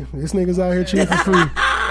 hey, 0.03 0.05
this 0.13 0.33
nigga's 0.33 0.59
out 0.59 0.71
here 0.73 0.83
cheating 0.85 1.07
for 1.07 1.15
free, 1.17 1.43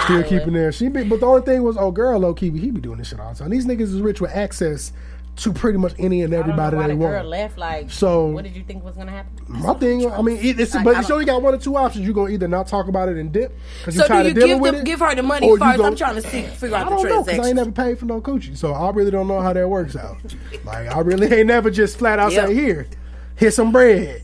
still 0.04 0.22
keeping 0.24 0.52
there. 0.52 0.72
She 0.72 0.88
be, 0.88 1.04
but 1.04 1.20
the 1.20 1.26
only 1.26 1.42
thing 1.42 1.62
was, 1.62 1.76
oh, 1.76 1.90
girl, 1.90 2.18
low 2.18 2.34
key, 2.34 2.50
he 2.50 2.70
be 2.70 2.80
doing 2.80 2.98
this 2.98 3.08
shit 3.08 3.20
all 3.20 3.32
the 3.32 3.38
time. 3.38 3.50
These 3.50 3.66
niggas 3.66 3.80
is 3.82 4.00
rich 4.00 4.20
with 4.20 4.30
access 4.32 4.92
to 5.36 5.52
pretty 5.52 5.76
much 5.76 5.92
any 5.98 6.22
and 6.22 6.34
I 6.34 6.38
everybody 6.38 6.76
why 6.76 6.86
they 6.86 6.94
the 6.94 6.98
girl 6.98 7.12
want. 7.12 7.28
left. 7.28 7.58
Like, 7.58 7.90
So- 7.90 8.26
what 8.28 8.44
did 8.44 8.56
you 8.56 8.62
think 8.62 8.82
was 8.82 8.96
gonna 8.96 9.10
happen? 9.12 9.32
My 9.48 9.74
thing, 9.74 10.10
I 10.10 10.22
mean, 10.22 10.38
it, 10.38 10.58
it's 10.58 10.74
Like, 10.74 10.84
but 10.84 10.96
I 10.96 11.00
you 11.02 11.12
only 11.12 11.24
got 11.26 11.42
one 11.42 11.54
or 11.54 11.58
two 11.58 11.76
options. 11.76 12.04
You 12.06 12.12
are 12.12 12.14
gonna 12.14 12.30
either 12.30 12.48
not 12.48 12.66
talk 12.66 12.88
about 12.88 13.08
it 13.10 13.16
and 13.18 13.30
dip 13.30 13.52
because 13.80 13.94
you 13.96 14.00
So 14.00 14.06
do 14.08 14.12
tired 14.14 14.24
you 14.24 14.30
of 14.30 14.34
dealing 14.36 14.48
give 14.52 14.60
with 14.60 14.72
them, 14.72 14.80
it, 14.80 14.84
give 14.86 15.00
her 15.00 15.14
the 15.14 15.22
money 15.22 15.48
first? 15.58 15.62
I'm 15.80 15.94
trying 15.94 16.14
to 16.16 16.22
see, 16.22 16.42
figure 16.42 16.76
out 16.76 16.88
the 16.88 16.96
don't 16.96 17.04
know 17.08 17.22
because 17.22 17.38
I 17.44 17.48
ain't 17.48 17.56
never 17.56 17.70
paid 17.70 17.98
for 17.98 18.06
no 18.06 18.20
coochie, 18.20 18.56
so 18.56 18.72
I 18.72 18.90
really 18.90 19.10
don't 19.10 19.28
know 19.28 19.40
how 19.40 19.52
that 19.52 19.68
works 19.68 19.94
out. 19.94 20.16
Like 20.64 20.88
I 20.94 21.00
really 21.00 21.30
ain't 21.32 21.48
never 21.48 21.70
just 21.70 21.98
flat 21.98 22.18
out 22.18 22.32
Yep. 22.32 22.48
say 22.48 22.54
here, 22.54 22.86
here's 23.36 23.54
some 23.56 23.72
bread. 23.72 24.22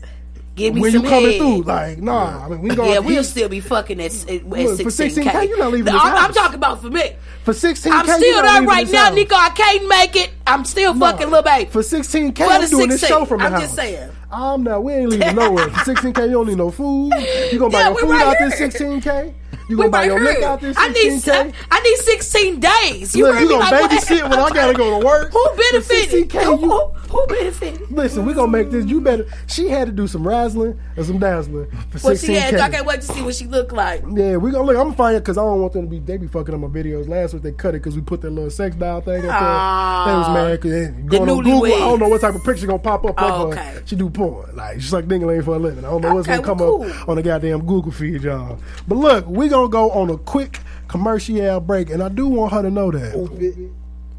Give 0.55 0.75
me 0.75 0.81
when 0.81 0.91
some 0.91 1.03
you 1.03 1.09
coming 1.09 1.31
head. 1.31 1.37
through, 1.39 1.61
like 1.63 1.97
nah. 1.97 2.45
I 2.45 2.49
mean, 2.49 2.61
we 2.61 2.75
going 2.75 2.87
to. 2.89 2.93
yeah, 2.93 2.99
we'll 2.99 3.23
still 3.23 3.49
be 3.49 3.59
fucking 3.59 3.99
at, 3.99 4.11
at, 4.23 4.29
at 4.29 4.45
Look, 4.47 4.77
for 4.81 4.89
16K. 4.89 5.23
16K, 5.23 5.47
you 5.49 5.57
not 5.57 5.71
leaving 5.71 5.85
this 5.91 5.95
I'm, 6.03 6.15
I'm 6.25 6.33
talking 6.33 6.55
about 6.55 6.79
for 6.81 6.91
me. 6.91 7.15
for 7.43 7.53
sixteen. 7.53 7.91
I'm 7.91 8.05
still 8.05 8.19
there 8.43 8.61
right 8.61 8.87
now, 8.91 9.09
Nico. 9.09 9.35
I 9.35 9.49
can't 9.49 9.87
make 9.89 10.15
it. 10.15 10.31
I'm 10.45 10.63
still 10.63 10.93
fucking 10.93 11.27
little 11.29 11.41
baby. 11.41 11.69
For 11.71 11.81
sixteen 11.81 12.33
K, 12.33 12.43
For 12.45 12.51
I'm 12.51 12.61
the 12.61 12.67
doing 12.69 12.89
this 12.89 13.05
show 13.05 13.25
from 13.25 13.39
the 13.39 13.45
I'm 13.45 13.51
house. 13.53 13.61
just 13.63 13.75
saying. 13.75 14.11
I'm 14.31 14.63
not. 14.63 14.83
We 14.83 14.93
ain't 14.93 15.09
leaving 15.09 15.35
nowhere. 15.35 15.69
For 15.71 15.85
sixteen 15.85 16.13
K, 16.13 16.25
you 16.27 16.31
don't 16.33 16.47
need 16.47 16.57
no 16.57 16.69
food. 16.69 17.13
You 17.51 17.57
gonna 17.57 17.71
buy 17.71 17.79
Yeah, 17.79 17.89
your 17.89 17.97
food 17.99 18.09
right 18.11 18.25
out 18.27 18.37
here. 18.37 18.49
this 18.49 18.57
sixteen 18.59 19.01
K. 19.01 19.33
You 19.67 19.77
gonna 19.77 19.89
buy 19.89 20.05
your 20.05 20.45
out 20.45 20.61
this 20.61 20.77
I 20.77 20.91
sixteen 20.93 21.45
need 21.45 21.53
K. 21.53 21.57
I 21.71 21.79
need 21.81 21.97
16 21.97 22.59
days. 22.59 23.15
You 23.15 23.25
Look, 23.25 23.39
you 23.39 23.49
gonna 23.49 23.63
Like, 23.63 23.91
babysit 23.91 24.29
when 24.29 24.39
I 24.39 24.49
gotta 24.49 24.73
go 24.73 24.99
to 24.99 25.05
work? 25.05 25.31
Who 25.33 25.49
benefited? 25.55 26.29
16K, 26.29 26.43
Who, 26.43 26.57
who, 26.57 26.87
who 26.87 27.27
benefited? 27.27 27.91
Listen, 27.91 28.25
we 28.25 28.33
gonna 28.33 28.51
make 28.51 28.71
this. 28.71 28.85
You 28.85 29.01
better. 29.01 29.25
She 29.47 29.69
had 29.69 29.87
to 29.87 29.93
do 29.93 30.07
some 30.07 30.23
razzling 30.23 30.77
and 30.95 31.05
some 31.05 31.19
dazzling 31.19 31.69
for 31.91 32.07
Well, 32.07 32.15
she 32.15 32.33
had. 32.33 32.55
I 32.55 32.69
can't 32.69 32.85
wait 32.85 33.01
to 33.01 33.07
see 33.07 33.21
what 33.21 33.35
she 33.35 33.45
looked 33.45 33.71
like. 33.71 34.03
Yeah, 34.13 34.37
we 34.37 34.51
gonna 34.51 34.63
look. 34.63 34.75
I'm 34.75 34.85
gonna 34.85 34.95
find 34.95 35.15
it 35.15 35.19
because 35.19 35.37
I 35.37 35.41
don't 35.41 35.61
want 35.61 35.73
them 35.73 35.85
to 35.85 35.89
be. 35.89 35.99
They 35.99 36.17
be 36.17 36.27
fucking 36.27 36.53
up 36.53 36.59
my 36.59 36.67
videos. 36.67 37.07
Last 37.07 37.33
week 37.33 37.43
they 37.43 37.51
cut 37.51 37.75
it 37.75 37.79
because 37.79 37.95
we 37.95 38.01
put 38.01 38.21
that 38.21 38.31
little 38.31 38.49
sex 38.49 38.75
dial 38.75 39.01
thing 39.01 39.25
up 39.25 39.39
there. 39.39 40.13
They 40.13 40.17
was 40.17 40.29
mad 40.29 40.61
because 40.61 40.89
going 41.05 41.29
on 41.29 41.43
Google. 41.43 41.65
I 41.65 41.79
don't 41.79 41.99
know 41.99 42.09
what 42.09 42.21
type 42.21 42.35
of 42.35 42.43
picture 42.43 42.67
gonna 42.67 42.79
pop 42.79 43.05
up. 43.05 43.15
Oh, 43.17 43.51
her. 43.51 43.53
okay. 43.53 43.81
She 43.85 43.95
do 43.95 44.09
porn. 44.09 44.55
Like 44.55 44.81
she's 44.81 44.93
like 44.93 45.05
dingling 45.05 45.43
for 45.43 45.55
a 45.55 45.59
living. 45.59 45.85
I 45.85 45.89
don't 45.89 46.01
know 46.01 46.15
what's 46.15 46.27
gonna 46.27 46.41
come 46.41 46.57
well, 46.57 46.83
up 46.83 47.09
on 47.09 47.15
the 47.15 47.23
goddamn 47.23 47.65
Google 47.65 47.91
feed, 47.91 48.23
y'all. 48.23 48.59
But 48.87 48.95
look, 48.95 49.27
we 49.27 49.49
gonna 49.53 49.69
go 49.69 49.91
on 49.91 50.09
a 50.09 50.17
quick 50.17 50.59
commercial 50.87 51.59
break, 51.61 51.89
and 51.89 52.01
I 52.03 52.09
do 52.09 52.27
want 52.27 52.51
her 52.53 52.61
to 52.61 52.71
know 52.71 52.91
that. 52.91 53.13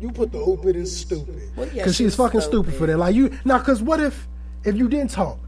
You 0.00 0.10
put 0.10 0.32
the 0.32 0.38
oopit 0.38 0.74
in 0.74 0.86
stupid. 0.86 1.40
Well, 1.56 1.66
yeah, 1.68 1.74
Because 1.74 1.96
she's 1.96 2.06
was 2.06 2.16
fucking 2.16 2.40
stupid. 2.40 2.72
stupid 2.72 2.78
for 2.78 2.86
that. 2.86 2.98
Like 2.98 3.14
you 3.14 3.30
now, 3.44 3.58
because 3.58 3.82
what 3.82 4.00
if 4.00 4.26
if 4.64 4.76
you 4.76 4.88
didn't 4.88 5.10
talk? 5.10 5.38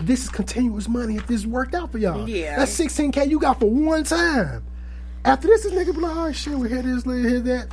This 0.00 0.24
is 0.24 0.28
continuous 0.28 0.88
money. 0.88 1.16
If 1.16 1.26
this 1.26 1.46
worked 1.46 1.74
out 1.74 1.90
for 1.92 1.98
y'all, 1.98 2.28
Yeah. 2.28 2.58
that's 2.58 2.78
16k 2.78 3.28
you 3.30 3.38
got 3.38 3.58
for 3.60 3.70
one 3.70 4.04
time. 4.04 4.62
After 5.24 5.48
this, 5.48 5.62
this 5.64 5.72
nigga 5.72 5.94
be 5.94 6.00
like, 6.00 6.16
oh 6.16 6.32
shit, 6.32 6.54
we 6.54 6.68
hear 6.68 6.82
this, 6.82 7.04
we 7.04 7.22
hear 7.22 7.40
that. 7.40 7.68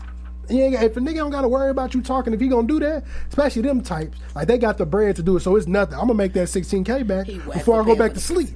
He 0.50 0.62
ain't, 0.62 0.76
if 0.82 0.98
a 0.98 1.00
nigga 1.00 1.16
don't 1.18 1.32
gotta 1.32 1.48
worry 1.48 1.70
about 1.70 1.94
you 1.94 2.02
talking, 2.02 2.34
if 2.34 2.40
he 2.40 2.48
gonna 2.48 2.68
do 2.68 2.80
that, 2.80 3.04
especially 3.30 3.62
them 3.62 3.82
types, 3.82 4.18
like 4.36 4.48
they 4.48 4.58
got 4.58 4.78
the 4.78 4.86
bread 4.86 5.16
to 5.18 5.24
do 5.24 5.38
it, 5.38 5.42
so 5.42 5.56
it's 5.56 5.68
nothing. 5.68 5.96
I'm 5.96 6.02
gonna 6.02 6.16
make 6.16 6.34
that 6.34 6.48
16k 6.48 7.06
back 7.06 7.28
before 7.28 7.82
I 7.82 7.86
go 7.86 7.96
back 7.96 8.14
to 8.14 8.20
sleep. 8.20 8.50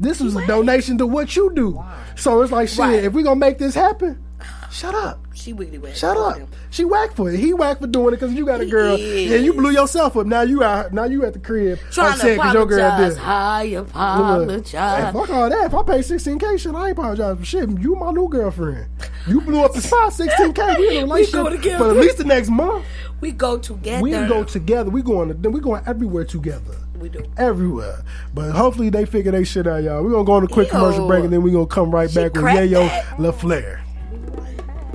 This 0.00 0.20
was 0.20 0.34
a 0.36 0.46
donation 0.46 0.98
to 0.98 1.06
what 1.06 1.34
you 1.36 1.52
do, 1.54 1.82
so 2.16 2.42
it's 2.42 2.52
like 2.52 2.68
shit. 2.68 2.78
Right. 2.78 3.04
If 3.04 3.12
we 3.12 3.22
gonna 3.22 3.36
make 3.36 3.58
this 3.58 3.74
happen, 3.74 4.22
shut 4.70 4.94
up. 4.94 5.20
She 5.34 5.52
wiggly 5.52 5.78
wet. 5.78 5.96
Shut 5.96 6.16
up. 6.16 6.38
She 6.70 6.84
whack 6.84 7.14
for 7.14 7.30
it. 7.30 7.38
He 7.40 7.52
whack 7.52 7.80
for 7.80 7.86
doing 7.86 8.08
it 8.08 8.20
because 8.20 8.32
you 8.34 8.46
got 8.46 8.60
a 8.60 8.66
girl. 8.66 8.96
Yeah, 8.98 9.36
you 9.36 9.52
blew 9.54 9.70
yourself 9.70 10.16
up. 10.16 10.26
Now 10.26 10.42
you 10.42 10.62
out. 10.62 10.92
Now 10.92 11.04
you 11.04 11.24
at 11.24 11.32
the 11.32 11.38
crib. 11.38 11.78
Trying 11.90 12.12
upset 12.12 12.36
to 12.36 12.42
'cause 12.42 12.54
your 12.54 12.66
girl 12.66 12.86
apologize. 12.86 13.14
did. 13.14 13.24
I 13.24 13.62
apologize. 13.62 15.04
hey, 15.04 15.12
fuck 15.12 15.30
all 15.30 15.50
that. 15.50 15.66
If 15.66 15.74
I 15.74 15.82
pay 15.82 15.98
16k, 16.02 16.58
shit, 16.58 16.74
I 16.74 16.88
ain't 16.88 16.98
apologize 16.98 17.38
for 17.38 17.44
shit. 17.44 17.68
You 17.80 17.96
my 17.96 18.10
new 18.12 18.28
girlfriend. 18.28 18.86
You 19.26 19.40
blew 19.40 19.62
up 19.62 19.72
the 19.72 19.80
spot. 19.80 20.12
16k. 20.12 20.78
We 20.78 20.88
in 20.88 20.96
a 20.96 21.06
relationship 21.06 21.78
for 21.78 21.90
at 21.90 21.96
least 21.96 22.18
the 22.18 22.24
next 22.24 22.48
month. 22.50 22.84
We 23.20 23.32
go 23.32 23.58
together. 23.58 24.02
We 24.02 24.10
go 24.12 24.44
together. 24.44 24.90
We 24.90 25.02
going. 25.02 25.42
To, 25.42 25.50
we 25.50 25.60
going 25.60 25.82
everywhere 25.86 26.24
together. 26.24 26.76
We 27.02 27.08
do. 27.08 27.24
Everywhere. 27.36 28.04
But 28.32 28.52
hopefully 28.52 28.88
they 28.88 29.06
figure 29.06 29.32
they 29.32 29.42
shit 29.42 29.66
out, 29.66 29.82
y'all. 29.82 30.04
We're 30.04 30.12
gonna 30.12 30.22
go 30.24 30.34
on 30.34 30.44
a 30.44 30.48
quick 30.48 30.68
Ew. 30.68 30.74
commercial 30.74 31.08
break 31.08 31.24
and 31.24 31.32
then 31.32 31.42
we're 31.42 31.52
gonna 31.52 31.66
come 31.66 31.90
right 31.90 32.08
She 32.08 32.14
back 32.14 32.32
with 32.34 32.44
Yayo. 32.44 32.88
LaFlair. 33.16 33.80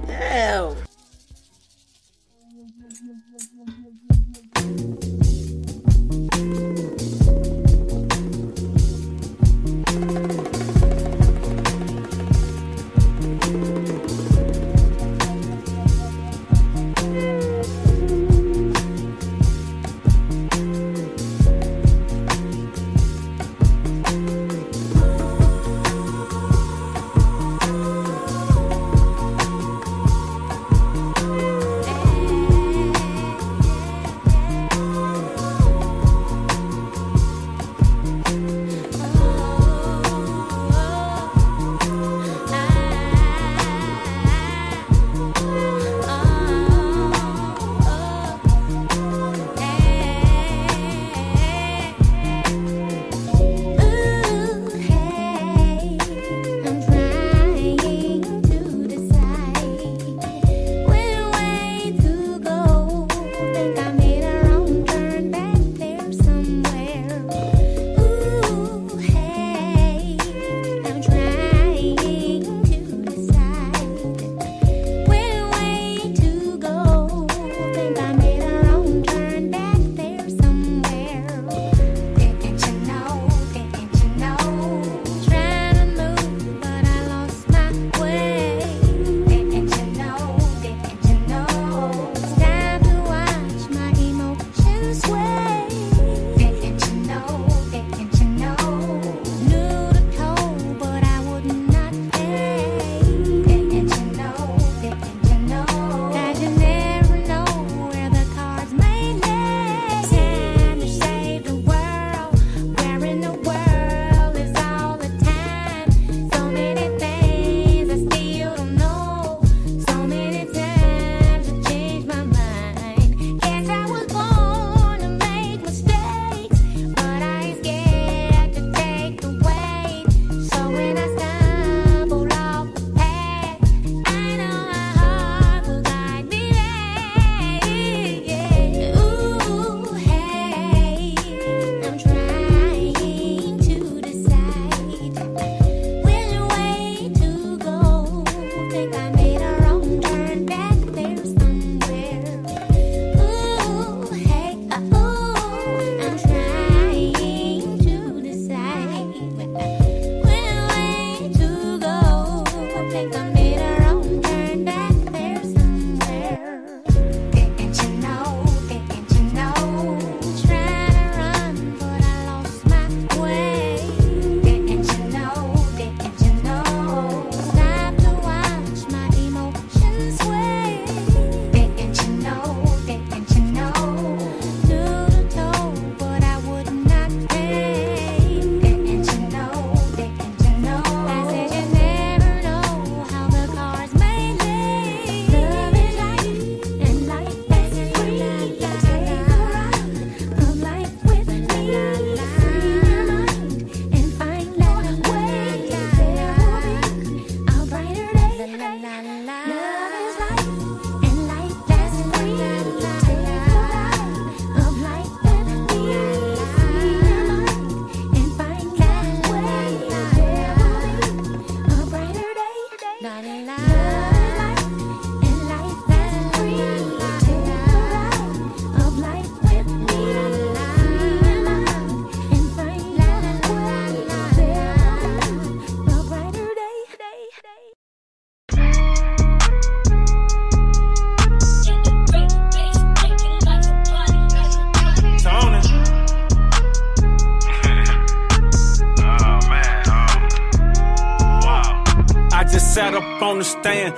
Hell. 0.08 0.78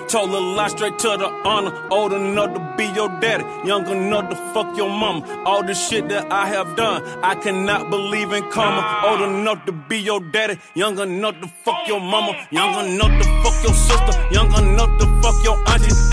Told 0.08 0.32
a 0.32 0.40
lie 0.40 0.68
straight 0.68 0.98
to 1.00 1.10
the 1.18 1.30
honor. 1.46 1.74
Old 1.92 2.14
enough 2.14 2.54
to 2.54 2.74
be 2.78 2.86
your 2.96 3.10
daddy. 3.20 3.44
Young 3.68 3.88
enough 3.88 4.30
to 4.30 4.36
fuck 4.54 4.76
your 4.78 4.90
mama. 4.90 5.44
All 5.46 5.64
the 5.64 5.74
shit 5.74 6.10
that 6.10 6.32
I 6.32 6.48
have 6.48 6.76
done, 6.76 7.04
I 7.24 7.36
cannot 7.36 7.90
believe 7.90 8.32
in 8.32 8.50
karma. 8.50 8.82
Old 9.08 9.22
enough 9.22 9.66
to 9.66 9.72
be 9.72 10.00
your 10.00 10.20
daddy. 10.20 10.60
Young 10.76 11.00
enough 11.00 11.40
to 11.42 11.48
fuck 11.64 11.88
your 11.88 12.00
mama. 12.00 12.34
Young 12.52 12.74
enough 12.86 13.22
to 13.22 13.26
fuck 13.44 13.64
your 13.64 13.74
sister. 13.74 14.14
Young 14.32 14.52
enough 14.54 15.00
to 15.00 15.06
fuck 15.22 15.44
your 15.44 15.58
auntie. 15.70 16.09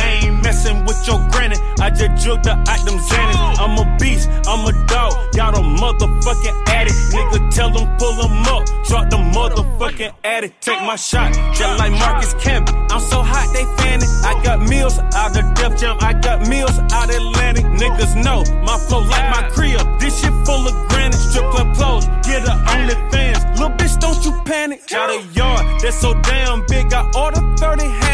With 0.56 1.06
your 1.06 1.18
granny, 1.30 1.56
I 1.80 1.90
just 1.90 2.24
jugged 2.24 2.44
the 2.44 2.52
item 2.52 2.96
Xanax. 2.98 3.60
I'm 3.60 3.76
a 3.76 3.96
beast, 3.98 4.28
I'm 4.48 4.64
a 4.64 4.72
dog, 4.86 5.12
got 5.36 5.54
a 5.54 5.60
motherfucking 5.60 6.68
addict. 6.68 6.96
Nigga, 7.12 7.54
tell 7.54 7.70
them 7.70 7.86
pull 7.98 8.14
them 8.16 8.42
up, 8.48 8.64
drop 8.88 9.10
the 9.10 9.16
motherfucking 9.16 10.12
addict. 10.24 10.62
Take 10.62 10.80
my 10.80 10.96
shot, 10.96 11.34
just 11.54 11.78
like 11.78 11.92
Marcus 11.92 12.34
Camp. 12.42 12.70
I'm 12.90 13.00
so 13.00 13.22
hot, 13.22 13.46
they 13.52 13.64
fanning. 13.82 14.08
I 14.24 14.42
got 14.42 14.66
meals 14.66 14.98
out 15.14 15.34
the 15.34 15.42
Def 15.54 15.78
Jam, 15.78 15.98
I 16.00 16.14
got 16.14 16.48
meals 16.48 16.78
out 16.90 17.10
Atlantic. 17.10 17.66
Niggas 17.66 18.16
know 18.24 18.42
my 18.64 18.78
flow 18.88 19.02
like 19.02 19.28
my 19.30 19.48
crib. 19.50 20.00
This 20.00 20.20
shit 20.20 20.32
full 20.46 20.66
of 20.66 20.88
granite, 20.88 21.14
strip 21.14 21.50
club 21.52 21.76
clothes, 21.76 22.06
get 22.24 22.42
a 22.42 22.54
OnlyFans. 22.72 23.60
Little 23.60 23.70
bitch, 23.76 24.00
don't 24.00 24.24
you 24.24 24.32
panic. 24.44 24.86
Got 24.88 25.10
a 25.10 25.22
yard 25.32 25.80
that's 25.82 26.00
so 26.00 26.14
damn 26.22 26.64
big, 26.66 26.92
I 26.92 27.04
ordered 27.14 27.58
30 27.58 27.82
hammocks. 27.82 28.05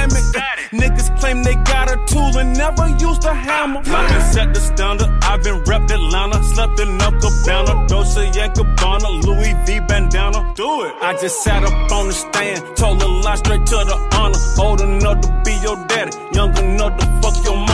They 1.42 1.56
got 1.56 1.90
a 1.90 1.96
tool 2.06 2.38
and 2.38 2.56
never 2.56 2.86
used 2.98 3.24
a 3.24 3.34
hammer. 3.34 3.80
I've 3.80 4.08
been 4.08 4.32
set 4.32 4.54
the 4.54 4.60
standard, 4.60 5.10
I've 5.22 5.42
been 5.42 5.60
repped 5.64 5.90
Atlanta, 5.90 6.42
slept 6.44 6.78
in 6.80 7.00
a 7.00 7.10
cabana, 7.20 7.86
Dolce 7.88 8.26
and 8.26 8.52
Gabbana, 8.54 9.10
Louis 9.24 9.54
V 9.66 9.80
bandana. 9.80 10.52
Do 10.54 10.84
it. 10.84 10.94
I 11.00 11.12
just 11.20 11.42
sat 11.42 11.64
up 11.64 11.92
on 11.92 12.06
the 12.08 12.12
stand, 12.12 12.76
told 12.76 13.02
a 13.02 13.08
lie 13.08 13.34
straight 13.36 13.66
to 13.66 13.78
the 13.90 13.96
honor. 14.14 14.38
Old 14.64 14.80
enough 14.80 15.20
to 15.22 15.42
be 15.44 15.54
your 15.62 15.76
daddy, 15.86 16.16
young 16.32 16.56
enough 16.58 16.96
to 16.98 17.06
fuck 17.20 17.44
your 17.44 17.56
mama. 17.56 17.71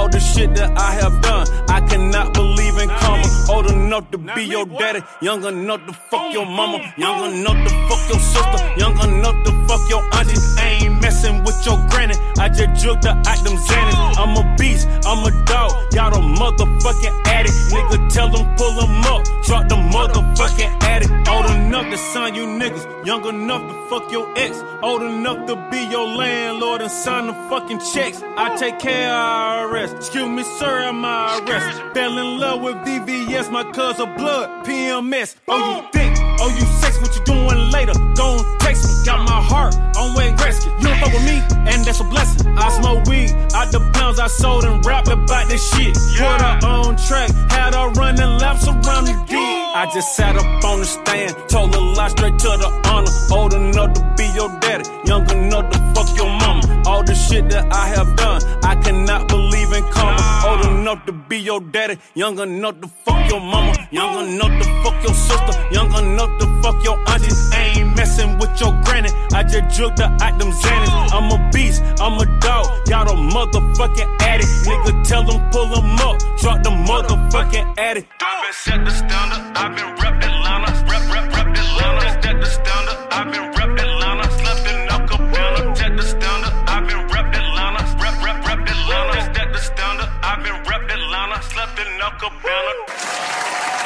All 0.00 0.08
the 0.08 0.18
shit 0.18 0.54
that 0.54 0.72
I 0.78 0.92
have 0.92 1.20
done, 1.20 1.46
I 1.68 1.78
cannot 1.82 2.32
believe 2.32 2.78
in 2.78 2.88
karma. 2.88 3.26
Old 3.50 3.70
enough 3.70 4.10
to 4.12 4.16
be 4.16 4.44
your 4.44 4.64
daddy, 4.64 5.02
young 5.20 5.44
enough 5.44 5.84
to 5.86 5.92
fuck 5.92 6.32
your 6.32 6.46
mama, 6.46 6.78
young 6.96 7.20
enough 7.30 7.60
to 7.68 7.70
fuck 7.86 8.02
your 8.08 8.18
sister, 8.18 8.60
young 8.78 8.96
enough 8.96 9.36
to 9.44 9.52
fuck 9.68 9.82
your 9.90 10.02
auntie. 10.16 10.40
I 10.56 10.80
ain't 10.80 11.02
messing 11.02 11.44
with 11.44 11.60
your 11.66 11.76
granny, 11.90 12.14
I 12.38 12.48
just 12.48 12.82
jugged 12.82 13.02
the 13.02 13.12
item 13.12 13.54
Xanax. 13.68 14.16
I'm 14.16 14.36
a 14.40 14.56
beast, 14.56 14.88
I'm 15.04 15.20
a 15.20 15.44
dog, 15.44 15.70
got 15.92 16.16
a 16.16 16.20
motherfucking 16.20 17.14
addict. 17.26 17.56
Nigga, 17.68 18.08
tell 18.08 18.30
them 18.30 18.56
pull 18.56 18.72
them 18.80 19.04
up, 19.04 19.22
drop 19.44 19.68
the 19.68 19.76
motherfucking 19.76 20.82
addict. 20.82 21.28
Old 21.28 21.44
enough 21.44 21.90
to 21.90 21.98
sign 21.98 22.34
you 22.34 22.46
niggas, 22.46 23.06
young 23.06 23.28
enough 23.28 23.68
to 23.68 23.74
fuck 23.90 24.10
your 24.10 24.26
ex, 24.38 24.64
old 24.82 25.02
enough 25.02 25.46
to 25.46 25.56
be 25.70 25.80
your 25.90 26.08
landlord 26.08 26.80
and 26.80 26.90
sign 26.90 27.26
the 27.26 27.34
fucking 27.50 27.80
checks. 27.92 28.22
I 28.22 28.56
take 28.56 28.78
care 28.78 29.12
of 29.12 29.70
IRS. 29.70 29.89
Excuse 29.96 30.28
me, 30.28 30.42
sir, 30.42 30.84
I'm 30.84 31.04
arrest. 31.04 31.80
Fell 31.94 32.18
in 32.18 32.38
love 32.38 32.62
with 32.62 32.76
VVS, 32.76 33.50
my 33.50 33.64
cousin 33.72 34.14
blood, 34.16 34.64
PMS. 34.66 35.36
Oh, 35.48 35.82
you 35.82 35.88
think? 35.92 36.29
Oh, 36.42 36.48
you 36.48 36.64
sex, 36.80 36.98
what 37.00 37.14
you 37.14 37.22
doing 37.24 37.70
later? 37.70 37.92
Gon' 38.14 38.40
text 38.60 38.88
me, 38.88 39.04
got 39.04 39.28
my 39.28 39.40
heart 39.42 39.76
on 39.96 40.14
way 40.14 40.32
rescue. 40.40 40.72
You 40.78 40.88
don't 40.88 40.98
fuck 40.98 41.12
with 41.12 41.24
me, 41.24 41.36
and 41.70 41.84
that's 41.84 42.00
a 42.00 42.04
blessing. 42.04 42.56
I 42.56 42.68
smoke 42.80 43.04
weed 43.06 43.30
out 43.54 43.70
the 43.70 43.80
pounds 43.92 44.18
I 44.18 44.26
sold 44.26 44.64
and 44.64 44.84
rap 44.84 45.06
about 45.06 45.48
this 45.48 45.62
shit. 45.72 45.94
Put 45.94 46.40
her 46.40 46.66
on 46.66 46.96
track, 46.96 47.30
had 47.50 47.74
her 47.74 47.90
running 47.90 48.38
laps 48.38 48.66
around 48.66 49.04
the 49.04 49.16
dick. 49.28 49.60
I 49.72 49.88
just 49.92 50.16
sat 50.16 50.34
up 50.36 50.64
on 50.64 50.80
the 50.80 50.86
stand, 50.86 51.36
told 51.48 51.74
a 51.74 51.80
lie 51.80 52.08
straight 52.08 52.38
to 52.38 52.48
the 52.56 52.70
honor. 52.88 53.12
Old 53.36 53.52
enough 53.54 53.92
to 53.94 54.14
be 54.16 54.26
your 54.34 54.48
daddy, 54.60 54.84
young 55.04 55.30
enough 55.30 55.70
to 55.70 55.78
fuck 55.94 56.16
your 56.16 56.26
mama. 56.26 56.82
All 56.86 57.04
the 57.04 57.14
shit 57.14 57.48
that 57.50 57.70
I 57.72 57.88
have 57.88 58.16
done, 58.16 58.40
I 58.64 58.74
cannot 58.76 59.28
believe 59.28 59.72
in 59.72 59.84
karma. 59.92 60.22
Old 60.48 60.66
enough 60.66 61.04
to 61.06 61.12
be 61.12 61.38
your 61.38 61.60
daddy, 61.60 61.98
young 62.14 62.38
enough 62.40 62.80
to 62.80 62.88
fuck 63.04 63.30
your 63.30 63.40
mama, 63.40 63.74
young 63.90 64.26
enough 64.26 64.54
to 64.62 64.66
fuck 64.82 65.02
your 65.04 65.14
sister, 65.14 65.68
young 65.70 65.92
enough 65.92 66.29
to 66.38 66.46
fuck 66.62 66.82
your 66.84 66.98
auntie. 67.08 67.32
I 67.52 67.74
ain't 67.76 67.96
messing 67.96 68.38
with 68.38 68.58
your 68.60 68.72
granny, 68.84 69.10
I 69.32 69.42
just 69.42 69.76
jugged 69.76 69.98
the 69.98 70.06
item 70.20 70.50
Xanax. 70.52 71.12
I'm 71.12 71.30
a 71.30 71.50
beast, 71.50 71.82
I'm 72.00 72.18
a 72.18 72.26
dog, 72.40 72.66
got 72.86 73.08
a 73.08 73.14
motherfucking 73.14 74.22
addict. 74.22 74.48
Nigga, 74.66 75.04
tell 75.06 75.24
them 75.24 75.50
pull 75.50 75.68
them 75.68 75.98
up, 76.00 76.18
drop 76.38 76.62
the 76.62 76.70
motherfucking 76.70 77.78
addict. 77.78 78.08
I've 78.20 78.42
been 78.42 78.52
set 78.52 78.84
the 78.84 78.90
standard, 78.90 79.42
I've 79.56 79.74
been 79.76 79.90
rep 79.96 80.22
Atlanta, 80.22 80.72
rep, 80.90 81.04
rep, 81.12 81.26
rep 81.34 81.48
Atlanta. 81.56 82.22
Set 82.22 82.40
the 82.40 82.46
standard, 82.46 82.98
I've 83.10 83.32
been 83.32 83.50
rep 83.56 83.78
Atlanta, 83.78 84.30
slept 84.30 84.66
in 84.70 84.88
a 84.88 85.08
cabana. 85.08 85.76
Set 85.76 85.96
the 85.96 86.02
standard, 86.02 86.52
I've 86.68 86.86
been 86.86 87.06
rep 87.08 87.34
Atlanta, 87.34 87.82
rep, 88.02 88.16
rep, 88.22 88.46
rep 88.46 88.68
Atlanta. 88.68 89.34
Set 89.34 89.52
the 89.52 89.58
standard, 89.58 90.08
I've 90.22 90.42
been 90.44 90.58
rep 90.68 90.84
Atlanta, 90.90 91.42
slept 91.42 91.78
in 91.78 92.00
a 92.00 92.10
cabana. 92.18 93.79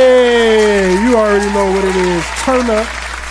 Hey, 0.00 0.92
you 1.08 1.16
already 1.16 1.46
know 1.54 1.72
what 1.72 1.82
it 1.82 1.96
is. 1.96 2.22
Turn 2.42 2.68
up, 2.68 2.86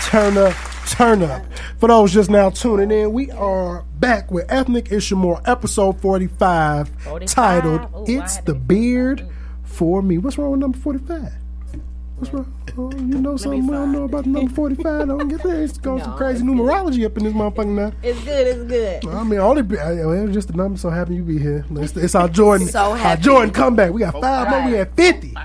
turn 0.05 0.35
up, 0.35 0.55
turn 0.89 1.21
up. 1.21 1.45
For 1.77 1.89
those 1.89 2.11
just 2.11 2.27
now 2.31 2.49
tuning 2.49 2.89
in, 2.89 3.13
we 3.13 3.29
are 3.29 3.83
back 3.99 4.31
with 4.31 4.51
Ethnic 4.51 4.85
Ishamore, 4.85 5.47
episode 5.47 6.01
45, 6.01 6.89
45. 6.89 7.27
titled 7.35 7.81
Ooh, 8.09 8.11
It's 8.19 8.37
the 8.37 8.55
Beard 8.55 9.27
for 9.63 10.01
Me. 10.01 10.17
What's 10.17 10.39
wrong 10.39 10.49
with 10.49 10.59
number 10.61 10.79
45? 10.79 11.33
What's 12.17 12.33
wrong? 12.33 12.51
Oh, 12.75 12.91
you 12.93 12.99
know 13.21 13.37
something 13.37 13.67
we 13.67 13.71
don't 13.71 13.91
know 13.91 14.05
about 14.05 14.23
the 14.23 14.31
number 14.31 14.51
45. 14.51 14.85
I 14.87 15.05
Don't 15.05 15.27
get 15.27 15.43
there. 15.43 15.61
It's 15.61 15.77
going 15.77 16.01
some 16.03 16.17
crazy 16.17 16.43
numerology 16.43 17.05
up 17.05 17.15
in 17.17 17.25
this 17.25 17.33
motherfucker 17.33 17.67
now. 17.67 17.91
It's 18.01 18.19
good, 18.23 18.47
it's 18.47 18.63
good. 19.03 19.05
I 19.13 19.23
mean, 19.23 19.37
only 19.39 19.61
be, 19.61 19.77
I- 19.79 20.03
well, 20.03 20.27
just 20.29 20.47
the 20.47 20.55
number. 20.57 20.79
So 20.79 20.89
happy 20.89 21.13
you 21.13 21.21
be 21.21 21.37
here. 21.37 21.63
It's, 21.75 21.95
it's 21.95 22.15
our 22.15 22.27
Jordan, 22.39 22.67
So 22.69 22.93
happy. 22.95 23.19
our. 23.19 23.23
Jordan 23.23 23.53
comeback. 23.53 23.93
We 23.93 23.99
got 23.99 24.19
five 24.19 24.49
more. 24.49 24.65
We 24.65 24.77
had 24.79 24.91
50. 24.95 25.35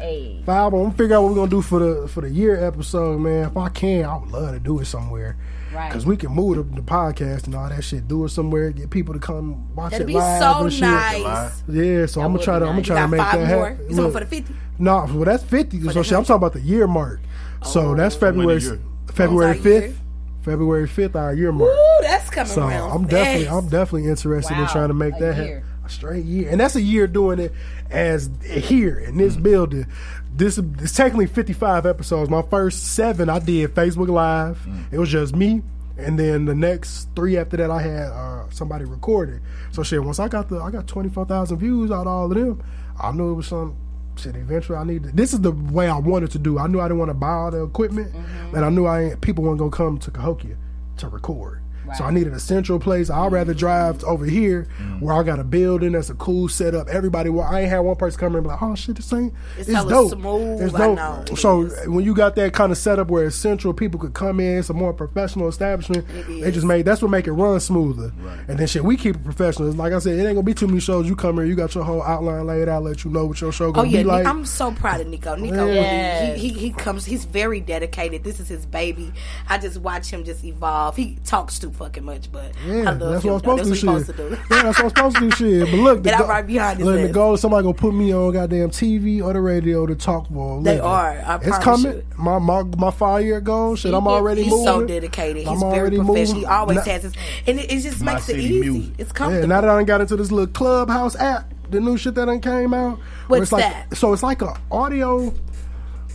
Hey. 0.00 0.42
Five. 0.46 0.72
I'm 0.72 0.82
gonna 0.84 0.94
figure 0.94 1.16
out 1.16 1.22
what 1.22 1.30
we're 1.30 1.36
gonna 1.36 1.50
do 1.50 1.62
for 1.62 1.78
the 1.78 2.08
for 2.08 2.20
the 2.22 2.30
year 2.30 2.64
episode, 2.66 3.18
man. 3.20 3.48
If 3.48 3.56
I 3.56 3.68
can, 3.68 4.04
I 4.04 4.16
would 4.16 4.30
love 4.30 4.52
to 4.54 4.60
do 4.60 4.78
it 4.80 4.86
somewhere. 4.86 5.36
Right. 5.72 5.92
Cause 5.92 6.04
we 6.04 6.16
can 6.16 6.32
move 6.32 6.56
the, 6.56 6.62
the 6.76 6.82
podcast 6.82 7.44
and 7.46 7.54
all 7.54 7.68
that 7.68 7.84
shit. 7.84 8.08
Do 8.08 8.24
it 8.24 8.30
somewhere. 8.30 8.70
Get 8.72 8.90
people 8.90 9.14
to 9.14 9.20
come 9.20 9.72
watch 9.76 9.92
That'd 9.92 10.06
it 10.06 10.08
be 10.08 10.14
live 10.14 10.40
so 10.42 10.64
and 10.64 10.72
shit. 10.72 10.80
nice. 10.82 11.62
Yeah. 11.68 12.06
So 12.06 12.20
That 12.20 12.26
I'm 12.26 12.32
gonna 12.32 12.42
try 12.44 12.58
be 12.58 12.64
to. 12.64 12.66
I'm 12.70 12.72
gonna 12.74 12.82
try 12.82 13.00
to 13.02 13.08
make 13.08 13.18
got 13.18 13.32
that 13.32 13.38
five 13.38 13.46
happen. 13.46 13.56
more? 13.78 13.88
You 13.88 13.96
talking 13.96 14.12
for 14.12 14.20
the 14.20 14.26
50? 14.26 14.54
No, 14.80 14.96
well 15.12 15.24
that's 15.24 15.44
50. 15.44 15.80
So 15.90 16.02
shit, 16.02 16.14
I'm 16.18 16.24
talking 16.24 16.36
about 16.36 16.54
the 16.54 16.60
year 16.60 16.86
mark. 16.88 17.20
Oh. 17.62 17.68
So 17.68 17.94
that's 17.94 18.16
February. 18.16 18.46
When 18.46 18.58
the 18.58 18.64
year- 18.64 18.80
February 19.12 19.50
Oh, 19.50 19.52
it's 19.58 19.66
our 19.66 19.70
year? 19.72 19.80
5th. 19.90 19.94
February 20.42 20.88
5th, 20.88 21.14
our 21.16 21.34
year 21.34 21.52
mark. 21.52 21.70
Ooh, 21.70 21.98
that's 22.00 22.30
coming 22.30 22.50
So 22.52 22.62
around. 22.66 22.90
I'm 22.90 23.06
definitely 23.06 23.44
fast. 23.44 23.56
I'm 23.56 23.68
definitely 23.68 24.08
interested 24.08 24.56
in 24.58 24.66
trying 24.68 24.88
to 24.88 24.94
make 24.94 25.14
a 25.16 25.20
that 25.20 25.34
happen. 25.34 25.62
Straight 25.90 26.24
year, 26.24 26.48
and 26.50 26.60
that's 26.60 26.76
a 26.76 26.80
year 26.80 27.06
doing 27.06 27.38
it 27.38 27.52
as 27.90 28.30
here 28.44 28.98
in 28.98 29.16
this 29.18 29.34
mm-hmm. 29.34 29.42
building. 29.42 29.86
This 30.34 30.56
is 30.56 30.92
technically 30.92 31.26
55 31.26 31.86
episodes. 31.86 32.30
My 32.30 32.42
first 32.42 32.94
seven 32.94 33.28
I 33.28 33.40
did 33.40 33.74
Facebook 33.74 34.08
Live. 34.08 34.58
Mm. 34.58 34.92
It 34.92 34.98
was 34.98 35.08
just 35.08 35.34
me, 35.34 35.62
and 35.98 36.18
then 36.18 36.44
the 36.44 36.54
next 36.54 37.08
three 37.16 37.36
after 37.36 37.56
that 37.56 37.70
I 37.70 37.82
had 37.82 38.08
uh, 38.10 38.48
somebody 38.50 38.84
recorded. 38.84 39.42
So 39.72 39.82
shit, 39.82 40.02
once 40.02 40.18
I 40.18 40.28
got 40.28 40.48
the 40.48 40.60
I 40.60 40.70
got 40.70 40.86
24,000 40.86 41.58
views 41.58 41.90
out 41.90 42.02
of 42.02 42.06
all 42.06 42.24
of 42.26 42.38
them, 42.38 42.62
I 42.98 43.12
knew 43.12 43.32
it 43.32 43.34
was 43.34 43.48
some. 43.48 43.76
Shit, 44.16 44.36
eventually 44.36 44.76
I 44.76 44.84
needed. 44.84 45.16
This 45.16 45.32
is 45.32 45.40
the 45.40 45.52
way 45.52 45.88
I 45.88 45.98
wanted 45.98 46.30
to 46.32 46.38
do. 46.38 46.58
I 46.58 46.66
knew 46.66 46.80
I 46.80 46.88
didn't 46.88 46.98
want 46.98 47.10
to 47.10 47.14
buy 47.14 47.30
all 47.30 47.50
the 47.50 47.64
equipment, 47.64 48.12
mm-hmm. 48.12 48.54
and 48.54 48.64
I 48.64 48.68
knew 48.68 48.84
I 48.86 49.02
ain't, 49.02 49.20
people 49.20 49.44
weren't 49.44 49.58
gonna 49.58 49.70
come 49.70 49.98
to 49.98 50.10
Cahokia 50.10 50.56
to 50.98 51.08
record. 51.08 51.59
So 51.96 52.04
I 52.04 52.10
needed 52.10 52.32
a 52.32 52.40
central 52.40 52.78
place. 52.78 53.10
I'd 53.10 53.16
mm. 53.16 53.30
rather 53.32 53.54
drive 53.54 54.02
over 54.04 54.24
here 54.24 54.68
mm. 54.78 55.00
where 55.00 55.14
I 55.14 55.22
got 55.22 55.38
a 55.38 55.44
building 55.44 55.92
that's 55.92 56.10
a 56.10 56.14
cool 56.14 56.48
setup. 56.48 56.88
Everybody, 56.88 57.30
wa- 57.30 57.48
I 57.50 57.60
ain't 57.60 57.70
had 57.70 57.80
one 57.80 57.96
person 57.96 58.18
come 58.20 58.32
in 58.32 58.38
and 58.38 58.44
be 58.44 58.48
like, 58.50 58.62
"Oh 58.62 58.74
shit, 58.74 58.96
this 58.96 59.12
ain't 59.12 59.32
It's 59.58 59.68
it's, 59.68 59.84
dope. 59.84 60.12
smooth, 60.12 60.62
It's 60.62 60.74
I 60.74 60.78
dope." 60.78 60.96
know. 60.96 61.24
It 61.30 61.36
So 61.36 61.64
when 61.90 62.04
you 62.04 62.14
got 62.14 62.34
that 62.36 62.52
kind 62.52 62.70
of 62.72 62.78
setup 62.78 63.08
where 63.08 63.26
it's 63.26 63.36
central, 63.36 63.72
people 63.74 63.98
could 63.98 64.14
come 64.14 64.40
in. 64.40 64.58
It's 64.58 64.70
a 64.70 64.74
more 64.74 64.92
professional 64.92 65.48
establishment. 65.48 66.06
It 66.14 66.40
They 66.42 66.50
just 66.50 66.66
make 66.66 66.84
that's 66.84 67.02
what 67.02 67.10
make 67.10 67.26
it 67.26 67.32
run 67.32 67.58
smoother. 67.60 68.12
And 68.48 68.58
then 68.58 68.66
shit, 68.66 68.84
we 68.84 68.96
keep 68.96 69.16
it 69.16 69.24
professional. 69.24 69.70
Like 69.72 69.92
I 69.92 69.98
said, 69.98 70.18
it 70.18 70.22
ain't 70.24 70.34
gonna 70.34 70.42
be 70.42 70.54
too 70.54 70.66
many 70.66 70.80
shows. 70.80 71.06
You 71.08 71.16
come 71.16 71.36
here, 71.36 71.44
you 71.44 71.54
got 71.54 71.74
your 71.74 71.84
whole 71.84 72.02
outline 72.02 72.46
laid 72.46 72.68
out, 72.68 72.82
let 72.82 73.04
you 73.04 73.10
know 73.10 73.26
what 73.26 73.40
your 73.40 73.52
show 73.52 73.66
Oh 73.66 73.72
gonna 73.72 73.88
yeah, 73.88 73.98
be 73.98 74.04
like. 74.04 74.26
I'm 74.26 74.44
so 74.44 74.72
proud 74.72 75.00
of 75.00 75.06
Nico. 75.06 75.34
Nico, 75.36 75.66
Yeah. 75.66 76.34
he, 76.34 76.48
he 76.48 76.58
he 76.58 76.70
comes. 76.70 77.04
He's 77.04 77.24
very 77.24 77.60
dedicated. 77.60 78.24
This 78.24 78.40
is 78.40 78.48
his 78.48 78.66
baby. 78.66 79.12
I 79.48 79.58
just 79.58 79.78
watch 79.78 80.10
him 80.10 80.24
just 80.24 80.44
evolve. 80.44 80.96
He 80.96 81.18
talks 81.24 81.58
too 81.58 81.70
fucking 81.80 82.04
much, 82.04 82.30
but 82.30 82.52
Yeah, 82.66 82.74
I 82.90 82.92
love 82.92 82.98
that's 83.22 83.24
what 83.24 83.32
I'm 83.32 83.38
supposed 83.40 83.64
to, 83.64 83.68
That's 83.70 83.80
shit. 83.80 83.88
what 83.88 84.00
supposed 84.04 84.06
to 84.06 84.12
do. 84.12 84.28
Yeah, 84.54 84.62
that's 84.62 84.78
what 84.82 84.84
I'm 84.84 84.88
supposed 84.90 85.16
to 85.16 85.20
do. 85.20 85.30
Shit, 85.30 85.70
but 85.70 85.80
look, 85.80 85.98
And 86.06 86.08
I'm 86.10 86.28
right 86.28 86.46
behind 86.46 86.78
his 86.78 86.86
look, 86.86 87.00
the 87.00 87.08
goal 87.12 87.34
is 87.34 87.40
somebody 87.40 87.62
gonna 87.64 87.74
put 87.74 87.94
me 87.94 88.12
on 88.14 88.32
goddamn 88.32 88.70
TV 88.70 89.22
or 89.24 89.32
the 89.32 89.40
radio 89.40 89.86
to 89.86 89.94
talk 89.94 90.28
for. 90.28 90.58
a 90.58 90.62
They 90.62 90.70
living. 90.72 90.80
are. 90.84 91.10
I 91.26 91.36
it's 91.42 91.58
coming. 91.58 91.92
you. 91.92 92.02
My 92.18 92.38
my 92.38 92.62
my 92.62 92.90
five 92.90 93.24
year 93.24 93.40
goal. 93.40 93.76
Shit, 93.76 93.94
I'm 93.94 94.06
already 94.06 94.42
He's 94.42 94.50
moving. 94.52 94.66
so 94.66 94.84
dedicated. 94.86 95.46
I'm 95.46 95.54
He's 95.54 95.62
very 95.62 95.78
already 95.80 95.96
professional. 95.96 96.26
moving. 96.26 96.36
He 96.40 96.44
always 96.46 96.76
Now- 96.76 96.82
has 96.84 97.02
his, 97.04 97.12
and 97.46 97.58
it, 97.60 97.72
it 97.72 97.80
just 97.80 98.02
makes 98.02 98.28
it 98.28 98.38
easy. 98.38 98.60
music. 98.60 98.92
It's 98.98 99.12
Yeah, 99.18 99.46
now 99.46 99.60
that 99.62 99.70
I 99.70 99.76
done 99.76 99.84
got 99.86 100.00
into 100.02 100.16
this 100.16 100.30
little 100.30 100.52
Clubhouse 100.52 101.16
app, 101.16 101.52
the 101.70 101.80
new 101.80 101.96
shit 101.96 102.14
that 102.16 102.26
done 102.26 102.40
came 102.40 102.74
out. 102.74 102.98
What's 103.28 103.42
it's 103.44 103.52
like, 103.52 103.62
that? 103.62 103.96
So 103.96 104.12
it's 104.12 104.22
like 104.22 104.42
an 104.42 104.54
audio 104.70 105.32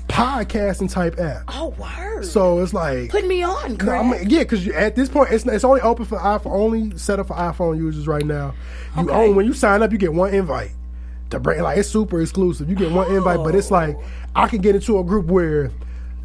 podcasting 0.08 0.92
type 0.92 1.20
app. 1.20 1.44
Oh, 1.50 1.70
word. 1.80 2.26
So 2.26 2.60
it's 2.60 2.74
like 2.74 3.10
Put 3.10 3.26
me 3.28 3.44
on, 3.44 3.78
No, 3.78 3.92
I 3.94 4.04
mean, 4.04 4.30
yeah, 4.30 4.40
because 4.40 4.68
at 4.70 4.96
this 4.96 5.10
point, 5.10 5.32
it's 5.32 5.46
it's 5.46 5.64
only 5.64 5.82
open 5.82 6.06
for 6.06 6.18
iPhone, 6.18 6.52
only 6.52 6.98
set 6.98 7.20
up 7.20 7.28
for 7.28 7.36
iPhone 7.36 7.78
users 7.78 8.08
right 8.08 8.26
now. 8.26 8.54
You 8.96 9.04
Okay. 9.10 9.14
own 9.30 9.36
when 9.36 9.46
you 9.46 9.54
sign 9.54 9.82
up, 9.84 9.92
you 9.92 9.98
get 9.98 10.14
one 10.14 10.34
invite 10.34 10.72
to 11.32 11.40
bring. 11.40 11.62
Like 11.62 11.78
it's 11.78 11.90
super 11.90 12.22
exclusive. 12.22 12.70
You 12.70 12.76
get 12.76 12.92
one 12.92 13.12
invite, 13.12 13.38
but 13.44 13.56
it's 13.56 13.72
like 13.72 13.98
oh. 13.98 14.04
I 14.36 14.48
can 14.48 14.62
get 14.62 14.76
into 14.76 15.00
a 15.00 15.04
group 15.04 15.26
where 15.26 15.72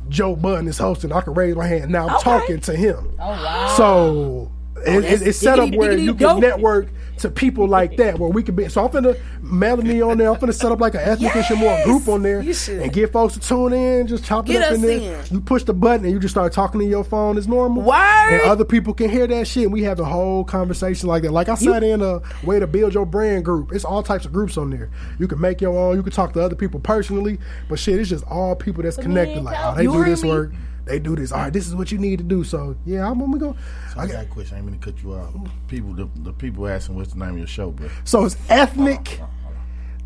Joe 0.09 0.37
Budden 0.37 0.69
is 0.69 0.79
hosting. 0.79 1.13
I 1.13 1.21
can 1.23 1.35
raise 1.35 1.57
my 1.57 1.67
hand. 1.67 1.91
Now 1.91 2.07
I'm 2.09 2.15
Okay. 2.17 2.25
talking 2.25 2.61
to 2.61 2.77
him. 2.77 3.13
Oh 3.19 3.29
wow. 3.31 3.75
So 3.77 4.51
it, 4.87 5.05
it- 5.05 5.23
it's 5.29 5.39
set 5.39 5.59
up 5.59 5.75
where 5.75 5.97
you 5.97 6.15
can 6.15 6.41
network 6.41 6.89
to 7.19 7.29
people 7.31 7.69
like 7.69 7.99
that, 7.99 8.19
where 8.19 8.31
we 8.31 8.43
can 8.43 8.55
be. 8.57 8.67
So 8.71 8.83
I'm 8.83 8.91
finna 8.91 9.15
Melanie 9.43 10.01
on 10.01 10.17
there. 10.17 10.31
I'm 10.33 10.37
finna 10.41 10.55
set 10.55 10.73
up 10.73 10.81
like 10.81 10.95
an 10.95 11.01
ethnic 11.03 11.35
and 11.51 11.59
more 11.61 11.79
group 11.85 12.09
on 12.09 12.23
there 12.23 12.39
and 12.41 12.93
get 12.95 13.13
folks 13.13 13.35
to 13.35 13.41
tune 13.41 13.75
in. 13.75 14.07
Just 14.07 14.25
chop 14.25 14.49
it 14.49 14.53
Get 14.53 14.63
up 14.63 14.73
in 14.73 14.81
there. 14.81 15.21
in. 15.21 15.25
You 15.31 15.41
push 15.43 15.65
the 15.65 15.75
button 15.75 16.07
and 16.07 16.15
you 16.15 16.19
just 16.19 16.33
start 16.33 16.53
talking 16.55 16.81
to 16.81 16.87
your 16.87 17.05
phone 17.05 17.37
as 17.37 17.47
normal. 17.47 17.83
Word. 17.83 17.95
And 18.33 18.41
other 18.43 18.65
people 18.65 18.95
can 18.95 19.11
hear 19.11 19.27
that 19.27 19.47
shit. 19.47 19.65
And 19.65 19.73
we 19.73 19.83
have 19.83 20.01
a 20.01 20.05
whole 20.07 20.45
conversation 20.45 21.09
like 21.11 21.23
that. 21.25 21.33
Like 21.33 21.51
I 21.51 21.57
said 21.57 21.83
in 21.83 22.01
a 22.01 22.23
way 22.43 22.59
to 22.59 22.67
build 22.67 22.95
your 22.95 23.05
brand 23.05 23.45
group. 23.45 23.73
It's 23.73 23.85
all 23.85 24.03
types 24.03 24.25
of 24.25 24.33
groups 24.33 24.57
on 24.57 24.71
there. 24.71 24.89
You 25.19 25.29
can 25.29 25.39
make 25.41 25.61
your 25.61 25.77
own. 25.77 25.97
You 25.97 26.03
can 26.03 26.13
talk 26.13 26.33
to 26.33 26.43
other 26.43 26.57
people 26.57 26.81
personally. 26.81 27.39
But 27.69 27.79
shit, 27.79 28.01
it's 28.01 28.09
just 28.09 28.25
all 28.29 28.57
people 28.57 28.83
that's 28.83 28.97
connected. 28.97 29.43
Like, 29.45 29.59
oh, 29.61 29.75
they 29.75 29.83
do 29.87 30.05
this 30.05 30.23
me? 30.23 30.31
work. 30.31 30.53
They 30.91 30.99
do 30.99 31.15
this. 31.15 31.31
All 31.31 31.39
right, 31.39 31.53
this 31.53 31.69
is 31.69 31.75
what 31.77 31.93
you 31.93 31.99
need 31.99 32.19
to 32.19 32.25
do. 32.25 32.43
So 32.43 32.75
yeah, 32.85 33.09
I'm 33.09 33.21
gonna 33.21 33.39
go. 33.39 33.57
So 33.95 34.01
I 34.01 34.09
got 34.09 34.25
a 34.25 34.29
question. 34.29 34.57
I 34.57 34.59
ain't 34.59 34.67
mean 34.67 34.81
to 34.81 34.85
cut 34.85 35.01
you 35.01 35.15
off. 35.15 35.33
People, 35.69 35.95
the, 35.95 36.09
the 36.17 36.33
people 36.33 36.67
asking 36.67 36.97
what's 36.97 37.13
the 37.13 37.19
name 37.21 37.31
of 37.31 37.39
your 37.39 37.47
show, 37.47 37.71
bro. 37.71 37.89
So 38.03 38.25
it's 38.25 38.37
ethnic. 38.49 39.21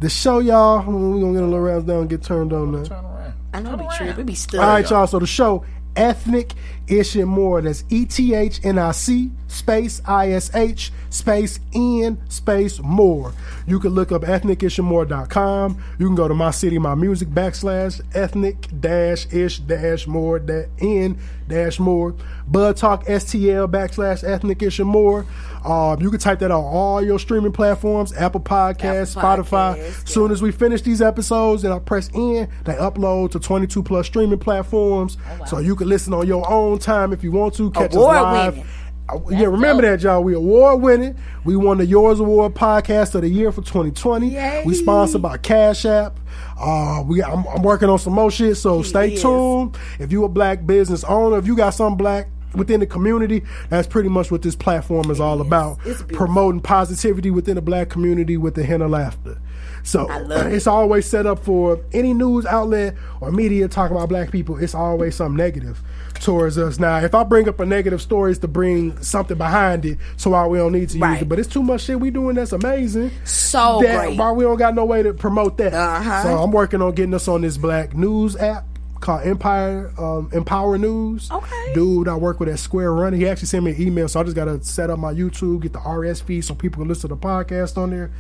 The 0.01 0.11
show, 0.11 0.41
y'all. 0.41 0.81
We're 0.81 1.21
gonna 1.21 1.33
get 1.33 1.43
a 1.43 1.47
little 1.47 1.61
rounds 1.61 1.85
down 1.85 2.01
and 2.03 2.11
get 2.11 2.23
turned 2.23 2.53
on 2.53 2.73
now. 2.73 2.85
Turn 2.85 3.03
around. 3.03 3.33
I 3.55 3.61
know 3.61 3.77
the 3.77 3.95
trip. 3.97 4.19
It 4.19 4.27
be 4.27 4.35
still. 4.35 4.61
All 4.61 4.67
right, 4.67 4.91
y'all. 4.91 5.07
So 5.07 5.19
the 5.19 5.27
show, 5.27 5.65
ethnic 5.97 6.53
ish 6.89 7.17
and 7.17 7.29
more. 7.29 7.61
That's 7.61 7.85
E 7.89 8.07
T 8.07 8.35
H 8.35 8.61
N 8.65 8.79
I 8.79 8.93
C 8.93 9.31
space 9.49 10.03
I 10.05 10.33
S 10.33 10.55
H 10.55 10.93
space 11.11 11.61
N 11.75 12.21
space 12.29 12.81
more. 12.81 13.33
You 13.67 13.79
can 13.81 13.91
look 13.91 14.13
up 14.13 14.23
ethnicishandmore.com. 14.23 15.83
You 15.99 16.07
can 16.07 16.15
go 16.15 16.29
to 16.29 16.35
my 16.35 16.51
city, 16.51 16.79
my 16.79 16.95
music 16.95 17.29
backslash 17.29 18.01
ethnic 18.15 18.69
dash 18.81 19.33
ish 19.33 19.59
dash 19.61 20.07
more 20.07 20.39
that 20.39 20.69
n 20.81 21.19
dash 21.49 21.79
more. 21.79 22.15
Bud 22.47 22.77
Talk 22.77 23.05
STL 23.07 23.71
backslash 23.71 24.25
ethnic 24.25 24.63
ish 24.63 24.79
and 24.79 24.89
more. 24.89 25.27
Um, 25.65 26.01
you 26.03 26.11
can 26.11 26.21
type 26.21 26.41
that 26.41 26.51
on 26.51 26.63
all 26.63 27.03
your 27.03 27.19
streaming 27.19 27.53
platforms, 27.53 28.13
Apple 28.13 28.41
Podcasts, 28.41 29.17
Apple 29.17 29.45
Spotify. 29.45 30.09
Soon 30.09 30.31
as 30.31 30.43
we 30.43 30.53
finish 30.53 30.83
these 30.83 31.01
episodes 31.01 31.65
and 31.65 31.73
I 31.73 31.79
press 31.79 32.11
in, 32.13 32.49
they 32.65 32.75
upload 32.75 33.31
to 33.33 33.41
22 33.41 33.83
plus 33.83 34.07
streaming 34.07 34.39
platforms. 34.39 35.17
So 35.47 35.59
you 35.59 35.75
can 35.75 35.89
listen 35.89 36.13
on 36.13 36.27
your 36.27 36.49
own 36.51 36.74
time 36.79 37.13
if 37.13 37.23
you 37.25 37.33
want 37.33 37.55
to. 37.55 37.71
Catch 37.71 37.95
Award 37.95 38.17
us 38.17 38.23
live. 38.23 38.55
winning. 38.55 38.71
Uh, 39.07 39.19
yeah, 39.31 39.47
remember 39.47 39.83
that, 39.83 40.01
y'all. 40.03 40.25
We 40.25 40.35
award 40.35 40.81
winning. 40.81 41.17
We 41.45 41.57
won 41.57 41.77
the 41.77 41.85
Yours 41.85 42.21
Award 42.21 42.55
Podcast 42.55 43.15
of 43.15 43.21
the 43.21 43.29
Year 43.29 43.53
for 43.53 43.61
2020. 43.61 44.29
Yay. 44.29 44.63
We 44.65 44.75
sponsored 44.75 45.21
by 45.21 45.37
Cash 45.37 45.85
App. 45.85 46.19
Uh, 46.59 47.03
we 47.07 47.23
I'm, 47.23 47.47
I'm 47.49 47.63
working 47.63 47.89
on 47.91 47.99
some 47.99 48.15
more 48.15 48.31
shit, 48.31 48.57
so 48.57 48.83
stay 48.83 49.13
is. 49.13 49.23
tuned. 49.23 49.77
If 49.99 50.11
you 50.11 50.25
a 50.25 50.29
black 50.29 50.65
business 50.65 51.05
owner, 51.05 51.37
if 51.37 51.47
you 51.47 51.55
got 51.55 51.71
some 51.71 51.97
black 51.97 52.29
within 52.55 52.81
the 52.81 52.87
community, 52.87 53.43
that's 53.69 53.87
pretty 53.87 54.09
much 54.09 54.31
what 54.31 54.41
this 54.41 54.57
platform 54.57 55.11
is 55.11 55.21
all 55.21 55.41
about. 55.43 55.79
It's 55.85 56.03
beautiful. 56.03 56.17
Promoting 56.17 56.61
positivity 56.61 57.31
within 57.31 57.57
the 57.57 57.63
black 57.63 57.91
community 57.91 58.39
with 58.39 58.55
the 58.55 58.65
hint 58.65 58.83
of 58.83 58.91
laughter. 58.91 59.39
So 59.83 60.07
love 60.07 60.47
it. 60.47 60.55
it's 60.55 60.67
always 60.67 61.05
set 61.05 61.27
up 61.27 61.45
for 61.45 61.79
any 61.93 62.15
news 62.15 62.47
outlet 62.47 62.95
or 63.21 63.31
media 63.31 63.69
talking 63.69 63.97
about 63.97 64.09
black 64.09 64.31
people. 64.31 64.57
It's 64.57 64.75
always 64.75 65.15
something 65.15 65.37
negative 65.37 65.83
towards 66.21 66.59
us. 66.59 66.79
Now, 66.79 66.99
if 66.99 67.15
I 67.15 67.25
bring 67.25 67.49
up 67.49 67.61
a 67.61 67.67
negative 67.67 68.01
story, 68.03 68.31
it's 68.31 68.41
to 68.41 68.49
bring 68.49 69.01
something 69.03 69.37
behind 69.37 69.85
it, 69.85 69.99
so 70.17 70.31
why 70.31 70.47
we 70.47 70.59
don't 70.59 70.73
need 70.73 70.91
to 70.91 70.99
use 70.99 71.23
it. 71.23 71.29
But 71.29 71.39
it's 71.39 71.49
too 71.49 71.63
much 71.63 71.83
shit 71.83 72.01
we 72.01 72.11
doing 72.11 72.37
that's 72.37 72.53
amazing. 72.53 73.11
So 73.25 73.81
that, 73.83 74.07
great. 74.07 74.19
Why 74.19 74.33
we 74.33 74.45
don't 74.45 74.59
got 74.59 74.75
no 74.75 74.85
way 74.85 75.03
to 75.03 75.15
promote 75.15 75.59
that? 75.59 75.75
Uh-huh. 75.75 76.23
So 76.23 76.43
I'm 76.43 76.51
working 76.53 76.83
on 76.83 76.95
getting 76.95 77.15
us 77.15 77.29
on 77.29 77.43
this 77.43 77.57
black 77.57 77.95
news 77.95 78.37
app 78.37 78.65
called 79.05 79.27
Empire 79.27 79.93
um, 79.99 80.31
Empower 80.33 80.79
News. 80.79 81.31
Okay. 81.31 81.73
Dude, 81.75 82.09
I 82.09 82.17
work 82.17 82.41
with 82.41 82.49
at 82.49 82.59
Square 82.59 82.93
Run. 82.95 83.13
He 83.13 83.29
actually 83.29 83.49
sent 83.49 83.65
me 83.65 83.73
an 83.73 83.81
email, 83.81 84.09
so 84.09 84.21
I 84.21 84.23
just 84.25 84.35
gotta 84.35 84.63
set 84.65 84.91
up 84.91 84.99
my 84.99 85.13
YouTube, 85.13 85.63
get 85.63 85.75
the 85.75 85.79
RSS 85.81 86.23
feed 86.23 86.45
so 86.45 86.55
people 86.55 86.83
can 86.83 86.89
listen 86.89 87.11
to 87.11 87.15
the 87.15 87.21
podcast 87.21 87.77
on 87.77 87.91
there. 87.91 88.11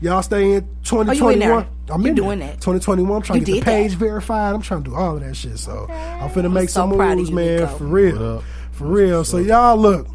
Y'all 0.00 0.22
stay 0.22 0.52
in 0.54 0.60
2021. 0.84 1.38
there? 1.38 1.66
I'm 1.90 2.02
You 2.02 2.08
in 2.08 2.14
doing 2.14 2.38
that? 2.40 2.54
2021. 2.60 3.16
I'm 3.16 3.22
trying 3.22 3.40
You 3.40 3.44
to 3.46 3.52
get 3.52 3.52
the 3.52 3.60
did 3.60 3.66
that? 3.66 3.70
page 3.82 3.92
verified. 3.94 4.54
I'm 4.54 4.62
trying 4.62 4.84
to 4.84 4.90
do 4.90 4.96
all 4.96 5.16
of 5.16 5.22
that 5.22 5.34
shit. 5.36 5.58
So 5.58 5.86
I'm 5.90 6.30
finna 6.30 6.52
make 6.52 6.68
so 6.68 6.80
some 6.88 6.96
proud 6.96 7.12
of 7.12 7.18
moves, 7.18 7.30
you, 7.30 7.36
man. 7.36 7.60
Nico. 7.60 7.66
For 7.78 7.84
real. 7.84 8.44
For 8.72 8.84
real. 8.86 9.24
So 9.24 9.38
y'all 9.38 9.76
look, 9.76 10.06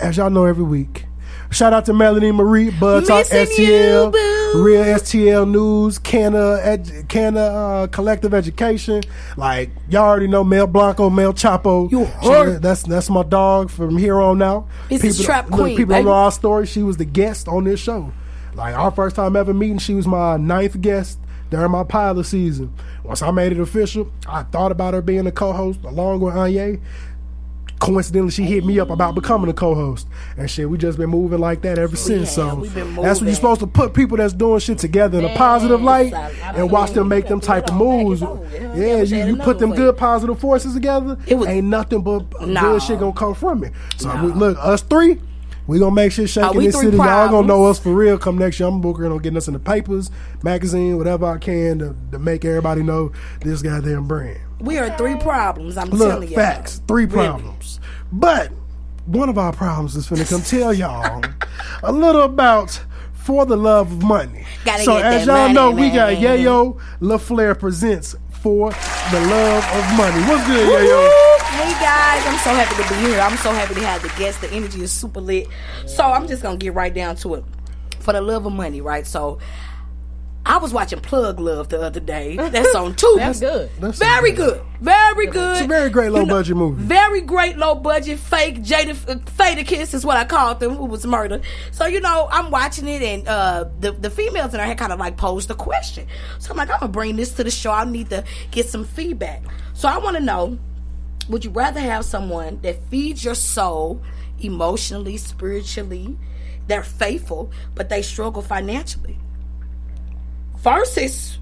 as 0.00 0.16
y'all 0.16 0.30
know 0.30 0.44
every 0.44 0.64
week. 0.64 1.06
Shout 1.50 1.72
out 1.72 1.84
to 1.86 1.92
Melanie 1.94 2.32
Marie, 2.32 2.70
Bud 2.70 3.06
Talk 3.06 3.24
STL, 3.26 4.12
you. 4.12 4.62
Real 4.64 4.82
STL 4.96 5.48
News, 5.48 5.96
Canna, 5.96 6.58
Ed, 6.60 7.04
Canna 7.08 7.40
uh, 7.40 7.86
Collective 7.86 8.34
Education. 8.34 9.04
Like 9.36 9.70
y'all 9.88 10.02
already 10.02 10.26
know 10.26 10.42
Mel 10.42 10.66
Blanco, 10.66 11.08
Mel 11.08 11.32
Chapo. 11.32 11.88
You 11.90 12.06
She- 12.20 12.58
that's 12.58 12.82
that's 12.82 13.08
my 13.08 13.22
dog 13.22 13.70
from 13.70 13.96
here 13.96 14.20
on 14.20 14.42
out. 14.42 14.66
Mrs. 14.90 15.24
Trap 15.24 15.48
look, 15.50 15.60
Queen, 15.60 15.76
People 15.76 15.90
don't 15.94 15.98
baby. 16.00 16.06
know 16.06 16.14
our 16.14 16.32
story. 16.32 16.66
She 16.66 16.82
was 16.82 16.96
the 16.96 17.04
guest 17.04 17.46
on 17.46 17.62
this 17.62 17.78
show. 17.78 18.12
Like 18.56 18.74
our 18.74 18.90
first 18.90 19.16
time 19.16 19.36
ever 19.36 19.52
meeting, 19.52 19.78
she 19.78 19.94
was 19.94 20.06
my 20.06 20.38
ninth 20.38 20.80
guest 20.80 21.18
during 21.50 21.70
my 21.70 21.84
pilot 21.84 22.24
season. 22.24 22.72
Once 23.04 23.20
I 23.20 23.30
made 23.30 23.52
it 23.52 23.60
official, 23.60 24.10
I 24.26 24.44
thought 24.44 24.72
about 24.72 24.94
her 24.94 25.02
being 25.02 25.26
a 25.26 25.32
co-host 25.32 25.80
along 25.84 26.20
with 26.20 26.34
Anye. 26.34 26.80
Coincidentally, 27.78 28.30
she 28.30 28.44
hit 28.44 28.64
me 28.64 28.80
up 28.80 28.88
about 28.88 29.14
becoming 29.14 29.50
a 29.50 29.52
co-host, 29.52 30.08
and 30.38 30.50
shit. 30.50 30.70
We 30.70 30.78
just 30.78 30.96
been 30.96 31.10
moving 31.10 31.38
like 31.38 31.60
that 31.60 31.78
ever 31.78 31.94
since. 31.94 32.32
So 32.32 32.54
we've 32.54 32.74
been 32.74 32.94
that's 32.96 33.20
moving. 33.20 33.26
you're 33.26 33.34
supposed 33.36 33.60
to 33.60 33.66
put 33.66 33.92
people 33.92 34.16
that's 34.16 34.32
doing 34.32 34.60
shit 34.60 34.78
together 34.78 35.18
in 35.18 35.26
a 35.26 35.34
positive 35.36 35.82
light 35.82 36.14
and 36.14 36.70
watch 36.70 36.92
them 36.92 37.08
make 37.08 37.28
them 37.28 37.38
type 37.38 37.68
of 37.68 37.74
moves. 37.74 38.22
Yeah, 38.22 39.02
you, 39.02 39.26
you 39.26 39.36
put 39.36 39.58
them 39.58 39.74
good 39.74 39.94
positive 39.98 40.40
forces 40.40 40.72
together. 40.72 41.18
Ain't 41.28 41.66
nothing 41.66 42.00
but 42.00 42.20
good 42.40 42.82
shit 42.82 42.98
gonna 42.98 43.12
come 43.12 43.34
from 43.34 43.62
it. 43.64 43.74
So 43.98 44.08
we, 44.24 44.32
look, 44.32 44.56
us 44.58 44.80
three. 44.80 45.20
We 45.66 45.78
gonna 45.80 45.94
make 45.94 46.12
shit 46.12 46.30
shake 46.30 46.44
Are 46.44 46.54
in 46.54 46.64
this 46.64 46.78
city. 46.78 46.96
Y'all 46.96 47.28
gonna 47.28 47.46
know 47.46 47.64
us 47.64 47.78
for 47.78 47.92
real. 47.92 48.18
Come 48.18 48.38
next 48.38 48.60
year, 48.60 48.68
I'm 48.68 48.80
working 48.82 49.06
on 49.06 49.18
getting 49.18 49.36
us 49.36 49.48
in 49.48 49.54
the 49.54 49.58
papers, 49.60 50.10
magazine, 50.42 50.96
whatever 50.96 51.26
I 51.26 51.38
can 51.38 51.78
to, 51.80 51.96
to 52.12 52.18
make 52.18 52.44
everybody 52.44 52.82
know 52.82 53.12
this 53.40 53.62
goddamn 53.62 54.06
brand. 54.06 54.38
We 54.60 54.78
are 54.78 54.96
three 54.96 55.16
problems. 55.16 55.76
I'm 55.76 55.90
Look, 55.90 56.08
telling 56.10 56.28
you. 56.28 56.34
facts, 56.34 56.80
three 56.86 57.04
Really. 57.04 57.26
problems. 57.28 57.80
But 58.12 58.52
one 59.06 59.28
of 59.28 59.38
our 59.38 59.52
problems 59.52 59.96
is 59.96 60.06
finna 60.06 60.28
come 60.28 60.42
tell 60.42 60.72
y'all 60.72 61.22
a 61.82 61.92
little 61.92 62.22
about 62.22 62.80
For 63.12 63.44
the 63.44 63.56
Love 63.56 63.90
of 63.92 64.02
Money. 64.04 64.44
Gotta 64.64 64.84
so 64.84 64.96
as 64.98 65.26
y'all 65.26 65.36
money, 65.48 65.54
know, 65.54 65.70
we 65.72 65.90
got 65.90 66.12
man. 66.14 66.22
Yayo 66.22 66.80
LaFleur 67.00 67.58
presents 67.58 68.14
For 68.40 68.70
the 68.70 69.20
Love 69.20 69.64
of 69.64 69.96
Money. 69.98 70.22
What's 70.28 70.46
good, 70.46 70.68
Yayo? 70.68 71.35
Hey 71.66 71.72
guys, 71.80 72.24
I'm 72.24 72.38
so 72.38 72.50
happy 72.50 72.80
to 72.80 72.88
be 72.88 73.08
here. 73.08 73.18
I'm 73.18 73.36
so 73.38 73.50
happy 73.50 73.74
to 73.74 73.80
have 73.80 74.00
the 74.00 74.08
guests. 74.10 74.40
The 74.40 74.48
energy 74.52 74.82
is 74.82 74.92
super 74.92 75.20
lit. 75.20 75.48
So 75.84 76.04
I'm 76.04 76.28
just 76.28 76.40
gonna 76.40 76.58
get 76.58 76.74
right 76.74 76.94
down 76.94 77.16
to 77.16 77.34
it. 77.34 77.44
For 77.98 78.12
the 78.12 78.20
love 78.20 78.46
of 78.46 78.52
money, 78.52 78.80
right? 78.80 79.04
So 79.04 79.40
I 80.46 80.58
was 80.58 80.72
watching 80.72 81.00
Plug 81.00 81.40
Love 81.40 81.68
the 81.68 81.82
other 81.82 81.98
day. 81.98 82.36
That's 82.36 82.72
on 82.76 82.94
Tubi. 82.94 83.16
That's 83.16 83.40
good. 83.40 83.68
That's 83.80 83.98
Very 83.98 84.30
good. 84.30 84.62
Very 84.80 85.26
good. 85.26 85.56
It's 85.56 85.64
a 85.64 85.66
very 85.66 85.90
great 85.90 86.12
low 86.12 86.20
You 86.20 86.26
know, 86.26 86.34
budget 86.36 86.56
movie. 86.56 86.80
Very 86.84 87.20
great 87.22 87.56
low 87.58 87.74
budget 87.74 88.20
fake 88.20 88.62
Jada 88.62 88.94
uh, 89.10 89.64
Kiss 89.64 89.92
is 89.92 90.06
what 90.06 90.16
I 90.16 90.24
called 90.24 90.60
them, 90.60 90.76
who 90.76 90.84
was 90.84 91.04
murdered. 91.04 91.42
So 91.72 91.86
you 91.86 91.98
know, 91.98 92.28
I'm 92.30 92.52
watching 92.52 92.86
it, 92.86 93.02
and 93.02 93.26
uh, 93.26 93.64
the 93.80 93.90
the 93.90 94.08
females 94.08 94.54
in 94.54 94.58
there 94.58 94.66
had 94.68 94.78
kind 94.78 94.92
of 94.92 95.00
like 95.00 95.16
posed 95.16 95.50
a 95.50 95.54
question. 95.56 96.06
So 96.38 96.52
I'm 96.52 96.58
like, 96.58 96.70
I'm 96.70 96.78
gonna 96.78 96.92
bring 96.92 97.16
this 97.16 97.32
to 97.32 97.42
the 97.42 97.50
show. 97.50 97.72
I 97.72 97.84
need 97.84 98.08
to 98.10 98.22
get 98.52 98.68
some 98.68 98.84
feedback. 98.84 99.42
So 99.74 99.88
I 99.88 99.98
want 99.98 100.16
to 100.16 100.22
know: 100.22 100.60
Would 101.28 101.44
you 101.44 101.50
rather 101.50 101.80
have 101.80 102.04
someone 102.04 102.60
that 102.62 102.82
feeds 102.88 103.24
your 103.24 103.34
soul 103.34 104.02
emotionally, 104.38 105.16
spiritually? 105.16 106.16
They're 106.68 106.82
faithful, 106.82 107.50
but 107.74 107.88
they 107.88 108.02
struggle 108.02 108.42
financially. 108.42 109.18
Versus 110.58 111.38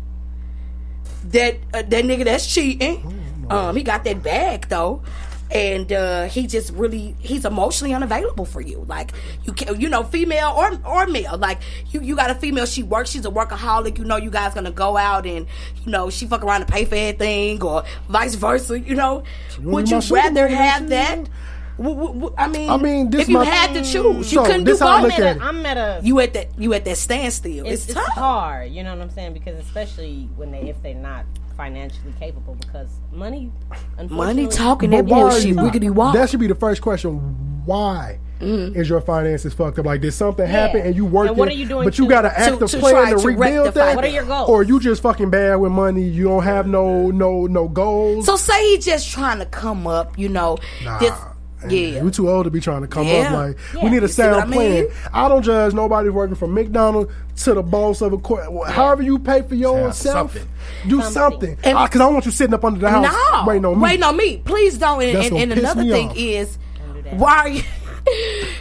that 1.24 1.56
uh, 1.72 1.82
that 1.82 2.04
nigga 2.04 2.24
that's 2.24 2.46
cheating. 2.52 3.46
Um, 3.50 3.76
he 3.76 3.82
got 3.82 4.04
that 4.04 4.22
bag 4.22 4.68
though, 4.68 5.02
and 5.50 5.92
uh, 5.92 6.24
he 6.24 6.46
just 6.46 6.72
really 6.72 7.14
he's 7.20 7.44
emotionally 7.44 7.92
unavailable 7.94 8.44
for 8.44 8.60
you. 8.60 8.84
Like 8.88 9.12
you 9.44 9.52
can 9.52 9.80
you 9.80 9.88
know 9.88 10.02
female 10.02 10.52
or 10.56 10.72
or 10.86 11.06
male. 11.06 11.36
Like 11.38 11.60
you 11.90 12.00
you 12.00 12.16
got 12.16 12.30
a 12.30 12.34
female. 12.34 12.66
She 12.66 12.82
works. 12.82 13.10
She's 13.10 13.24
a 13.26 13.30
workaholic. 13.30 13.98
You 13.98 14.04
know 14.04 14.16
you 14.16 14.30
guys 14.30 14.54
gonna 14.54 14.70
go 14.72 14.96
out 14.96 15.26
and 15.26 15.46
you 15.84 15.90
know 15.92 16.10
she 16.10 16.26
fuck 16.26 16.42
around 16.44 16.62
and 16.62 16.70
pay 16.70 16.84
for 16.84 16.94
everything 16.94 17.62
or 17.62 17.84
vice 18.08 18.34
versa. 18.34 18.78
You 18.80 18.94
know 18.94 19.22
would 19.60 19.88
you 19.90 20.00
rather 20.10 20.48
have 20.48 20.88
that? 20.88 21.28
W- 21.76 21.96
w- 21.96 22.14
w- 22.20 22.34
I 22.38 22.46
mean, 22.46 22.70
I 22.70 22.76
mean, 22.76 23.10
this 23.10 23.22
if 23.22 23.28
you 23.28 23.34
my- 23.38 23.44
had 23.44 23.74
to 23.74 23.80
choose, 23.82 24.32
you 24.32 24.38
So, 24.38 24.44
couldn't 24.44 24.62
do 24.62 24.70
this 24.74 24.80
I 24.80 25.00
both. 25.02 25.10
look 25.10 25.18
at 25.18 25.36
it. 25.36 25.42
I'm 25.42 25.66
at 25.66 25.76
a. 25.76 26.00
You 26.04 26.20
at 26.20 26.32
that 26.34 26.56
you 26.56 26.72
at 26.72 26.84
that 26.84 26.96
standstill. 26.96 27.66
It's, 27.66 27.82
It's, 27.82 27.86
it's 27.86 27.94
tough. 27.94 28.14
hard, 28.14 28.70
you 28.70 28.84
know 28.84 28.94
what 28.94 29.02
I'm 29.02 29.10
saying? 29.10 29.32
Because 29.32 29.58
especially 29.58 30.28
when 30.36 30.52
they 30.52 30.60
if 30.70 30.80
they're 30.84 30.94
not 30.94 31.24
financially 31.56 32.12
capable 32.18 32.54
because 32.54 32.88
money, 33.12 33.50
Money 34.08 34.46
talking 34.48 34.90
But 34.90 34.96
that 34.96 35.04
why 35.06 35.18
are 35.22 35.30
bullshit, 35.30 35.46
you- 35.48 35.54
wiggity 35.56 35.90
walk. 35.90 36.14
That 36.14 36.30
should 36.30 36.40
be 36.40 36.46
the 36.46 36.54
first 36.54 36.82
question. 36.82 37.18
Why 37.64 38.18
mm. 38.40 38.76
is 38.76 38.88
your 38.88 39.00
finances 39.00 39.54
fucked 39.54 39.78
up? 39.78 39.86
Like, 39.86 40.02
did 40.02 40.12
something 40.12 40.46
happen 40.46 40.82
and 40.82 40.94
you 40.94 41.04
And 41.04 41.14
working? 41.14 41.36
what 41.36 41.48
are 41.48 41.52
you 41.54 41.66
doing 41.66 41.84
But 41.84 41.98
you 41.98 42.06
got 42.06 42.24
an 42.26 42.32
to- 42.32 42.40
active 42.40 42.70
to 42.70 42.78
plan 42.78 42.92
try 42.92 43.10
to 43.10 43.16
to 43.16 43.26
rebuild 43.26 43.66
rectify 43.66 43.86
that. 43.86 43.96
What 43.96 44.04
are 44.04 44.08
your 44.08 44.24
goals? 44.24 44.50
Or 44.50 44.62
you 44.62 44.80
just 44.80 45.02
fucking 45.02 45.30
bad 45.30 45.56
with 45.56 45.72
money? 45.72 46.02
You 46.02 46.24
don't 46.24 46.42
have 46.42 46.66
no 46.66 47.10
no 47.10 47.46
no 47.46 47.68
goals. 47.68 48.26
So 48.26 48.36
say 48.36 48.74
he's 48.74 48.84
just 48.84 49.10
trying 49.10 49.38
to 49.38 49.46
come 49.46 49.86
up, 49.86 50.18
you 50.18 50.28
know. 50.28 50.58
Nah. 50.84 50.98
This, 50.98 51.12
yeah. 51.70 52.02
You 52.02 52.10
too 52.10 52.28
old 52.30 52.44
to 52.44 52.50
be 52.50 52.60
trying 52.60 52.82
to 52.82 52.86
come 52.88 53.06
Yeah. 53.06 53.26
up 53.26 53.32
like 53.32 53.56
Yeah. 53.74 53.84
we 53.84 53.90
need 53.90 53.98
a 53.98 54.00
You 54.02 54.08
see 54.08 54.22
what 54.22 54.30
sound 54.40 54.42
I 54.54 54.56
mean? 54.56 54.86
plan. 54.88 54.96
I 55.12 55.28
don't 55.28 55.42
judge 55.42 55.74
nobody 55.74 56.08
working 56.08 56.36
from 56.36 56.54
McDonald's 56.54 57.10
to 57.44 57.54
the 57.54 57.62
boss 57.62 58.00
of 58.00 58.12
a 58.12 58.18
court. 58.18 58.44
However 58.70 59.02
you 59.02 59.18
pay 59.18 59.42
for 59.42 59.54
yourself, 59.54 60.32
something. 60.32 60.48
do 60.88 61.02
something. 61.02 61.56
Because 61.56 62.00
I 62.00 62.06
want 62.06 62.24
you 62.26 62.30
sitting 62.32 62.54
up 62.54 62.64
under 62.64 62.78
the 62.80 62.88
house 62.90 63.06
No, 63.12 63.44
waiting 63.46 63.64
on 63.64 63.76
me. 63.78 63.82
Waiting 63.82 64.02
on 64.04 64.16
me. 64.16 64.36
Please 64.38 64.78
don't. 64.78 65.02
And, 65.02 65.16
That's 65.16 65.28
and, 65.28 65.36
and 65.38 65.52
piss 65.52 65.60
another 65.60 65.82
me 65.82 65.90
thing 65.90 66.08
off. 66.10 66.16
is, 66.16 66.58
why 67.12 67.36
are 67.38 67.48
you? 67.48 67.62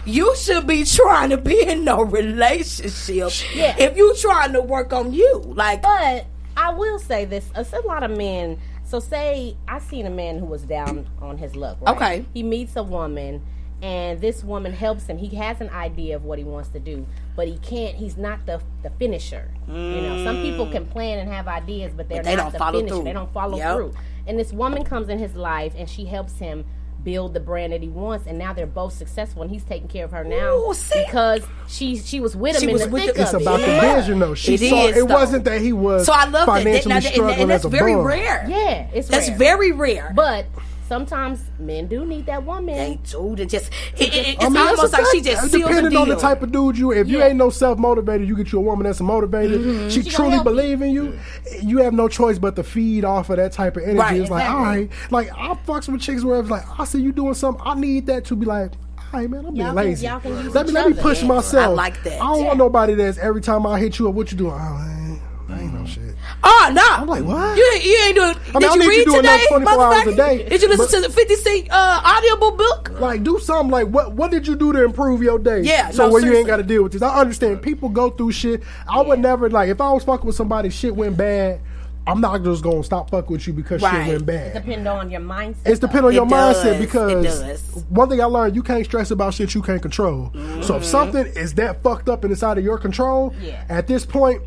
you 0.05 0.35
should 0.37 0.65
be 0.65 0.83
trying 0.85 1.29
to 1.29 1.37
be 1.37 1.61
in 1.67 1.83
no 1.83 2.03
relationship. 2.03 3.31
Yeah. 3.55 3.75
If 3.77 3.97
you 3.97 4.15
trying 4.17 4.53
to 4.53 4.61
work 4.61 4.93
on 4.93 5.13
you, 5.13 5.41
like, 5.55 5.81
But 5.81 6.25
I 6.55 6.71
will 6.73 6.99
say 6.99 7.25
this: 7.25 7.45
it's 7.55 7.73
a 7.73 7.79
lot 7.81 8.03
of 8.03 8.11
men. 8.17 8.59
So 8.93 8.99
say 8.99 9.57
I 9.67 9.79
seen 9.79 10.05
a 10.05 10.11
man 10.11 10.37
who 10.37 10.45
was 10.45 10.61
down 10.61 11.09
on 11.19 11.39
his 11.39 11.55
luck. 11.55 11.79
Right? 11.81 11.95
Okay. 11.95 12.25
He 12.31 12.43
meets 12.43 12.75
a 12.75 12.83
woman, 12.83 13.41
and 13.81 14.21
this 14.21 14.43
woman 14.43 14.71
helps 14.71 15.07
him. 15.07 15.17
He 15.17 15.35
has 15.35 15.61
an 15.61 15.69
idea 15.71 16.15
of 16.15 16.25
what 16.25 16.37
he 16.37 16.43
wants 16.43 16.69
to 16.69 16.79
do, 16.79 17.07
but 17.35 17.47
he 17.47 17.57
can't. 17.57 17.95
He's 17.95 18.17
not 18.17 18.45
the 18.45 18.61
the 18.83 18.91
finisher. 18.91 19.49
You 19.67 19.73
know, 19.73 20.23
some 20.23 20.43
people 20.43 20.67
can 20.67 20.85
mm. 20.85 20.91
plan 20.91 21.17
and 21.17 21.27
have 21.27 21.47
ideas, 21.47 21.91
but 21.97 22.07
they're 22.07 22.19
But 22.19 22.25
they 22.25 22.35
not 22.35 22.43
don't 22.43 22.51
the 22.51 22.59
follow 22.59 22.79
finisher. 22.81 22.95
through. 22.97 23.03
They 23.05 23.13
don't 23.13 23.33
follow 23.33 23.57
Yep. 23.57 23.75
through. 23.75 23.93
And 24.27 24.37
this 24.37 24.53
woman 24.53 24.83
comes 24.83 25.09
in 25.09 25.17
his 25.17 25.33
life, 25.35 25.73
and 25.75 25.89
she 25.89 26.05
helps 26.05 26.37
him 26.37 26.63
build 27.03 27.33
the 27.33 27.39
brand 27.39 27.73
that 27.73 27.81
he 27.81 27.89
wants 27.89 28.25
and 28.27 28.37
now 28.37 28.53
they're 28.53 28.65
both 28.65 28.93
successful 28.93 29.41
and 29.41 29.51
he's 29.51 29.63
taking 29.63 29.87
care 29.87 30.05
of 30.05 30.11
her 30.11 30.23
now 30.23 30.55
Ooh, 30.55 30.73
see? 30.73 31.03
because 31.05 31.43
she 31.67 31.97
she 31.97 32.19
was 32.19 32.35
with 32.35 32.55
him 32.55 32.61
She 32.61 32.67
in 32.67 32.73
was 32.73 32.83
the 32.83 32.89
with 32.89 33.03
thick 33.05 33.15
the- 33.15 33.21
It's 33.23 33.33
about 33.33 33.59
it. 33.59 33.65
the 33.65 33.95
vision, 33.95 34.19
though. 34.19 34.33
She 34.33 34.53
It 34.55 34.69
saw 34.69 34.87
is, 34.87 34.97
it 34.97 35.07
though. 35.07 35.13
wasn't 35.13 35.45
that 35.45 35.61
he 35.61 35.73
was 35.73 36.05
so 36.05 36.13
I 36.13 36.23
love 36.25 36.45
that. 36.45 36.45
financially 36.47 36.93
That, 36.93 37.05
and, 37.05 37.13
struggling 37.13 37.41
and 37.41 37.49
that's 37.51 37.65
very 37.65 37.93
bum. 37.95 38.03
rare. 38.05 38.45
Yeah, 38.49 38.87
it's 38.93 39.07
That's 39.07 39.29
rare. 39.29 39.37
very 39.37 39.71
rare. 39.71 40.11
But 40.15 40.45
sometimes 40.87 41.41
men 41.59 41.87
do 41.87 42.05
need 42.05 42.25
that 42.27 42.43
woman. 42.43 42.75
They 42.75 42.99
do 43.09 43.35
to 43.35 43.45
just. 43.45 43.71
It, 43.97 44.13
it, 44.13 44.27
it's 44.35 44.43
I 44.45 44.49
mean, 44.49 44.57
almost 44.57 44.93
like 44.93 45.05
she 45.11 45.21
just 45.21 45.51
depending 45.51 45.95
on 45.95 46.09
the 46.09 46.15
type 46.15 46.41
of 46.41 46.51
dude 46.51 46.77
you. 46.77 46.91
If 46.91 47.07
you 47.07 47.21
ain't 47.21 47.35
no 47.37 47.49
self 47.49 47.77
motivated, 47.77 48.27
you 48.27 48.35
get 48.35 48.51
you 48.51 48.59
a 48.59 48.61
woman 48.61 48.85
that's 48.85 49.01
motivated. 49.01 49.61
Mm-hmm. 49.61 49.89
She, 49.89 50.03
She 50.03 50.09
truly 50.09 50.31
help 50.31 50.45
you. 50.45 50.51
believe 50.51 50.81
in 50.81 50.91
you. 50.91 51.17
You 51.61 51.79
have 51.79 51.93
no 51.93 52.07
choice 52.07 52.37
but 52.39 52.55
to 52.55 52.63
feed 52.63 53.05
off 53.05 53.29
of 53.29 53.37
that 53.37 53.51
type 53.51 53.77
of 53.77 53.83
energy. 53.83 53.97
Right, 53.99 54.21
it's 54.21 54.29
like, 54.31 54.49
all 54.49 54.61
right, 54.61 54.89
like 55.11 55.31
I 55.33 55.53
fucks 55.67 55.87
with 55.91 56.01
chicks 56.01 56.23
where 56.23 56.39
it's 56.39 56.49
like, 56.49 56.63
I 56.79 56.85
see 56.85 57.01
you 57.01 57.11
doing 57.11 57.33
something. 57.33 57.63
I 57.65 57.75
need 57.75 58.05
that 58.07 58.25
to 58.25 58.35
be 58.35 58.45
like. 58.45 58.71
All 59.13 59.19
right, 59.19 59.29
man, 59.29 59.45
I'm 59.45 59.53
being 59.53 59.57
Y'all 59.67 59.75
can- 59.75 59.85
lazy. 59.85 60.07
y'all 60.07 60.19
can 60.19 60.51
let 60.53 60.65
me 60.65 60.71
let 60.71 60.87
me 60.89 60.93
push 60.99 61.21
Yeah, 61.21 61.27
myself. 61.27 61.65
I 61.65 61.67
like 61.67 62.01
that. 62.03 62.13
I 62.13 62.25
don't 62.25 62.39
Yeah. 62.39 62.45
want 62.47 62.57
nobody 62.57 62.95
that's 62.95 63.19
every 63.19 63.41
time 63.41 63.63
I 63.67 63.79
hit 63.79 63.99
you 63.99 64.09
up, 64.09 64.15
what 64.15 64.31
you 64.31 64.37
doing? 64.39 64.53
Oh, 64.53 64.55
I 64.57 65.07
ain't, 65.07 65.21
I 65.51 65.61
ain't 65.61 65.73
no 65.79 65.85
shit. 65.85 66.15
Oh 66.45 66.71
no! 66.73 66.81
I'm 66.85 67.07
like, 67.07 67.23
what? 67.23 67.57
You, 67.57 67.63
you 67.81 67.97
ain't 68.05 68.15
doing. 68.15 68.35
I 68.53 68.59
mean, 68.59 68.69
did 68.71 68.71
need 68.71 68.75
you 68.75 68.83
you 68.83 68.89
read 68.89 69.05
doing 69.05 69.21
that 69.23 69.37
today? 69.37 69.47
24 69.63 69.83
hours 69.83 70.07
a 70.07 70.15
day. 70.15 70.49
Did 70.49 70.61
you 70.61 70.67
listen 70.67 70.85
But- 70.85 70.91
to 70.91 71.01
the 71.07 71.09
Fifty 71.13 71.35
Cent 71.35 71.67
uh, 71.71 72.01
audioble 72.03 72.57
book? 72.57 72.99
Like, 72.99 73.23
do 73.23 73.39
something. 73.39 73.71
Like, 73.71 73.87
what 73.87 74.11
what 74.13 74.29
did 74.31 74.45
you 74.45 74.55
do 74.55 74.73
to 74.73 74.83
improve 74.83 75.23
your 75.23 75.39
day? 75.39 75.61
Yeah, 75.61 75.91
So 75.91 76.07
no, 76.07 76.11
where 76.13 76.25
you 76.25 76.33
ain't 76.35 76.47
got 76.47 76.57
to 76.57 76.63
deal 76.63 76.83
with 76.83 76.91
this. 76.91 77.01
I 77.01 77.19
understand 77.21 77.61
people 77.61 77.87
go 77.89 78.09
through 78.09 78.33
shit. 78.33 78.61
I 78.89 79.01
would 79.01 79.19
never 79.19 79.49
like 79.49 79.69
if 79.69 79.79
I 79.79 79.91
was 79.93 80.03
fucking 80.03 80.25
with 80.25 80.35
somebody, 80.35 80.69
shit 80.69 80.93
went 80.95 81.15
bad. 81.17 81.61
I'm 82.05 82.19
not 82.19 82.43
just 82.43 82.61
gonna 82.61 82.83
stop 82.83 83.09
fucking 83.11 83.31
with 83.31 83.47
you 83.47 83.53
because 83.53 83.81
Right. 83.81 84.03
shit 84.05 84.13
went 84.15 84.25
bad. 84.25 84.47
It 84.47 84.53
bad. 84.55 84.65
depends 84.65 84.87
on 84.89 85.09
your 85.09 85.21
mindset. 85.21 85.55
It's 85.65 85.79
though. 85.79 85.87
depend 85.87 86.05
on 86.07 86.13
your 86.13 86.25
does. 86.27 86.57
mindset 86.57 86.79
because 86.81 87.61
one 87.87 88.09
thing 88.09 88.19
I 88.19 88.25
learned, 88.25 88.57
you 88.57 88.61
can't 88.63 88.83
stress 88.83 89.11
about 89.11 89.33
shit 89.33 89.55
you 89.55 89.61
can't 89.61 89.81
control. 89.81 90.29
So 90.33 90.39
Mm-hmm. 90.39 90.73
if 90.73 90.83
something 90.85 91.25
is 91.27 91.53
that 91.53 91.81
fucked 91.81 92.09
up 92.09 92.25
and 92.25 92.33
it's 92.33 92.43
out 92.43 92.57
of 92.57 92.63
your 92.65 92.77
control, 92.77 93.33
Yeah. 93.41 93.63
at 93.69 93.87
this 93.87 94.05
point, 94.05 94.41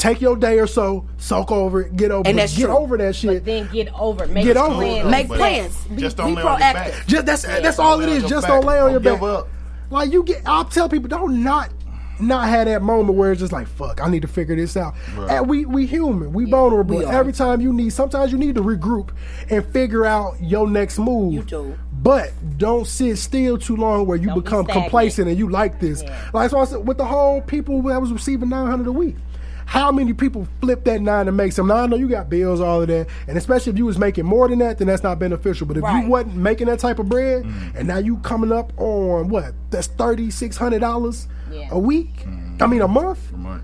take 0.00 0.20
your 0.20 0.34
day 0.36 0.58
or 0.58 0.66
so, 0.66 1.06
soak 1.18 1.52
over 1.52 1.82
it, 1.82 1.94
get 1.96 2.10
over 2.10 2.28
And 2.28 2.38
it, 2.38 2.42
that's 2.42 2.56
get 2.56 2.64
true. 2.66 2.76
over 2.76 2.96
that 2.96 3.14
shit. 3.14 3.30
But 3.30 3.44
then 3.44 3.68
get 3.70 3.88
over 3.94 4.24
it. 4.24 4.30
Make 4.30 4.44
Get 4.46 4.56
a 4.56 4.62
over 4.64 4.82
it. 4.82 5.06
Make 5.06 5.28
But 5.28 5.36
plans. 5.38 5.74
Just 5.96 6.16
be, 6.16 6.22
don't 6.22 6.34
be 6.34 6.36
lay 6.36 6.42
on 6.42 6.58
your 6.58 6.58
proactive. 6.58 6.74
back. 6.74 7.06
Just 7.06 7.26
that's 7.26 7.42
that's 7.42 7.76
Don't 7.76 7.86
all 7.86 7.96
lay 7.98 8.04
it 8.04 8.08
on 8.10 8.16
is. 8.16 8.20
your 8.22 8.30
Just 8.30 8.46
back. 8.46 8.50
don't 8.56 8.64
lay 8.64 8.78
on 8.80 8.90
your 8.90 9.00
Don't 9.00 9.12
back. 9.12 9.20
give 9.20 9.28
up. 9.28 9.48
Like 9.90 10.10
you 10.12 10.22
get, 10.24 10.42
I'll 10.46 10.64
tell 10.64 10.88
people 10.88 11.08
don't 11.08 11.42
not 11.44 11.70
not 12.18 12.48
have 12.50 12.66
that 12.66 12.82
moment 12.82 13.16
where 13.16 13.32
it's 13.32 13.40
just 13.40 13.52
like 13.52 13.66
fuck. 13.66 14.00
I 14.02 14.08
need 14.08 14.22
to 14.22 14.28
figure 14.28 14.54
this 14.56 14.76
out. 14.76 14.94
Right. 15.16 15.30
And 15.32 15.48
we 15.48 15.64
we 15.66 15.86
human. 15.86 16.32
We 16.32 16.50
vulnerable. 16.50 16.98
we. 16.98 17.04
Every 17.04 17.32
time 17.32 17.60
you 17.60 17.72
need, 17.72 17.92
sometimes 17.92 18.30
you 18.32 18.38
need 18.38 18.54
to 18.56 18.62
regroup 18.62 19.10
and 19.50 19.64
figure 19.72 20.04
out 20.04 20.34
your 20.40 20.68
next 20.68 20.98
move. 20.98 21.32
You 21.34 21.42
do. 21.42 21.78
But 22.02 22.32
don't 22.58 22.86
sit 22.86 23.16
still 23.18 23.58
too 23.58 23.76
long 23.76 24.06
where 24.06 24.16
you 24.16 24.28
Don't 24.28 24.42
become 24.44 24.64
stagnant. 24.64 24.84
complacent 24.84 25.28
and 25.28 25.38
you 25.38 25.48
like 25.50 25.80
this. 25.80 26.02
Yeah. 26.02 26.30
Like 26.32 26.50
so 26.50 26.58
I 26.58 26.64
said, 26.64 26.86
with 26.86 26.96
the 26.98 27.04
whole 27.04 27.40
people 27.42 27.82
that 27.82 28.00
was 28.00 28.12
receiving 28.12 28.48
nine 28.48 28.66
hundred 28.66 28.86
a 28.86 28.92
week. 28.92 29.16
How 29.70 29.92
many 29.92 30.12
people 30.12 30.48
flip 30.60 30.82
that 30.86 31.00
nine 31.00 31.26
to 31.26 31.32
make 31.32 31.52
some? 31.52 31.68
Now 31.68 31.76
I 31.76 31.86
know 31.86 31.94
you 31.94 32.08
got 32.08 32.28
bills, 32.28 32.60
all 32.60 32.82
of 32.82 32.88
that, 32.88 33.06
and 33.28 33.38
especially 33.38 33.70
if 33.70 33.78
you 33.78 33.86
was 33.86 33.98
making 33.98 34.26
more 34.26 34.48
than 34.48 34.58
that, 34.58 34.78
then 34.78 34.88
that's 34.88 35.04
not 35.04 35.20
beneficial. 35.20 35.64
But 35.64 35.76
if 35.76 35.84
Right. 35.84 36.02
you 36.02 36.10
wasn't 36.10 36.34
making 36.34 36.66
that 36.66 36.80
type 36.80 36.98
of 36.98 37.08
bread, 37.08 37.44
mm. 37.44 37.76
and 37.76 37.86
now 37.86 37.98
you 37.98 38.16
coming 38.16 38.50
up 38.50 38.72
on 38.78 39.28
what? 39.28 39.52
That's 39.70 39.86
thirty 39.86 40.28
six 40.32 40.56
hundred 40.56 40.80
dollars 40.80 41.28
Yeah. 41.52 41.68
a 41.70 41.78
week. 41.78 42.26
I 42.60 42.66
mean 42.66 42.82
a 42.82 42.88
month. 42.88 43.32
Money. 43.32 43.62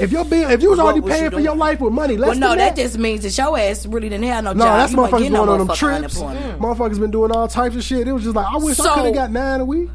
If 0.00 0.10
your 0.10 0.24
bill, 0.24 0.50
if 0.50 0.62
you 0.62 0.70
was 0.70 0.78
What 0.78 0.84
already 0.86 1.00
was 1.00 1.12
paying 1.12 1.24
you 1.24 1.30
for 1.30 1.40
your 1.40 1.54
life 1.54 1.80
with 1.82 1.92
money, 1.92 2.16
less 2.16 2.30
Well, 2.30 2.38
no, 2.38 2.48
than 2.50 2.58
that 2.58 2.76
that. 2.76 2.82
just 2.82 2.96
means 2.98 3.22
that 3.22 3.36
your 3.36 3.58
ass 3.58 3.84
really 3.84 4.08
didn't 4.08 4.24
have 4.24 4.42
no 4.44 4.52
no, 4.54 4.64
job. 4.64 4.78
that's 4.78 4.92
You 4.92 4.98
wasn't 4.98 5.12
motherfuckers 5.14 5.18
getting 5.18 5.32
no 5.34 5.44
going 5.46 5.60
on 5.60 5.66
them 5.66 5.76
trips. 5.76 6.20
unemployment. 6.22 6.60
Motherfuckers 6.60 6.98
been 6.98 7.10
doing 7.10 7.30
all 7.30 7.46
types 7.46 7.76
of 7.76 7.84
shit. 7.84 8.08
It 8.08 8.12
was 8.12 8.24
just 8.24 8.34
like 8.34 8.46
I 8.46 8.56
wish 8.56 8.80
I 8.80 8.94
could 8.94 9.04
have 9.04 9.14
got 9.14 9.30
nine 9.30 9.60
a 9.60 9.64
week. 9.66 9.90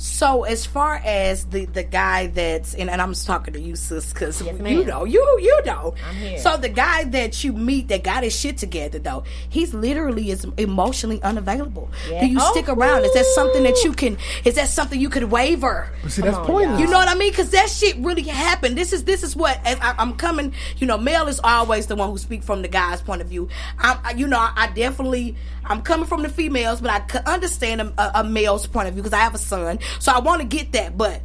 So 0.00 0.44
as 0.44 0.64
far 0.64 0.94
as 1.04 1.44
the 1.44 1.66
the 1.66 1.82
guy 1.82 2.28
that's 2.28 2.72
and, 2.74 2.88
and 2.88 3.02
I'm 3.02 3.10
just 3.12 3.26
talking 3.26 3.52
to 3.52 3.60
you, 3.60 3.76
sis, 3.76 4.14
because 4.14 4.40
Yes, 4.40 4.56
you 4.58 4.82
know, 4.84 5.04
you 5.04 5.20
you 5.42 5.60
know. 5.66 5.92
I'm 6.08 6.14
here. 6.16 6.38
So 6.38 6.56
the 6.56 6.70
guy 6.70 7.04
that 7.04 7.44
you 7.44 7.52
meet 7.52 7.88
that 7.88 8.02
got 8.02 8.22
his 8.22 8.34
shit 8.34 8.56
together 8.56 8.98
though, 8.98 9.24
he's 9.50 9.74
literally 9.74 10.30
is 10.30 10.46
emotionally 10.56 11.22
unavailable. 11.22 11.90
Yeah. 12.08 12.20
Do 12.22 12.26
you 12.28 12.38
Oh, 12.40 12.50
stick 12.52 12.70
around? 12.70 13.04
Is 13.04 13.12
that 13.12 13.26
something 13.26 13.62
that 13.64 13.84
you 13.84 13.92
can? 13.92 14.16
Is 14.46 14.54
that 14.54 14.68
something 14.68 14.98
you 14.98 15.10
could 15.10 15.24
waver? 15.24 15.92
But 16.02 16.12
see, 16.12 16.22
that's 16.22 16.34
on, 16.38 16.46
pointless. 16.46 16.80
You 16.80 16.86
know 16.86 16.96
what 16.96 17.08
I 17.08 17.14
mean? 17.14 17.30
Because 17.30 17.50
that 17.50 17.68
shit 17.68 17.96
really 17.98 18.22
happened. 18.22 18.78
This 18.78 18.94
is 18.94 19.04
this 19.04 19.22
is 19.22 19.36
what 19.36 19.60
as 19.66 19.78
I, 19.80 19.94
I'm 19.98 20.14
coming. 20.14 20.54
You 20.78 20.86
know, 20.86 20.96
male 20.96 21.28
is 21.28 21.40
always 21.44 21.88
the 21.88 21.96
one 21.96 22.08
who 22.08 22.16
speak 22.16 22.42
from 22.42 22.62
the 22.62 22.68
guy's 22.68 23.02
point 23.02 23.20
of 23.20 23.28
view. 23.28 23.50
I'm, 23.78 24.16
you 24.16 24.26
know, 24.26 24.38
I, 24.38 24.52
I 24.56 24.66
definitely 24.68 25.36
I'm 25.66 25.82
coming 25.82 26.06
from 26.06 26.22
the 26.22 26.30
females, 26.30 26.80
but 26.80 26.90
I 26.90 27.00
could 27.00 27.22
understand 27.26 27.82
a, 27.82 27.92
a, 27.98 28.20
a 28.22 28.24
male's 28.24 28.66
point 28.66 28.88
of 28.88 28.94
view 28.94 29.02
because 29.02 29.12
I 29.12 29.20
have 29.22 29.34
a 29.34 29.38
son, 29.38 29.78
so 29.98 30.12
I 30.12 30.20
want 30.20 30.40
to 30.42 30.46
get 30.46 30.72
that. 30.72 30.96
But 30.96 31.20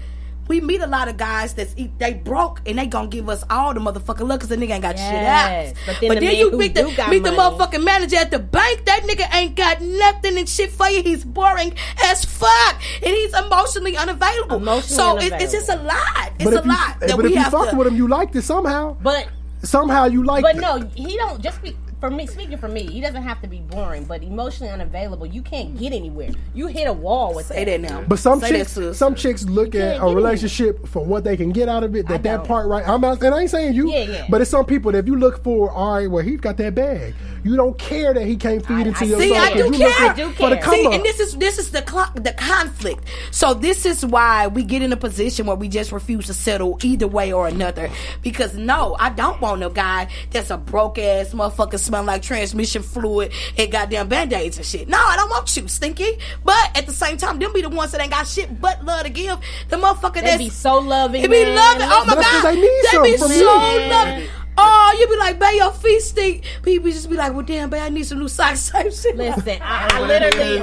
we 0.47 0.61
meet 0.61 0.79
a 0.81 0.85
lot 0.87 1.07
of 1.07 1.17
guys 1.17 1.55
that's 1.55 1.73
they 1.97 2.13
broke 2.13 2.61
and 2.67 2.77
they 2.77 2.85
gonna 2.85 3.07
give 3.07 3.27
us 3.29 3.43
all 3.49 3.73
the 3.73 3.79
motherfucking 3.79 4.27
look 4.27 4.41
because 4.41 4.49
the 4.49 4.55
nigga 4.57 4.71
ain't 4.73 4.83
got 4.83 4.95
Yes, 4.95 5.69
shit 5.69 5.77
out. 5.79 5.85
but 5.87 6.01
then 6.01 6.15
the 6.15 6.21
men 6.21 6.35
you 6.35 6.51
meet 6.51 6.75
the 6.75 6.83
do 6.83 6.95
got 6.95 7.09
meet 7.09 7.23
the 7.23 7.31
motherfucking 7.31 7.83
manager 7.83 8.17
at 8.17 8.29
the 8.29 8.37
bank. 8.37 8.85
That 8.85 9.01
nigga 9.03 9.33
ain't 9.35 9.55
got 9.55 9.81
nothing 9.81 10.37
and 10.37 10.47
shit 10.47 10.69
for 10.71 10.87
you. 10.87 11.01
He's 11.01 11.25
boring 11.25 11.73
as 12.03 12.23
fuck 12.25 12.75
and 13.01 13.11
he's 13.11 13.33
emotionally 13.33 13.97
unavailable. 13.97 14.57
Emotionally 14.57 14.85
so 14.85 15.17
it, 15.35 15.41
it's 15.41 15.51
just 15.53 15.69
a 15.69 15.77
lot. 15.77 16.31
It's 16.39 16.43
but 16.43 16.53
a 16.53 16.57
if 16.59 16.65
you, 16.65 16.71
lot 16.71 16.89
eh, 17.01 17.07
that 17.07 17.09
but 17.15 17.17
we 17.17 17.25
if 17.25 17.31
you 17.31 17.37
have 17.41 17.51
fucked 17.51 17.71
to. 17.71 17.77
with 17.77 17.87
him, 17.87 17.95
you 17.95 18.07
liked 18.07 18.35
it 18.35 18.43
somehow. 18.43 18.95
But 19.01 19.27
Somehow 19.63 20.05
you 20.05 20.23
liked 20.23 20.43
but 20.43 20.57
it. 20.57 20.59
no, 20.61 20.79
he 20.93 21.17
don't 21.17 21.41
just 21.41 21.59
be 21.63 21.75
for 22.09 22.15
me. 22.15 22.27
Speaking 22.27 22.57
for 22.57 22.67
me, 22.67 22.83
he 22.85 23.01
doesn't 23.01 23.23
have 23.23 23.41
to 23.41 23.47
be 23.47 23.59
boring, 23.59 24.03
but 24.05 24.23
emotionally 24.23 24.71
unavailable. 24.71 25.25
You 25.25 25.41
can't 25.41 25.77
get 25.77 25.93
anywhere. 25.93 26.29
You 26.53 26.67
hit 26.67 26.87
a 26.87 26.93
wall 26.93 27.33
with 27.33 27.47
Say 27.47 27.65
that 27.65 27.81
now. 27.81 28.03
But 28.07 28.19
some 28.19 28.39
Say 28.39 28.51
that, 28.51 28.57
chicks, 28.59 28.71
sis. 28.71 28.97
some 28.97 29.15
chicks 29.15 29.43
look 29.45 29.75
at 29.75 29.97
a 29.97 29.99
get 29.99 30.15
relationship 30.15 30.87
for 30.87 31.03
what 31.05 31.23
they 31.23 31.37
can 31.37 31.51
get 31.51 31.69
out 31.69 31.83
of 31.83 31.95
it. 31.95 32.07
That 32.07 32.23
that 32.23 32.43
part 32.45 32.67
right. 32.67 32.87
I'm 32.87 33.01
not, 33.01 33.21
and 33.21 33.33
I 33.33 33.41
ain't 33.41 33.49
saying 33.51 33.73
you. 33.73 33.89
Yeah, 33.91 34.03
yeah. 34.03 34.25
But 34.29 34.41
it's 34.41 34.49
some 34.51 34.65
people 34.65 34.91
that 34.93 34.99
if 34.99 35.07
you 35.07 35.15
look 35.15 35.43
for, 35.43 35.71
all 35.71 35.95
right, 35.95 36.09
well, 36.09 36.23
he's 36.23 36.39
got 36.39 36.57
that 36.57 36.75
bag. 36.75 37.13
You 37.43 37.55
don't 37.55 37.77
care 37.77 38.11
that 38.13 38.25
he 38.25 38.35
can't 38.37 38.65
feed 38.65 38.73
I- 38.73 38.81
into 38.87 39.03
I 39.03 39.07
your 39.07 39.19
See, 39.21 39.27
soul 39.29 39.37
I 39.37 39.51
'cause 39.51 39.53
do 39.53 39.65
you 39.65 39.71
care. 39.77 39.87
looking 39.89 40.05
I 40.09 40.13
do 40.15 40.29
for 40.31 40.49
the 40.49 40.55
care. 40.55 40.63
come 40.63 40.73
See, 40.75 40.85
up. 40.87 40.93
and 40.93 41.03
this 41.03 41.19
is 41.19 41.35
this 41.37 41.59
is 41.59 41.69
the 41.71 41.83
cl- 41.87 42.11
the 42.15 42.33
conflict. 42.33 43.03
So 43.31 43.53
this 43.53 43.85
is 43.85 44.03
why 44.03 44.47
we 44.47 44.63
get 44.63 44.81
in 44.81 44.91
a 44.91 44.97
position 44.97 45.45
where 45.45 45.55
we 45.55 45.67
just 45.67 45.91
refuse 45.91 46.25
to 46.25 46.33
settle 46.33 46.79
either 46.81 47.07
way 47.07 47.31
or 47.31 47.47
another. 47.47 47.89
Because 48.23 48.55
no, 48.55 48.95
I 48.99 49.09
don't 49.11 49.39
want 49.41 49.59
no 49.59 49.69
guy 49.69 50.07
that's 50.31 50.49
a 50.49 50.57
broke 50.57 50.97
ass 50.97 51.29
motherfucker 51.33 51.77
smelling 51.95 52.07
like 52.07 52.21
transmission 52.21 52.83
fluid 52.83 53.31
and 53.57 53.71
goddamn 53.71 54.09
band 54.09 54.33
aids 54.33 54.57
and 54.57 54.65
shit. 54.65 54.87
No, 54.89 54.97
I 54.97 55.15
don't 55.15 55.29
want 55.29 55.55
you, 55.55 55.67
stinky. 55.67 56.17
But 56.43 56.71
at 56.77 56.85
the 56.85 56.91
same 56.91 57.17
time, 57.17 57.39
them 57.39 57.53
be 57.53 57.61
the 57.61 57.69
ones 57.69 57.91
that 57.93 58.01
ain't 58.01 58.11
got 58.11 58.27
shit 58.27 58.59
but 58.59 58.83
love 58.83 59.03
to 59.03 59.09
give. 59.09 59.39
The 59.69 59.77
motherfucker 59.77 60.15
They 60.15 60.21
that's 60.21 60.37
be 60.37 60.49
so 60.49 60.79
loving. 60.79 61.23
It 61.23 61.29
be 61.31 61.43
man. 61.43 61.55
loving. 61.55 61.87
Oh 61.89 62.05
my 62.05 62.15
But 62.15 62.21
god, 62.21 62.43
they 62.43 62.55
need 62.55 62.83
they 62.91 63.11
be 63.11 63.17
something 63.17 63.17
so 63.17 63.59
from 63.59 63.81
you. 63.81 63.89
loving. 63.89 64.27
Oh, 64.57 64.95
you 64.99 65.07
be 65.07 65.17
like, 65.17 65.37
babe, 65.37 65.55
your 65.55 65.71
feet 65.71 66.01
stink. 66.01 66.43
People 66.63 66.89
just 66.89 67.09
be 67.09 67.15
like, 67.17 67.33
well, 67.33 67.41
damn, 67.41 67.69
babe, 67.69 67.81
I 67.83 67.89
need 67.89 68.05
some 68.05 68.19
new 68.19 68.29
socks 68.29 68.69
type 68.71 68.91
shit. 68.93 69.15
Listen, 69.17 69.59
I, 69.61 69.87
I 69.91 69.99
literally, 70.01 70.61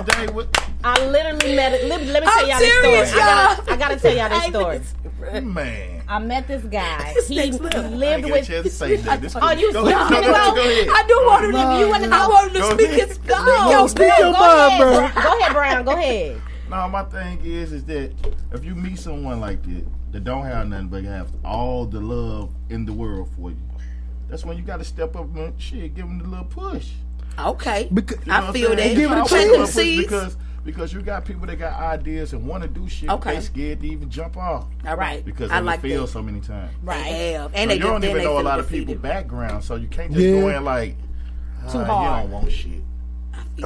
I 0.85 1.07
literally 1.09 1.57
met. 1.57 1.85
Let 1.85 2.01
me, 2.01 2.07
let 2.11 2.23
me 2.23 2.29
tell 2.31 2.45
I'm 2.45 2.49
y'all 2.49 2.59
this 2.59 2.79
story. 2.79 3.21
I 3.23 3.57
y'all. 3.57 3.57
gotta, 3.57 3.73
I 3.73 3.77
gotta 3.77 3.97
tell 3.97 4.15
y'all 4.15 4.29
this 4.71 4.95
I 6.09 6.19
met 6.19 6.47
this 6.47 6.63
guy. 6.65 7.15
He 7.29 7.51
lived 7.51 7.63
with. 7.63 7.75
Oh, 7.75 9.51
you 9.53 9.73
go, 9.73 9.87
ahead. 9.87 10.11
no, 10.11 10.21
no, 10.21 10.55
go 10.55 10.61
ahead. 10.61 10.89
I 10.91 11.05
do 11.07 11.15
want 11.27 11.43
to 11.43 11.81
You 11.81 11.89
want 11.89 12.05
and. 12.05 12.15
I 12.15 12.29
want 12.29 12.53
to 12.53 12.63
speak 12.73 12.91
his 12.91 13.19
no, 13.27 13.71
Yo, 13.71 13.87
speak 13.87 14.13
your 14.19 14.33
mind, 14.33 14.79
bro. 14.79 15.23
Go 15.23 15.39
ahead, 15.39 15.53
Brown. 15.53 15.85
Go 15.85 15.93
ahead. 15.93 16.41
No, 16.69 16.89
my 16.89 17.05
thing 17.05 17.41
is, 17.45 17.73
is 17.73 17.85
that 17.85 18.13
if 18.53 18.65
you 18.65 18.75
meet 18.75 18.99
someone 18.99 19.41
like 19.41 19.63
that 19.63 19.85
that 20.13 20.25
don't 20.25 20.45
have 20.45 20.69
nothing 20.69 20.89
but 20.89 21.05
have 21.05 21.31
all 21.45 21.87
the 21.87 22.01
love 22.01 22.51
in 22.71 22.85
the 22.85 22.93
world 22.93 23.29
for 23.37 23.51
you, 23.51 23.59
that's 24.29 24.45
when 24.45 24.57
you 24.57 24.63
got 24.63 24.79
to 24.79 24.85
step 24.85 25.17
up 25.17 25.35
and 25.37 25.61
shit, 25.61 25.95
give 25.95 26.07
them 26.07 26.19
the 26.19 26.25
little 26.25 26.45
push. 26.45 26.91
Okay, 27.39 27.89
because, 27.93 28.19
you 28.27 28.33
know 28.33 28.49
I 28.49 28.53
feel 28.53 28.77
that. 28.77 28.97
Give 28.97 29.11
it 29.11 29.19
a 29.19 29.25
chance. 29.25 29.75
Because 29.77 30.37
because 30.65 30.93
you 30.93 31.03
got 31.03 31.25
people 31.25 31.47
that 31.47 31.57
got 31.57 31.81
ideas 31.81 32.33
and 32.33 32.47
want 32.47 32.63
to 32.63 32.69
do 32.69 32.89
shit. 32.89 33.11
Okay. 33.11 33.37
They 33.37 33.41
scared 33.41 33.81
to 33.81 33.87
even 33.89 34.11
jump 34.11 34.37
off. 34.37 34.67
All 34.87 34.97
right. 34.97 35.25
Because 35.25 35.51
I 35.51 35.61
like 35.61 35.81
failed 35.81 36.11
so 36.11 36.23
many 36.23 36.41
times. 36.41 36.73
Right. 36.83 37.07
Yeah. 37.07 37.49
And 37.55 37.55
so 37.55 37.67
they 37.69 37.75
you 37.75 37.81
don't 37.81 38.05
even 38.05 38.23
know 38.23 38.39
a 38.39 38.43
lot 38.43 38.61
of 38.61 38.69
people 38.69 38.95
background, 38.95 39.65
so 39.65 39.77
you 39.77 39.89
can't 39.89 40.13
just 40.13 40.25
yeah. 40.25 40.41
go 40.41 40.49
in 40.49 40.65
like 40.65 40.97
too 41.71 41.79
hard. 41.79 42.25
You 42.25 42.31
don't 42.31 42.31
want 42.31 42.53
shit. 42.53 42.83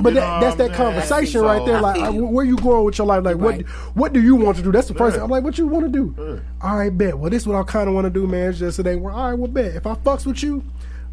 But 0.03 0.15
that, 0.15 0.41
that's 0.41 0.57
that 0.57 0.75
conversation 0.75 1.41
so. 1.41 1.47
right 1.47 1.65
there. 1.65 1.81
Like, 1.81 2.13
where 2.13 2.45
you 2.45 2.57
going 2.57 2.85
with 2.85 2.99
your 2.99 3.07
life? 3.07 3.25
Like, 3.25 3.37
right. 3.37 3.65
what 3.65 3.95
what 3.95 4.13
do 4.13 4.21
you 4.21 4.35
want 4.35 4.57
to 4.57 4.63
do? 4.63 4.73
That's 4.73 4.89
the 4.89 4.95
first. 4.95 5.15
thing. 5.15 5.23
I'm 5.23 5.31
like, 5.31 5.45
what 5.45 5.59
you 5.59 5.67
want 5.67 5.85
to 5.85 5.93
do? 5.93 6.15
Yeah. 6.19 6.67
All 6.69 6.77
right, 6.77 6.97
bet. 6.97 7.19
Well, 7.19 7.31
this 7.31 7.43
is 7.43 7.49
what 7.49 7.57
I 7.57 7.63
kind 7.63 7.89
of 7.89 7.95
want 7.95 8.05
to 8.07 8.11
do, 8.11 8.27
man. 8.27 8.51
It's 8.51 8.59
just 8.59 8.77
today, 8.77 8.95
ain't. 8.95 9.05
All 9.05 9.11
right, 9.11 9.35
well, 9.35 9.49
bet. 9.49 9.77
If 9.77 9.87
I 9.87 9.95
fucks 9.95 10.27
with 10.27 10.43
you, 10.43 10.65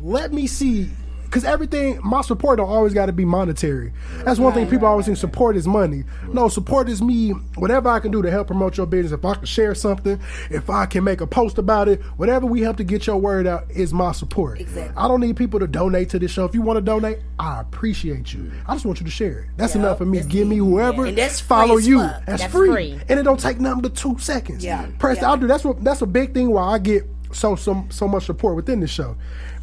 let 0.01 0.33
me 0.33 0.47
see 0.47 0.89
because 1.33 1.45
everything 1.45 1.99
my 2.03 2.21
support 2.21 2.57
don't 2.57 2.69
always 2.69 2.93
got 2.93 3.07
to 3.07 3.11
be 3.11 3.25
monetary. 3.25 3.91
That's 4.23 4.37
one 4.37 4.53
right, 4.53 4.59
thing 4.59 4.69
people 4.69 4.85
right, 4.85 4.91
always 4.91 5.07
think 5.07 5.17
support 5.17 5.55
is 5.55 5.65
money. 5.65 6.03
No, 6.31 6.47
support 6.47 6.87
is 6.87 7.01
me. 7.01 7.31
Whatever 7.55 7.89
I 7.89 7.99
can 7.99 8.11
do 8.11 8.21
to 8.21 8.29
help 8.29 8.45
promote 8.45 8.77
your 8.77 8.85
business, 8.85 9.17
if 9.17 9.25
I 9.25 9.33
can 9.33 9.45
share 9.45 9.73
something, 9.73 10.19
if 10.51 10.69
I 10.69 10.85
can 10.85 11.03
make 11.03 11.21
a 11.21 11.25
post 11.25 11.57
about 11.57 11.89
it, 11.89 12.03
whatever 12.17 12.45
we 12.45 12.61
help 12.61 12.77
to 12.77 12.83
get 12.83 13.07
your 13.07 13.17
word 13.17 13.47
out 13.47 13.63
is 13.71 13.91
my 13.93 14.11
support. 14.11 14.61
Exactly. 14.61 14.93
I 14.95 15.07
don't 15.07 15.21
need 15.21 15.35
people 15.35 15.59
to 15.59 15.65
donate 15.65 16.11
to 16.11 16.19
this 16.19 16.29
show. 16.29 16.45
If 16.45 16.53
you 16.53 16.61
want 16.61 16.77
to 16.77 16.81
donate, 16.81 17.17
I 17.39 17.61
appreciate 17.61 18.31
you. 18.31 18.51
I 18.67 18.75
just 18.75 18.85
want 18.85 18.99
you 18.99 19.05
to 19.05 19.11
share 19.11 19.39
it. 19.39 19.47
That's 19.57 19.73
yep, 19.73 19.83
enough 19.83 19.97
for 19.97 20.05
me. 20.05 20.21
Give 20.21 20.47
me 20.47 20.57
whoever. 20.57 21.07
Yeah. 21.07 21.15
that's 21.15 21.39
follow 21.39 21.77
you. 21.77 21.97
That's, 21.97 22.25
that's 22.41 22.53
free. 22.53 22.69
free. 22.69 22.99
and 23.09 23.19
it 23.19 23.23
don't 23.23 23.39
take 23.39 23.59
nothing 23.59 23.81
but 23.81 23.95
two 23.95 24.19
seconds. 24.19 24.63
Yeah, 24.63 24.85
press. 24.99 25.17
Yeah. 25.17 25.31
I'll 25.31 25.37
do. 25.37 25.47
That's 25.47 25.63
what. 25.63 25.83
That's 25.83 26.03
a 26.03 26.05
big 26.05 26.35
thing 26.35 26.51
why 26.51 26.73
I 26.73 26.77
get 26.77 27.07
so 27.31 27.55
so 27.55 27.87
so 27.89 28.07
much 28.07 28.25
support 28.25 28.55
within 28.55 28.79
the 28.79 28.87
show 28.87 29.15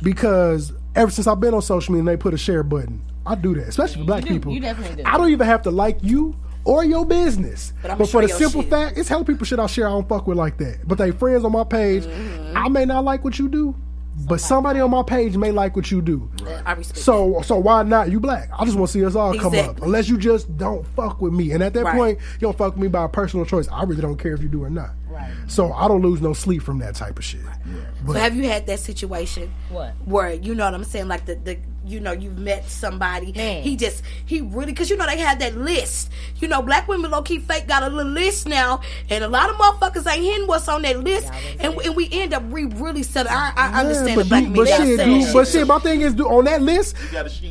because 0.02 0.72
ever 0.94 1.10
since 1.10 1.26
I've 1.26 1.40
been 1.40 1.54
on 1.54 1.62
social 1.62 1.92
media 1.92 2.00
and 2.00 2.08
they 2.08 2.16
put 2.16 2.34
a 2.34 2.38
share 2.38 2.62
button, 2.62 3.02
I 3.26 3.34
do 3.34 3.54
that, 3.54 3.68
especially 3.68 4.00
yeah, 4.00 4.02
for 4.02 4.06
black 4.06 4.24
do. 4.24 4.28
people. 4.28 4.52
You 4.52 4.60
definitely 4.60 5.02
do. 5.02 5.08
I 5.08 5.16
don't 5.16 5.30
even 5.30 5.46
have 5.46 5.62
to 5.62 5.70
like 5.70 5.98
you 6.02 6.36
or 6.64 6.84
your 6.84 7.06
business. 7.06 7.72
But, 7.82 7.98
but 7.98 8.08
for 8.08 8.22
the 8.22 8.28
simple 8.28 8.62
shit. 8.62 8.70
fact, 8.70 8.98
it's 8.98 9.08
how 9.08 9.22
people 9.22 9.44
shit 9.44 9.58
I 9.58 9.66
share 9.66 9.86
I 9.86 9.90
don't 9.90 10.08
fuck 10.08 10.26
with 10.26 10.38
like 10.38 10.58
that. 10.58 10.86
But 10.86 10.98
they 10.98 11.10
friends 11.10 11.44
on 11.44 11.52
my 11.52 11.64
page, 11.64 12.04
mm-hmm. 12.04 12.56
I 12.56 12.68
may 12.68 12.84
not 12.84 13.04
like 13.04 13.24
what 13.24 13.38
you 13.38 13.48
do, 13.48 13.74
but 14.26 14.40
somebody 14.40 14.80
on 14.80 14.90
my 14.90 15.02
page 15.02 15.36
may 15.36 15.52
like 15.52 15.76
what 15.76 15.90
you 15.90 16.02
do. 16.02 16.30
Right. 16.42 16.84
so 16.84 17.36
that. 17.38 17.44
so 17.46 17.58
why 17.58 17.82
not 17.82 18.10
you 18.10 18.20
black? 18.20 18.50
I 18.56 18.64
just 18.64 18.76
want 18.76 18.90
to 18.90 18.98
see 18.98 19.04
us 19.04 19.14
all 19.14 19.32
exactly. 19.32 19.60
come 19.60 19.70
up. 19.70 19.82
Unless 19.82 20.08
you 20.08 20.18
just 20.18 20.56
don't 20.56 20.86
fuck 20.88 21.20
with 21.20 21.32
me, 21.32 21.52
and 21.52 21.62
at 21.62 21.72
that 21.74 21.84
right. 21.84 21.96
point, 21.96 22.18
you 22.34 22.40
don't 22.40 22.56
fuck 22.56 22.74
with 22.74 22.82
me 22.82 22.88
by 22.88 23.06
personal 23.06 23.46
choice. 23.46 23.68
I 23.68 23.84
really 23.84 24.02
don't 24.02 24.18
care 24.18 24.34
if 24.34 24.42
you 24.42 24.48
do 24.48 24.64
or 24.64 24.70
not. 24.70 24.90
Right. 25.10 25.32
So 25.48 25.72
I 25.72 25.88
don't 25.88 26.02
lose 26.02 26.20
no 26.20 26.32
sleep 26.32 26.62
from 26.62 26.78
that 26.78 26.94
type 26.94 27.18
of 27.18 27.24
shit. 27.24 27.44
Right. 27.44 27.56
Yeah. 27.66 27.80
But, 28.06 28.12
so 28.14 28.18
have 28.20 28.36
you 28.36 28.48
had 28.48 28.66
that 28.66 28.80
situation? 28.80 29.52
What? 29.68 29.94
Where 30.04 30.32
you 30.32 30.54
know 30.54 30.64
what 30.64 30.74
I'm 30.74 30.84
saying? 30.84 31.08
Like 31.08 31.26
the 31.26 31.34
the 31.34 31.58
you 31.90 32.00
know 32.00 32.12
you've 32.12 32.38
met 32.38 32.68
somebody. 32.68 33.32
Mm. 33.32 33.62
He 33.62 33.76
just 33.76 34.02
he 34.24 34.40
really 34.40 34.72
because 34.72 34.90
you 34.90 34.96
know 34.96 35.06
they 35.06 35.18
had 35.18 35.40
that 35.40 35.56
list. 35.56 36.10
You 36.36 36.48
know, 36.48 36.62
black 36.62 36.88
women 36.88 37.10
low 37.10 37.22
key 37.22 37.38
fake 37.38 37.66
got 37.66 37.82
a 37.82 37.88
little 37.88 38.10
list 38.10 38.48
now, 38.48 38.80
and 39.08 39.24
a 39.24 39.28
lot 39.28 39.50
of 39.50 39.56
motherfuckers 39.56 40.10
ain't 40.10 40.24
hitting 40.24 40.46
what's 40.46 40.68
on 40.68 40.82
that 40.82 41.00
list, 41.00 41.28
and, 41.60 41.74
and, 41.74 41.96
we 41.96 42.08
end 42.12 42.32
up 42.32 42.42
we 42.44 42.64
really 42.64 43.02
said 43.02 43.26
I, 43.26 43.52
I 43.56 43.70
yeah, 43.70 43.80
understand 43.80 44.16
but 44.16 44.22
the 44.22 44.28
black 44.28 44.44
you, 44.44 44.54
but 44.54 44.68
shit, 44.68 45.00
dude, 45.00 45.32
but 45.32 45.48
shit, 45.48 45.66
my 45.66 45.78
thing 45.80 46.00
is 46.00 46.14
dude, 46.14 46.26
on 46.26 46.44
that 46.44 46.62
list, 46.62 46.96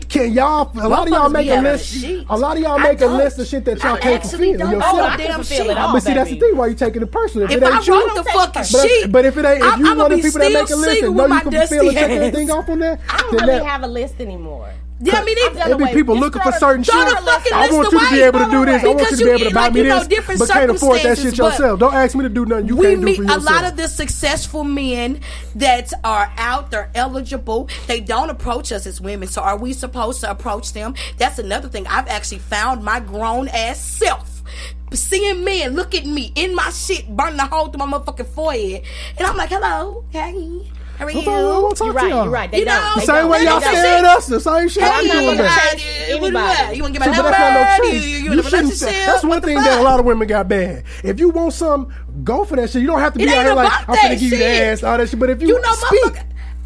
can 0.10 0.34
y'all 0.34 0.72
a 0.80 0.88
lot 0.88 1.08
of 1.08 1.14
y'all 1.14 1.30
make 1.30 1.50
a 1.50 1.62
list? 1.62 2.04
A 2.30 2.38
lot 2.38 2.58
of 2.58 2.64
y'all 2.64 2.80
make 2.80 3.02
a 3.02 3.08
list 3.08 3.40
of 3.40 3.48
shit 3.48 3.66
that 3.66 3.84
y'all 3.84 3.96
I 3.96 4.00
can't 4.00 4.24
fulfill 4.24 4.46
yourself. 4.46 4.84
Oh, 4.86 5.18
damn 5.18 5.44
shit. 5.44 5.68
But 5.68 6.00
see, 6.00 6.14
that's 6.14 6.30
the 6.30 6.40
thing 6.40 6.58
why 6.58 6.68
you 6.68 6.76
taking 6.76 7.02
it 7.02 7.12
personal. 7.12 7.46
If, 7.46 7.52
if 7.52 7.62
it 7.62 7.66
ain't 7.66 7.90
I 7.90 7.92
wrote 7.92 8.16
the 8.16 8.24
fucking 8.24 8.64
sheet, 8.64 9.12
but 9.12 9.26
if 9.26 9.38
it 9.38 9.46
ain't, 9.46 9.64
if 9.64 9.78
you 9.80 9.96
one 9.96 10.12
the 10.12 10.18
people 10.18 10.40
that 10.40 10.54
make 10.54 10.70
a 10.70 10.76
list 10.76 11.04
and 11.04 11.16
know 11.16 11.28
you 11.28 11.42
can 11.42 11.52
fulfill 11.52 11.90
a 11.90 12.32
thing 12.32 12.52
off 12.52 12.70
on 12.70 12.80
that, 12.80 13.00
I 13.10 13.18
don't 13.18 13.48
really 13.48 13.64
have 13.64 13.84
a 13.84 13.88
list 13.88 14.20
in 14.20 14.29
anymore. 14.30 14.72
Yeah, 15.02 15.20
I 15.20 15.24
mean, 15.24 15.36
they, 15.36 15.60
there'll 15.60 15.78
be 15.78 15.88
people 15.88 16.18
looking 16.18 16.42
for 16.42 16.52
certain 16.52 16.84
shit. 16.84 16.94
I 16.94 17.70
want 17.72 17.92
you 17.92 18.00
to 18.00 18.10
be 18.12 18.22
able 18.22 18.40
to 18.40 18.52
do 18.52 18.66
this. 18.66 18.84
I 18.84 18.88
want 18.88 19.12
you 19.12 19.18
to 19.18 19.24
be 19.24 19.30
able 19.32 19.46
to 19.46 19.54
buy 19.54 19.70
me 19.70 19.84
this, 19.84 20.08
but 20.38 20.50
can't 20.50 20.72
afford 20.72 21.02
that 21.04 21.18
shit 21.18 21.38
yourself. 21.38 21.80
Don't 21.80 21.94
ask 21.94 22.16
me 22.16 22.24
to 22.24 22.30
do 22.30 22.46
nothing 22.46 22.68
you 22.68 22.76
we 22.76 22.88
can't 22.88 23.02
meet 23.02 23.12
do 23.12 23.16
for 23.18 23.24
yourself. 23.24 23.42
A 23.42 23.46
lot 23.46 23.64
of 23.64 23.78
the 23.78 23.88
successful 23.88 24.66
men 24.66 25.22
that 25.56 25.94
are 26.04 26.32
out, 26.38 26.72
they're 26.72 26.92
eligible. 26.96 27.70
They 27.88 28.02
don't 28.02 28.30
approach 28.30 28.74
us 28.74 28.86
as 28.86 29.00
women. 29.00 29.30
So 29.30 29.42
are 29.42 29.58
we 29.58 29.72
supposed 29.72 30.20
to 30.22 30.30
approach 30.30 30.74
them? 30.74 30.96
That's 31.18 31.40
another 31.40 31.70
thing. 31.70 31.88
I've 31.88 32.08
actually 32.10 32.40
found 32.40 32.84
my 32.84 33.00
grown 33.00 33.48
ass 33.48 33.80
self 33.80 34.44
seeing 34.92 35.44
men 35.44 35.76
look 35.76 35.94
at 35.94 36.06
me 36.06 36.32
in 36.36 36.56
my 36.56 36.70
shit, 36.72 37.08
burning 37.16 37.40
a 37.40 37.46
hole 37.46 37.68
through 37.68 37.86
my 37.86 38.00
motherfucking 38.00 38.26
forehead. 38.28 38.84
And 39.18 39.28
I'm 39.28 39.38
like, 39.38 39.50
hello, 39.50 40.04
hey. 40.10 40.64
How 41.00 41.06
are 41.06 41.12
you? 41.12 41.22
We'll 41.22 41.72
talk 41.72 41.86
you're 41.86 41.94
right. 41.94 42.10
You're 42.10 42.30
right. 42.30 42.52
They 42.52 42.60
you 42.60 42.66
know, 42.66 42.92
the 42.96 43.02
same 43.02 43.30
way 43.30 43.46
y'all 43.46 43.62
stare 43.62 44.00
at 44.00 44.04
us. 44.04 44.28
The 44.28 44.40
same 44.42 44.68
shit 44.68 44.84
I'm 44.84 45.08
doing. 45.08 45.40
Anybody. 45.40 46.76
You 46.76 46.82
want 46.84 46.94
to 46.94 47.00
get 47.00 47.08
my 47.08 47.16
so, 47.16 47.22
number? 47.24 47.32
That's, 47.32 47.80
no 47.82 47.90
you, 47.90 48.00
you, 48.00 48.34
you 48.34 48.42
that's 48.42 49.24
one 49.24 49.42
thing 49.42 49.56
that 49.56 49.80
a 49.80 49.82
lot 49.82 50.02
of 50.02 50.06
women 50.06 50.28
got 50.28 50.50
bad. 50.50 50.84
If 51.02 51.18
you 51.22 51.30
want 51.30 51.54
some, 51.54 51.94
go 52.26 52.44
for 52.44 52.58
that 52.58 52.70
shit. 52.70 52.82
You 52.82 52.88
don't 52.88 53.00
have 53.00 53.14
to 53.14 53.20
be 53.20 53.30
out 53.30 53.46
here 53.46 53.54
like, 53.54 53.72
I'm 53.88 53.96
going 53.96 54.10
to 54.10 54.16
give 54.16 54.34
you 54.34 54.38
the 54.40 54.46
ass, 54.46 54.84
all 54.84 54.98
that 54.98 55.08
shit. 55.08 55.20
But 55.20 55.30
if 55.30 55.42
you, 55.42 55.60
know, 55.62 55.74
speak. 55.74 56.18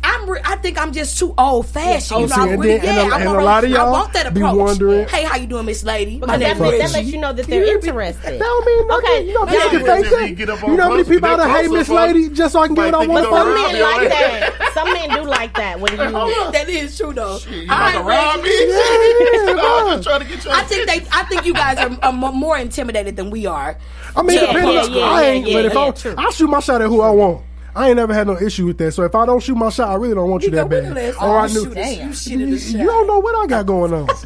I'm 0.04 0.30
re- 0.30 0.42
I 0.44 0.58
think 0.58 0.78
I'm 0.80 0.92
just 0.92 1.18
too 1.18 1.34
old 1.38 1.68
fashioned. 1.68 2.22
You 2.22 2.28
know, 2.28 2.62
see, 2.62 2.72
and, 2.78 3.26
a, 3.26 3.42
lot 3.42 3.64
of 3.64 3.70
y'all 3.70 3.88
I 3.88 3.92
want 3.92 4.14
that 4.14 4.28
approach. 4.28 4.54
be 4.54 4.58
wondering, 4.58 5.08
hey, 5.08 5.24
how 5.24 5.38
you 5.38 5.48
doing, 5.48 5.66
Miss 5.66 5.84
Lady? 5.84 6.16
Because 6.16 6.28
My 6.28 6.38
that, 6.38 6.60
means, 6.60 6.78
that 6.80 6.92
lets 6.92 7.12
you 7.12 7.20
know 7.20 7.34
that 7.34 7.48
they're 7.48 7.76
interested. 7.76 8.24
That 8.24 8.40
don't 8.40 8.66
mean 8.66 8.88
nothing. 8.88 9.06
Okay, 9.06 9.28
you 9.28 9.34
know, 9.34 9.46
people 9.46 9.70
can 9.70 9.86
fake 9.86 10.38
that. 10.38 10.68
You 10.68 10.78
know 10.78 10.84
how 10.84 10.90
many 10.92 11.04
people 11.04 11.30
out 11.30 11.40
of 11.40 11.50
hey, 11.50 11.68
Miss 11.68 11.90
Lady, 11.90 12.30
just 12.30 12.54
so 12.54 12.62
I 12.62 12.68
can 12.68 12.76
get 12.76 12.94
what 12.94 12.96
I 12.96 13.08
want. 13.08 13.30
But 13.30 13.30
some 13.30 13.54
men 13.54 13.82
like 13.82 14.10
that. 14.10 14.72
Some 14.74 14.94
men 14.94 15.10
do 15.10 15.24
like 15.24 15.54
that 15.56 15.80
when 15.80 15.92
you. 15.94 16.04
Oh, 16.16 16.52
that 16.52 16.70
is 16.70 16.96
true 16.98 17.14
though. 17.14 17.40
You 17.50 17.66
about 17.66 17.92
to 17.94 18.00
rob 18.00 18.42
me? 18.44 18.52
I'm 18.54 19.98
just 19.98 20.04
trying 20.08 20.20
to 20.20 20.26
get 20.26 20.44
your. 20.44 20.54
I 20.54 20.64
think 20.64 20.88
they. 20.88 21.06
I 21.12 21.24
think 21.24 21.46
you 21.46 21.54
guys 21.54 21.78
are 21.78 22.12
more 22.14 22.58
intimidated 22.58 23.16
than 23.16 23.30
we 23.30 23.46
are. 23.46 23.78
I 24.16 24.22
mean, 24.22 24.40
depending. 24.40 25.02
I 25.02 25.24
ain't. 25.24 25.46
But 25.46 25.66
if 25.66 26.18
I 26.18 26.30
shoot 26.30 26.50
my 26.50 26.60
shot 26.60 26.82
at 26.82 26.88
who 26.88 27.02
I 27.02 27.10
want. 27.10 27.44
I 27.76 27.90
ain't 27.90 27.98
never 27.98 28.14
had 28.14 28.28
no 28.28 28.40
issue 28.40 28.68
with 28.68 28.78
that. 28.78 28.92
So 28.94 29.04
if 29.04 29.16
I 29.16 29.26
don't 29.26 29.42
shoot 29.42 29.56
my 29.56 29.70
shot, 29.70 29.90
I 29.90 29.96
really 29.96 30.16
don't 30.16 30.30
want 30.30 30.44
you, 30.44 30.50
you 30.50 30.56
that 30.56 30.70
bad. 30.70 31.16
Or 31.16 31.40
I 31.40 31.48
knew 31.48 31.64
you, 31.64 32.56
you 32.56 32.86
don't 32.86 33.08
know 33.08 33.20
what 33.20 33.36
I 33.36 33.48
got 33.48 33.66
going 33.66 33.94
on. 33.94 34.08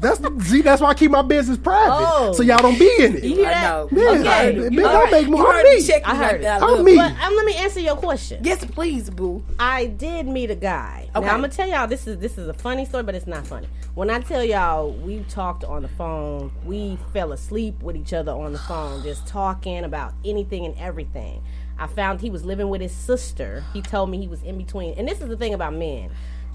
That's 0.00 0.18
see, 0.48 0.62
that's 0.62 0.80
why 0.80 0.88
I 0.88 0.94
keep 0.94 1.10
my 1.10 1.20
business 1.20 1.58
private. 1.58 1.92
Oh. 1.92 2.32
So 2.32 2.42
y'all 2.42 2.56
don't 2.56 2.78
be 2.78 2.90
in 3.00 3.16
it. 3.16 3.22
You 3.22 3.34
hear 3.34 3.44
that? 3.44 3.92
Yeah, 3.92 4.08
okay. 4.08 4.68
Bitch, 4.70 5.08
I 5.08 5.10
make 5.10 5.28
more. 5.28 5.42
money. 5.42 5.92
I 6.04 6.16
heard. 6.16 6.44
I'm 6.44 6.84
me. 6.84 6.98
Um, 6.98 7.36
let 7.36 7.44
me 7.44 7.54
answer 7.56 7.80
your 7.80 7.96
question. 7.96 8.42
Yes, 8.42 8.64
please, 8.64 9.10
boo. 9.10 9.44
I 9.58 9.86
did 9.86 10.26
meet 10.26 10.50
a 10.50 10.54
guy. 10.54 11.10
Okay. 11.14 11.26
Now 11.26 11.34
I'm 11.34 11.42
gonna 11.42 11.52
tell 11.52 11.68
y'all 11.68 11.86
this 11.86 12.06
is 12.06 12.18
this 12.18 12.38
is 12.38 12.48
a 12.48 12.54
funny 12.54 12.86
story, 12.86 13.02
but 13.02 13.14
it's 13.14 13.26
not 13.26 13.46
funny. 13.46 13.68
When 13.94 14.08
I 14.08 14.20
tell 14.20 14.42
y'all 14.42 14.90
we 14.90 15.20
talked 15.24 15.64
on 15.64 15.82
the 15.82 15.88
phone, 15.88 16.50
we 16.64 16.98
fell 17.12 17.32
asleep 17.32 17.82
with 17.82 17.94
each 17.94 18.14
other 18.14 18.32
on 18.32 18.52
the 18.52 18.58
phone, 18.58 19.02
just 19.02 19.26
talking 19.26 19.84
about 19.84 20.14
anything 20.24 20.64
and 20.64 20.74
everything. 20.78 21.42
I 21.80 21.86
found 21.86 22.20
he 22.20 22.28
was 22.28 22.44
living 22.44 22.68
with 22.68 22.82
his 22.82 22.92
sister. 22.92 23.64
He 23.72 23.80
told 23.80 24.10
me 24.10 24.18
he 24.18 24.28
was 24.28 24.42
in 24.42 24.58
between. 24.58 24.94
And 24.98 25.08
this 25.08 25.22
is 25.22 25.28
the 25.28 25.36
thing 25.36 25.54
about 25.54 25.74
men. 25.74 26.10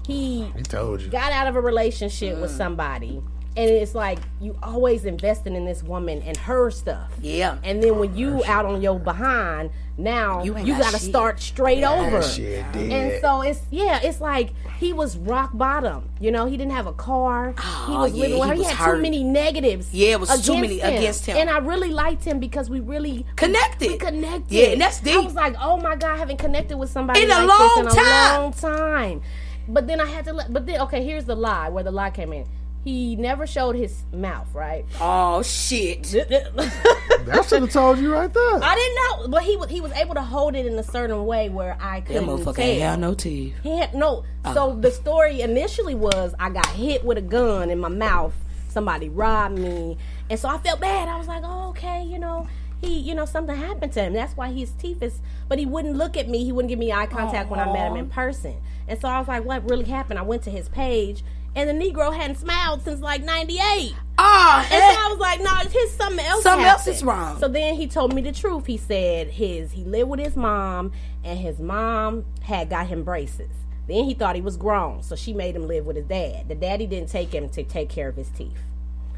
He, 0.06 0.44
he 0.56 0.62
told 0.62 1.02
you. 1.02 1.08
got 1.10 1.32
out 1.32 1.48
of 1.48 1.56
a 1.56 1.60
relationship 1.60 2.36
mm. 2.36 2.40
with 2.40 2.52
somebody 2.52 3.20
and 3.56 3.70
it's 3.70 3.94
like 3.94 4.18
you 4.38 4.56
always 4.62 5.06
investing 5.06 5.56
in 5.56 5.64
this 5.64 5.82
woman 5.82 6.20
and 6.22 6.36
her 6.36 6.70
stuff. 6.70 7.10
Yeah. 7.22 7.56
And 7.64 7.82
then 7.82 7.98
when 7.98 8.14
you 8.14 8.44
out 8.44 8.66
on 8.66 8.82
your 8.82 8.98
behind, 8.98 9.70
now 9.96 10.44
you, 10.44 10.58
you 10.58 10.76
got 10.76 10.92
to 10.92 10.98
start 10.98 11.40
straight 11.40 11.78
yeah, 11.78 11.92
over. 11.92 12.18
and 12.18 13.18
so 13.22 13.40
it's 13.40 13.62
yeah, 13.70 13.98
it's 14.02 14.20
like 14.20 14.52
he 14.78 14.92
was 14.92 15.16
rock 15.16 15.52
bottom. 15.54 16.10
You 16.20 16.32
know, 16.32 16.44
he 16.44 16.58
didn't 16.58 16.72
have 16.72 16.86
a 16.86 16.92
car. 16.92 17.54
Oh, 17.56 17.86
he 17.86 17.96
was 17.96 18.12
living 18.12 18.36
yeah, 18.36 18.40
with 18.40 18.48
her. 18.48 18.54
He, 18.56 18.64
had 18.64 18.76
hurt. 18.76 18.96
too 18.96 19.02
many 19.02 19.24
negatives. 19.24 19.92
Yeah, 19.94 20.12
it 20.12 20.20
was 20.20 20.44
too 20.44 20.60
many 20.60 20.80
him. 20.80 20.94
against 20.94 21.24
him. 21.24 21.38
And 21.38 21.48
I 21.48 21.58
really 21.58 21.90
liked 21.90 22.24
him 22.24 22.38
because 22.38 22.68
we 22.68 22.80
really 22.80 23.24
connected. 23.36 23.86
We, 23.86 23.94
we 23.94 23.98
connected. 23.98 24.54
Yeah, 24.54 24.66
and 24.66 24.80
that's 24.80 25.00
deep. 25.00 25.14
I 25.14 25.20
was 25.20 25.34
like, 25.34 25.56
oh 25.58 25.78
my 25.78 25.96
god, 25.96 26.10
I 26.10 26.16
haven't 26.18 26.38
connected 26.38 26.76
with 26.76 26.90
somebody 26.90 27.22
in 27.22 27.30
like 27.30 27.42
a 27.42 27.46
long 27.46 27.84
this 27.86 27.94
in 27.94 28.00
a 28.00 28.38
long 28.38 28.52
time. 28.52 29.22
But 29.66 29.86
then 29.86 29.98
I 29.98 30.06
had 30.06 30.26
to 30.26 30.34
let. 30.34 30.52
But 30.52 30.66
then 30.66 30.82
okay, 30.82 31.02
here's 31.02 31.24
the 31.24 31.34
lie 31.34 31.70
where 31.70 31.82
the 31.82 31.90
lie 31.90 32.10
came 32.10 32.34
in 32.34 32.46
he 32.86 33.16
never 33.16 33.48
showed 33.48 33.74
his 33.74 34.04
mouth, 34.12 34.46
right? 34.54 34.84
Oh 35.00 35.42
shit! 35.42 36.04
that 36.04 37.44
should 37.48 37.62
have 37.62 37.72
told 37.72 37.98
you 37.98 38.12
right 38.12 38.32
there. 38.32 38.62
I 38.62 38.74
didn't 38.76 38.94
know, 38.94 39.28
but 39.28 39.42
he 39.42 39.56
was 39.56 39.68
he 39.68 39.80
was 39.80 39.90
able 39.94 40.14
to 40.14 40.22
hold 40.22 40.54
it 40.54 40.66
in 40.66 40.78
a 40.78 40.84
certain 40.84 41.26
way 41.26 41.48
where 41.48 41.76
I 41.80 42.02
couldn't. 42.02 42.24
That 42.24 42.32
motherfucker 42.32 42.60
ain't 42.60 42.82
had 42.82 43.00
no 43.00 43.14
teeth. 43.14 43.56
He 43.64 43.76
had 43.76 43.92
no. 43.92 44.24
Oh. 44.44 44.54
So 44.54 44.76
the 44.76 44.92
story 44.92 45.40
initially 45.40 45.96
was 45.96 46.32
I 46.38 46.48
got 46.48 46.68
hit 46.68 47.04
with 47.04 47.18
a 47.18 47.22
gun 47.22 47.70
in 47.70 47.80
my 47.80 47.88
mouth. 47.88 48.34
Somebody 48.68 49.08
robbed 49.08 49.58
me, 49.58 49.98
and 50.30 50.38
so 50.38 50.48
I 50.48 50.58
felt 50.58 50.78
bad. 50.78 51.08
I 51.08 51.18
was 51.18 51.26
like, 51.26 51.42
oh, 51.44 51.70
okay, 51.70 52.04
you 52.04 52.20
know. 52.20 52.46
He, 52.82 52.98
you 52.98 53.14
know, 53.14 53.24
something 53.24 53.56
happened 53.56 53.92
to 53.94 54.02
him. 54.02 54.12
That's 54.12 54.36
why 54.36 54.52
his 54.52 54.70
teeth 54.72 55.02
is. 55.02 55.20
But 55.48 55.58
he 55.58 55.64
wouldn't 55.64 55.96
look 55.96 56.14
at 56.14 56.28
me. 56.28 56.44
He 56.44 56.52
wouldn't 56.52 56.68
give 56.68 56.78
me 56.78 56.92
eye 56.92 57.06
contact 57.06 57.48
Aww. 57.48 57.52
when 57.52 57.60
I 57.60 57.72
met 57.72 57.90
him 57.90 57.96
in 57.96 58.10
person. 58.10 58.54
And 58.86 59.00
so 59.00 59.08
I 59.08 59.18
was 59.18 59.26
like, 59.26 59.44
"What 59.44 59.68
really 59.68 59.86
happened?" 59.86 60.18
I 60.18 60.22
went 60.22 60.42
to 60.42 60.50
his 60.50 60.68
page, 60.68 61.24
and 61.56 61.68
the 61.68 61.72
Negro 61.72 62.14
hadn't 62.14 62.36
smiled 62.36 62.82
since 62.82 63.00
like 63.00 63.24
'98. 63.24 63.94
Ah, 64.18 64.60
and 64.70 64.70
so 64.70 65.00
I 65.00 65.08
was 65.10 65.18
like, 65.18 65.40
no, 65.40 65.70
his 65.70 65.92
something 65.92 66.24
else. 66.24 66.42
Something 66.42 66.66
else 66.66 66.86
is 66.86 67.02
wrong. 67.02 67.38
So 67.40 67.48
then 67.48 67.74
he 67.74 67.86
told 67.88 68.14
me 68.14 68.22
the 68.22 68.32
truth. 68.32 68.66
He 68.66 68.76
said 68.76 69.28
his 69.28 69.72
he 69.72 69.82
lived 69.82 70.10
with 70.10 70.20
his 70.20 70.36
mom, 70.36 70.92
and 71.24 71.38
his 71.38 71.58
mom 71.58 72.24
had 72.42 72.70
got 72.70 72.86
him 72.86 73.02
braces. 73.02 73.50
Then 73.88 74.04
he 74.04 74.14
thought 74.14 74.36
he 74.36 74.42
was 74.42 74.56
grown, 74.56 75.02
so 75.02 75.16
she 75.16 75.32
made 75.32 75.56
him 75.56 75.66
live 75.66 75.86
with 75.86 75.96
his 75.96 76.06
dad. 76.06 76.48
The 76.48 76.54
daddy 76.54 76.86
didn't 76.86 77.08
take 77.08 77.32
him 77.32 77.48
to 77.50 77.62
take 77.62 77.88
care 77.88 78.08
of 78.08 78.16
his 78.16 78.28
teeth. 78.30 78.58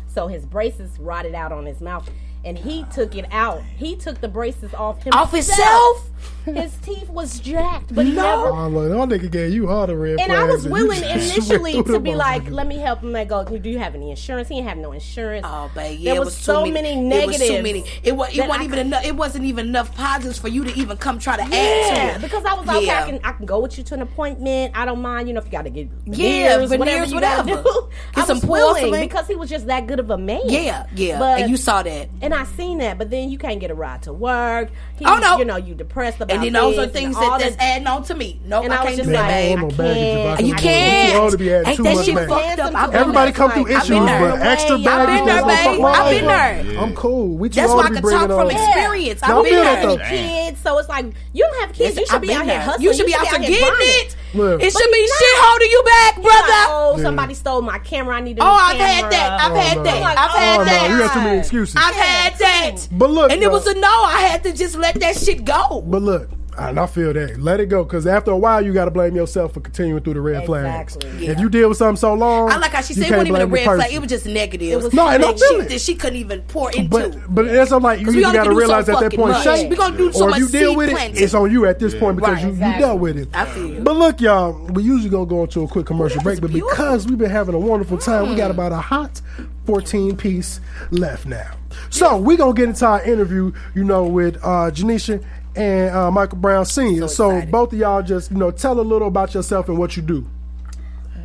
So 0.07 0.29
his 0.29 0.47
braces 0.47 0.99
rotted 0.99 1.35
out 1.35 1.53
on 1.53 1.67
his 1.67 1.81
mouth, 1.81 2.09
and 2.45 2.59
he 2.59 2.85
took 2.93 3.15
it 3.17 3.27
out. 3.31 3.63
He 3.63 3.97
took 3.97 4.21
the 4.21 4.29
braces 4.29 4.75
off 4.75 5.03
himself. 5.03 5.27
Off 5.27 5.33
himself? 5.33 6.11
His 6.55 6.75
teeth 6.79 7.09
was 7.11 7.41
jacked, 7.41 7.95
but 7.95 8.07
he 8.07 8.13
no. 8.13 8.23
never. 8.23 8.49
Oh, 8.49 8.69
look, 8.69 9.09
that 9.11 9.21
nigga 9.21 9.31
gave 9.31 9.53
you 9.53 9.69
all 9.69 9.87
the 9.87 9.97
red 9.97 10.21
And 10.21 10.33
I 10.33 10.45
was 10.45 10.67
willing 10.69 11.03
initially 11.05 11.83
to 11.83 11.99
be 12.01 12.15
like, 12.15 12.49
let 12.51 12.67
me 12.67 12.77
help 12.79 13.03
him. 13.03 13.15
I 13.17 13.25
go, 13.25 13.45
oh, 13.49 13.59
do 13.59 13.69
you 13.71 13.79
have 13.79 13.95
any 13.95 14.11
insurance? 14.11 14.49
He 14.49 14.55
didn't 14.57 14.69
have 14.69 14.79
no 14.79 14.93
insurance. 14.93 15.47
Oh, 15.49 15.71
but 15.75 15.99
yeah, 15.99 16.13
there 16.13 16.17
it 16.17 16.25
was, 16.25 16.27
was 16.29 16.37
so 16.37 16.65
too 16.65 16.73
many, 16.73 16.93
It 16.93 16.97
negatives. 17.03 17.41
was 17.41 17.49
too 17.49 17.63
many. 17.63 17.85
It 18.03 18.17
was, 18.17 18.29
it 18.37 18.41
wasn't 18.47 18.61
I 18.61 18.65
even 18.65 18.79
enough. 18.79 19.05
It 19.05 19.17
wasn't 19.17 19.45
even 19.45 19.69
enough 19.69 19.95
positives 19.97 20.39
for 20.39 20.49
you 20.49 20.65
to 20.65 20.73
even 20.75 20.97
come 20.97 21.19
try 21.19 21.37
to 21.37 21.43
add 21.43 21.49
to 21.51 21.55
Yeah, 21.57 22.17
it. 22.17 22.23
because 22.23 22.45
I 22.45 22.55
was 22.55 22.67
like, 22.67 22.77
okay, 22.79 22.91
I 22.91 23.03
can, 23.11 23.21
I 23.25 23.33
can 23.33 23.47
go 23.47 23.59
with 23.61 23.79
you 23.79 23.85
to 23.85 23.95
an 23.95 24.03
appointment. 24.03 24.77
I 24.77 24.85
don't 24.85 25.01
mind, 25.03 25.29
you 25.29 25.35
know, 25.35 25.41
if 25.41 25.47
you 25.47 25.53
got 25.53 25.63
to 25.63 25.71
get 25.71 25.89
Yeah, 26.07 26.57
veneers, 26.59 26.71
whatever 26.71 26.85
veneers, 26.85 27.13
you 27.13 27.21
gotta 27.21 27.43
whatever. 27.49 27.63
do. 27.63 27.89
Get 28.15 28.25
I 28.25 28.27
some 28.27 28.37
was 28.39 28.45
willing 28.47 28.75
porcelain. 28.83 29.01
because 29.09 29.27
he 29.27 29.35
was 29.37 29.51
just 29.51 29.67
that 29.67 29.87
good 29.87 30.01
of 30.01 30.11
a 30.11 30.19
man. 30.19 30.41
Yeah, 30.47 30.87
yeah. 30.95 31.19
But- 31.19 31.41
and 31.41 31.51
you 31.51 31.57
saw 31.57 31.83
that. 31.83 32.09
And 32.21 32.35
I 32.35 32.45
seen 32.45 32.79
that, 32.79 32.99
but 32.99 33.11
then 33.11 33.31
you 33.31 33.39
can't 33.39 33.61
get 33.61 33.71
a 33.71 33.75
ride 33.75 34.03
to 34.03 34.13
work. 34.13 34.71
He, 34.99 35.05
Oh, 35.05 35.19
no. 35.19 35.39
You 35.39 35.45
know, 35.45 35.57
you 35.57 35.75
depressed 35.75 36.21
about 36.21 36.38
And 36.47 36.55
then 36.55 36.63
those 36.63 36.79
are 36.79 36.87
things 36.87 37.15
that, 37.17 37.39
that's 37.41 37.57
adding 37.59 37.87
on 37.87 38.03
to 38.05 38.15
me. 38.15 38.41
Nope, 38.45 38.71
I, 38.71 38.79
I 38.79 38.85
can't 38.87 38.97
do 38.97 39.03
that, 39.05 39.13
like, 39.13 39.29
babe. 39.29 39.59
I 39.59 39.61
don't 39.61 39.69
know 39.69 39.77
baggage 39.77 40.21
about 40.21 40.45
You 40.45 40.55
can't. 40.55 41.13
Too 41.13 41.31
to 41.31 41.39
be 41.39 41.53
adding 41.53 41.69
Ain't 41.69 41.77
too 41.77 41.83
that 41.83 41.95
much 41.97 42.07
shit 42.07 42.29
fucked 42.29 42.59
up? 42.61 42.75
I've 42.75 42.95
Everybody 42.95 43.33
come 43.33 43.51
through 43.51 43.67
issues, 43.69 43.89
been 43.89 44.07
there. 44.07 44.21
but 44.31 44.41
extra 44.41 44.77
I've 44.77 44.85
baggage 44.85 45.17
been 45.19 45.27
there, 45.27 45.37
does 45.37 45.47
not 45.47 45.59
fuck 45.59 45.77
babe. 45.77 45.85
I've 45.85 46.11
been 46.11 46.27
there. 46.27 46.83
I'm 46.83 46.95
cool. 46.95 47.37
We 47.37 47.49
too 47.49 47.55
That's 47.57 47.71
old 47.71 47.79
why 47.79 47.83
to 47.83 47.89
I 47.89 48.01
be 48.01 48.09
can 48.09 48.29
talk 48.29 48.29
from 48.29 48.51
experience. 48.51 49.23
I've 49.23 49.45
been 49.45 49.53
there. 49.55 49.97
that 49.97 50.09
kids, 50.09 50.61
so 50.61 50.79
it's 50.79 50.89
like 50.89 51.07
you 51.33 51.45
don't 51.45 51.61
have 51.61 51.73
kids. 51.73 51.97
You 51.99 52.07
should 52.07 52.23
be 52.23 52.33
out 52.33 52.45
here 52.45 52.61
hustling. 52.61 52.85
You 52.85 52.95
should 52.95 53.07
be 53.07 53.15
out 53.15 53.27
here 53.27 53.41
here 53.41 53.49
getting 53.49 53.75
it. 53.81 54.17
Look. 54.35 54.63
It 54.63 54.71
should 54.73 54.83
But 54.83 54.93
be 54.93 54.99
you're 54.99 55.09
shit 55.19 55.39
holding 55.39 55.71
you 55.71 55.83
back, 55.85 56.17
You're 56.17 56.25
like, 56.25 56.33
brother. 56.47 56.65
oh, 56.69 56.95
Yeah. 56.97 57.03
somebody 57.05 57.35
stole 57.35 57.63
my 57.63 57.79
camera. 57.79 58.17
I 58.17 58.21
need 58.21 58.37
to. 58.37 58.43
Oh, 58.43 58.47
I've 58.47 58.77
had 58.77 59.11
that. 59.11 59.41
I've 59.41 59.53
oh, 59.53 59.55
had 59.57 59.77
no. 59.79 59.83
that. 59.85 60.01
Like, 60.03 60.19
I've 60.19 60.31
oh, 60.31 60.39
had 60.39 60.55
Oh, 60.55 60.59
no, 60.59 60.65
that. 60.65 60.91
you 60.91 60.99
got 60.99 61.13
too 61.15 61.21
many 61.21 61.39
excuses. 61.39 61.77
I've 61.79 61.95
had 61.95 62.39
that. 62.39 62.89
But 62.93 63.11
look, 63.11 63.33
and 63.33 63.43
it 63.43 63.51
was 63.51 63.67
a 63.67 63.75
no. 63.75 63.89
I 63.89 64.21
had 64.23 64.43
to 64.45 64.53
just 64.53 64.77
let 64.77 64.95
that 65.01 65.17
shit 65.17 65.45
go. 65.45 65.83
But 65.87 66.03
look, 66.03 66.31
and 66.59 66.79
I 66.81 66.87
feel 66.87 67.13
that. 67.13 67.39
Let 67.41 67.61
it 67.61 67.67
go, 67.67 67.85
because 67.85 68.07
after 68.07 68.31
a 68.31 68.37
while, 68.37 68.65
you 68.65 68.73
got 68.73 68.87
to 68.87 68.91
blame 68.91 69.15
yourself 69.15 69.55
for 69.55 69.61
continuing 69.61 70.03
through 70.03 70.15
the 70.15 70.21
red 70.21 70.45
flags. 70.47 70.97
Exactly. 70.97 71.27
If 71.29 71.39
you 71.41 71.49
deal 71.49 71.69
with 71.69 71.79
something 71.79 71.97
so 71.97 72.15
long, 72.15 72.51
I 72.51 72.57
like 72.59 72.73
how 72.73 72.81
she 72.83 72.95
you 72.95 73.03
said 73.03 73.07
it 73.07 73.09
can't 73.09 73.19
wasn't 73.19 73.37
even 73.37 73.43
a 73.43 73.47
red 73.47 73.65
flag. 73.77 73.93
It 73.93 73.99
was 74.01 74.09
just 74.09 74.27
negative. 74.27 74.69
It 74.73 74.77
was- 74.85 74.93
No, 74.93 75.09
and 75.09 75.23
Like 75.23 75.39
shit 75.39 75.69
that 75.69 75.81
she 75.81 75.95
couldn't 75.95 76.19
even 76.19 76.43
pour 76.43 76.71
into. 76.73 76.89
But 76.89 77.35
but 77.35 77.47
that's 77.47 77.71
I'm 77.73 77.83
like 77.83 78.01
you 78.01 78.09
we 78.09 78.25
either 78.25 78.33
got 78.33 78.33
to 78.33 78.39
can 78.39 78.45
do 78.45 78.55
so 78.55 78.59
realize 78.59 78.89
at 78.89 79.01
that 79.01 79.15
point, 79.15 79.33
much. 79.33 79.45
shame, 79.45 79.69
We 79.71 79.77
gonna 79.77 79.97
do 79.97 80.13
so 80.13 80.25
or 80.25 80.31
if 80.31 80.37
you 80.39 80.49
deal 80.49 80.69
seed 80.71 80.77
with 80.77 80.89
it, 80.89 80.93
planting. 80.93 81.23
it's 81.25 81.35
on 81.35 81.51
you 81.51 81.67
at 81.67 81.79
this 81.79 81.95
point 81.95 82.17
because 82.17 82.35
Right, 82.35 82.43
you, 82.45 82.49
exactly. 82.51 82.75
you 82.75 82.87
dealt 82.87 83.01
with 83.01 83.17
it. 83.19 83.29
I 83.35 83.45
feel 83.47 83.67
you. 83.69 83.81
But 83.81 83.97
look, 83.97 84.21
y'all, 84.21 84.53
we 84.73 84.83
usually 84.83 85.11
gonna 85.11 85.27
go 85.27 85.43
into 85.45 85.63
a 85.63 85.69
quick 85.69 85.87
commercial 85.87 86.23
break, 86.23 86.41
but 86.41 86.53
because 86.53 87.07
we've 87.07 87.19
been 87.19 87.31
having 87.31 87.55
a 87.55 87.59
wonderful 87.59 87.99
time, 87.99 88.29
we 88.31 88.35
got 88.37 88.51
about 88.51 88.73
a 88.73 88.77
hot 88.77 89.21
14 89.67 90.17
piece 90.17 90.61
left 90.91 91.27
now. 91.27 91.51
So 91.91 92.17
we 92.17 92.37
gonna 92.37 92.55
get 92.55 92.69
into 92.71 92.87
our 92.87 93.03
interview, 93.03 93.53
you 93.75 93.85
know, 93.85 94.05
with 94.05 94.37
uh, 94.37 94.71
Janisha 94.73 95.23
and 95.57 95.95
uh, 95.95 96.11
Michael 96.11 96.39
Brown 96.39 96.65
Senior. 96.65 97.09
So, 97.09 97.45
both 97.47 97.73
of 97.73 97.79
y'all 97.79 98.03
just 98.03 98.31
you 98.31 98.37
know 98.37 98.51
tell 98.51 98.81
a 98.81 98.83
little 98.83 99.09
about 99.09 99.35
yourself 99.35 99.69
and 99.69 99.79
what 99.79 99.97
you 99.97 100.03
do. 100.03 100.27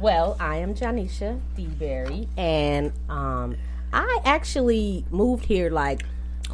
Well, 0.02 0.36
I 0.40 0.58
am 0.58 0.76
Janisha 0.76 1.40
DeBerry, 1.58 2.28
and 2.38 2.92
um, 3.10 3.56
I 3.94 4.20
actually 4.26 5.06
moved 5.12 5.46
here 5.46 5.70
like 5.70 6.04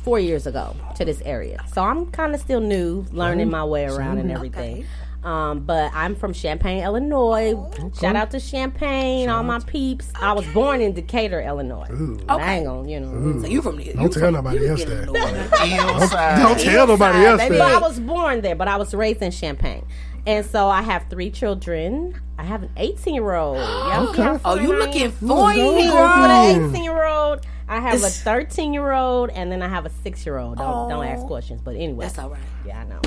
four 0.02 0.20
years 0.20 0.46
ago 0.46 0.76
to 0.96 1.06
this 1.06 1.22
area. 1.22 1.64
So 1.74 1.82
I'm 1.82 2.12
kind 2.12 2.36
of 2.36 2.41
still 2.41 2.62
new, 2.62 3.06
learning 3.12 3.50
my 3.50 3.64
way 3.66 3.86
around 3.86 4.20
and 4.20 4.32
everything. 4.32 4.86
Um, 5.24 5.60
but 5.62 5.91
I'm 5.94 6.16
from 6.16 6.32
Champaign, 6.34 6.82
Illinois. 6.84 7.54
Shout 8.00 8.16
out 8.16 8.32
to 8.32 8.40
Champaign, 8.40 9.30
all 9.30 9.44
my 9.44 9.60
peeps. 9.60 10.12
I 10.16 10.32
was 10.34 10.48
born 10.48 10.80
in 10.82 10.94
Decatur, 10.94 11.41
Illinois. 11.41 11.88
But 12.26 12.40
I 12.40 12.56
ain't 12.56 12.66
gonna, 12.66 12.88
you 12.90 13.00
know. 13.02 13.41
So 13.41 13.48
you 13.48 13.62
from 13.62 13.78
the 13.78 13.94
Don't 13.94 14.14
tell 14.14 14.32
nobody 14.32 14.68
else 14.68 14.84
that. 14.86 15.08
Don't 15.08 16.60
tell 16.60 16.88
nobody 16.88 17.26
else 17.26 17.41
But 17.50 17.62
I 17.62 17.78
was 17.80 18.00
born 18.00 18.41
there, 18.41 18.56
but 18.56 18.68
I 18.68 18.78
was 18.78 18.94
raised 18.94 19.22
in 19.22 19.32
Champaign. 19.32 19.86
And 20.26 20.46
so 20.46 20.68
I 20.68 20.82
have 20.82 21.06
three 21.10 21.32
children. 21.32 22.20
I 22.38 22.44
have 22.44 22.64
an 22.64 22.70
18 22.78 23.16
year 23.16 23.34
old. 23.36 23.58
Okay. 24.10 24.40
Oh, 24.46 24.56
you 24.56 24.70
looking 24.78 25.12
fine, 25.12 25.58
With 25.76 25.91
girl. 25.91 26.08
an 26.08 26.72
18 26.74 26.84
year 26.84 27.06
old. 27.06 27.46
I 27.70 27.80
have 27.80 28.04
a 28.04 28.10
13 28.10 28.74
year 28.74 28.91
old, 28.91 29.30
and 29.30 29.52
then 29.52 29.62
I 29.62 29.70
have 29.70 29.86
a 29.86 29.90
six 30.04 30.26
year 30.26 30.38
old. 30.38 30.58
Don't 30.58 30.90
don't 30.90 31.06
ask 31.06 31.26
questions, 31.28 31.62
but 31.62 31.76
anyway, 31.76 32.06
That's 32.06 32.18
all 32.18 32.30
right. 32.30 32.41
Yeah, 32.66 32.82
I 32.82 32.84
know. 32.86 33.00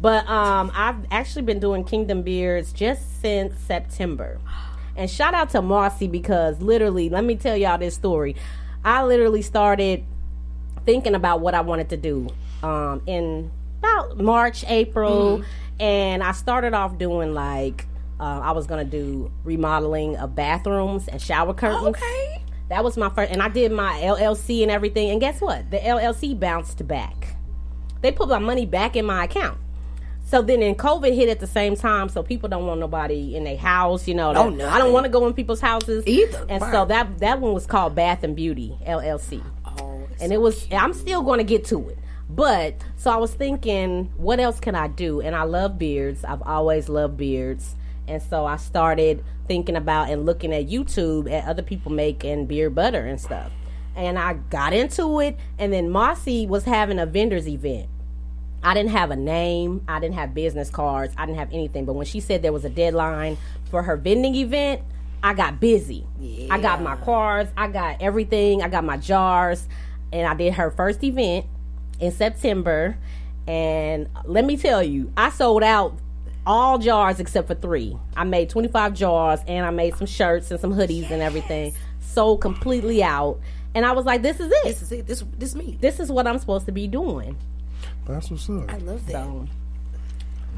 But 0.00 0.28
um, 0.28 0.70
I've 0.74 1.06
actually 1.10 1.42
been 1.42 1.58
doing 1.58 1.84
Kingdom 1.84 2.22
Beards 2.22 2.72
just 2.72 3.20
since 3.22 3.58
September. 3.60 4.38
And 4.96 5.10
shout 5.10 5.34
out 5.34 5.50
to 5.50 5.62
Marcy 5.62 6.06
because 6.06 6.60
literally, 6.60 7.08
let 7.08 7.24
me 7.24 7.34
tell 7.36 7.56
y'all 7.56 7.78
this 7.78 7.94
story. 7.94 8.36
I 8.84 9.04
literally 9.04 9.42
started 9.42 10.04
thinking 10.84 11.14
about 11.14 11.40
what 11.40 11.54
I 11.54 11.62
wanted 11.62 11.88
to 11.88 11.96
do 11.96 12.28
um, 12.62 13.02
in 13.06 13.50
about 13.78 14.18
March, 14.18 14.64
April, 14.68 15.42
and 15.80 16.22
I 16.22 16.32
started 16.32 16.74
off 16.74 16.98
doing 16.98 17.32
like 17.32 17.86
uh, 18.20 18.40
I 18.42 18.52
was 18.52 18.66
gonna 18.66 18.84
do 18.84 19.32
remodeling 19.42 20.16
of 20.16 20.34
bathrooms 20.34 21.08
and 21.08 21.20
shower 21.20 21.54
curtains. 21.54 21.96
Okay. 21.96 22.43
That 22.74 22.82
was 22.82 22.96
my 22.96 23.08
first, 23.08 23.30
and 23.30 23.40
I 23.40 23.48
did 23.48 23.70
my 23.70 24.00
LLC 24.00 24.62
and 24.62 24.70
everything. 24.70 25.10
And 25.10 25.20
guess 25.20 25.40
what? 25.40 25.70
The 25.70 25.76
LLC 25.78 26.36
bounced 26.36 26.84
back. 26.88 27.36
They 28.00 28.10
put 28.10 28.28
my 28.28 28.40
money 28.40 28.66
back 28.66 28.96
in 28.96 29.04
my 29.04 29.22
account. 29.26 29.58
So 30.24 30.42
then, 30.42 30.60
in 30.60 30.74
COVID 30.74 31.14
hit 31.14 31.28
at 31.28 31.38
the 31.38 31.46
same 31.46 31.76
time, 31.76 32.08
so 32.08 32.24
people 32.24 32.48
don't 32.48 32.66
want 32.66 32.80
nobody 32.80 33.36
in 33.36 33.44
their 33.44 33.56
house. 33.56 34.08
You 34.08 34.14
know, 34.16 34.30
Oh, 34.34 34.50
that- 34.50 34.72
I 34.72 34.78
don't 34.78 34.92
want 34.92 35.04
to 35.04 35.08
go 35.08 35.24
in 35.28 35.34
people's 35.34 35.60
houses 35.60 36.02
Either. 36.04 36.46
And 36.48 36.60
Right. 36.62 36.72
so 36.72 36.84
that 36.86 37.18
that 37.20 37.40
one 37.40 37.52
was 37.54 37.64
called 37.64 37.94
Bath 37.94 38.24
and 38.24 38.34
Beauty 38.34 38.76
LLC. 38.84 39.40
Oh, 39.80 40.00
and 40.20 40.32
it 40.32 40.40
was. 40.40 40.66
I'm 40.72 40.94
still 40.94 41.22
going 41.22 41.38
to 41.38 41.44
get 41.44 41.64
to 41.66 41.90
it. 41.90 41.98
But 42.28 42.74
so 42.96 43.12
I 43.12 43.16
was 43.18 43.32
thinking, 43.32 44.10
what 44.16 44.40
else 44.40 44.58
can 44.58 44.74
I 44.74 44.88
do? 44.88 45.20
And 45.20 45.36
I 45.36 45.44
love 45.44 45.78
beards. 45.78 46.24
I've 46.24 46.42
always 46.42 46.88
loved 46.88 47.16
beards. 47.18 47.76
And 48.08 48.20
so 48.20 48.44
I 48.46 48.56
started 48.56 49.22
thinking 49.46 49.76
about 49.76 50.10
and 50.10 50.26
looking 50.26 50.52
at 50.52 50.68
YouTube 50.68 51.30
at 51.30 51.46
other 51.46 51.62
people 51.62 51.92
making 51.92 52.46
beer 52.46 52.70
butter 52.70 53.04
and 53.04 53.20
stuff. 53.20 53.52
And 53.96 54.18
I 54.18 54.34
got 54.34 54.72
into 54.72 55.20
it. 55.20 55.38
And 55.58 55.72
then 55.72 55.90
Marcy 55.90 56.46
was 56.46 56.64
having 56.64 56.98
a 56.98 57.06
vendors 57.06 57.46
event. 57.46 57.88
I 58.62 58.74
didn't 58.74 58.90
have 58.90 59.10
a 59.10 59.16
name. 59.16 59.82
I 59.86 60.00
didn't 60.00 60.14
have 60.14 60.34
business 60.34 60.70
cards. 60.70 61.14
I 61.18 61.26
didn't 61.26 61.38
have 61.38 61.52
anything. 61.52 61.84
But 61.84 61.92
when 61.92 62.06
she 62.06 62.20
said 62.20 62.42
there 62.42 62.52
was 62.52 62.64
a 62.64 62.70
deadline 62.70 63.36
for 63.70 63.82
her 63.82 63.96
vending 63.96 64.34
event, 64.34 64.80
I 65.22 65.34
got 65.34 65.60
busy. 65.60 66.06
I 66.50 66.58
got 66.60 66.82
my 66.82 66.96
cards. 66.96 67.50
I 67.56 67.68
got 67.68 68.00
everything. 68.00 68.62
I 68.62 68.68
got 68.68 68.84
my 68.84 68.96
jars. 68.96 69.68
And 70.12 70.26
I 70.26 70.34
did 70.34 70.54
her 70.54 70.70
first 70.70 71.04
event 71.04 71.46
in 72.00 72.10
September. 72.10 72.96
And 73.46 74.08
let 74.24 74.44
me 74.44 74.56
tell 74.56 74.82
you, 74.82 75.12
I 75.16 75.30
sold 75.30 75.62
out 75.62 75.98
all 76.46 76.78
jars 76.78 77.20
except 77.20 77.48
for 77.48 77.54
three. 77.54 77.96
I 78.16 78.24
made 78.24 78.50
25 78.50 78.94
jars 78.94 79.40
and 79.46 79.64
I 79.64 79.70
made 79.70 79.94
some 79.96 80.06
shirts 80.06 80.50
and 80.50 80.60
some 80.60 80.72
hoodies 80.74 81.10
and 81.10 81.22
everything. 81.22 81.74
Sold 82.00 82.40
completely 82.40 83.02
out. 83.02 83.40
And 83.74 83.84
I 83.84 83.92
was 83.92 84.04
like, 84.04 84.22
this 84.22 84.38
is 84.40 84.50
it. 84.52 84.64
This 84.64 84.82
is 84.82 84.92
it. 84.92 85.06
This 85.06 85.24
this 85.38 85.54
me. 85.54 85.78
This 85.80 85.98
is 85.98 86.10
what 86.12 86.26
I'm 86.26 86.38
supposed 86.38 86.66
to 86.66 86.72
be 86.72 86.86
doing. 86.86 87.36
That's 88.06 88.30
what's 88.30 88.48
up. 88.48 88.70
I 88.70 88.76
love 88.78 89.04
that. 89.06 89.12
So, 89.12 89.48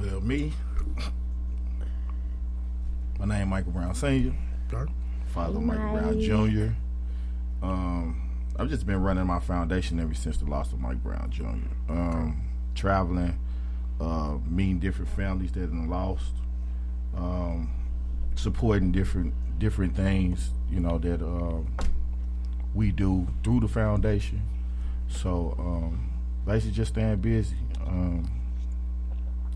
Well, 0.01 0.21
me, 0.21 0.53
my 3.19 3.25
name 3.27 3.49
Michael 3.49 3.73
Brown 3.73 3.95
Senior, 3.95 4.35
father 5.29 5.59
Michael 5.61 5.93
Brown 5.93 6.21
Jr. 6.21 6.75
Um, 7.65 8.23
I've 8.59 8.69
just 8.69 8.87
been 8.87 9.01
running 9.03 9.27
my 9.27 9.41
foundation 9.41 10.01
ever 10.01 10.15
since 10.15 10.37
the 10.39 10.45
loss 10.45 10.73
of 10.73 10.81
Mike 10.81 11.03
Brown 11.03 11.31
Jr. 11.31 11.45
Um, 11.89 12.43
traveling, 12.75 13.39
uh, 14.01 14.37
meeting 14.49 14.79
different 14.79 15.11
families 15.11 15.53
that 15.53 15.61
have 15.61 15.73
lost, 15.73 16.35
um, 17.17 17.71
supporting 18.35 18.93
different 18.93 19.35
different 19.59 19.97
things, 19.97 20.51
you 20.71 20.81
know 20.81 20.99
that 20.99 21.23
um, 21.23 21.67
we 22.75 22.91
do 22.91 23.27
through 23.43 23.61
the 23.61 23.69
foundation. 23.69 24.43
So 25.09 25.55
um, 25.59 26.11
basically, 26.45 26.73
just 26.73 26.93
staying 26.93 27.17
busy. 27.17 27.57
Um, 27.87 28.31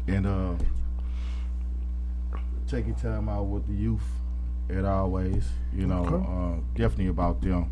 and 0.07 0.27
uh, 0.27 0.55
taking 2.69 2.95
time 2.95 3.29
out 3.29 3.45
with 3.45 3.67
the 3.67 3.75
youth 3.75 4.03
at 4.71 4.85
always, 4.85 5.49
you 5.73 5.87
know, 5.87 6.05
Okay. 6.05 6.27
uh, 6.27 6.61
definitely 6.75 7.09
about 7.09 7.41
them. 7.41 7.71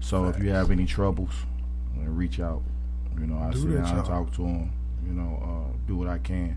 So 0.00 0.26
if 0.28 0.38
you 0.42 0.50
have 0.50 0.70
any 0.70 0.86
troubles, 0.86 1.32
uh, 1.98 2.08
reach 2.08 2.40
out 2.40 2.62
You 3.18 3.26
know, 3.26 3.38
I 3.38 3.50
Do 3.50 3.72
down 3.72 3.96
and 3.98 4.06
talk 4.06 4.32
to 4.32 4.42
them. 4.42 4.72
You 5.06 5.12
know, 5.12 5.42
uh, 5.42 5.76
do 5.86 5.96
what 5.96 6.08
I 6.08 6.18
can. 6.18 6.56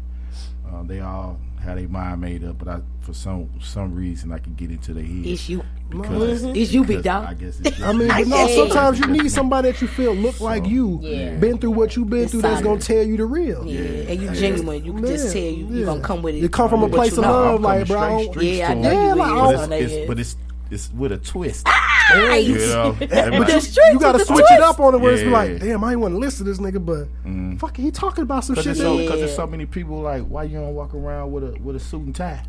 Uh, 0.67 0.83
they 0.83 0.99
all 1.01 1.37
had 1.61 1.77
their 1.77 1.87
mind 1.87 2.19
made 2.21 2.43
up, 2.43 2.57
but 2.57 2.67
I, 2.67 2.79
for 3.01 3.13
some 3.13 3.49
some 3.61 3.93
reason, 3.93 4.31
I 4.31 4.39
can 4.39 4.55
get 4.55 4.71
into 4.71 4.93
their 4.93 5.03
head. 5.03 5.25
It's 5.25 5.47
you. 5.47 5.63
Because, 5.89 6.43
Mhm. 6.43 6.55
It's 6.55 6.71
you, 6.73 6.83
big 6.83 7.03
dog. 7.03 7.25
I 7.27 7.33
guess 7.35 7.59
it's 7.63 7.79
I 7.83 7.93
mean, 7.93 8.07
but 8.07 8.27
no, 8.27 8.47
sometimes 8.47 8.99
you 8.99 9.07
need 9.07 9.29
somebody 9.31 9.71
that 9.71 9.79
you 9.81 9.87
feel 9.87 10.13
look 10.15 10.39
like 10.39 10.65
you, 10.65 10.99
Yeah. 11.03 11.35
been 11.35 11.59
through 11.59 11.71
what 11.71 11.95
you've 11.95 12.09
been 12.09 12.23
It's 12.23 12.31
through, 12.31 12.41
that's 12.41 12.61
gonna 12.63 12.79
tell 12.79 13.03
you 13.03 13.15
the 13.17 13.25
real. 13.25 13.63
Yeah, 13.67 13.79
and 14.11 14.21
you 14.21 14.31
genuine. 14.31 14.83
You 14.83 14.93
can 14.93 15.05
just 15.05 15.31
tell 15.33 15.41
you 15.41 15.67
you 15.67 15.85
gonna 15.85 16.01
come 16.01 16.23
with 16.23 16.35
it. 16.35 16.39
You 16.39 16.49
come 16.49 16.69
from 16.69 16.81
a 16.83 16.89
place 16.89 17.13
of 17.13 17.19
love, 17.19 17.61
like 17.61 17.87
bro. 17.87 17.99
I 17.99 18.07
Straight 18.07 18.25
don't- 18.25 18.33
streets 18.33 18.57
Yeah, 18.57 18.71
I 18.71 18.73
to 18.73 18.79
know 18.81 18.89
them. 18.89 19.07
you 19.09 19.15
like, 19.15 19.27
is. 19.31 19.33
I 19.33 19.35
I 19.35 19.51
don't- 19.53 19.69
know 19.69 19.75
you 19.77 19.85
It's, 19.85 20.07
but 20.07 20.19
it's 20.19 20.35
it's 20.71 20.91
with 20.93 21.11
a 21.11 21.17
twist. 21.17 21.67
Right. 22.11 22.43
You 22.45 22.57
know, 22.57 22.95
But 22.99 23.09
you, 23.09 23.81
you 23.91 23.99
gotta 23.99 24.17
with 24.19 24.27
the 24.27 24.34
switch 24.35 24.45
it 24.51 24.61
up 24.61 24.80
on 24.80 24.93
it 24.95 24.97
where 24.99 25.13
it's 25.13 25.23
like, 25.23 25.59
damn, 25.59 25.84
I 25.84 25.91
ain't 25.91 25.99
want 26.01 26.13
to 26.13 26.17
listen 26.17 26.45
to 26.45 26.51
this 26.51 26.59
nigga, 26.59 26.84
but 26.85 27.05
mm-hmm. 27.25 27.55
fuck, 27.57 27.75
he 27.77 27.91
talking 27.91 28.23
about 28.23 28.43
some 28.43 28.55
Cause 28.55 28.65
shit. 28.65 28.75
there's 28.75 28.85
so, 28.88 28.97
that- 28.97 29.07
cause 29.09 29.19
there's 29.19 29.35
so 29.35 29.47
many 29.47 29.65
people 29.65 29.99
like, 30.01 30.23
why 30.23 30.43
you 30.43 30.57
don't 30.59 30.75
walk 30.75 30.93
around 30.93 31.31
with 31.31 31.43
a 31.43 31.59
with 31.61 31.75
a 31.75 31.80
suit 31.80 32.01
and 32.01 32.15
tie? 32.15 32.43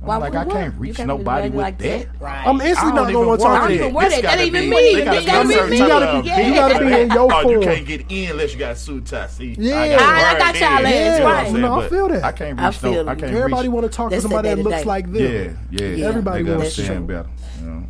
I'm 0.00 0.06
Why 0.06 0.16
like, 0.18 0.32
would 0.32 0.38
I 0.42 0.44
can't 0.44 0.74
reach 0.78 0.94
can't 0.96 1.08
nobody 1.08 1.48
with 1.48 1.56
like 1.56 1.78
that. 1.78 2.06
that. 2.12 2.20
Right. 2.20 2.46
I'm 2.46 2.60
instantly 2.60 2.92
not 2.94 3.06
gonna 3.06 3.10
even 3.10 3.26
want 3.26 3.40
to 3.40 3.46
talk 3.46 3.62
to 3.62 3.66
that. 3.68 3.74
you. 3.74 3.78
don't 3.80 3.94
wear 3.94 4.08
This 4.08 4.14
that. 4.16 4.22
That 4.22 4.28
gotta 4.30 4.42
ain't 4.42 4.54
even 4.54 4.70
be- 4.70 4.76
me. 4.76 4.94
they 4.94 5.04
gotta 5.04 5.20
That 5.20 5.26
gotta 5.26 5.48
be 5.48 5.48
be 5.48 5.54
certain 5.58 5.70
me. 5.70 5.76
You 5.78 5.88
gotta 5.88 6.22
be- 6.22 6.28
you 6.28 6.54
gotta 6.54 6.78
be 6.78 7.00
in 7.00 7.10
your 7.10 7.32
Oh, 7.34 7.50
you 7.50 7.60
can't 7.60 7.86
get 7.86 8.12
in 8.12 8.30
unless 8.30 8.52
you 8.52 8.58
got 8.60 8.72
a 8.72 8.76
suit 8.76 8.96
and 8.98 9.06
tie. 9.08 9.26
See, 9.26 9.56
Yeah. 9.58 9.96
Ah, 9.98 10.14
I 10.32 10.34
I- 10.36 10.38
got, 10.38 10.54
y'all 10.60 10.86
ass, 10.86 10.92
You 10.92 10.94
know 10.94 11.24
what 11.24 11.26
I'm 11.26 11.34
right. 11.34 11.46
saying? 11.48 11.60
No, 11.62 11.80
I 11.80 11.88
feel 11.88 12.08
that. 12.10 12.24
I 12.24 12.32
can't 12.32 12.60
I 12.60 12.66
reach 12.68 12.76
feel 12.76 12.92
no. 12.92 13.00
it. 13.00 13.08
I 13.08 13.14
can't 13.16 13.34
Everybody 13.34 13.68
want 13.68 13.84
to 13.86 13.90
talk 13.90 14.10
to 14.10 14.20
somebody 14.20 14.48
that 14.50 14.58
looks 14.58 14.84
like 14.86 15.12
them. 15.12 15.56
Yeah, 15.72 15.82
yeah. 15.86 16.06
Everybody 16.06 16.44
they 16.44 16.50
wants 16.54 16.76
gotta 16.76 16.88
to 16.88 16.92
understand 16.94 17.10
show. 17.10 17.64
better. 17.72 17.86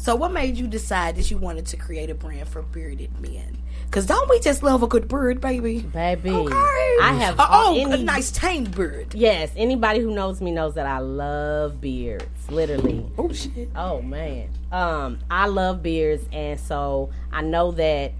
So, 0.00 0.16
what 0.16 0.32
made 0.32 0.56
you 0.56 0.66
decide 0.66 1.16
that 1.16 1.30
you 1.30 1.36
wanted 1.36 1.66
to 1.66 1.76
create 1.76 2.08
a 2.08 2.14
brand 2.14 2.48
for 2.48 2.62
bearded 2.62 3.20
men? 3.20 3.58
Because 3.84 4.06
don't 4.06 4.30
we 4.30 4.40
just 4.40 4.62
love 4.62 4.82
a 4.82 4.86
good 4.86 5.08
bird, 5.08 5.42
baby? 5.42 5.80
Baby, 5.80 6.30
Okay. 6.30 6.54
I 7.02 7.12
have 7.20 7.36
Oh, 7.38 7.46
oh, 7.86 7.92
a 7.92 7.98
nice 7.98 8.30
tame 8.30 8.64
bird. 8.64 9.14
Yes, 9.14 9.52
anybody 9.56 10.00
who 10.00 10.10
knows 10.14 10.40
me 10.40 10.52
knows 10.52 10.72
that 10.76 10.86
I 10.86 11.00
love 11.00 11.82
beards. 11.82 12.24
Literally. 12.48 13.04
Oh 13.18 13.30
shit. 13.30 13.68
Oh 13.76 14.00
man. 14.00 14.48
Um, 14.72 15.18
I 15.30 15.48
love 15.48 15.82
beards, 15.82 16.24
and 16.32 16.58
so 16.58 17.10
I 17.30 17.42
know 17.42 17.72
that 17.72 18.12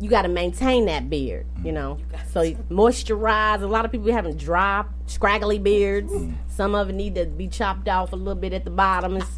you 0.00 0.10
got 0.10 0.22
to 0.22 0.28
maintain 0.28 0.86
that 0.86 1.08
beard. 1.08 1.46
You 1.62 1.70
know, 1.70 1.98
so 2.32 2.40
you 2.42 2.56
moisturize. 2.68 3.62
A 3.62 3.66
lot 3.68 3.84
of 3.84 3.92
people 3.92 4.10
having 4.12 4.36
dry, 4.36 4.84
scraggly 5.06 5.60
beards. 5.60 6.12
Some 6.48 6.74
of 6.74 6.90
it 6.90 6.94
need 6.94 7.14
to 7.14 7.26
be 7.26 7.46
chopped 7.46 7.88
off 7.88 8.12
a 8.12 8.16
little 8.16 8.34
bit 8.34 8.52
at 8.52 8.64
the 8.64 8.70
bottom. 8.70 9.18
It's 9.18 9.30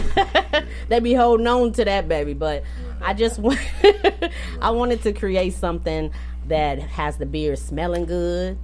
they 0.88 1.00
be 1.00 1.14
holding 1.14 1.46
on 1.46 1.72
to 1.72 1.84
that 1.84 2.08
baby, 2.08 2.34
but 2.34 2.62
I 3.00 3.14
just 3.14 3.38
want 3.38 3.58
I 4.60 4.70
wanted 4.70 5.02
to 5.02 5.12
create 5.12 5.54
something 5.54 6.10
that 6.48 6.78
has 6.80 7.16
the 7.18 7.26
beard 7.26 7.58
smelling 7.58 8.04
good. 8.06 8.58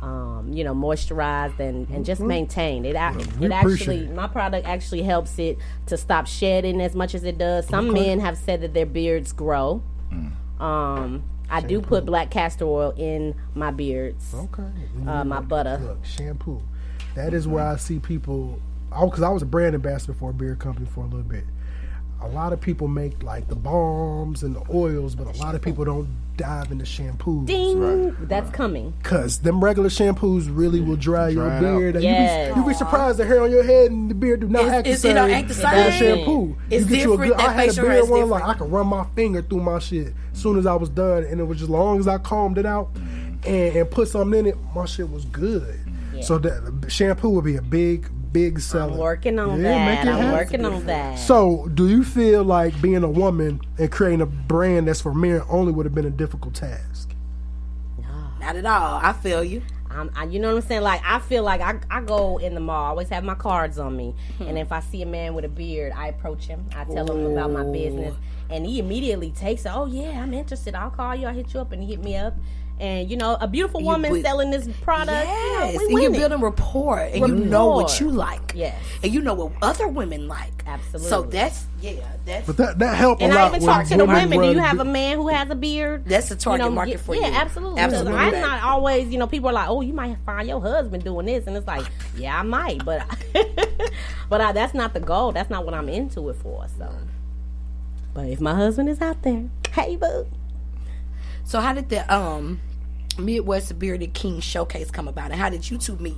Um, 0.00 0.50
you 0.54 0.64
know, 0.64 0.74
moisturized 0.74 1.60
and, 1.60 1.86
and 1.90 2.06
just 2.06 2.22
maintained. 2.22 2.86
It, 2.86 2.96
ac- 2.96 3.28
we 3.38 3.46
it 3.46 3.52
actually 3.52 3.98
it. 4.04 4.14
my 4.14 4.28
product 4.28 4.66
actually 4.66 5.02
helps 5.02 5.38
it 5.38 5.58
to 5.88 5.98
stop 5.98 6.26
shedding 6.26 6.80
as 6.80 6.94
much 6.94 7.14
as 7.14 7.22
it 7.24 7.36
does. 7.36 7.66
Some 7.68 7.90
Okay. 7.90 8.06
men 8.06 8.20
have 8.20 8.38
said 8.38 8.62
that 8.62 8.72
their 8.72 8.86
beards 8.86 9.34
grow. 9.34 9.82
Um, 10.58 11.22
I 11.50 11.60
do 11.60 11.82
put 11.82 12.06
black 12.06 12.30
castor 12.30 12.64
oil 12.64 12.94
in 12.96 13.34
my 13.54 13.70
beards. 13.72 14.32
Okay. 14.34 14.70
Uh, 15.06 15.24
my 15.24 15.40
butter. 15.40 15.78
Look, 15.82 16.04
shampoo. 16.06 16.62
That 17.14 17.34
is 17.34 17.46
where 17.46 17.66
I 17.66 17.76
see 17.76 17.98
people. 17.98 18.58
Because 18.90 19.22
I 19.22 19.28
was 19.30 19.42
a 19.42 19.46
brand 19.46 19.74
ambassador 19.74 20.12
for 20.14 20.30
a 20.30 20.32
beer 20.32 20.56
company 20.56 20.86
for 20.86 21.00
a 21.00 21.06
little 21.06 21.22
bit. 21.22 21.44
A 22.22 22.28
lot 22.28 22.52
of 22.52 22.60
people 22.60 22.86
make 22.86 23.22
like 23.22 23.48
the 23.48 23.54
balms 23.56 24.42
and 24.42 24.54
the 24.54 24.62
oils, 24.74 25.14
but 25.14 25.26
a 25.34 25.38
lot 25.38 25.54
of 25.54 25.62
people 25.62 25.86
don't 25.86 26.06
dive 26.36 26.70
into 26.70 26.84
shampoos. 26.84 27.46
Ding! 27.46 28.14
That's 28.26 28.50
coming. 28.50 28.92
Cause 29.02 29.38
them 29.38 29.62
regular 29.64 29.88
shampoos 29.88 30.48
really 30.50 30.80
will 30.82 30.96
dry, 30.96 31.28
your 31.30 31.46
Dry 31.46 31.58
it 31.58 31.64
out. 31.64 31.78
beard. 31.78 31.94
And 31.96 32.04
Yes. 32.04 32.48
you, 32.48 32.54
be, 32.56 32.60
you 32.60 32.66
be 32.68 32.74
surprised 32.74 33.18
the 33.18 33.24
hair 33.24 33.42
on 33.42 33.50
your 33.50 33.62
head 33.62 33.90
and 33.90 34.10
the 34.10 34.14
beard 34.14 34.40
do 34.40 34.48
not 34.48 34.62
It's- 34.64 34.74
act 34.74 34.84
the 34.84 34.90
it's- 34.90 35.00
same. 35.00 35.10
it 35.12 35.14
don't 35.14 35.30
act 35.30 35.48
the 35.48 35.66
as 35.66 35.98
same. 35.98 36.16
shampoo. 36.18 36.56
It's 36.68 36.84
you 36.90 36.96
get 36.96 37.04
you 37.04 37.14
a 37.14 37.16
different. 37.16 37.32
good. 37.36 37.40
I 37.40 37.46
That 37.46 37.56
had 37.56 37.78
a 37.78 37.82
beard 37.82 38.04
is 38.04 38.10
one 38.10 38.28
like. 38.28 38.44
I 38.44 38.54
could 38.54 38.70
run 38.72 38.86
my 38.88 39.04
finger 39.14 39.40
through 39.42 39.60
my 39.60 39.78
shit 39.78 40.12
as 40.34 40.38
soon 40.38 40.58
as 40.58 40.66
I 40.66 40.74
was 40.74 40.90
done, 40.90 41.24
and 41.24 41.40
it 41.40 41.44
was 41.44 41.56
just 41.58 41.68
as 41.68 41.70
long 41.70 42.00
as 42.00 42.06
I 42.08 42.18
combed 42.18 42.58
it 42.58 42.66
out 42.66 42.92
mm-hmm. 42.94 43.46
and, 43.48 43.76
and 43.76 43.90
put 43.90 44.08
something 44.08 44.40
in 44.40 44.46
it, 44.46 44.56
my 44.74 44.84
shit 44.84 45.10
was 45.10 45.24
good. 45.26 45.78
So 46.22 46.36
that 46.36 46.84
shampoo 46.90 47.30
would 47.30 47.44
be 47.44 47.56
a 47.56 47.62
big, 47.62 48.06
big 48.32 48.60
seller. 48.60 48.92
I'm 48.92 48.98
working 48.98 49.38
on 49.38 49.60
Yeah, 49.60 49.84
make 49.86 49.98
that. 50.04 50.06
it 50.06 50.10
I'm 50.10 50.18
happen. 50.20 50.32
working 50.32 50.64
on 50.64 50.86
that. 50.86 51.18
So, 51.18 51.68
do 51.74 51.88
you 51.88 52.04
feel 52.04 52.44
like 52.44 52.80
being 52.80 53.02
a 53.04 53.10
woman 53.10 53.60
and 53.78 53.90
creating 53.90 54.20
a 54.20 54.26
brand 54.26 54.88
that's 54.88 55.00
for 55.00 55.12
men 55.14 55.42
only 55.48 55.72
would 55.72 55.86
have 55.86 55.94
been 55.94 56.06
a 56.06 56.10
difficult 56.10 56.54
task? 56.54 57.14
No, 57.98 58.06
Not 58.40 58.56
at 58.56 58.66
all. 58.66 59.00
I 59.02 59.12
feel 59.12 59.42
you. 59.44 59.62
I'm, 59.90 60.08
I, 60.14 60.24
you 60.24 60.38
know 60.38 60.54
what 60.54 60.62
I'm 60.62 60.68
saying? 60.68 60.82
Like 60.82 61.00
I 61.04 61.18
feel 61.18 61.42
like 61.42 61.60
I, 61.60 61.80
I 61.90 62.00
go 62.00 62.38
in 62.38 62.54
the 62.54 62.60
mall, 62.60 62.84
I 62.84 62.88
always 62.90 63.08
have 63.08 63.24
my 63.24 63.34
cards 63.34 63.76
on 63.76 63.96
me, 63.96 64.14
hmm. 64.38 64.44
and 64.44 64.56
if 64.56 64.70
I 64.70 64.78
see 64.78 65.02
a 65.02 65.06
man 65.06 65.34
with 65.34 65.44
a 65.44 65.48
beard, 65.48 65.92
I 65.96 66.06
approach 66.08 66.46
him. 66.46 66.64
I 66.76 66.84
tell 66.84 67.10
him 67.10 67.26
about 67.26 67.50
my 67.50 67.64
business, 67.64 68.14
and 68.48 68.64
he 68.64 68.78
immediately 68.78 69.32
takes 69.32 69.64
it. 69.66 69.72
Oh 69.74 69.86
yeah, 69.86 70.22
I'm 70.22 70.32
interested. 70.32 70.76
I'll 70.76 70.90
call 70.90 71.16
you. 71.16 71.26
I'll 71.26 71.34
hit 71.34 71.52
you 71.52 71.58
up, 71.60 71.72
and 71.72 71.82
he 71.82 71.88
hit 71.90 72.04
me 72.04 72.14
up. 72.16 72.36
And 72.80 73.10
you 73.10 73.16
know, 73.18 73.36
a 73.38 73.46
beautiful 73.46 73.82
woman 73.82 74.10
would- 74.10 74.22
selling 74.22 74.50
this 74.50 74.66
product. 74.80 75.26
Yes, 75.28 75.74
you 75.74 75.78
know, 75.80 75.94
we 75.94 76.06
and 76.06 76.14
you're 76.14 76.28
building 76.28 76.40
rapport, 76.40 76.98
and 77.00 77.16
you 77.28 77.34
know 77.34 77.68
what 77.72 78.00
you 78.00 78.10
like. 78.10 78.52
Yes. 78.54 78.74
and 79.02 79.12
you 79.12 79.20
know 79.20 79.34
what 79.34 79.52
other 79.60 79.86
women 79.86 80.26
like. 80.28 80.64
Absolutely. 80.66 81.08
So 81.10 81.22
that's 81.22 81.66
yeah, 81.82 81.92
that's 82.24 82.46
But 82.46 82.56
that 82.56 82.78
that 82.78 82.96
helped 82.96 83.20
And 83.22 83.32
a 83.32 83.36
I 83.38 83.42
lot. 83.42 83.54
even 83.54 83.66
talk 83.68 83.86
to 83.86 83.96
the 83.98 84.04
women. 84.06 84.40
Do 84.40 84.50
you 84.52 84.58
have 84.60 84.80
a 84.80 84.84
man 84.84 85.16
who 85.18 85.28
has 85.28 85.50
a 85.50 85.54
beard? 85.54 86.04
That's 86.06 86.30
the 86.30 86.36
target 86.36 86.64
You 86.64 86.70
know, 86.70 86.74
market 86.74 87.00
for 87.00 87.14
yeah, 87.14 87.26
you. 87.26 87.32
Yeah, 87.32 87.40
absolutely. 87.40 87.80
Absolutely. 87.80 88.18
I'm 88.18 88.40
not 88.40 88.62
always, 88.62 89.08
you 89.12 89.18
know, 89.18 89.26
people 89.26 89.50
are 89.50 89.52
like, 89.52 89.68
oh, 89.68 89.80
you 89.82 89.92
might 89.92 90.16
find 90.24 90.48
your 90.48 90.60
husband 90.60 91.04
doing 91.04 91.26
this, 91.26 91.46
and 91.46 91.56
it's 91.56 91.66
like, 91.66 91.86
yeah, 92.16 92.38
I 92.38 92.42
might, 92.42 92.82
but, 92.84 93.04
but 94.30 94.40
I, 94.40 94.52
that's 94.52 94.72
not 94.74 94.94
the 94.94 95.00
goal. 95.00 95.32
That's 95.32 95.50
not 95.50 95.64
what 95.64 95.74
I'm 95.74 95.88
into 95.88 96.28
it 96.30 96.36
for. 96.36 96.66
So, 96.78 96.90
but 98.14 98.26
if 98.26 98.40
my 98.40 98.54
husband 98.54 98.88
is 98.88 99.00
out 99.02 99.22
there, 99.22 99.44
hey, 99.72 99.96
boo. 99.96 100.26
So 101.44 101.60
how 101.60 101.72
did 101.72 101.88
the 101.88 102.10
um 102.14 102.60
Midwest 103.24 103.78
Bearded 103.78 104.12
King 104.14 104.40
showcase 104.40 104.90
come 104.90 105.08
about, 105.08 105.30
and 105.30 105.40
how 105.40 105.48
did 105.50 105.70
you 105.70 105.78
two 105.78 105.96
meet? 105.96 106.16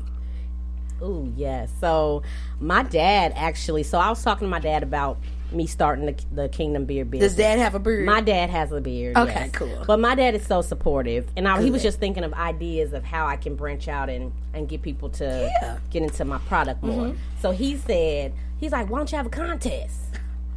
Oh 1.00 1.30
yes. 1.36 1.70
So 1.80 2.22
my 2.60 2.82
dad 2.84 3.32
actually. 3.36 3.82
So 3.82 3.98
I 3.98 4.08
was 4.08 4.22
talking 4.22 4.46
to 4.46 4.50
my 4.50 4.60
dad 4.60 4.82
about 4.82 5.18
me 5.50 5.66
starting 5.66 6.06
the, 6.06 6.16
the 6.32 6.48
Kingdom 6.48 6.84
Beard 6.86 7.10
business. 7.10 7.32
Does 7.32 7.36
Dad 7.36 7.58
have 7.58 7.74
a 7.74 7.78
beard? 7.78 8.06
My 8.06 8.20
dad 8.22 8.48
has 8.48 8.72
a 8.72 8.80
beard. 8.80 9.16
Okay, 9.18 9.34
yes. 9.34 9.50
cool. 9.50 9.84
But 9.86 10.00
my 10.00 10.14
dad 10.14 10.34
is 10.34 10.46
so 10.46 10.62
supportive, 10.62 11.28
and 11.36 11.46
I, 11.46 11.60
he 11.60 11.70
was 11.70 11.82
just 11.82 11.98
thinking 11.98 12.24
of 12.24 12.32
ideas 12.32 12.94
of 12.94 13.04
how 13.04 13.26
I 13.26 13.36
can 13.36 13.54
branch 13.56 13.86
out 13.88 14.08
and 14.08 14.32
and 14.54 14.68
get 14.68 14.80
people 14.82 15.10
to 15.10 15.24
Yeah. 15.24 15.68
Mm-hmm. 15.68 15.90
get 15.90 16.02
into 16.04 16.24
my 16.24 16.38
product 16.38 16.82
more. 16.82 17.14
So 17.40 17.50
he 17.50 17.76
said, 17.76 18.32
he's 18.58 18.72
like, 18.72 18.88
why 18.88 18.98
don't 18.98 19.10
you 19.10 19.16
have 19.16 19.26
a 19.26 19.30
contest? 19.30 19.98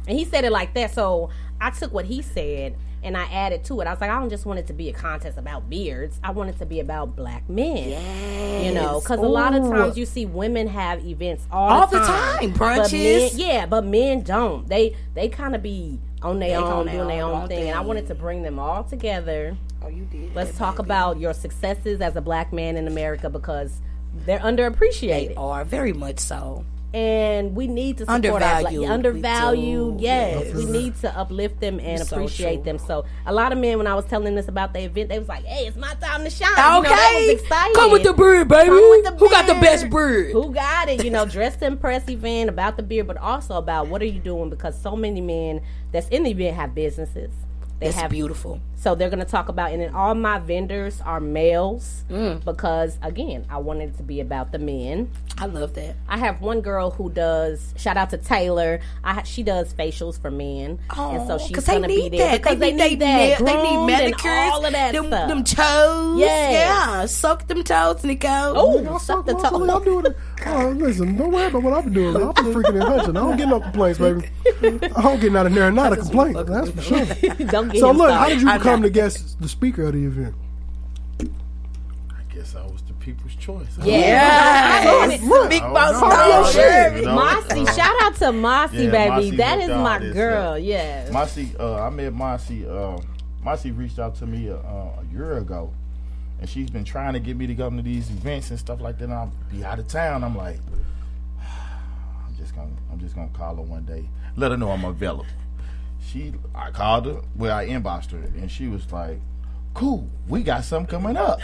And 0.08 0.18
he 0.18 0.24
said 0.24 0.44
it 0.44 0.52
like 0.52 0.74
that. 0.74 0.94
So 0.94 1.30
I 1.60 1.70
took 1.70 1.92
what 1.92 2.04
he 2.04 2.22
said 2.22 2.76
and 3.06 3.16
I 3.16 3.24
added 3.32 3.64
to 3.64 3.80
it. 3.80 3.86
I 3.86 3.92
was 3.92 4.00
like, 4.00 4.10
I 4.10 4.18
don't 4.18 4.28
just 4.28 4.44
want 4.44 4.58
it 4.58 4.66
to 4.66 4.72
be 4.74 4.88
a 4.90 4.92
contest 4.92 5.38
about 5.38 5.70
beards. 5.70 6.20
I 6.22 6.32
want 6.32 6.50
it 6.50 6.58
to 6.58 6.66
be 6.66 6.80
about 6.80 7.16
black 7.16 7.48
men. 7.48 7.88
Yes. 7.90 8.66
You 8.66 8.74
know, 8.74 9.00
because 9.00 9.20
a 9.20 9.22
lot 9.22 9.54
of 9.54 9.62
times 9.62 9.96
you 9.96 10.04
see 10.04 10.26
women 10.26 10.66
have 10.66 11.04
events 11.06 11.46
all, 11.50 11.70
All 11.70 11.86
the 11.86 11.98
the 12.00 12.04
time. 12.04 12.38
time. 12.38 12.50
But 12.52 12.90
Brunches. 12.90 12.92
men- 12.92 13.30
yeah, 13.48 13.66
but 13.66 13.84
men 13.86 14.22
don't. 14.22 14.68
They 14.68 14.96
they 15.14 15.28
kind 15.28 15.54
of 15.54 15.62
be 15.62 15.98
on 16.22 16.38
their 16.40 16.58
own, 16.58 16.86
doing 16.86 17.08
their 17.08 17.24
own 17.24 17.42
own 17.42 17.48
thing. 17.48 17.68
And 17.70 17.78
I 17.78 17.80
wanted 17.80 18.06
to 18.08 18.14
bring 18.14 18.42
them 18.42 18.58
all 18.58 18.84
together. 18.84 19.56
Oh, 19.82 19.88
you 19.88 20.04
did. 20.06 20.34
Let's 20.34 20.50
that, 20.52 20.58
talk 20.58 20.76
baby. 20.76 20.86
about 20.86 21.20
your 21.20 21.32
successes 21.32 22.00
as 22.00 22.16
a 22.16 22.20
black 22.20 22.52
man 22.52 22.76
in 22.76 22.86
America 22.88 23.30
because 23.30 23.80
they're 24.24 24.38
underappreciated 24.40 25.28
They 25.28 25.34
are 25.36 25.64
very 25.64 25.92
much 25.92 26.18
so. 26.18 26.64
And 26.96 27.54
we 27.54 27.66
need 27.66 27.98
to 27.98 28.06
support 28.06 28.42
our 28.42 28.62
black, 28.62 28.72
Undervalued. 28.74 30.00
Yes, 30.00 30.54
we 30.54 30.64
need 30.64 30.94
to 31.02 31.14
uplift 31.18 31.60
them 31.60 31.78
and 31.78 32.02
So 32.02 32.16
appreciate 32.16 32.56
true. 32.56 32.62
them. 32.64 32.78
So 32.78 33.04
a 33.26 33.34
lot 33.34 33.52
of 33.52 33.58
men, 33.58 33.76
when 33.76 33.86
I 33.86 33.94
was 33.94 34.06
telling 34.06 34.34
this 34.34 34.48
about 34.48 34.72
the 34.72 34.80
event, 34.84 35.10
they 35.10 35.18
was 35.18 35.28
like, 35.28 35.44
"Hey, 35.44 35.66
it's 35.66 35.76
my 35.76 35.92
time 36.00 36.24
to 36.24 36.30
shine." 36.30 36.48
You 36.48 36.56
know, 36.56 36.78
Okay, 36.80 37.32
was 37.32 37.42
exciting. 37.42 37.74
come 37.74 37.92
with 37.92 38.02
the 38.02 38.14
beard, 38.14 38.48
baby. 38.48 38.70
The 38.70 39.14
Who 39.18 39.28
got 39.28 39.46
the 39.46 39.54
best 39.54 39.90
beard? 39.90 40.32
Who 40.32 40.54
got 40.54 40.88
it? 40.88 41.04
You 41.04 41.10
know, 41.10 41.26
dress 41.26 41.56
to 41.56 41.66
impress 41.66 42.08
event 42.08 42.48
about 42.48 42.78
the 42.78 42.82
beard, 42.82 43.06
but 43.06 43.18
also 43.18 43.56
about 43.58 43.88
what 43.88 44.00
are 44.00 44.06
you 44.06 44.18
doing 44.20 44.48
because 44.48 44.80
so 44.80 44.96
many 44.96 45.20
men 45.20 45.60
that's 45.92 46.08
in 46.08 46.22
the 46.22 46.30
event 46.30 46.56
have 46.56 46.74
businesses. 46.74 47.30
They 47.78 47.88
That's 47.88 47.98
have 47.98 48.10
beautiful. 48.10 48.58
So 48.76 48.94
they're 48.94 49.10
going 49.10 49.24
to 49.24 49.30
talk 49.30 49.48
about, 49.48 49.72
and 49.72 49.80
then 49.82 49.94
all 49.94 50.14
my 50.14 50.38
vendors 50.38 51.00
are 51.00 51.18
males 51.20 52.04
Mm. 52.10 52.44
because, 52.44 52.98
again, 53.02 53.44
I 53.50 53.58
wanted 53.58 53.90
it 53.94 53.96
to 53.96 54.02
be 54.02 54.20
about 54.20 54.52
the 54.52 54.58
men. 54.58 55.10
I 55.38 55.46
love 55.46 55.74
that. 55.74 55.96
I 56.08 56.16
have 56.18 56.40
one 56.40 56.60
girl 56.60 56.90
who 56.92 57.10
does. 57.10 57.74
Shout 57.76 57.96
out 57.98 58.08
to 58.10 58.16
Taylor. 58.16 58.80
I 59.04 59.22
she 59.24 59.42
does 59.42 59.74
facials 59.74 60.18
for 60.20 60.30
men, 60.30 60.78
and 60.96 61.26
so 61.26 61.34
Oh, 61.34 61.38
she's 61.38 61.54
'cause 61.54 61.64
they 61.66 61.74
gonna 61.74 61.88
be 61.88 62.08
there 62.08 62.30
that. 62.30 62.42
because 62.42 62.58
They 62.58 62.70
they, 62.70 62.76
need 62.76 62.90
need 62.90 63.00
they 63.00 63.06
that. 63.06 63.40
nail- 63.42 63.46
they 63.46 63.62
need 63.70 63.86
manicures, 63.86 64.50
all 64.52 64.64
of 64.64 64.72
that 64.72 64.92
them, 64.94 65.06
stuff. 65.08 65.28
them 65.28 65.44
toes. 65.44 66.18
Yes. 66.20 66.52
Yeah, 66.52 67.06
suck 67.06 67.46
them 67.48 67.62
toes, 67.64 68.02
Nico. 68.04 68.28
Oh, 68.30 68.98
suck 68.98 69.26
the 69.26 69.32
That's 69.34 69.52
what 69.52 69.60
I'm 69.62 69.66
toe. 69.68 69.80
doing. 70.00 70.14
Oh, 70.46 70.68
listen, 70.76 71.16
don't 71.18 71.32
worry 71.32 71.46
about 71.48 71.62
what 71.62 71.84
I'm 71.84 71.92
doing. 71.92 72.16
I'm 72.16 72.32
freaking 72.32 72.74
and 72.74 72.82
hunching. 72.84 73.16
I 73.16 73.20
don't 73.20 73.36
get 73.36 73.48
no 73.48 73.60
complaints, 73.60 73.98
baby. 73.98 74.28
I 74.62 75.02
don't 75.02 75.20
get 75.20 75.36
out 75.36 75.46
of 75.46 75.54
there 75.54 75.66
and 75.66 75.76
not 75.76 75.92
a 75.92 75.96
complaint. 75.96 76.46
That's 76.46 76.70
for 76.70 76.80
sure. 76.82 77.04
Don't 77.50 77.68
get 77.72 77.80
So 77.80 77.90
him 77.90 77.98
look, 77.98 78.10
how 78.10 78.28
did 78.28 78.40
you 78.40 78.48
I'm 78.68 78.80
become 78.80 78.80
not- 78.80 78.86
the 78.86 78.90
guest, 78.90 79.40
the 79.40 79.48
speaker 79.48 79.84
of 79.86 79.92
the 79.94 80.04
event? 80.04 80.34
I 81.20 82.34
guess 82.38 82.54
I 82.54 82.64
was 82.66 82.82
the 82.82 82.92
people's 82.94 83.34
choice. 83.36 83.66
Yes. 83.82 85.22
Look, 85.22 85.48
Big 85.50 85.62
I 85.62 85.72
boss 85.72 85.92
don't 85.92 86.00
know. 86.02 86.16
dog. 86.16 86.54
I 86.56 86.90
don't 86.90 87.04
know. 87.04 87.14
Mossy, 87.14 87.64
shout 87.74 88.02
out 88.02 88.14
to 88.16 88.32
Mossy, 88.32 88.76
Yeah, 88.84 88.90
baby. 88.90 89.10
Mossy 89.10 89.36
that 89.36 89.54
hooked 89.58 89.64
is 89.64 89.70
all 89.70 89.82
my 89.82 89.98
this 89.98 90.14
girl. 90.14 90.52
up. 90.54 90.58
Yes. 90.62 91.10
Mossy, 91.12 91.52
uh, 91.58 91.82
I 91.82 91.90
met 91.90 92.12
Mossy. 92.12 92.66
Uh, 92.68 92.98
Mossy 93.42 93.70
reached 93.70 93.98
out 93.98 94.14
to 94.16 94.26
me 94.26 94.50
uh, 94.50 94.54
a 94.56 95.04
year 95.10 95.38
ago, 95.38 95.72
and 96.40 96.48
she's 96.48 96.68
been 96.68 96.84
trying 96.84 97.14
to 97.14 97.20
get 97.20 97.36
me 97.36 97.46
to 97.46 97.54
come 97.54 97.76
to 97.78 97.82
these 97.82 98.10
events 98.10 98.50
and 98.50 98.58
stuff 98.58 98.80
like 98.82 98.98
that. 98.98 99.04
And 99.04 99.14
I'll 99.14 99.32
be 99.50 99.64
out 99.64 99.78
of 99.78 99.88
town. 99.88 100.22
I'm 100.22 100.36
like, 100.36 100.58
I'm 101.40 102.36
just 102.36 102.54
gonna, 102.54 102.68
I'm 102.92 102.98
just 103.00 103.14
gonna 103.14 103.30
call 103.32 103.56
her 103.56 103.62
one 103.62 103.84
day, 103.84 104.08
let 104.36 104.50
her 104.50 104.56
know 104.58 104.70
I'm 104.72 104.84
available. 104.84 105.24
She, 106.06 106.32
I 106.54 106.70
called 106.70 107.06
her, 107.06 107.20
well, 107.34 107.56
I 107.56 107.66
inboxed 107.66 108.12
her, 108.12 108.18
and 108.18 108.50
she 108.50 108.68
was 108.68 108.92
like, 108.92 109.18
"Cool, 109.74 110.08
we 110.28 110.44
got 110.44 110.64
something 110.64 110.86
coming 110.86 111.16
up," 111.16 111.40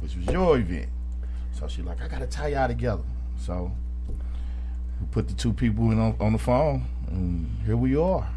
which 0.00 0.14
was 0.14 0.26
your 0.26 0.58
event. 0.58 0.90
So 1.52 1.66
she 1.66 1.80
like, 1.80 2.02
I 2.02 2.08
gotta 2.08 2.26
tie 2.26 2.48
y'all 2.48 2.68
together. 2.68 3.02
So 3.38 3.72
we 5.00 5.06
put 5.10 5.28
the 5.28 5.34
two 5.34 5.54
people 5.54 5.90
in 5.90 5.98
on, 5.98 6.16
on 6.20 6.32
the 6.32 6.38
phone, 6.38 6.84
and 7.08 7.50
here 7.64 7.76
we 7.76 7.96
are. 7.96 8.28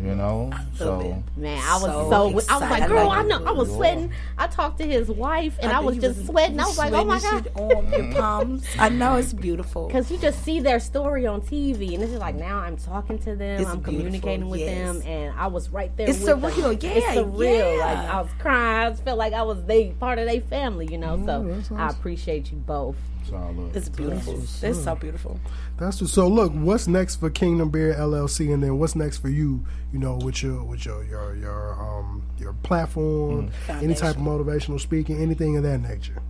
You 0.00 0.14
know, 0.14 0.52
so 0.76 1.22
Man, 1.36 1.60
I 1.60 1.74
was 1.74 1.82
So 1.82 2.08
so, 2.38 2.54
I 2.54 2.58
was 2.60 2.70
like, 2.70 2.86
girl, 2.86 3.08
I 3.10 3.18
I 3.18 3.22
know. 3.24 3.44
I 3.44 3.50
was 3.50 3.68
sweating. 3.68 4.12
I 4.36 4.46
talked 4.46 4.78
to 4.78 4.86
his 4.86 5.08
wife, 5.10 5.58
and 5.60 5.72
I, 5.72 5.80
know 5.80 5.86
was 5.86 5.96
you 5.96 6.02
just 6.02 6.24
sweating. 6.26 6.60
I 6.60 6.66
was 6.66 6.78
like, 6.78 6.92
oh 6.92 7.04
my 7.04 7.18
god. 7.18 7.50
sweating 7.50 7.52
and 7.56 7.90
shit 7.90 7.96
on 7.96 8.04
your 8.04 8.14
palms. 8.20 8.66
I 8.78 8.88
know 8.90 9.16
it's 9.16 9.32
beautiful. 9.32 9.88
Because 9.88 10.08
you 10.10 10.18
just 10.18 10.44
see 10.44 10.60
their 10.60 10.78
story 10.78 11.26
on 11.26 11.40
TV, 11.40 11.94
and 11.94 12.02
it's 12.02 12.12
just 12.12 12.20
like 12.20 12.36
now 12.36 12.58
I'm 12.58 12.76
talking 12.76 13.18
to 13.20 13.34
them, 13.34 13.60
It's 13.60 13.68
I'm 13.68 13.80
beautiful, 13.80 13.94
communicating 13.98 14.48
with 14.48 14.60
yes. 14.60 14.98
them, 14.98 15.02
and 15.04 15.34
I 15.36 15.48
was 15.48 15.70
right 15.70 15.94
there. 15.96 16.08
It's 16.08 16.20
with 16.20 16.26
them. 16.28 16.42
surreal, 16.42 16.80
yeah, 16.82 16.90
it's 16.90 17.06
surreal. 17.18 17.76
yeah. 17.78 17.84
Like 17.84 17.98
I 17.98 18.20
was 18.20 18.30
crying, 18.38 18.92
I 18.92 18.94
felt 18.94 19.18
like 19.18 19.32
I 19.32 19.42
was 19.42 19.64
they 19.64 19.90
part 19.98 20.20
of 20.20 20.26
their 20.26 20.40
family, 20.42 20.86
you 20.86 20.98
know. 20.98 21.16
so 21.26 21.42
that's 21.42 21.72
I 21.72 21.74
awesome. 21.74 21.98
appreciate 21.98 22.52
you 22.52 22.58
both. 22.58 22.96
It's 23.28 23.36
all 23.36 23.52
love. 23.52 23.76
It's 23.76 23.88
beautiful. 23.90 24.40
It's 24.40 24.84
so 24.84 24.94
beautiful. 24.94 25.38
That's 25.76 26.00
what, 26.00 26.08
so. 26.10 26.26
Look, 26.28 26.52
what's 26.54 26.88
next 26.88 27.16
for 27.16 27.28
Kingdom 27.28 27.68
Beard 27.70 27.96
LLC, 27.96 28.52
and 28.54 28.62
then 28.62 28.78
what's 28.78 28.96
next 28.96 29.18
for 29.18 29.28
you? 29.28 29.64
You 29.92 29.98
know, 29.98 30.16
with 30.16 30.42
your 30.42 30.62
with 30.64 30.86
your 30.86 31.04
your 31.04 31.36
your 31.36 31.74
um 31.74 32.22
your 32.38 32.54
platform, 32.62 33.50
Mm. 33.66 33.82
any 33.82 33.94
type 33.94 34.16
of 34.16 34.22
motivational 34.22 34.80
speaking, 34.80 35.18
anything 35.20 35.56
of 35.58 35.62
that 35.64 35.78
nature. 35.78 36.22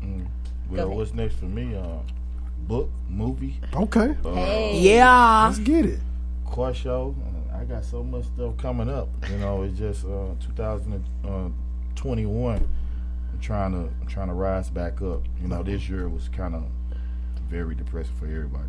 Well, 0.71 0.91
what's 0.91 1.15
next 1.15 1.37
for 1.37 1.45
me? 1.47 1.77
Uh, 1.77 1.99
book, 2.67 2.91
movie, 3.09 3.59
Okay, 3.75 4.15
uh, 4.25 4.71
Yeah. 4.75 5.47
let's 5.47 5.59
get 5.61 5.87
it. 5.87 6.01
car 6.51 6.75
show. 6.75 7.15
Uh, 7.53 7.59
I 7.59 7.65
got 7.65 7.85
so 7.85 8.03
much 8.03 8.25
stuff 8.27 8.57
coming 8.59 8.91
up. 8.91 9.09
You 9.31 9.39
know, 9.39 9.63
it's 9.63 9.79
just 9.79 10.05
uh, 10.05 10.35
2021. 10.41 12.69
I'm 13.33 13.39
trying 13.41 13.73
to 13.73 13.91
I'm 14.01 14.07
trying 14.07 14.29
to 14.29 14.35
rise 14.35 14.71
back 14.71 15.01
up. 15.03 15.23
You 15.41 15.49
know, 15.49 15.63
this 15.63 15.89
year 15.89 16.09
was 16.09 16.29
kind 16.29 16.55
of 16.55 16.65
very 17.49 17.75
depressing 17.75 18.15
for 18.17 18.27
everybody. 18.27 18.69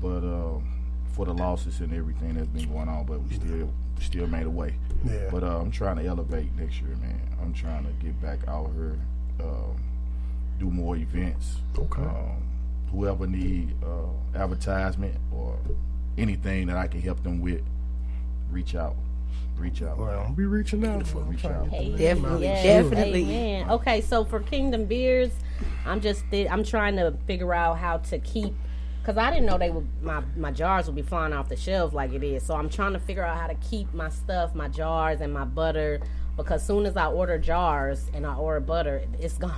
But 0.00 0.18
um, 0.24 0.68
for 1.12 1.26
the 1.26 1.34
losses 1.34 1.80
and 1.80 1.92
everything 1.94 2.34
that's 2.34 2.48
been 2.48 2.70
going 2.70 2.88
on, 2.88 3.04
but 3.04 3.22
we 3.22 3.34
still 3.34 3.72
still 4.00 4.26
made 4.26 4.46
a 4.46 4.50
way. 4.50 4.74
Yeah. 5.04 5.28
But 5.30 5.44
uh, 5.44 5.60
I'm 5.60 5.70
trying 5.70 5.96
to 5.96 6.06
elevate 6.06 6.48
next 6.58 6.80
year, 6.80 6.96
man. 6.96 7.20
I'm 7.40 7.52
trying 7.52 7.84
to 7.84 7.92
get 8.04 8.20
back 8.20 8.40
out 8.48 8.70
here, 8.74 8.98
um, 9.40 9.76
do 10.58 10.70
more 10.70 10.96
events. 10.96 11.56
Okay. 11.78 12.02
Um, 12.02 12.42
whoever 12.90 13.26
need 13.26 13.74
uh, 13.82 14.38
advertisement 14.38 15.16
or 15.32 15.56
anything 16.18 16.66
that 16.66 16.76
I 16.76 16.86
can 16.88 17.00
help 17.00 17.22
them 17.22 17.40
with, 17.40 17.62
reach 18.50 18.74
out. 18.74 18.96
Reach 19.56 19.82
out. 19.82 19.98
Well, 19.98 20.10
I'll 20.20 20.32
be 20.32 20.44
reaching 20.46 20.84
out. 20.86 21.06
I'm 21.14 21.28
Reach 21.30 21.44
out. 21.44 21.68
Hey, 21.68 21.96
Definitely. 21.96 22.42
yes, 22.44 22.62
Definitely. 22.64 23.22
amen. 23.22 23.70
Okay, 23.70 24.00
so 24.00 24.24
for 24.24 24.40
Kingdom 24.40 24.86
Beards, 24.86 25.34
I'm 25.86 26.00
just 26.00 26.24
thi- 26.30 26.48
I'm 26.48 26.64
trying 26.64 26.96
to 26.96 27.12
figure 27.26 27.54
out 27.54 27.78
how 27.78 27.98
to 27.98 28.18
keep 28.18 28.54
because 29.00 29.16
I 29.16 29.30
didn't 29.30 29.46
know 29.46 29.58
they 29.58 29.70
would 29.70 29.86
my 30.02 30.22
my 30.36 30.50
jars 30.52 30.86
would 30.86 30.94
be 30.96 31.02
flying 31.02 31.32
off 31.32 31.48
the 31.48 31.56
shelves 31.56 31.92
like 31.94 32.12
it 32.12 32.22
is. 32.24 32.42
So 32.44 32.54
I'm 32.54 32.68
trying 32.68 32.92
to 32.94 33.00
figure 33.00 33.24
out 33.24 33.36
how 33.38 33.46
to 33.46 33.54
keep 33.56 33.92
my 33.94 34.08
stuff, 34.08 34.54
my 34.54 34.68
jars 34.68 35.20
and 35.20 35.32
my 35.32 35.44
butter. 35.44 36.00
Because 36.36 36.64
soon 36.66 36.86
as 36.86 36.96
I 36.96 37.06
order 37.06 37.36
jars 37.38 38.10
and 38.14 38.26
I 38.26 38.34
order 38.34 38.60
butter, 38.60 39.02
it's 39.20 39.36
gone. 39.38 39.52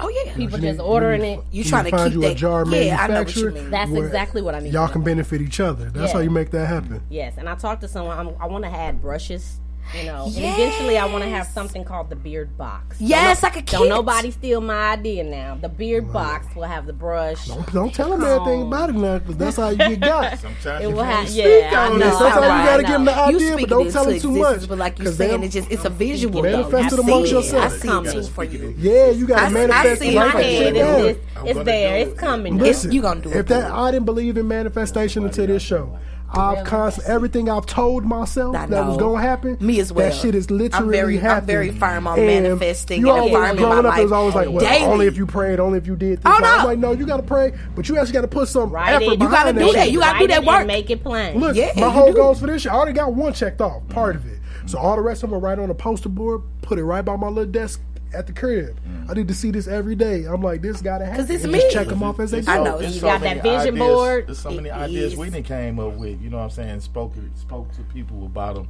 Oh 0.00 0.08
yeah. 0.24 0.34
People 0.34 0.58
just 0.58 0.80
ordering 0.80 1.22
you 1.24 1.30
it. 1.40 1.40
You 1.50 1.64
trying 1.64 1.84
to 1.84 1.90
find 1.90 2.12
keep 2.12 2.20
you 2.20 2.24
a 2.26 2.28
that- 2.30 2.36
jar 2.36 2.64
Yeah, 2.68 2.98
I 3.00 3.06
know 3.08 3.20
what 3.22 3.34
you 3.36 3.50
mean. 3.50 3.70
That's 3.70 3.90
exactly 3.92 4.42
what 4.42 4.54
I 4.54 4.60
need. 4.60 4.72
Y'all 4.72 4.88
can 4.88 5.02
benefit 5.02 5.40
each 5.42 5.58
other. 5.60 5.90
That's 5.90 6.08
Yeah. 6.12 6.18
how 6.18 6.18
you 6.20 6.30
make 6.30 6.50
that 6.52 6.66
happen. 6.66 7.00
Yes, 7.10 7.34
and 7.36 7.48
I 7.48 7.54
talked 7.56 7.80
to 7.82 7.88
someone. 7.88 8.16
I'm, 8.18 8.28
I 8.40 8.46
want 8.46 8.64
to 8.64 8.70
add 8.70 9.00
brushes. 9.02 9.58
You 9.96 10.04
know, 10.04 10.26
and 10.26 10.36
eventually 10.36 10.98
I 10.98 11.06
want 11.06 11.24
to 11.24 11.30
have 11.30 11.46
something 11.46 11.82
called 11.82 12.10
the 12.10 12.16
beard 12.16 12.58
box. 12.58 13.00
Yes, 13.00 13.40
don't, 13.40 13.54
like 13.54 13.62
a 13.62 13.64
Don't 13.70 13.80
kit. 13.82 13.88
nobody 13.88 14.30
steal 14.30 14.60
my 14.60 14.90
idea 14.92 15.24
now. 15.24 15.54
The 15.54 15.70
beard 15.70 16.12
box 16.12 16.46
will 16.54 16.64
have 16.64 16.86
the 16.86 16.92
brush. 16.92 17.46
Don't, 17.46 17.72
don't 17.72 17.94
tell 17.94 18.10
them 18.10 18.22
anything 18.22 18.62
about 18.66 18.90
it 18.90 18.96
now, 18.96 19.18
because 19.18 19.36
that's 19.38 19.56
how 19.56 19.70
you 19.70 19.76
get 19.78 20.00
got. 20.00 20.38
Sometimes 20.40 20.84
It 20.84 20.88
you 20.88 20.94
will 20.94 21.02
can't 21.04 21.18
have, 21.20 21.28
speak 21.30 21.44
yeah, 21.44 21.70
I 21.72 21.86
on 21.90 21.98
know. 21.98 22.06
it. 22.06 22.12
Sometimes 22.12 22.34
you 22.36 22.40
gotta 22.42 22.70
I 22.70 22.76
give 22.82 22.88
them 22.90 23.04
the 23.06 23.14
know. 23.16 23.24
Idea, 23.24 23.56
but 23.56 23.68
don't 23.70 23.90
tell 23.90 24.04
them 24.04 24.20
too 24.20 24.28
existence, 24.36 24.60
much. 24.62 24.68
But 24.68 24.78
like 24.78 24.98
you're 24.98 25.12
saying, 25.12 25.42
it's 25.42 25.54
just 25.54 25.70
it's 25.70 25.84
a 25.86 25.90
visual. 25.90 26.42
Manifest 26.42 26.90
though. 26.90 26.96
it 26.96 27.04
I 27.04 27.08
amongst 27.08 27.32
yourself. 27.32 27.64
I 27.64 27.76
see 28.10 28.18
it 28.18 28.26
for 28.28 28.44
you. 28.44 28.74
Yeah, 28.76 29.08
you 29.10 29.26
gotta 29.26 29.42
I- 29.42 29.46
I 29.46 29.50
manifest 29.50 30.02
see 30.02 30.14
my 30.14 30.24
like 30.24 30.32
that 30.34 30.42
head, 30.44 30.58
shit 30.58 30.76
it's, 30.76 30.78
down. 30.78 31.46
it's, 31.46 31.56
it's 31.56 31.64
there. 31.64 32.04
do 32.04 32.10
It's 32.10 32.20
coming. 32.20 32.58
Listen, 32.58 32.92
you 32.92 33.00
gonna 33.00 33.20
do 33.22 33.30
it, 33.30 33.36
if 33.36 33.46
that. 33.46 33.70
I 33.70 33.90
didn't 33.90 34.04
believe 34.06 34.36
in 34.36 34.46
manifestation 34.48 35.24
until 35.24 35.46
this 35.46 35.62
show. 35.62 35.98
I've 36.30 36.64
constantly 36.64 37.12
everything 37.14 37.48
I've 37.50 37.64
told 37.66 38.04
myself 38.04 38.52
that 38.52 38.70
was 38.70 38.96
gonna 38.98 39.20
happen. 39.20 39.56
Me 39.60 39.80
as 39.80 39.92
well. 39.92 40.08
That 40.10 40.14
shit 40.14 40.34
is 40.34 40.50
literally 40.50 40.84
I'm 40.86 40.90
very- 40.90 41.20
I'm 41.20 41.44
very 41.46 41.70
firm 41.70 42.06
on 42.06 42.18
And 42.18 42.26
manifesting 42.26 43.00
You 43.00 43.10
and 43.10 43.18
always 43.20 43.34
affirming 43.34 43.56
growing 43.56 43.86
up, 43.86 43.98
it 43.98 44.02
was 44.02 44.12
always 44.12 44.34
like, 44.34 44.48
well, 44.50 44.58
daily. 44.58 44.84
only 44.84 45.06
if 45.06 45.16
you 45.16 45.26
prayed, 45.26 45.58
only 45.58 45.78
if 45.78 45.86
you 45.86 45.96
did 45.96 46.18
this. 46.18 46.22
Oh, 46.26 46.38
I'm 46.42 46.58
no. 46.58 46.64
like, 46.66 46.78
no, 46.78 46.92
you 46.92 47.06
gotta 47.06 47.22
pray, 47.22 47.52
but 47.74 47.88
you 47.88 47.96
actually 47.98 48.12
gotta 48.12 48.28
put 48.28 48.48
some 48.48 48.70
Write 48.70 48.94
effort 48.94 49.14
it. 49.14 49.20
You 49.20 49.28
gotta 49.30 49.52
do 49.52 49.58
that 49.60 49.72
that. 49.74 49.90
You 49.90 50.00
gotta 50.00 50.18
do 50.18 50.26
that 50.28 50.42
it 50.42 50.46
work. 50.46 50.66
make 50.66 50.90
it 50.90 51.02
plain. 51.02 51.38
Look, 51.38 51.56
Yeah, 51.56 51.72
my 51.76 51.88
whole 51.88 52.12
goals 52.12 52.40
for 52.40 52.46
this 52.46 52.64
year, 52.64 52.74
I 52.74 52.76
already 52.76 52.92
got 52.92 53.14
one 53.14 53.32
checked 53.32 53.60
off, 53.60 53.88
part 53.88 54.14
of 54.16 54.26
it. 54.26 54.38
So 54.66 54.78
all 54.78 54.96
the 54.96 55.02
rest 55.02 55.22
of 55.22 55.30
them 55.30 55.38
are 55.38 55.40
right 55.40 55.58
on 55.58 55.68
the 55.68 55.74
poster 55.74 56.10
board, 56.10 56.42
put 56.60 56.78
it 56.78 56.84
right 56.84 57.02
by 57.02 57.16
my 57.16 57.28
little 57.28 57.50
desk 57.50 57.80
at 58.14 58.26
the 58.26 58.32
crib. 58.32 58.78
I 59.08 59.14
need 59.14 59.28
to 59.28 59.34
see 59.34 59.50
this 59.50 59.66
every 59.68 59.94
day. 59.94 60.24
I'm 60.24 60.42
like, 60.42 60.62
this 60.62 60.80
gotta 60.82 61.04
happen. 61.04 61.20
'Cause 61.20 61.30
it's 61.30 61.44
And 61.44 61.52
me. 61.52 61.58
Just 61.60 61.72
check 61.72 61.88
them 61.88 62.02
off 62.02 62.18
as 62.20 62.30
they 62.30 62.40
go. 62.42 62.52
I 62.52 62.62
know. 62.64 62.78
it's 62.78 62.94
You 62.94 63.00
so 63.00 63.06
got 63.08 63.20
that 63.22 63.42
vision 63.42 63.74
ideas- 63.74 63.78
board. 63.78 64.26
There's 64.26 64.38
so 64.38 64.50
many 64.50 64.68
It 64.68 64.72
ideas 64.74 65.12
is. 65.12 65.18
we 65.18 65.30
didn't 65.30 65.46
came 65.46 65.78
up 65.78 65.94
with. 65.94 66.20
You 66.22 66.30
know 66.30 66.38
what 66.38 66.44
I'm 66.44 66.50
saying? 66.50 66.80
Spoke 66.80 67.14
spoke 67.36 67.72
to 67.72 67.82
people 67.82 68.24
about 68.26 68.54
them, 68.56 68.68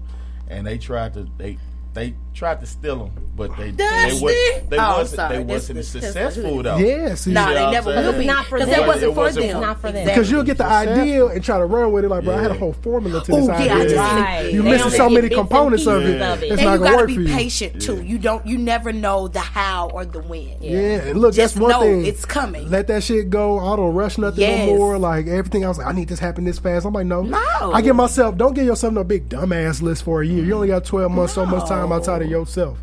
and 0.49 0.67
they 0.67 0.79
tried 0.79 1.15
to 1.15 1.27
they 1.39 1.59
they 1.95 2.15
tried 2.39 2.61
to 2.61 2.67
steal 2.67 2.97
them, 3.07 3.31
but 3.37 3.57
they 3.57 3.73
Dusty! 3.73 4.19
they, 4.19 4.23
was, 4.23 4.69
they 4.71 4.79
oh, 4.79 4.99
wasn't 4.99 5.29
they 5.31 5.39
This- 5.39 5.47
wasn't 5.47 5.77
this- 5.79 5.89
successful 5.89 6.63
this- 6.63 6.63
though. 6.65 6.77
Yeah, 6.79 7.15
see, 7.17 7.33
No, 7.33 7.49
You 7.49 7.55
they 7.55 7.71
never 7.73 7.91
what 7.95 8.05
will 8.05 8.13
be. 8.21 8.27
not 8.27 8.47
for 8.47 8.59
them. 8.61 8.69
it 8.69 8.87
wasn't 8.87 9.03
It 9.11 9.15
for 9.15 9.21
wasn't 9.21 9.47
them. 9.47 9.55
for- 9.57 9.61
Not 9.67 9.81
for 9.81 9.93
them. 9.93 10.07
Because 10.07 10.31
you'll 10.31 10.45
get 10.45 10.57
the 10.59 10.65
idea 10.67 11.27
and 11.27 11.43
try 11.43 11.59
to 11.59 11.65
run 11.65 11.91
with 11.93 12.05
it. 12.05 12.09
Like, 12.09 12.23
bro, 12.25 12.37
I 12.37 12.43
had 12.43 12.53
a 12.53 12.55
whole 12.55 12.75
formula 12.75 13.25
to 13.25 13.33
this 13.33 13.47
yeah, 13.49 13.53
I 13.53 13.57
idea. 13.57 13.83
just- 13.89 13.97
Right. 13.97 14.51
You 14.53 14.63
They 14.63 14.71
missing 14.71 14.91
so 14.93 15.11
many 15.11 15.29
components 15.29 15.87
of 15.87 16.01
pieces 16.01 16.15
it. 16.15 16.23
of 16.23 16.43
it. 16.43 16.47
It's 16.53 16.53
and 16.53 16.65
not 16.65 16.73
you 16.75 16.79
gonna 16.79 16.91
gotta 16.91 16.97
work 16.99 17.07
be 17.09 17.15
for 17.17 17.21
you. 17.23 17.35
patient 17.35 17.83
too. 17.83 18.03
You 18.03 18.19
don't. 18.19 18.47
You 18.47 18.57
never 18.59 18.93
know 18.93 19.27
the 19.29 19.41
how 19.41 19.91
or 19.93 20.05
the 20.05 20.21
when. 20.21 20.57
Yeah, 20.61 20.79
and 21.11 21.21
look, 21.21 21.35
that's 21.35 21.57
one 21.57 21.81
thing. 21.81 22.07
it's 22.07 22.25
coming. 22.25 22.71
Let 22.71 22.87
that 22.87 23.03
shit 23.03 23.31
go. 23.31 23.59
I 23.59 23.75
don't 23.77 23.95
rush 23.95 24.17
nothing 24.17 24.67
no 24.67 24.77
more. 24.77 24.99
Like 24.99 25.27
everything, 25.27 25.65
I 25.65 25.69
was 25.69 25.79
like, 25.79 25.89
I 25.89 25.93
need 25.93 26.09
this 26.09 26.19
happen 26.21 26.45
this 26.45 26.59
fast. 26.61 26.87
I'm 26.87 26.93
like, 26.93 27.07
no, 27.07 27.23
No. 27.23 27.73
I 27.75 27.83
get 27.83 27.97
myself. 27.97 28.37
Don't 28.37 28.55
give 28.55 28.65
yourself 28.65 28.93
no 28.95 29.03
big 29.03 29.29
dumbass 29.29 29.83
list 29.83 30.05
for 30.05 30.23
a 30.23 30.27
year. 30.27 30.45
You 30.45 30.55
only 30.55 30.69
got 30.69 30.85
12 30.85 31.11
months, 31.11 31.33
so 31.35 31.45
much 31.45 31.69
time 31.69 31.91
outside 31.93 32.23
of 32.23 32.28
yourself. 32.29 32.79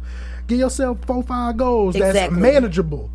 Give 0.47 0.59
yourself 0.59 0.99
four, 1.05 1.23
five 1.23 1.57
goals 1.57 1.95
that's 1.95 2.15
Exactly. 2.15 2.39
manageable 2.39 3.09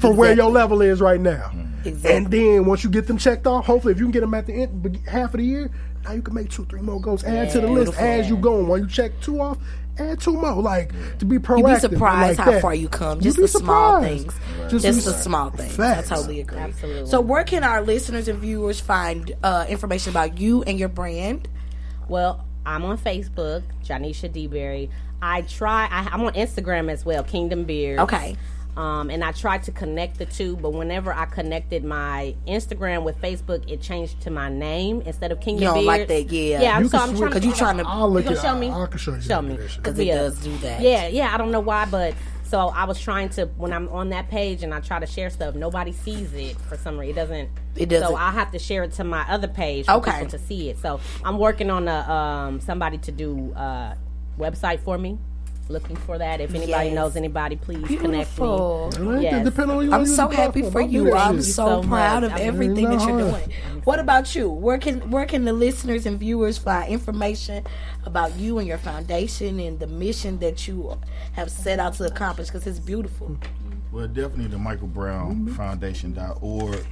for 0.00 0.12
where 0.12 0.34
your 0.34 0.50
level 0.50 0.80
is 0.82 1.00
right 1.00 1.20
now. 1.20 1.50
Exactly. 1.84 2.12
And 2.16 2.26
then 2.30 2.64
once 2.66 2.84
you 2.84 2.90
get 2.90 3.06
them 3.06 3.18
checked 3.18 3.46
off, 3.46 3.66
hopefully, 3.66 3.92
if 3.92 3.98
you 3.98 4.04
can 4.04 4.12
get 4.12 4.20
them 4.20 4.34
at 4.34 4.46
the 4.46 4.52
end, 4.54 4.82
be- 4.82 4.98
half 5.10 5.34
of 5.34 5.38
the 5.40 5.44
year, 5.46 5.70
now 6.04 6.12
you 6.12 6.22
can 6.22 6.34
make 6.34 6.50
two, 6.50 6.64
three 6.66 6.80
more 6.80 7.00
goals. 7.00 7.24
Add 7.24 7.50
to 7.50 7.60
the 7.60 7.66
list 7.68 7.94
as 7.98 8.28
you 8.28 8.36
go. 8.36 8.58
And 8.60 8.68
when 8.68 8.82
you 8.82 8.88
check 8.88 9.12
two 9.20 9.40
off, 9.40 9.58
add 9.98 10.20
two 10.20 10.32
more. 10.32 10.54
Like 10.62 10.92
to 11.18 11.24
be 11.24 11.38
proactive. 11.38 11.58
You'd 11.58 11.74
be 11.74 11.80
surprised 11.80 12.38
like 12.38 12.46
how 12.46 12.52
that. 12.52 12.62
far 12.62 12.74
you 12.74 12.88
come. 12.88 13.20
Just 13.20 13.36
the 13.36 13.48
small 13.48 14.00
surprised. 14.00 14.30
things. 14.30 14.70
Just 14.70 14.84
Just 14.84 15.04
the 15.04 15.12
small 15.12 15.50
things. 15.50 15.76
Facts. 15.76 16.10
I 16.10 16.16
totally 16.16 16.40
agree. 16.40 16.58
Absolutely. 16.58 17.06
So, 17.10 17.20
where 17.20 17.44
can 17.44 17.64
our 17.64 17.82
listeners 17.82 18.28
and 18.28 18.38
viewers 18.38 18.80
find 18.80 19.32
uh, 19.42 19.66
information 19.68 20.10
about 20.10 20.38
you 20.38 20.62
and 20.62 20.78
your 20.78 20.88
brand? 20.88 21.48
Well, 22.08 22.44
I'm 22.64 22.84
on 22.84 22.96
Facebook, 22.98 23.62
Janisha 23.84 24.30
DeBerry. 24.32 24.88
I 25.22 25.42
try. 25.42 25.84
I, 25.90 26.08
I'm 26.12 26.22
on 26.24 26.34
Instagram 26.34 26.90
as 26.90 27.04
well, 27.04 27.22
Kingdom 27.22 27.64
Beard. 27.64 28.00
Okay. 28.00 28.36
Um, 28.76 29.10
and 29.10 29.22
I 29.22 29.32
tried 29.32 29.64
to 29.64 29.70
connect 29.72 30.16
the 30.18 30.24
two, 30.24 30.56
but 30.56 30.70
whenever 30.72 31.12
I 31.12 31.26
connected 31.26 31.84
my 31.84 32.34
Instagram 32.48 33.02
with 33.04 33.20
Facebook, 33.20 33.70
it 33.70 33.82
changed 33.82 34.22
to 34.22 34.30
my 34.30 34.48
name 34.48 35.02
instead 35.02 35.30
of 35.30 35.40
Kingdom 35.40 35.62
You 35.62 35.68
don't 35.68 35.74
Beard. 35.76 35.86
like 35.86 36.08
that, 36.08 36.32
yeah. 36.32 36.62
Yeah, 36.62 36.78
You 36.80 36.88
so 36.88 36.98
can 36.98 37.10
I'm 37.10 37.16
trying 37.16 37.30
to. 37.32 37.38
'cause 37.38 37.46
you 37.46 37.52
trying 37.54 37.76
to- 37.78 37.86
I'll 37.86 38.10
look 38.10 38.24
you 38.24 38.30
gonna 38.30 38.40
show 38.42 38.56
me. 38.58 38.70
I- 38.70 38.82
I 38.82 38.86
can 38.86 38.98
show 38.98 39.14
you 39.14 39.20
Show 39.20 39.34
how 39.34 39.40
to 39.42 39.46
me. 39.46 39.54
because 39.56 39.66
that 39.66 39.72
shit. 39.74 39.84
'Cause 39.84 39.98
it 39.98 40.06
Yeah. 40.06 40.14
does 40.16 40.38
do 40.38 40.56
that. 40.58 40.80
Yeah, 40.80 41.06
yeah. 41.08 41.34
I 41.34 41.36
don't 41.36 41.50
know 41.50 41.60
why, 41.60 41.84
but 41.84 42.14
so 42.44 42.68
I 42.68 42.84
was 42.84 42.98
trying 42.98 43.28
to 43.30 43.44
when 43.58 43.74
I'm 43.74 43.90
on 43.90 44.08
that 44.08 44.30
page 44.30 44.62
and 44.62 44.72
I 44.72 44.80
try 44.80 44.98
to 44.98 45.06
share 45.06 45.28
stuff, 45.28 45.54
nobody 45.54 45.92
sees 45.92 46.32
it 46.32 46.56
for 46.62 46.78
some 46.78 46.98
reason. 46.98 47.12
It 47.12 47.20
doesn't. 47.20 47.48
It 47.76 47.88
doesn't. 47.90 48.08
So 48.08 48.16
I 48.16 48.30
have 48.30 48.52
to 48.52 48.58
share 48.58 48.84
it 48.84 48.92
to 48.94 49.04
my 49.04 49.26
other 49.28 49.48
page 49.48 49.84
for 49.84 49.92
Okay. 49.96 50.12
people 50.12 50.28
to 50.30 50.38
see 50.38 50.70
it. 50.70 50.78
So 50.78 50.98
I'm 51.22 51.38
working 51.38 51.70
on 51.70 51.88
a 51.88 52.10
um 52.10 52.60
somebody 52.60 52.96
to 52.98 53.12
do 53.12 53.52
uh 53.54 53.94
website 54.38 54.80
for 54.80 54.98
me. 54.98 55.18
Looking 55.68 55.96
for 55.96 56.18
that. 56.18 56.40
If 56.40 56.54
anybody 56.54 56.88
Yes. 56.88 56.94
knows 56.94 57.16
anybody, 57.16 57.56
please 57.56 57.86
Beautiful. 57.86 58.90
connect 58.90 59.00
me. 59.00 59.22
Yes. 59.22 59.58
On 59.58 59.92
I'm 59.94 60.06
so 60.06 60.28
happy 60.28 60.68
for 60.68 60.80
you. 60.80 61.14
I'm 61.14 61.40
so 61.40 61.82
proud 61.82 62.24
of 62.24 62.32
I'm 62.32 62.40
everything 62.40 62.90
that 62.90 63.06
you're 63.06 63.18
doing. 63.30 63.52
What 63.84 63.98
about 64.00 64.34
you? 64.34 64.50
Where 64.50 64.76
can 64.78 65.10
where 65.10 65.24
can 65.24 65.44
the 65.44 65.52
listeners 65.52 66.04
and 66.04 66.18
viewers 66.18 66.58
find 66.58 66.92
information 66.92 67.64
about 68.04 68.36
you 68.36 68.58
and 68.58 68.66
your 68.66 68.76
foundation 68.78 69.60
and 69.60 69.78
the 69.78 69.86
mission 69.86 70.38
that 70.40 70.66
you 70.66 70.98
have 71.32 71.50
set 71.50 71.78
out 71.78 71.94
to 71.94 72.04
accomplish? 72.04 72.48
Because 72.48 72.66
it's 72.66 72.80
beautiful. 72.80 73.36
Well, 73.92 74.08
definitely 74.08 74.48
the 74.48 74.58
Michael 74.58 74.88
Brown 74.88 75.46
Foundation.org 75.54 76.84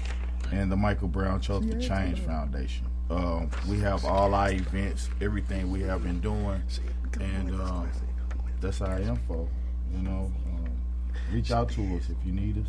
and 0.52 0.70
the 0.70 0.76
Michael 0.76 1.08
Brown 1.08 1.40
Chosen 1.40 1.72
for 1.72 1.78
Change 1.80 2.20
Foundation. 2.20 2.86
Um, 3.10 3.50
we 3.68 3.78
have 3.80 4.04
all 4.04 4.34
our 4.34 4.52
events, 4.52 5.08
everything 5.20 5.70
we 5.72 5.80
have 5.82 6.04
been 6.04 6.20
doing, 6.20 6.62
and 7.18 7.54
um, 7.60 7.90
that's 8.60 8.80
our 8.80 8.98
info. 8.98 9.48
You 9.92 10.02
know, 10.02 10.32
um, 10.46 10.68
reach 11.32 11.50
out 11.50 11.68
to 11.70 11.82
us 11.96 12.08
if 12.08 12.16
you 12.24 12.32
need 12.32 12.58
us. 12.58 12.68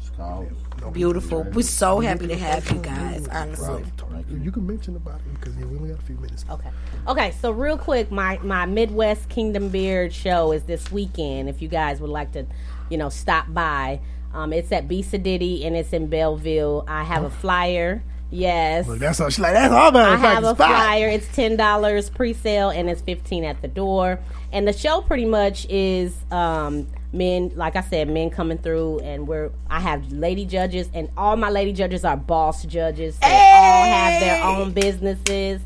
Just 0.00 0.16
call 0.16 0.46
us. 0.46 0.92
Beautiful. 0.92 1.42
We're 1.42 1.62
so 1.62 2.00
happy 2.00 2.26
to 2.28 2.36
have 2.36 2.70
you 2.70 2.78
guys. 2.78 3.28
Honestly. 3.28 3.84
You 4.30 4.52
can 4.52 4.66
mention 4.66 4.96
about 4.96 5.20
it 5.20 5.34
because 5.40 5.56
yeah, 5.56 5.64
we 5.64 5.76
only 5.76 5.90
got 5.90 5.98
a 5.98 6.02
few 6.02 6.16
minutes. 6.16 6.44
Okay. 6.50 6.70
Okay, 7.06 7.30
so 7.40 7.50
real 7.50 7.78
quick, 7.78 8.10
my 8.10 8.38
my 8.42 8.66
Midwest 8.66 9.28
Kingdom 9.28 9.68
Beard 9.70 10.12
show 10.12 10.52
is 10.52 10.64
this 10.64 10.92
weekend. 10.92 11.48
If 11.48 11.62
you 11.62 11.68
guys 11.68 12.00
would 12.00 12.10
like 12.10 12.32
to, 12.32 12.46
you 12.90 12.98
know, 12.98 13.08
stop 13.08 13.46
by, 13.52 14.00
um, 14.34 14.52
it's 14.52 14.70
at 14.72 14.86
B 14.86 15.02
Sadiddy 15.02 15.64
and 15.66 15.74
it's 15.76 15.92
in 15.92 16.08
Belleville. 16.08 16.84
I 16.86 17.04
have 17.04 17.24
a 17.24 17.30
flyer. 17.30 18.02
Yes. 18.30 18.86
Look, 18.86 18.98
that's 18.98 19.18
how 19.18 19.28
she 19.30 19.40
like. 19.40 19.54
That's 19.54 19.72
all 19.72 19.88
about 19.88 20.10
I 20.10 20.16
have 20.16 20.44
a 20.44 20.54
fire. 20.54 20.68
flyer. 20.68 21.08
It's 21.08 21.34
ten 21.34 21.56
dollars 21.56 22.10
pre-sale 22.10 22.70
and 22.70 22.90
it's 22.90 23.00
fifteen 23.00 23.44
at 23.44 23.62
the 23.62 23.68
door. 23.68 24.20
And 24.52 24.68
the 24.68 24.72
show 24.72 25.00
pretty 25.00 25.24
much 25.24 25.66
is 25.70 26.14
um, 26.30 26.86
men, 27.12 27.52
like 27.54 27.76
I 27.76 27.80
said, 27.80 28.08
men 28.08 28.30
coming 28.30 28.58
through, 28.58 29.00
and 29.00 29.26
we're 29.26 29.50
I 29.70 29.80
have 29.80 30.12
lady 30.12 30.44
judges, 30.44 30.88
and 30.92 31.10
all 31.16 31.36
my 31.36 31.50
lady 31.50 31.72
judges 31.72 32.04
are 32.04 32.16
boss 32.16 32.64
judges. 32.64 33.18
They 33.18 33.26
all 33.26 33.84
have 33.84 34.20
their 34.20 34.44
own 34.44 34.72
businesses, 34.72 35.60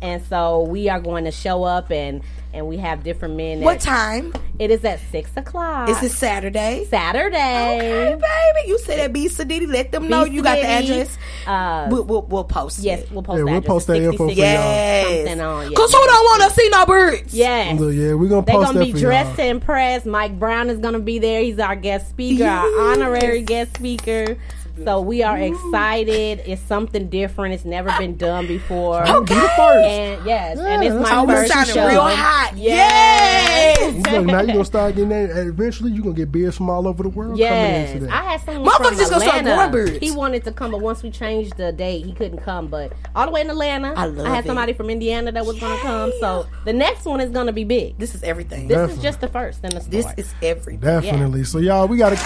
and 0.00 0.22
so 0.24 0.62
we 0.62 0.88
are 0.88 1.00
going 1.00 1.24
to 1.24 1.30
show 1.30 1.64
up 1.64 1.90
and 1.90 2.22
and 2.52 2.66
we 2.66 2.76
have 2.78 3.02
different 3.02 3.36
men. 3.36 3.60
What 3.60 3.80
that- 3.80 3.86
time? 3.88 4.32
It 4.58 4.70
is 4.70 4.82
at 4.86 5.00
six 5.10 5.30
o'clock. 5.36 5.90
Is 5.90 6.02
it 6.02 6.12
Saturday? 6.12 6.86
Saturday. 6.88 7.76
Okay, 7.76 8.14
baby. 8.14 8.68
You 8.68 8.78
said 8.78 8.98
that 8.98 9.12
B 9.12 9.28
Sadiddy. 9.28 9.66
Let 9.70 9.92
them 9.92 10.08
know 10.08 10.24
you 10.24 10.42
got 10.42 10.54
the 10.56 10.66
address. 10.66 11.18
Uh, 11.46 11.88
we'll, 11.90 12.04
we'll, 12.04 12.22
we'll 12.22 12.44
post 12.44 12.78
yes, 12.78 13.02
it. 13.02 13.12
we'll 13.12 13.22
post 13.22 13.36
Yeah, 13.38 13.44
the 13.44 13.50
we'll 13.50 13.60
post 13.60 13.86
that 13.88 13.96
info 13.96 14.16
for 14.16 14.28
66 14.28 14.38
Yes. 14.38 15.06
something 15.28 15.40
on. 15.42 15.74
Cause 15.74 15.92
who 15.92 15.98
don't 16.06 16.24
want 16.24 16.42
to 16.44 16.50
see 16.58 16.68
no 16.70 16.86
birds? 16.86 17.34
Yes. 17.34 17.78
Look, 17.78 17.94
yeah, 17.94 18.14
we're 18.14 18.28
gonna 18.28 18.46
They're 18.46 18.54
post 18.54 18.66
gonna 18.68 18.78
that 18.78 18.84
be 18.86 18.92
for 18.92 18.98
dressed 18.98 19.28
y'all. 19.28 19.36
to 19.36 19.44
impress. 19.46 20.06
Mike 20.06 20.38
Brown 20.38 20.70
is 20.70 20.78
gonna 20.78 21.00
be 21.00 21.18
there. 21.18 21.42
He's 21.42 21.58
our 21.58 21.76
guest 21.76 22.08
speaker, 22.08 22.44
our 22.46 22.92
honorary 22.92 23.42
guest 23.42 23.76
speaker. 23.76 24.38
So 24.84 25.00
we 25.00 25.22
are 25.22 25.38
excited. 25.38 26.42
It's 26.46 26.60
something 26.62 27.08
different. 27.08 27.54
It's 27.54 27.64
never 27.64 27.90
been 27.98 28.16
done 28.16 28.46
before. 28.46 29.02
Okay. 29.06 29.34
Be 29.34 29.40
the 29.40 29.48
first. 29.56 29.86
And 29.86 30.26
yes, 30.26 30.56
Yeah, 30.58 30.66
and 30.74 30.84
it's 30.84 30.94
that's 30.94 31.02
my 31.02 31.14
how 31.14 31.24
we 31.24 31.32
first 31.34 31.52
sounding 31.52 31.74
show. 31.74 31.86
real 31.88 32.02
hot. 32.02 32.52
Yes. 32.56 33.94
Look, 34.12 34.26
now 34.26 34.38
you're 34.40 34.46
gonna 34.48 34.64
start 34.64 34.94
getting 34.94 35.08
that. 35.10 35.30
and 35.30 35.48
Eventually, 35.48 35.92
you're 35.92 36.02
gonna 36.02 36.14
get 36.14 36.30
beers 36.30 36.56
from 36.56 36.68
all 36.70 36.86
over 36.86 37.02
the 37.02 37.08
world 37.08 37.38
Yes, 37.38 37.90
coming 37.90 38.02
into 38.04 38.14
I 38.14 38.22
had 38.32 38.40
someone 38.42 38.66
Motherfuckers 38.66 38.86
from 38.88 38.96
just 38.98 39.10
gonna 39.10 39.24
start 39.24 39.38
Atlanta. 39.46 39.72
growing. 39.72 40.00
He 40.00 40.10
wanted 40.10 40.44
to 40.44 40.52
come, 40.52 40.70
but 40.72 40.80
once 40.80 41.02
we 41.02 41.10
changed 41.10 41.56
the 41.56 41.72
date, 41.72 42.04
he 42.04 42.12
couldn't 42.12 42.38
come. 42.38 42.66
But 42.68 42.92
all 43.14 43.26
the 43.26 43.32
way 43.32 43.40
in 43.40 43.50
Atlanta, 43.50 43.94
I 43.96 44.06
love 44.06 44.26
had 44.26 44.44
it. 44.44 44.46
somebody 44.48 44.72
from 44.74 44.90
Indiana 44.90 45.32
that 45.32 45.44
was 45.46 45.58
gonna 45.58 45.78
come. 45.80 46.12
So 46.20 46.46
the 46.64 46.72
next 46.72 47.04
one 47.06 47.20
is 47.20 47.30
gonna 47.30 47.52
be 47.52 47.64
big. 47.64 47.98
This 47.98 48.14
is 48.14 48.22
everything. 48.22 48.68
This 48.68 48.76
Definitely. 48.76 48.96
is 48.96 49.02
just 49.02 49.20
the 49.20 49.28
first 49.28 49.60
and 49.64 49.72
the 49.72 49.80
start. 49.80 49.90
This 49.90 50.06
is 50.16 50.34
everything. 50.42 50.80
Definitely. 50.80 51.44
So 51.44 51.58
y'all, 51.58 51.86
we 51.88 51.96
gotta. 51.96 52.16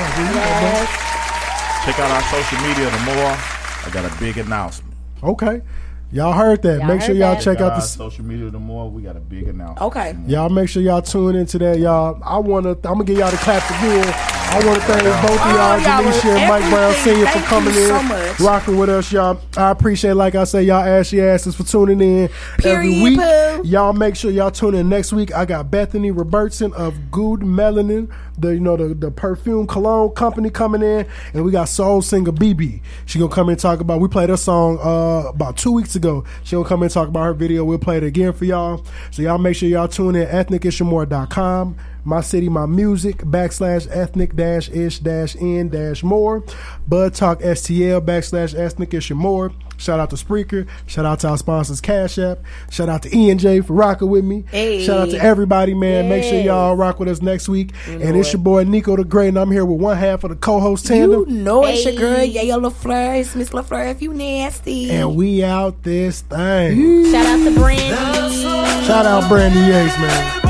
Yes. 0.00 1.06
Check 1.84 1.98
out 1.98 2.10
our 2.10 2.22
social 2.24 2.58
media 2.68 2.90
tomorrow. 2.90 3.36
I 3.86 3.90
got 3.90 4.04
a 4.04 4.20
big 4.20 4.36
announcement. 4.36 4.94
Okay, 5.22 5.62
y'all 6.12 6.34
heard 6.34 6.60
that. 6.62 6.80
Y'all 6.80 6.86
make 6.86 7.00
sure 7.00 7.14
y'all 7.14 7.34
that. 7.34 7.42
check 7.42 7.60
out 7.60 7.74
the. 7.74 7.80
social 7.80 8.24
media 8.24 8.50
tomorrow. 8.50 8.88
We 8.88 9.02
got 9.02 9.16
a 9.16 9.20
big 9.20 9.48
announcement. 9.48 9.80
Okay. 9.82 10.14
Y'all 10.26 10.50
make 10.50 10.68
sure 10.68 10.82
y'all 10.82 11.00
tune 11.00 11.36
into 11.36 11.58
that, 11.58 11.78
y'all. 11.78 12.20
I 12.22 12.36
wanna, 12.38 12.72
I'm 12.72 12.76
gonna 12.82 13.04
give 13.04 13.18
y'all 13.18 13.30
to 13.30 13.36
clap 13.38 13.66
the 13.66 13.74
claps 13.74 14.08
again. 14.08 14.39
I 14.52 14.66
want 14.66 14.80
to 14.80 14.86
thank 14.86 15.04
both 15.22 15.40
of 15.40 15.54
y'all, 15.54 15.78
Janisha 15.78 16.36
and 16.36 16.48
Mike 16.48 16.68
Brown. 16.70 16.92
Senior, 16.94 17.26
for 17.26 17.38
coming 17.46 17.72
in, 17.72 18.36
so 18.36 18.44
rocking 18.44 18.76
with 18.78 18.88
us, 18.90 19.12
y'all. 19.12 19.40
I 19.56 19.70
appreciate, 19.70 20.14
like 20.14 20.34
I 20.34 20.42
say, 20.42 20.64
y'all 20.64 20.82
ashy 20.82 21.20
asses 21.22 21.54
for 21.54 21.62
tuning 21.62 22.00
in 22.00 22.28
every 22.64 23.00
week. 23.00 23.18
poo. 23.20 23.62
Y'all 23.64 23.92
make 23.92 24.16
sure 24.16 24.32
y'all 24.32 24.50
tune 24.50 24.74
in 24.74 24.88
next 24.88 25.12
week. 25.12 25.32
I 25.32 25.44
got 25.44 25.70
Bethany 25.70 26.10
Robertson 26.10 26.72
of 26.72 27.12
Good 27.12 27.40
Melanin, 27.40 28.10
the 28.38 28.48
you 28.54 28.60
know 28.60 28.76
the, 28.76 28.92
the 28.92 29.12
perfume 29.12 29.68
cologne 29.68 30.10
company 30.16 30.50
coming 30.50 30.82
in, 30.82 31.06
and 31.32 31.44
we 31.44 31.52
got 31.52 31.68
soul 31.68 32.02
singer 32.02 32.32
BB. 32.32 32.82
She 33.06 33.20
gonna 33.20 33.32
come 33.32 33.50
in 33.50 33.52
and 33.52 33.60
talk 33.60 33.78
about. 33.78 34.00
We 34.00 34.08
played 34.08 34.30
her 34.30 34.36
song 34.36 34.78
uh, 34.82 35.28
about 35.28 35.58
two 35.58 35.70
weeks 35.70 35.94
ago. 35.94 36.24
She 36.42 36.56
gonna 36.56 36.68
come 36.68 36.80
in 36.80 36.84
and 36.86 36.92
talk 36.92 37.06
about 37.06 37.22
her 37.22 37.34
video. 37.34 37.64
We'll 37.64 37.78
play 37.78 37.98
it 37.98 38.02
again 38.02 38.32
for 38.32 38.44
y'all. 38.46 38.84
So 39.12 39.22
y'all 39.22 39.38
make 39.38 39.54
sure 39.54 39.68
y'all 39.68 39.86
tune 39.86 40.16
in 40.16 40.26
ethnicishamore.com. 40.26 41.76
My 42.04 42.20
city, 42.20 42.48
my 42.48 42.66
music, 42.66 43.18
backslash 43.18 43.86
ethnic 43.90 44.34
dash 44.36 44.68
ish 44.70 44.98
dash 45.00 45.34
in 45.36 45.68
dash 45.68 46.02
more. 46.02 46.42
Bud 46.88 47.14
Talk 47.14 47.40
STL 47.40 48.00
backslash 48.04 48.58
ethnic 48.58 48.94
ish 48.94 49.10
and 49.10 49.18
more. 49.20 49.52
Shout 49.76 49.98
out 49.98 50.10
to 50.10 50.16
Spreaker. 50.16 50.68
Shout 50.86 51.06
out 51.06 51.20
to 51.20 51.28
our 51.28 51.38
sponsors, 51.38 51.80
Cash 51.80 52.18
App. 52.18 52.40
Shout 52.70 52.90
out 52.90 53.02
to 53.04 53.08
ENJ 53.08 53.64
for 53.64 53.72
rocking 53.72 54.10
with 54.10 54.24
me. 54.26 54.44
Hey. 54.50 54.84
Shout 54.84 54.98
out 55.00 55.08
to 55.10 55.16
everybody, 55.16 55.72
man. 55.72 56.06
Make 56.10 56.22
sure 56.22 56.38
y'all 56.38 56.76
rock 56.76 56.98
with 57.00 57.08
us 57.08 57.22
next 57.22 57.48
week. 57.48 57.72
You 57.88 57.94
and 58.00 58.14
it's 58.14 58.28
it. 58.28 58.34
your 58.34 58.42
boy 58.42 58.64
Nico 58.64 58.94
the 58.96 59.04
Great, 59.04 59.28
and 59.28 59.38
I'm 59.38 59.50
here 59.50 59.64
with 59.64 59.80
one 59.80 59.96
half 59.96 60.22
of 60.22 60.28
the 60.30 60.36
co-host 60.36 60.84
You 60.90 60.96
tandem. 61.24 61.44
know 61.44 61.64
it's 61.64 61.82
your 61.86 61.94
girl, 61.94 62.16
Hey. 62.16 62.34
Yayo 62.34 62.60
LaFleur. 62.70 63.20
It's 63.20 63.34
Miss 63.34 63.50
LaFleur 63.50 63.90
if 63.90 64.02
you 64.02 64.12
nasty. 64.12 64.90
And 64.90 65.16
we 65.16 65.42
out 65.42 65.82
this 65.82 66.20
thing. 66.22 67.10
Shout 67.10 67.24
out 67.26 67.44
to 67.44 67.58
Brandy. 67.58 68.86
Shout 68.86 69.06
out 69.06 69.28
Brandy 69.30 69.60
Yates, 69.60 69.98
man. 69.98 70.49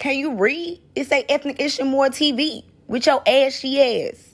Can 0.00 0.16
you 0.16 0.32
read? 0.32 0.80
It 0.94 1.08
say 1.08 1.26
Ethnic 1.28 1.60
Issue 1.60 1.84
More 1.84 2.06
TV 2.06 2.64
with 2.88 3.04
your 3.04 3.22
ashy 3.26 4.08
ass. 4.08 4.29